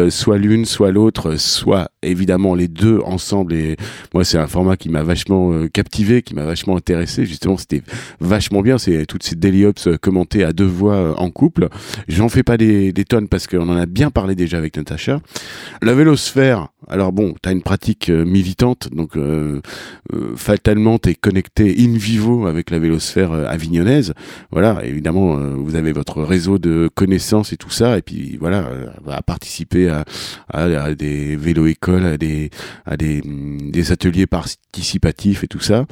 soit 0.09 0.37
l'une, 0.37 0.65
soit 0.65 0.91
l'autre, 0.91 1.35
soit 1.37 1.89
évidemment 2.01 2.55
les 2.55 2.67
deux 2.67 2.99
ensemble. 3.05 3.53
Et 3.53 3.77
moi, 4.13 4.23
c'est 4.23 4.37
un 4.37 4.47
format 4.47 4.77
qui 4.77 4.89
m'a 4.89 5.03
vachement 5.03 5.67
captivé, 5.67 6.21
qui 6.21 6.35
m'a 6.35 6.45
vachement 6.45 6.77
intéressé. 6.77 7.25
Justement, 7.25 7.57
c'était 7.57 7.81
vachement 8.19 8.61
bien. 8.61 8.77
C'est 8.77 9.05
toutes 9.05 9.23
ces 9.23 9.35
daily 9.35 9.65
ups 9.65 9.89
commentées 10.01 10.43
à 10.43 10.53
deux 10.53 10.65
voix 10.65 11.19
en 11.19 11.29
couple. 11.29 11.69
J'en 12.07 12.29
fais 12.29 12.43
pas 12.43 12.57
des, 12.57 12.93
tonnes 13.07 13.27
parce 13.27 13.47
qu'on 13.47 13.69
en 13.69 13.75
a 13.75 13.85
bien 13.85 14.11
parlé 14.11 14.35
déjà 14.35 14.57
avec 14.57 14.77
Natacha. 14.77 15.19
La 15.81 15.93
vélosphère, 15.93 16.69
alors 16.87 17.11
bon, 17.11 17.35
tu 17.41 17.49
as 17.49 17.51
une 17.51 17.63
pratique 17.63 18.09
militante, 18.09 18.89
donc 18.91 19.17
euh, 20.13 20.33
fatalement 20.35 20.99
tu 20.99 21.09
es 21.09 21.15
connecté 21.15 21.75
in 21.79 21.97
vivo 21.97 22.47
avec 22.47 22.69
la 22.69 22.79
vélosphère 22.79 23.31
avignonnaise. 23.31 24.13
Voilà, 24.53 24.85
évidemment, 24.85 25.35
euh, 25.35 25.55
vous 25.57 25.73
avez 25.73 25.93
votre 25.93 26.21
réseau 26.21 26.59
de 26.59 26.87
connaissances 26.93 27.53
et 27.53 27.57
tout 27.57 27.71
ça, 27.71 27.97
et 27.97 28.03
puis 28.03 28.37
voilà, 28.39 28.59
euh, 28.67 28.85
à 29.09 29.23
participer 29.23 29.89
à, 29.89 30.05
à, 30.47 30.93
des 30.93 31.35
vélo-écoles, 31.35 32.05
à 32.05 32.17
des 32.17 32.51
à 32.85 32.95
des, 32.95 33.23
mm, 33.25 33.71
des, 33.71 33.91
ateliers 33.91 34.27
participatifs 34.27 35.43
et 35.43 35.47
tout 35.47 35.59
ça. 35.59 35.85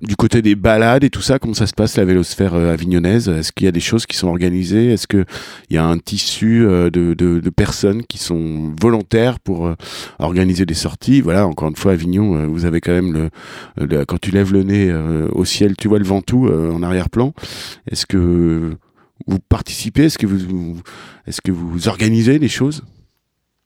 Du 0.00 0.14
côté 0.14 0.42
des 0.42 0.54
balades 0.54 1.02
et 1.02 1.10
tout 1.10 1.22
ça, 1.22 1.40
comment 1.40 1.54
ça 1.54 1.66
se 1.66 1.72
passe 1.72 1.96
la 1.96 2.04
vélosphère 2.04 2.54
euh, 2.54 2.72
avignonnaise? 2.72 3.28
Est-ce 3.28 3.50
qu'il 3.50 3.64
y 3.64 3.68
a 3.68 3.72
des 3.72 3.80
choses 3.80 4.06
qui 4.06 4.16
sont 4.16 4.28
organisées? 4.28 4.92
Est-ce 4.92 5.08
que 5.08 5.24
il 5.68 5.74
y 5.74 5.78
a 5.78 5.84
un 5.84 5.98
tissu 5.98 6.60
de, 6.60 6.88
de, 6.90 7.14
de, 7.14 7.50
personnes 7.50 8.04
qui 8.04 8.18
sont 8.18 8.72
volontaires 8.80 9.40
pour 9.40 9.74
organiser 10.20 10.66
des 10.66 10.74
sorties? 10.74 11.20
Voilà, 11.20 11.48
encore 11.48 11.68
une 11.68 11.76
fois, 11.76 11.92
Avignon, 11.92 12.46
vous 12.46 12.64
avez 12.64 12.80
quand 12.80 12.92
même 12.92 13.30
le, 13.76 14.04
quand 14.04 14.20
tu 14.20 14.30
lèves 14.30 14.52
le 14.52 14.62
nez 14.62 14.94
au 15.32 15.44
ciel, 15.44 15.74
tu 15.76 15.88
vois 15.88 15.98
le 15.98 16.04
Ventoux 16.04 16.48
en 16.48 16.82
arrière-plan. 16.82 17.32
Est-ce 17.90 18.03
est-ce 18.04 18.18
que 18.18 18.76
vous 19.26 19.38
participez 19.48 20.04
Est-ce 20.04 20.18
que 20.18 21.52
vous, 21.52 21.88
organisez 21.88 22.38
les 22.38 22.48
choses? 22.48 22.82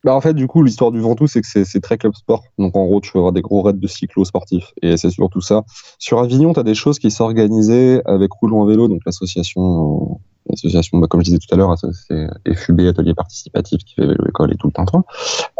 Bah 0.05 0.14
en 0.14 0.20
fait, 0.20 0.32
du 0.32 0.47
coup, 0.47 0.62
l'histoire 0.62 0.93
du 0.93 1.01
Ventoux, 1.01 1.26
c'est 1.26 1.41
que 1.41 1.64
c'est 1.64 1.80
très 1.80 1.99
club 1.99 2.14
sport. 2.14 2.45
Donc, 2.57 2.76
en 2.76 2.84
gros, 2.84 3.01
tu 3.01 3.18
avoir 3.18 3.32
des 3.32 3.41
gros 3.41 3.62
raids 3.62 3.72
de 3.72 3.86
cyclo 3.89 4.24
sportifs. 4.24 4.72
Et 4.80 4.97
c'est 4.97 5.11
surtout 5.11 5.41
ça. 5.41 5.64
Sur 5.99 6.20
Avignon, 6.20 6.53
tu 6.53 6.61
as 6.61 6.62
des 6.62 6.76
choses 6.76 7.01
qui 7.01 7.11
s'organisaient 7.11 8.01
avec 8.05 8.30
Roulons 8.32 8.62
à 8.62 8.68
vélo, 8.68 8.86
donc 8.86 9.01
l'association, 9.05 10.20
l'association, 10.49 10.99
bah, 10.99 11.09
comme 11.09 11.20
je 11.22 11.24
disais 11.24 11.39
tout 11.39 11.53
à 11.53 11.57
l'heure, 11.57 11.74
c'est 11.76 12.55
FUB, 12.55 12.80
Atelier 12.82 13.14
Participatif, 13.14 13.82
qui 13.82 13.95
fait 13.95 14.07
vélo-école 14.07 14.53
et 14.53 14.57
tout 14.57 14.68
le 14.68 14.72
temps. 14.72 15.05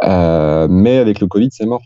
Euh, 0.05 0.69
mais 0.69 0.99
avec 0.99 1.19
le 1.19 1.27
Covid, 1.27 1.49
c'est 1.51 1.65
mort. 1.65 1.81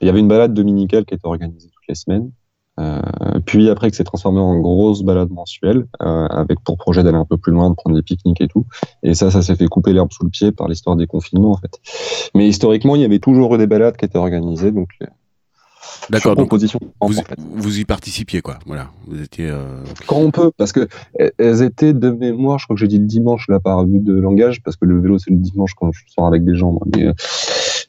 Il 0.00 0.06
y 0.06 0.08
avait 0.08 0.20
une 0.20 0.28
balade 0.28 0.54
dominicale 0.54 1.04
qui 1.04 1.12
était 1.12 1.26
organisée 1.26 1.68
toutes 1.68 1.88
les 1.90 1.94
semaines. 1.94 2.30
Euh, 2.78 3.00
puis 3.44 3.68
après 3.70 3.90
que 3.90 3.96
c'est 3.96 4.04
transformé 4.04 4.40
en 4.40 4.58
grosse 4.58 5.02
balade 5.02 5.30
mensuelle, 5.30 5.86
euh, 6.02 6.26
avec 6.26 6.60
pour 6.60 6.76
projet 6.76 7.02
d'aller 7.02 7.16
un 7.16 7.24
peu 7.24 7.36
plus 7.36 7.52
loin, 7.52 7.70
de 7.70 7.74
prendre 7.74 7.96
des 7.96 8.02
pique-niques 8.02 8.40
et 8.40 8.48
tout. 8.48 8.64
Et 9.02 9.14
ça, 9.14 9.30
ça 9.30 9.42
s'est 9.42 9.56
fait 9.56 9.66
couper 9.66 9.92
l'herbe 9.92 10.12
sous 10.12 10.24
le 10.24 10.30
pied 10.30 10.52
par 10.52 10.68
l'histoire 10.68 10.96
des 10.96 11.06
confinements 11.06 11.52
en 11.52 11.56
fait. 11.56 11.80
Mais 12.34 12.46
historiquement, 12.46 12.96
il 12.96 13.02
y 13.02 13.04
avait 13.04 13.18
toujours 13.18 13.54
eu 13.54 13.58
des 13.58 13.66
balades 13.66 13.96
qui 13.96 14.04
étaient 14.04 14.18
organisées, 14.18 14.70
donc 14.70 14.90
D'accord. 16.10 16.36
Donc 16.36 16.52
vous, 16.52 17.14
vous, 17.54 17.78
y 17.78 17.84
participiez 17.84 18.40
quoi. 18.40 18.58
Voilà. 18.66 18.90
Vous 19.06 19.20
étiez. 19.22 19.48
Euh... 19.50 19.64
Quand 20.06 20.16
on 20.16 20.30
peut, 20.30 20.50
parce 20.56 20.72
que 20.72 20.88
elles 21.38 21.62
étaient 21.62 21.92
de 21.92 22.10
mémoire. 22.10 22.58
Je 22.58 22.64
crois 22.64 22.76
que 22.76 22.80
j'ai 22.80 22.88
dit 22.88 22.98
le 22.98 23.06
dimanche 23.06 23.46
là 23.48 23.60
par 23.60 23.84
but 23.84 24.02
de 24.02 24.14
langage, 24.14 24.62
parce 24.62 24.76
que 24.76 24.86
le 24.86 25.00
vélo 25.00 25.18
c'est 25.18 25.30
le 25.30 25.36
dimanche 25.36 25.74
quand 25.74 25.92
je 25.92 26.00
sors 26.08 26.26
avec 26.26 26.44
des 26.44 26.56
gens. 26.56 26.78
Mais, 26.94 27.08
euh, 27.08 27.12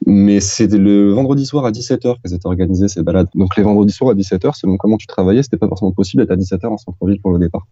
mais 0.06 0.40
c'est 0.40 0.68
le 0.68 1.12
vendredi 1.12 1.46
soir 1.46 1.66
à 1.66 1.72
17h 1.72 2.16
qu'elles 2.22 2.34
étaient 2.34 2.48
organisées 2.48 2.88
ces 2.88 3.04
balades. 3.04 3.28
Donc 3.36 3.56
les 3.58 3.64
vendredis 3.64 3.94
soirs 3.94 4.12
à 4.12 4.14
17h, 4.16 4.58
selon 4.58 4.78
comment 4.78 4.98
tu 4.98 5.08
travaillais, 5.08 5.44
c'était 5.44 5.58
pas 5.58 5.68
forcément 5.68 5.92
possible 5.92 6.24
d'être 6.24 6.32
à 6.32 6.38
17h 6.38 6.68
en 6.68 6.78
centre-ville 6.78 7.22
pour 7.22 7.32
le 7.32 7.40
départ. 7.40 7.68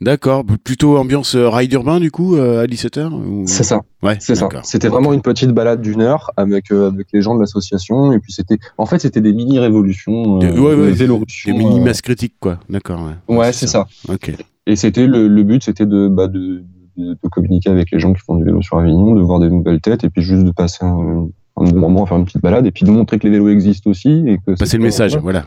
D'accord, 0.00 0.44
plutôt 0.64 0.96
ambiance 0.98 1.36
euh, 1.36 1.48
ride 1.48 1.72
urbain 1.74 2.00
du 2.00 2.10
coup 2.10 2.34
euh, 2.34 2.64
à 2.64 2.66
17h 2.66 3.46
C'est 3.46 3.62
ça. 3.62 3.82
Ouais, 4.02 4.16
c'est 4.18 4.34
ça. 4.34 4.48
C'était 4.64 4.88
vraiment 4.88 5.12
une 5.12 5.22
petite 5.22 5.50
balade 5.50 5.80
d'une 5.80 6.00
heure 6.00 6.32
avec 6.36 6.72
euh, 6.72 6.88
avec 6.88 7.06
les 7.12 7.22
gens 7.22 7.36
de 7.36 7.40
l'association 7.40 8.12
et 8.12 8.18
puis 8.18 8.32
c'était 8.32 8.58
en 8.78 8.86
fait 8.86 8.98
c'était 8.98 9.20
des 9.20 9.32
mini 9.32 9.60
révolutions, 9.60 10.38
des, 10.38 10.50
ouais, 10.50 10.74
ouais, 10.74 10.92
des 10.92 11.52
mini 11.52 11.78
masses 11.78 12.02
critiques 12.02 12.34
quoi. 12.40 12.58
D'accord. 12.68 13.00
Ouais, 13.28 13.52
c'est 13.52 13.68
ça. 13.68 13.86
OK. 14.08 14.32
Et 14.66 14.74
c'était 14.74 15.06
le, 15.06 15.28
le 15.28 15.42
but 15.44 15.62
c'était 15.62 15.86
de, 15.86 16.08
bah, 16.08 16.26
de 16.26 16.64
de, 16.96 17.16
communiquer 17.30 17.70
avec 17.70 17.90
les 17.90 17.98
gens 17.98 18.12
qui 18.12 18.20
font 18.20 18.36
du 18.36 18.44
vélo 18.44 18.60
sur 18.62 18.78
Avignon, 18.78 19.14
de 19.14 19.20
voir 19.20 19.40
des 19.40 19.48
nouvelles 19.48 19.80
têtes 19.80 20.04
et 20.04 20.10
puis 20.10 20.22
juste 20.22 20.44
de 20.44 20.50
passer 20.50 20.84
un, 20.84 21.28
un 21.56 21.72
moment, 21.72 22.06
faire 22.06 22.16
une 22.16 22.24
petite 22.24 22.42
balade 22.42 22.66
et 22.66 22.70
puis 22.70 22.84
de 22.84 22.90
montrer 22.90 23.18
que 23.18 23.26
les 23.26 23.30
vélos 23.30 23.48
existent 23.48 23.90
aussi. 23.90 24.24
Et 24.26 24.38
que 24.38 24.64
c'est 24.64 24.78
le 24.78 24.82
message, 24.82 25.16
voilà. 25.16 25.44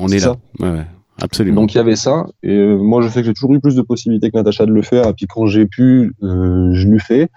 on 0.00 0.08
est, 0.08 0.24
là. 0.24 0.36
absolument. 1.20 1.62
Donc 1.62 1.74
il 1.74 1.78
y 1.78 1.80
avait 1.80 1.96
ça. 1.96 2.26
Et 2.42 2.50
euh, 2.50 2.76
moi, 2.76 3.02
je 3.02 3.08
sais 3.08 3.20
que 3.20 3.26
j'ai 3.26 3.34
toujours 3.34 3.54
eu 3.54 3.60
plus 3.60 3.74
de 3.74 3.82
possibilités 3.82 4.30
que 4.30 4.36
Natacha 4.36 4.66
de 4.66 4.72
le 4.72 4.82
faire. 4.82 5.08
Et 5.08 5.12
puis 5.14 5.26
quand 5.26 5.46
j'ai 5.46 5.66
pu, 5.66 6.14
euh, 6.22 6.70
je 6.72 6.88
l'ai 6.88 6.98
fait. 6.98 7.28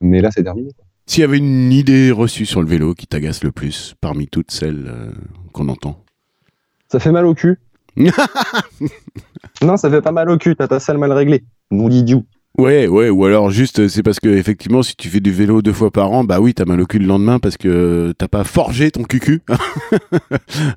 Mais 0.00 0.20
là, 0.20 0.30
c'est 0.30 0.44
terminé. 0.44 0.70
S'il 1.06 1.22
y 1.22 1.24
avait 1.24 1.38
une 1.38 1.72
idée 1.72 2.10
reçue 2.10 2.44
sur 2.44 2.60
le 2.60 2.68
vélo 2.68 2.94
qui 2.94 3.06
t'agace 3.06 3.42
le 3.42 3.50
plus 3.50 3.94
parmi 4.00 4.28
toutes 4.28 4.50
celles 4.50 4.84
euh, 4.86 5.10
qu'on 5.52 5.68
entend? 5.68 6.04
Ça 6.88 7.00
fait 7.00 7.12
mal 7.12 7.24
au 7.24 7.34
cul. 7.34 7.58
non, 9.62 9.76
ça 9.76 9.90
fait 9.90 10.02
pas 10.02 10.12
mal 10.12 10.30
au 10.30 10.36
cul. 10.36 10.54
T'as 10.54 10.68
ta 10.68 10.80
salle 10.80 10.98
mal 10.98 11.12
réglée. 11.12 11.44
Mon 11.70 11.88
idiot. 11.90 12.24
Ouais, 12.58 12.88
ouais, 12.88 13.08
ou 13.08 13.24
alors 13.24 13.50
juste 13.50 13.86
c'est 13.86 14.02
parce 14.02 14.18
que 14.18 14.28
effectivement 14.28 14.82
si 14.82 14.96
tu 14.96 15.08
fais 15.08 15.20
du 15.20 15.30
vélo 15.30 15.62
deux 15.62 15.72
fois 15.72 15.92
par 15.92 16.10
an, 16.10 16.24
bah 16.24 16.40
oui, 16.40 16.54
t'as 16.54 16.64
mal 16.64 16.80
au 16.80 16.86
cul 16.86 16.98
le 16.98 17.06
lendemain 17.06 17.38
parce 17.38 17.56
que 17.56 18.12
t'as 18.18 18.26
pas 18.26 18.42
forgé 18.42 18.90
ton 18.90 19.04
cucu 19.04 19.42
à 19.48 19.56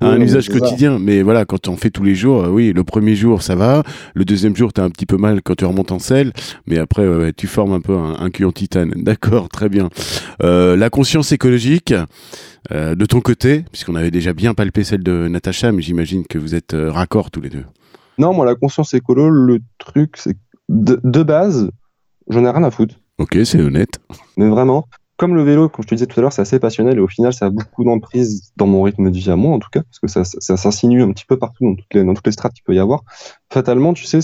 un 0.00 0.20
usage 0.20 0.48
quotidien. 0.48 1.00
Mais 1.00 1.22
voilà, 1.22 1.44
quand 1.44 1.62
tu 1.62 1.70
en 1.70 1.76
fais 1.76 1.90
tous 1.90 2.04
les 2.04 2.14
jours, 2.14 2.44
euh, 2.44 2.50
oui, 2.50 2.72
le 2.72 2.84
premier 2.84 3.16
jour 3.16 3.42
ça 3.42 3.56
va, 3.56 3.82
le 4.14 4.24
deuxième 4.24 4.54
jour 4.54 4.72
t'as 4.72 4.84
un 4.84 4.90
petit 4.90 5.06
peu 5.06 5.16
mal 5.16 5.42
quand 5.42 5.56
tu 5.56 5.64
remontes 5.64 5.90
en 5.90 5.98
selle, 5.98 6.32
mais 6.68 6.78
après 6.78 7.32
tu 7.36 7.48
formes 7.48 7.72
un 7.72 7.80
peu 7.80 7.96
un, 7.96 8.30
cul 8.30 8.44
en 8.44 8.52
titane. 8.52 8.92
D'accord, 8.96 9.48
très 9.48 9.68
bien. 9.68 9.88
Euh, 10.44 10.76
la 10.76 10.88
conscience 10.88 11.32
écologique. 11.32 11.94
Euh, 12.70 12.94
de 12.94 13.04
ton 13.06 13.20
côté, 13.20 13.64
puisqu'on 13.72 13.96
avait 13.96 14.12
déjà 14.12 14.32
bien 14.32 14.54
palpé 14.54 14.84
celle 14.84 15.02
de 15.02 15.26
Natacha, 15.26 15.72
mais 15.72 15.82
j'imagine 15.82 16.24
que 16.28 16.38
vous 16.38 16.54
êtes 16.54 16.76
raccord 16.78 17.32
tous 17.32 17.40
les 17.40 17.48
deux. 17.48 17.64
Non, 18.18 18.32
moi 18.32 18.46
la 18.46 18.54
conscience 18.54 18.94
écolo, 18.94 19.30
le 19.30 19.58
truc 19.78 20.14
c'est 20.16 20.36
de, 20.72 21.22
base, 21.22 21.70
j'en 22.28 22.44
ai 22.44 22.50
rien 22.50 22.64
à 22.64 22.70
foutre. 22.70 22.96
Ok, 23.18 23.36
c'est 23.44 23.60
honnête. 23.60 24.00
Mais 24.36 24.48
vraiment, 24.48 24.86
comme 25.16 25.34
le 25.34 25.42
vélo, 25.42 25.68
comme 25.68 25.84
je 25.84 25.88
te 25.88 25.94
disais 25.94 26.06
tout 26.06 26.18
à 26.18 26.22
l'heure, 26.22 26.32
c'est 26.32 26.42
assez 26.42 26.58
passionnel 26.58 26.98
et 26.98 27.00
au 27.00 27.08
final, 27.08 27.32
ça 27.32 27.46
a 27.46 27.50
beaucoup 27.50 27.84
d'emprise 27.84 28.52
dans 28.56 28.66
mon 28.66 28.82
rythme 28.82 29.10
de 29.10 29.16
vie 29.16 29.30
à 29.30 29.36
moi, 29.36 29.54
en 29.54 29.58
tout 29.58 29.68
cas, 29.70 29.82
parce 29.82 29.98
que 30.00 30.08
ça, 30.08 30.24
ça, 30.24 30.56
s'insinue 30.56 31.02
un 31.02 31.12
petit 31.12 31.26
peu 31.26 31.38
partout 31.38 31.64
dans 31.64 31.74
toutes 31.74 31.92
les, 31.94 32.04
dans 32.04 32.14
toutes 32.14 32.26
les 32.26 32.32
strates 32.32 32.54
qu'il 32.54 32.64
peut 32.64 32.74
y 32.74 32.78
avoir. 32.78 33.02
Fatalement, 33.52 33.92
tu 33.92 34.04
sais, 34.04 34.20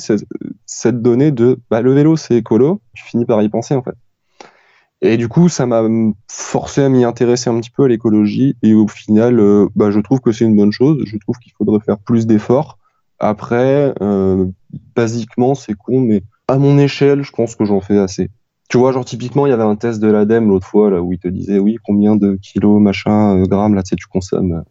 cette 0.66 1.02
donnée 1.02 1.30
de 1.30 1.60
bah, 1.70 1.82
le 1.82 1.92
vélo, 1.92 2.16
c'est 2.16 2.36
écolo, 2.36 2.80
tu 2.94 3.04
finis 3.04 3.26
par 3.26 3.42
y 3.42 3.48
penser, 3.48 3.74
en 3.74 3.82
fait. 3.82 3.94
Et 5.00 5.16
du 5.16 5.28
coup, 5.28 5.48
ça 5.48 5.66
m'a 5.66 5.84
forcé 6.28 6.82
à 6.82 6.88
m'y 6.88 7.04
intéresser 7.04 7.50
un 7.50 7.60
petit 7.60 7.70
peu 7.70 7.84
à 7.84 7.88
l'écologie. 7.88 8.56
Et 8.62 8.74
au 8.74 8.88
final, 8.88 9.38
euh, 9.38 9.68
bah, 9.76 9.92
je 9.92 10.00
trouve 10.00 10.20
que 10.20 10.32
c'est 10.32 10.44
une 10.44 10.56
bonne 10.56 10.72
chose. 10.72 11.02
Je 11.04 11.16
trouve 11.18 11.38
qu'il 11.38 11.52
faudrait 11.52 11.78
faire 11.84 11.98
plus 11.98 12.26
d'efforts. 12.26 12.78
Après, 13.20 13.94
euh, 14.00 14.46
basiquement, 14.96 15.54
c'est 15.54 15.74
con, 15.74 16.00
mais 16.00 16.22
à 16.48 16.58
mon 16.58 16.78
échelle, 16.78 17.22
je 17.22 17.30
pense 17.30 17.54
que 17.54 17.64
j'en 17.64 17.80
fais 17.80 17.98
assez. 17.98 18.30
Tu 18.68 18.76
vois, 18.76 18.92
genre 18.92 19.04
typiquement, 19.04 19.46
il 19.46 19.50
y 19.50 19.52
avait 19.52 19.62
un 19.62 19.76
test 19.76 20.00
de 20.00 20.08
l'ADEME 20.08 20.48
l'autre 20.48 20.66
fois 20.66 20.90
là 20.90 21.00
où 21.00 21.12
il 21.12 21.18
te 21.18 21.28
disait 21.28 21.58
oui, 21.58 21.78
combien 21.84 22.16
de 22.16 22.38
kilos, 22.42 22.80
machin, 22.80 23.36
euh, 23.36 23.46
grammes 23.46 23.74
là, 23.74 23.82
tu 23.82 23.90
sais, 23.90 23.96
tu 23.96 24.06
consommes 24.06 24.64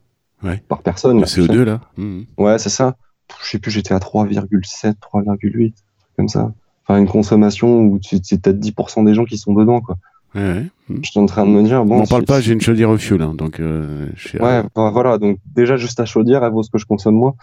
euh, 0.43 0.55
par 0.67 0.81
personne. 0.81 1.19
Le 1.19 1.25
CO2 1.25 1.63
là. 1.63 1.81
Mmh. 1.97 2.21
Ouais, 2.37 2.59
c'est 2.59 2.69
ça. 2.69 2.95
Je 3.43 3.49
sais 3.49 3.59
plus, 3.59 3.71
j'étais 3.71 3.93
à 3.93 3.99
3,7, 3.99 4.95
3,8, 5.01 5.73
comme 6.15 6.27
ça. 6.27 6.51
Enfin, 6.83 6.99
une 6.99 7.07
consommation 7.07 7.81
où 7.81 7.99
c'est 8.01 8.41
peut-être 8.41 8.59
10% 8.59 9.05
des 9.05 9.13
gens 9.13 9.25
qui 9.25 9.37
sont 9.37 9.53
dedans, 9.53 9.81
quoi. 9.81 9.97
Ouais, 10.35 10.65
Je 10.89 11.09
suis 11.09 11.19
en 11.19 11.25
train 11.25 11.45
de 11.45 11.51
me 11.51 11.63
dire, 11.63 11.83
bon. 11.83 12.01
On 12.01 12.05
parle 12.05 12.25
pas, 12.25 12.41
j'ai 12.41 12.53
une 12.53 12.61
chaudière 12.61 12.89
au 12.89 12.97
fioul, 12.97 13.21
hein, 13.21 13.33
donc. 13.35 13.59
Euh, 13.59 14.07
ouais, 14.39 14.61
bah, 14.75 14.91
voilà, 14.91 15.17
donc 15.17 15.39
déjà 15.55 15.77
juste 15.77 15.99
la 15.99 16.05
chaudière, 16.05 16.43
elle 16.43 16.51
vaut 16.51 16.63
ce 16.63 16.69
que 16.69 16.77
je 16.77 16.85
consomme 16.85 17.15
moi. 17.15 17.35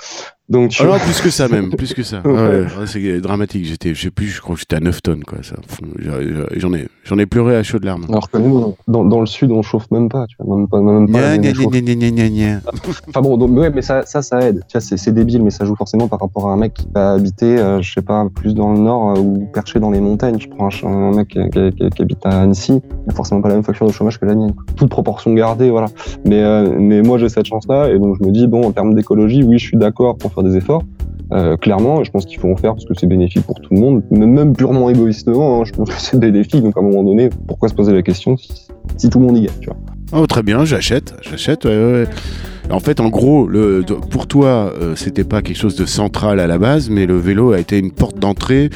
Donc. 0.49 0.77
Alors 0.79 0.99
plus 0.99 1.21
que 1.23 1.31
ça 1.31 1.49
même, 1.49 1.71
plus 1.71 1.95
que 1.95 2.03
ça. 2.03 2.21
ouais. 2.25 2.67
c'est 2.87 3.21
dramatique. 3.21 3.65
J'étais, 3.65 3.95
je 3.95 4.03
sais 4.03 4.11
plus, 4.11 4.27
je 4.27 4.43
crois 4.43 4.55
que 4.55 4.61
j'étais 4.61 4.77
à 4.77 4.81
9 4.81 5.03
tonnes, 5.03 5.25
quoi. 5.25 5.39
Ça, 5.43 5.57
j'en 6.57 6.75
ai, 6.75 6.87
j'en 7.05 7.19
ai 7.19 7.25
pleuré 7.25 7.57
à 7.57 7.63
chaudes 7.63 7.85
larmes. 7.85 8.05
Alors 8.11 8.31
que 8.31 8.37
nous, 8.37 8.75
dans, 8.87 9.05
dans, 9.05 9.21
le 9.21 9.27
sud, 9.27 9.51
on 9.51 9.63
chauffe 9.63 9.91
même 9.91 10.11
pas, 10.11 10.27
tu 10.27 10.37
vois, 10.39 10.57
même 10.57 10.69
pas, 10.69 10.81
même 10.81 11.11
pas. 11.11 11.39
Gna, 11.39 12.61
enfin 13.09 13.23
bon, 13.23 13.39
donc, 13.39 13.57
ouais, 13.57 13.71
mais 13.71 13.81
ça, 13.81 14.05
ça, 14.05 14.21
ça 14.21 14.41
aide. 14.41 14.63
Tu 14.69 14.79
vois, 14.79 14.81
c'est, 14.83 15.15
débile, 15.15 15.43
mais 15.43 15.51
ça 15.51 15.65
joue 15.65 15.77
forcément 15.77 16.09
par 16.09 16.21
rapport 16.21 16.51
à 16.51 16.53
un 16.53 16.57
mec 16.59 16.75
qui 16.75 16.89
va 16.95 17.13
habiter, 17.13 17.59
euh, 17.59 17.81
je 17.81 17.95
sais 17.95 18.03
pas, 18.03 18.27
plus 18.35 18.55
dans 18.55 18.73
le 18.75 18.81
nord 18.81 19.17
euh, 19.17 19.21
ou 19.21 19.49
perché 19.53 19.81
dans 19.81 19.91
les 19.91 20.01
montagnes. 20.01 20.39
Je 20.39 20.49
prends 20.49 20.69
un, 20.85 21.13
mec 21.15 21.29
qui, 21.29 21.39
qui, 21.51 21.91
qui, 21.91 22.03
habite 22.03 22.27
à 22.27 22.43
Annecy, 22.43 22.83
il 23.07 23.11
a 23.11 23.15
forcément 23.15 23.41
pas 23.41 23.49
la 23.49 23.55
même 23.55 23.65
facture 23.65 23.87
de 23.87 23.93
chômage 23.93 24.21
que 24.21 24.27
la 24.27 24.35
mienne. 24.35 24.53
Toute 24.77 24.91
proportion 24.91 25.33
gardée, 25.33 25.71
voilà. 25.71 25.87
Mais, 26.27 26.43
euh, 26.43 26.77
mais 26.79 27.01
moi, 27.01 27.17
j'ai 27.17 27.31
cette 27.31 27.47
chance-là, 27.47 27.89
et 27.91 27.99
donc 27.99 28.19
je 28.21 28.27
me 28.27 28.31
dis, 28.31 28.47
bon, 28.47 28.67
en 28.67 28.73
termes 28.73 28.95
d'écologie, 28.95 29.43
oui, 29.43 29.59
je 29.59 29.67
suis 29.67 29.79
d'accord 29.79 30.19
pour 30.19 30.34
faire 30.35 30.45
des 30.45 30.57
efforts. 30.57 30.83
Euh, 31.33 31.57
clairement, 31.57 32.05
je 32.05 32.11
pense 32.11 32.27
qu'il 32.27 32.39
faut 32.39 32.51
en 32.51 32.57
faire 32.57 32.75
parce 32.75 32.85
que 32.85 32.95
c'est 32.95 33.07
bénéfique 33.07 33.45
pour 33.45 33.61
tout 33.61 33.73
le 33.75 33.81
monde, 33.81 34.03
même 34.11 34.55
purement 34.55 34.91
égoïstement, 34.91 35.61
hein, 35.61 35.65
je 35.65 35.73
pense 35.73 35.89
que 35.89 36.01
c'est 36.01 36.19
bénéfique. 36.19 36.63
Donc 36.63 36.77
à 36.77 36.81
un 36.81 36.85
moment 36.85 37.03
donné, 37.03 37.31
pourquoi 37.47 37.69
se 37.69 37.75
poser 37.75 37.93
la 37.93 38.03
question 38.03 38.37
si, 38.37 39.09
tout 39.09 39.19
le 39.19 39.27
monde 39.27 39.39
y 39.39 39.43
gagne, 39.43 39.55
Oh, 40.13 40.27
très 40.27 40.43
bien, 40.43 40.65
j'achète, 40.65 41.15
j'achète. 41.23 41.65
Ouais, 41.65 41.71
ouais. 41.71 42.09
En 42.71 42.81
fait, 42.81 43.01
en 43.01 43.09
gros, 43.09 43.47
le, 43.47 43.85
pour 44.11 44.27
toi, 44.27 44.73
euh, 44.81 44.95
c'était 44.97 45.25
pas 45.25 45.43
quelque 45.43 45.57
chose 45.57 45.77
de 45.77 45.85
central 45.85 46.41
à 46.41 46.47
la 46.47 46.59
base, 46.59 46.89
mais 46.89 47.05
le 47.05 47.19
vélo 47.19 47.53
a 47.53 47.59
été 47.59 47.79
une 47.79 47.91
porte 47.91 48.19
d'entrée 48.19 48.71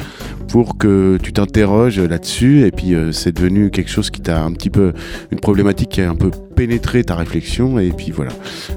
pour 0.47 0.77
que 0.77 1.17
tu 1.21 1.33
t'interroges 1.33 1.99
là-dessus. 1.99 2.65
Et 2.65 2.71
puis, 2.71 2.93
euh, 2.93 3.11
c'est 3.11 3.31
devenu 3.31 3.71
quelque 3.71 3.89
chose 3.89 4.09
qui 4.09 4.21
t'a 4.21 4.43
un 4.43 4.51
petit 4.51 4.69
peu. 4.69 4.93
une 5.31 5.39
problématique 5.39 5.89
qui 5.89 6.01
a 6.01 6.09
un 6.09 6.15
peu 6.15 6.29
pénétré 6.55 7.03
ta 7.03 7.15
réflexion. 7.15 7.79
Et 7.79 7.89
puis 7.89 8.11
voilà. 8.11 8.31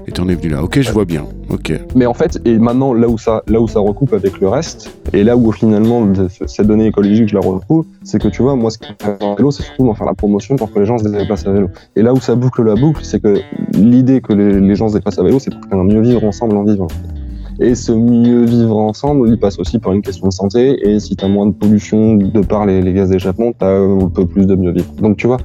Et 0.06 0.12
t'en 0.12 0.28
es 0.28 0.34
venu 0.34 0.50
là. 0.50 0.62
Ok, 0.62 0.80
je 0.80 0.92
vois 0.92 1.04
bien. 1.04 1.26
Ok. 1.50 1.72
Mais 1.94 2.06
en 2.06 2.14
fait, 2.14 2.40
et 2.44 2.58
maintenant, 2.58 2.94
là 2.94 3.08
où 3.08 3.18
ça, 3.18 3.42
là 3.48 3.60
où 3.60 3.68
ça 3.68 3.80
recoupe 3.80 4.14
avec 4.14 4.40
le 4.40 4.48
reste, 4.48 4.94
et 5.12 5.24
là 5.24 5.36
où 5.36 5.52
finalement, 5.52 6.06
cette 6.46 6.66
donnée 6.66 6.86
écologique, 6.86 7.28
je 7.28 7.34
la 7.34 7.40
retrouve, 7.40 7.84
c'est 8.02 8.20
que 8.20 8.28
tu 8.28 8.42
vois, 8.42 8.54
moi, 8.54 8.70
ce 8.70 8.78
qui 8.78 8.92
fait 9.00 9.18
vélo, 9.36 9.50
c'est 9.50 9.64
surtout 9.64 9.84
d'en 9.84 9.94
faire 9.94 10.06
la 10.06 10.14
promotion 10.14 10.56
pour 10.56 10.72
que 10.72 10.78
les 10.78 10.86
gens 10.86 10.98
se 10.98 11.08
déplacent 11.08 11.46
à 11.46 11.52
vélo. 11.52 11.68
Et 11.96 12.02
là 12.02 12.12
où 12.14 12.20
ça 12.20 12.34
boucle 12.42 12.62
la 12.64 12.74
boucle, 12.74 13.04
c'est 13.04 13.22
que 13.22 13.40
l'idée 13.74 14.20
que 14.20 14.32
les, 14.32 14.74
gens 14.74 14.88
se 14.88 14.94
déplacent 14.94 15.18
à 15.18 15.22
vélo, 15.22 15.38
c'est 15.38 15.54
pour 15.54 15.80
un 15.80 15.84
mieux 15.84 16.00
vivre 16.00 16.24
ensemble 16.24 16.56
en 16.56 16.64
vivant. 16.64 16.88
Et 17.60 17.74
ce 17.74 17.92
mieux 17.92 18.44
vivre 18.44 18.76
ensemble, 18.76 19.28
il 19.28 19.38
passe 19.38 19.58
aussi 19.58 19.78
par 19.78 19.92
une 19.92 20.02
question 20.02 20.26
de 20.26 20.32
santé. 20.32 20.88
Et 20.88 20.98
si 20.98 21.16
tu 21.16 21.24
as 21.24 21.28
moins 21.28 21.46
de 21.46 21.52
pollution 21.52 22.14
de 22.16 22.40
par 22.40 22.66
les, 22.66 22.92
gaz 22.92 23.10
d'échappement, 23.10 23.52
tu 23.52 23.64
as 23.64 23.78
un 23.78 24.08
peu 24.08 24.26
plus 24.26 24.46
de 24.46 24.56
mieux 24.56 24.72
vivre. 24.72 24.92
Donc 25.00 25.16
tu 25.16 25.26
vois, 25.26 25.36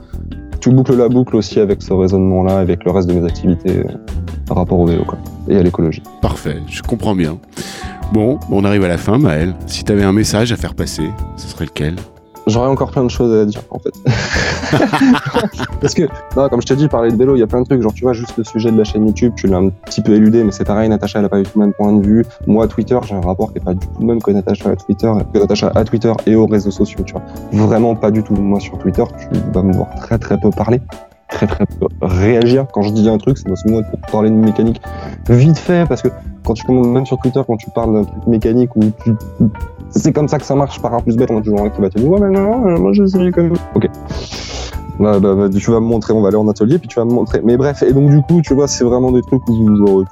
tu 0.59 0.71
boucles 0.71 0.95
la 0.95 1.09
boucle 1.09 1.35
aussi 1.35 1.59
avec 1.59 1.81
ce 1.81 1.93
raisonnement-là, 1.93 2.57
avec 2.57 2.83
le 2.83 2.91
reste 2.91 3.07
de 3.07 3.13
mes 3.13 3.25
activités 3.25 3.77
euh, 3.77 3.83
par 4.47 4.57
rapport 4.57 4.79
au 4.79 4.85
vélo 4.85 5.03
quoi, 5.05 5.19
et 5.47 5.57
à 5.57 5.63
l'écologie. 5.63 6.01
Parfait, 6.21 6.57
je 6.67 6.81
comprends 6.81 7.15
bien. 7.15 7.37
Bon, 8.13 8.39
on 8.49 8.63
arrive 8.63 8.85
à 8.85 8.87
la 8.87 8.97
fin, 8.97 9.17
Maël. 9.17 9.53
Si 9.67 9.83
tu 9.83 9.91
avais 9.91 10.03
un 10.03 10.13
message 10.13 10.51
à 10.51 10.55
faire 10.55 10.73
passer, 10.73 11.09
ce 11.35 11.47
serait 11.47 11.65
lequel? 11.65 11.95
J'aurais 12.47 12.69
encore 12.69 12.91
plein 12.91 13.03
de 13.03 13.09
choses 13.09 13.33
à 13.33 13.45
dire 13.45 13.61
en 13.69 13.79
fait. 13.79 13.93
Parce 15.81 15.93
que, 15.93 16.03
comme 16.33 16.61
je 16.61 16.65
t'ai 16.65 16.75
dit, 16.75 16.87
parler 16.87 17.11
de 17.11 17.17
vélo, 17.17 17.35
il 17.35 17.39
y 17.39 17.43
a 17.43 17.47
plein 17.47 17.61
de 17.61 17.65
trucs. 17.65 17.81
Genre, 17.81 17.93
tu 17.93 18.03
vois, 18.03 18.13
juste 18.13 18.37
le 18.37 18.43
sujet 18.43 18.71
de 18.71 18.77
la 18.77 18.85
chaîne 18.85 19.05
YouTube, 19.05 19.33
tu 19.35 19.47
l'as 19.47 19.57
un 19.57 19.69
petit 19.69 20.01
peu 20.01 20.13
éludé, 20.13 20.43
mais 20.43 20.51
c'est 20.51 20.63
pareil, 20.63 20.87
Natacha, 20.89 21.19
elle 21.19 21.25
a 21.25 21.29
pas 21.29 21.39
eu 21.39 21.43
tout 21.43 21.59
le 21.59 21.65
même 21.65 21.73
point 21.73 21.91
de 21.91 22.05
vue. 22.05 22.25
Moi, 22.47 22.67
Twitter, 22.67 22.97
j'ai 23.05 23.15
un 23.15 23.21
rapport 23.21 23.51
qui 23.51 23.59
est 23.59 23.63
pas 23.63 23.73
du 23.73 23.85
tout 23.85 23.99
le 23.99 24.05
même 24.05 24.21
que 24.21 24.31
Natacha 24.31 24.69
à 24.69 24.75
Twitter, 24.75 25.11
que 25.33 25.39
Natacha 25.39 25.71
à 25.75 25.83
Twitter 25.83 26.13
et 26.25 26.35
aux 26.35 26.47
réseaux 26.47 26.71
sociaux, 26.71 27.01
tu 27.05 27.13
vois. 27.13 27.23
Vraiment 27.51 27.95
pas 27.95 28.11
du 28.11 28.23
tout. 28.23 28.33
Moi, 28.33 28.59
sur 28.59 28.77
Twitter, 28.77 29.03
tu 29.19 29.39
vas 29.53 29.61
me 29.61 29.73
voir 29.73 29.87
très 29.95 30.17
très 30.17 30.39
peu 30.39 30.49
parler 30.49 30.81
très 31.29 31.45
très 31.45 31.65
peu 31.65 31.87
réagir 32.01 32.67
quand 32.71 32.83
je 32.83 32.91
dis 32.91 33.09
un 33.09 33.17
truc 33.17 33.37
c'est 33.37 33.49
moi 33.69 33.81
pour 33.83 33.99
parler 34.11 34.29
de 34.29 34.35
mécanique 34.35 34.81
vite 35.29 35.57
fait 35.57 35.85
parce 35.87 36.01
que 36.01 36.07
quand 36.45 36.53
tu 36.53 36.71
même 36.71 37.05
sur 37.05 37.17
Twitter 37.17 37.41
quand 37.45 37.57
tu 37.57 37.69
parles 37.71 38.05
truc 38.05 38.27
mécanique 38.27 38.73
ou 38.77 38.83
tu 39.03 39.13
c'est 39.89 40.13
comme 40.13 40.27
ça 40.27 40.37
que 40.37 40.45
ça 40.45 40.55
marche 40.55 40.81
par 40.81 40.93
un 40.93 40.99
plus 40.99 41.15
bête. 41.15 41.31
On 41.31 41.37
a 41.37 41.41
toujours 41.41 41.61
un 41.61 41.69
qui 41.69 41.81
va 41.81 41.89
te 41.89 41.99
dire 41.99 42.09
Ouais, 42.09 42.19
mais 42.19 42.29
non, 42.29 42.79
moi 42.79 42.91
j'essaye 42.93 43.31
quand 43.31 43.43
même. 43.43 43.53
Ok. 43.75 43.87
Bah, 44.99 45.19
bah, 45.19 45.35
bah, 45.35 45.47
tu 45.49 45.69
vas 45.69 45.79
me 45.79 45.85
montrer, 45.85 46.13
on 46.13 46.21
va 46.21 46.29
aller 46.29 46.37
en 46.37 46.47
atelier, 46.47 46.79
puis 46.79 46.87
tu 46.87 46.95
vas 46.95 47.05
me 47.05 47.11
montrer. 47.11 47.41
Mais 47.43 47.55
bref, 47.55 47.83
et 47.83 47.93
donc 47.93 48.09
du 48.09 48.21
coup, 48.21 48.41
tu 48.41 48.55
vois, 48.55 48.67
c'est 48.67 48.83
vraiment 48.83 49.11
des 49.11 49.21
trucs 49.21 49.47
où 49.47 49.53
vous 49.53 50.05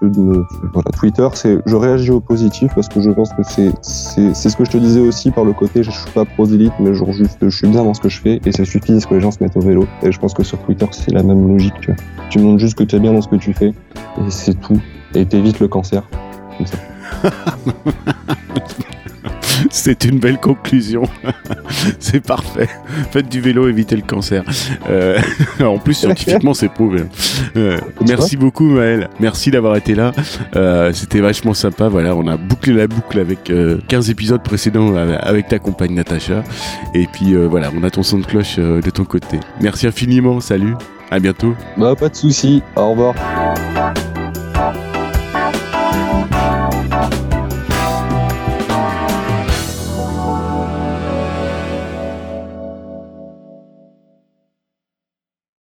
voilà, 0.73 0.91
Twitter, 0.95 1.27
c'est 1.33 1.57
je 1.65 1.75
réagis 1.75 2.11
au 2.11 2.19
positif 2.19 2.71
parce 2.75 2.87
que 2.87 3.01
je 3.01 3.09
pense 3.09 3.29
que 3.33 3.41
c'est 3.43 3.71
ce 3.81 4.55
que 4.55 4.63
je 4.63 4.69
te 4.69 4.77
disais 4.77 4.99
aussi 4.99 5.31
par 5.31 5.43
le 5.43 5.53
côté, 5.53 5.81
je 5.81 5.89
suis 5.89 6.11
pas 6.11 6.25
prosélyte, 6.25 6.73
mais 6.79 6.93
genre 6.93 7.11
juste, 7.11 7.37
je 7.41 7.55
suis 7.55 7.67
bien 7.67 7.83
dans 7.83 7.95
ce 7.95 8.01
que 8.01 8.09
je 8.09 8.21
fais 8.21 8.39
et 8.45 8.51
c'est 8.51 8.65
suffit 8.65 9.01
ce 9.01 9.07
que 9.07 9.15
les 9.15 9.21
gens 9.21 9.31
se 9.31 9.43
mettent 9.43 9.57
au 9.57 9.61
vélo. 9.61 9.87
Et 10.03 10.11
je 10.11 10.19
pense 10.19 10.33
que 10.33 10.43
sur 10.43 10.59
Twitter, 10.59 10.85
c'est 10.91 11.11
la 11.11 11.23
même 11.23 11.47
logique. 11.47 11.73
Tu, 11.81 11.87
vois. 11.87 11.95
tu 12.29 12.39
montres 12.39 12.59
juste 12.59 12.77
que 12.77 12.83
tu 12.83 12.95
es 12.95 12.99
bien 12.99 13.13
dans 13.13 13.21
ce 13.21 13.27
que 13.27 13.37
tu 13.37 13.53
fais 13.53 13.69
et 13.69 14.29
c'est 14.29 14.59
tout. 14.59 14.79
Et 15.15 15.25
t'évites 15.25 15.59
le 15.59 15.67
cancer. 15.67 16.03
Comme 16.57 16.67
ça. 16.67 16.77
C'est 19.69 20.05
une 20.05 20.19
belle 20.19 20.39
conclusion. 20.39 21.03
c'est 21.99 22.21
parfait. 22.21 22.69
Faites 23.11 23.29
du 23.29 23.41
vélo, 23.41 23.67
évitez 23.67 23.95
le 23.95 24.01
cancer. 24.01 24.43
Euh, 24.89 25.19
en 25.61 25.77
plus, 25.77 25.93
scientifiquement, 25.93 26.53
c'est 26.53 26.69
prouvé. 26.69 27.03
Euh, 27.55 27.77
merci 28.07 28.37
beaucoup, 28.37 28.65
Maël. 28.65 29.09
Merci 29.19 29.51
d'avoir 29.51 29.75
été 29.75 29.95
là. 29.95 30.11
Euh, 30.55 30.91
c'était 30.93 31.19
vachement 31.21 31.53
sympa. 31.53 31.87
Voilà, 31.87 32.15
on 32.15 32.27
a 32.27 32.37
bouclé 32.37 32.73
la 32.73 32.87
boucle 32.87 33.19
avec 33.19 33.51
15 33.87 34.09
épisodes 34.09 34.43
précédents 34.43 34.95
avec 34.95 35.47
ta 35.47 35.59
compagne 35.59 35.93
Natacha. 35.93 36.43
Et 36.93 37.07
puis 37.07 37.35
voilà, 37.35 37.71
on 37.75 37.83
a 37.83 37.89
ton 37.89 38.03
son 38.03 38.19
de 38.19 38.25
cloche 38.25 38.57
de 38.57 38.89
ton 38.89 39.05
côté. 39.05 39.39
Merci 39.61 39.87
infiniment. 39.87 40.39
Salut. 40.39 40.75
À 41.11 41.19
bientôt. 41.19 41.55
Bah, 41.77 41.95
pas 41.95 42.09
de 42.09 42.15
soucis. 42.15 42.63
Au 42.75 42.91
revoir. 42.91 43.15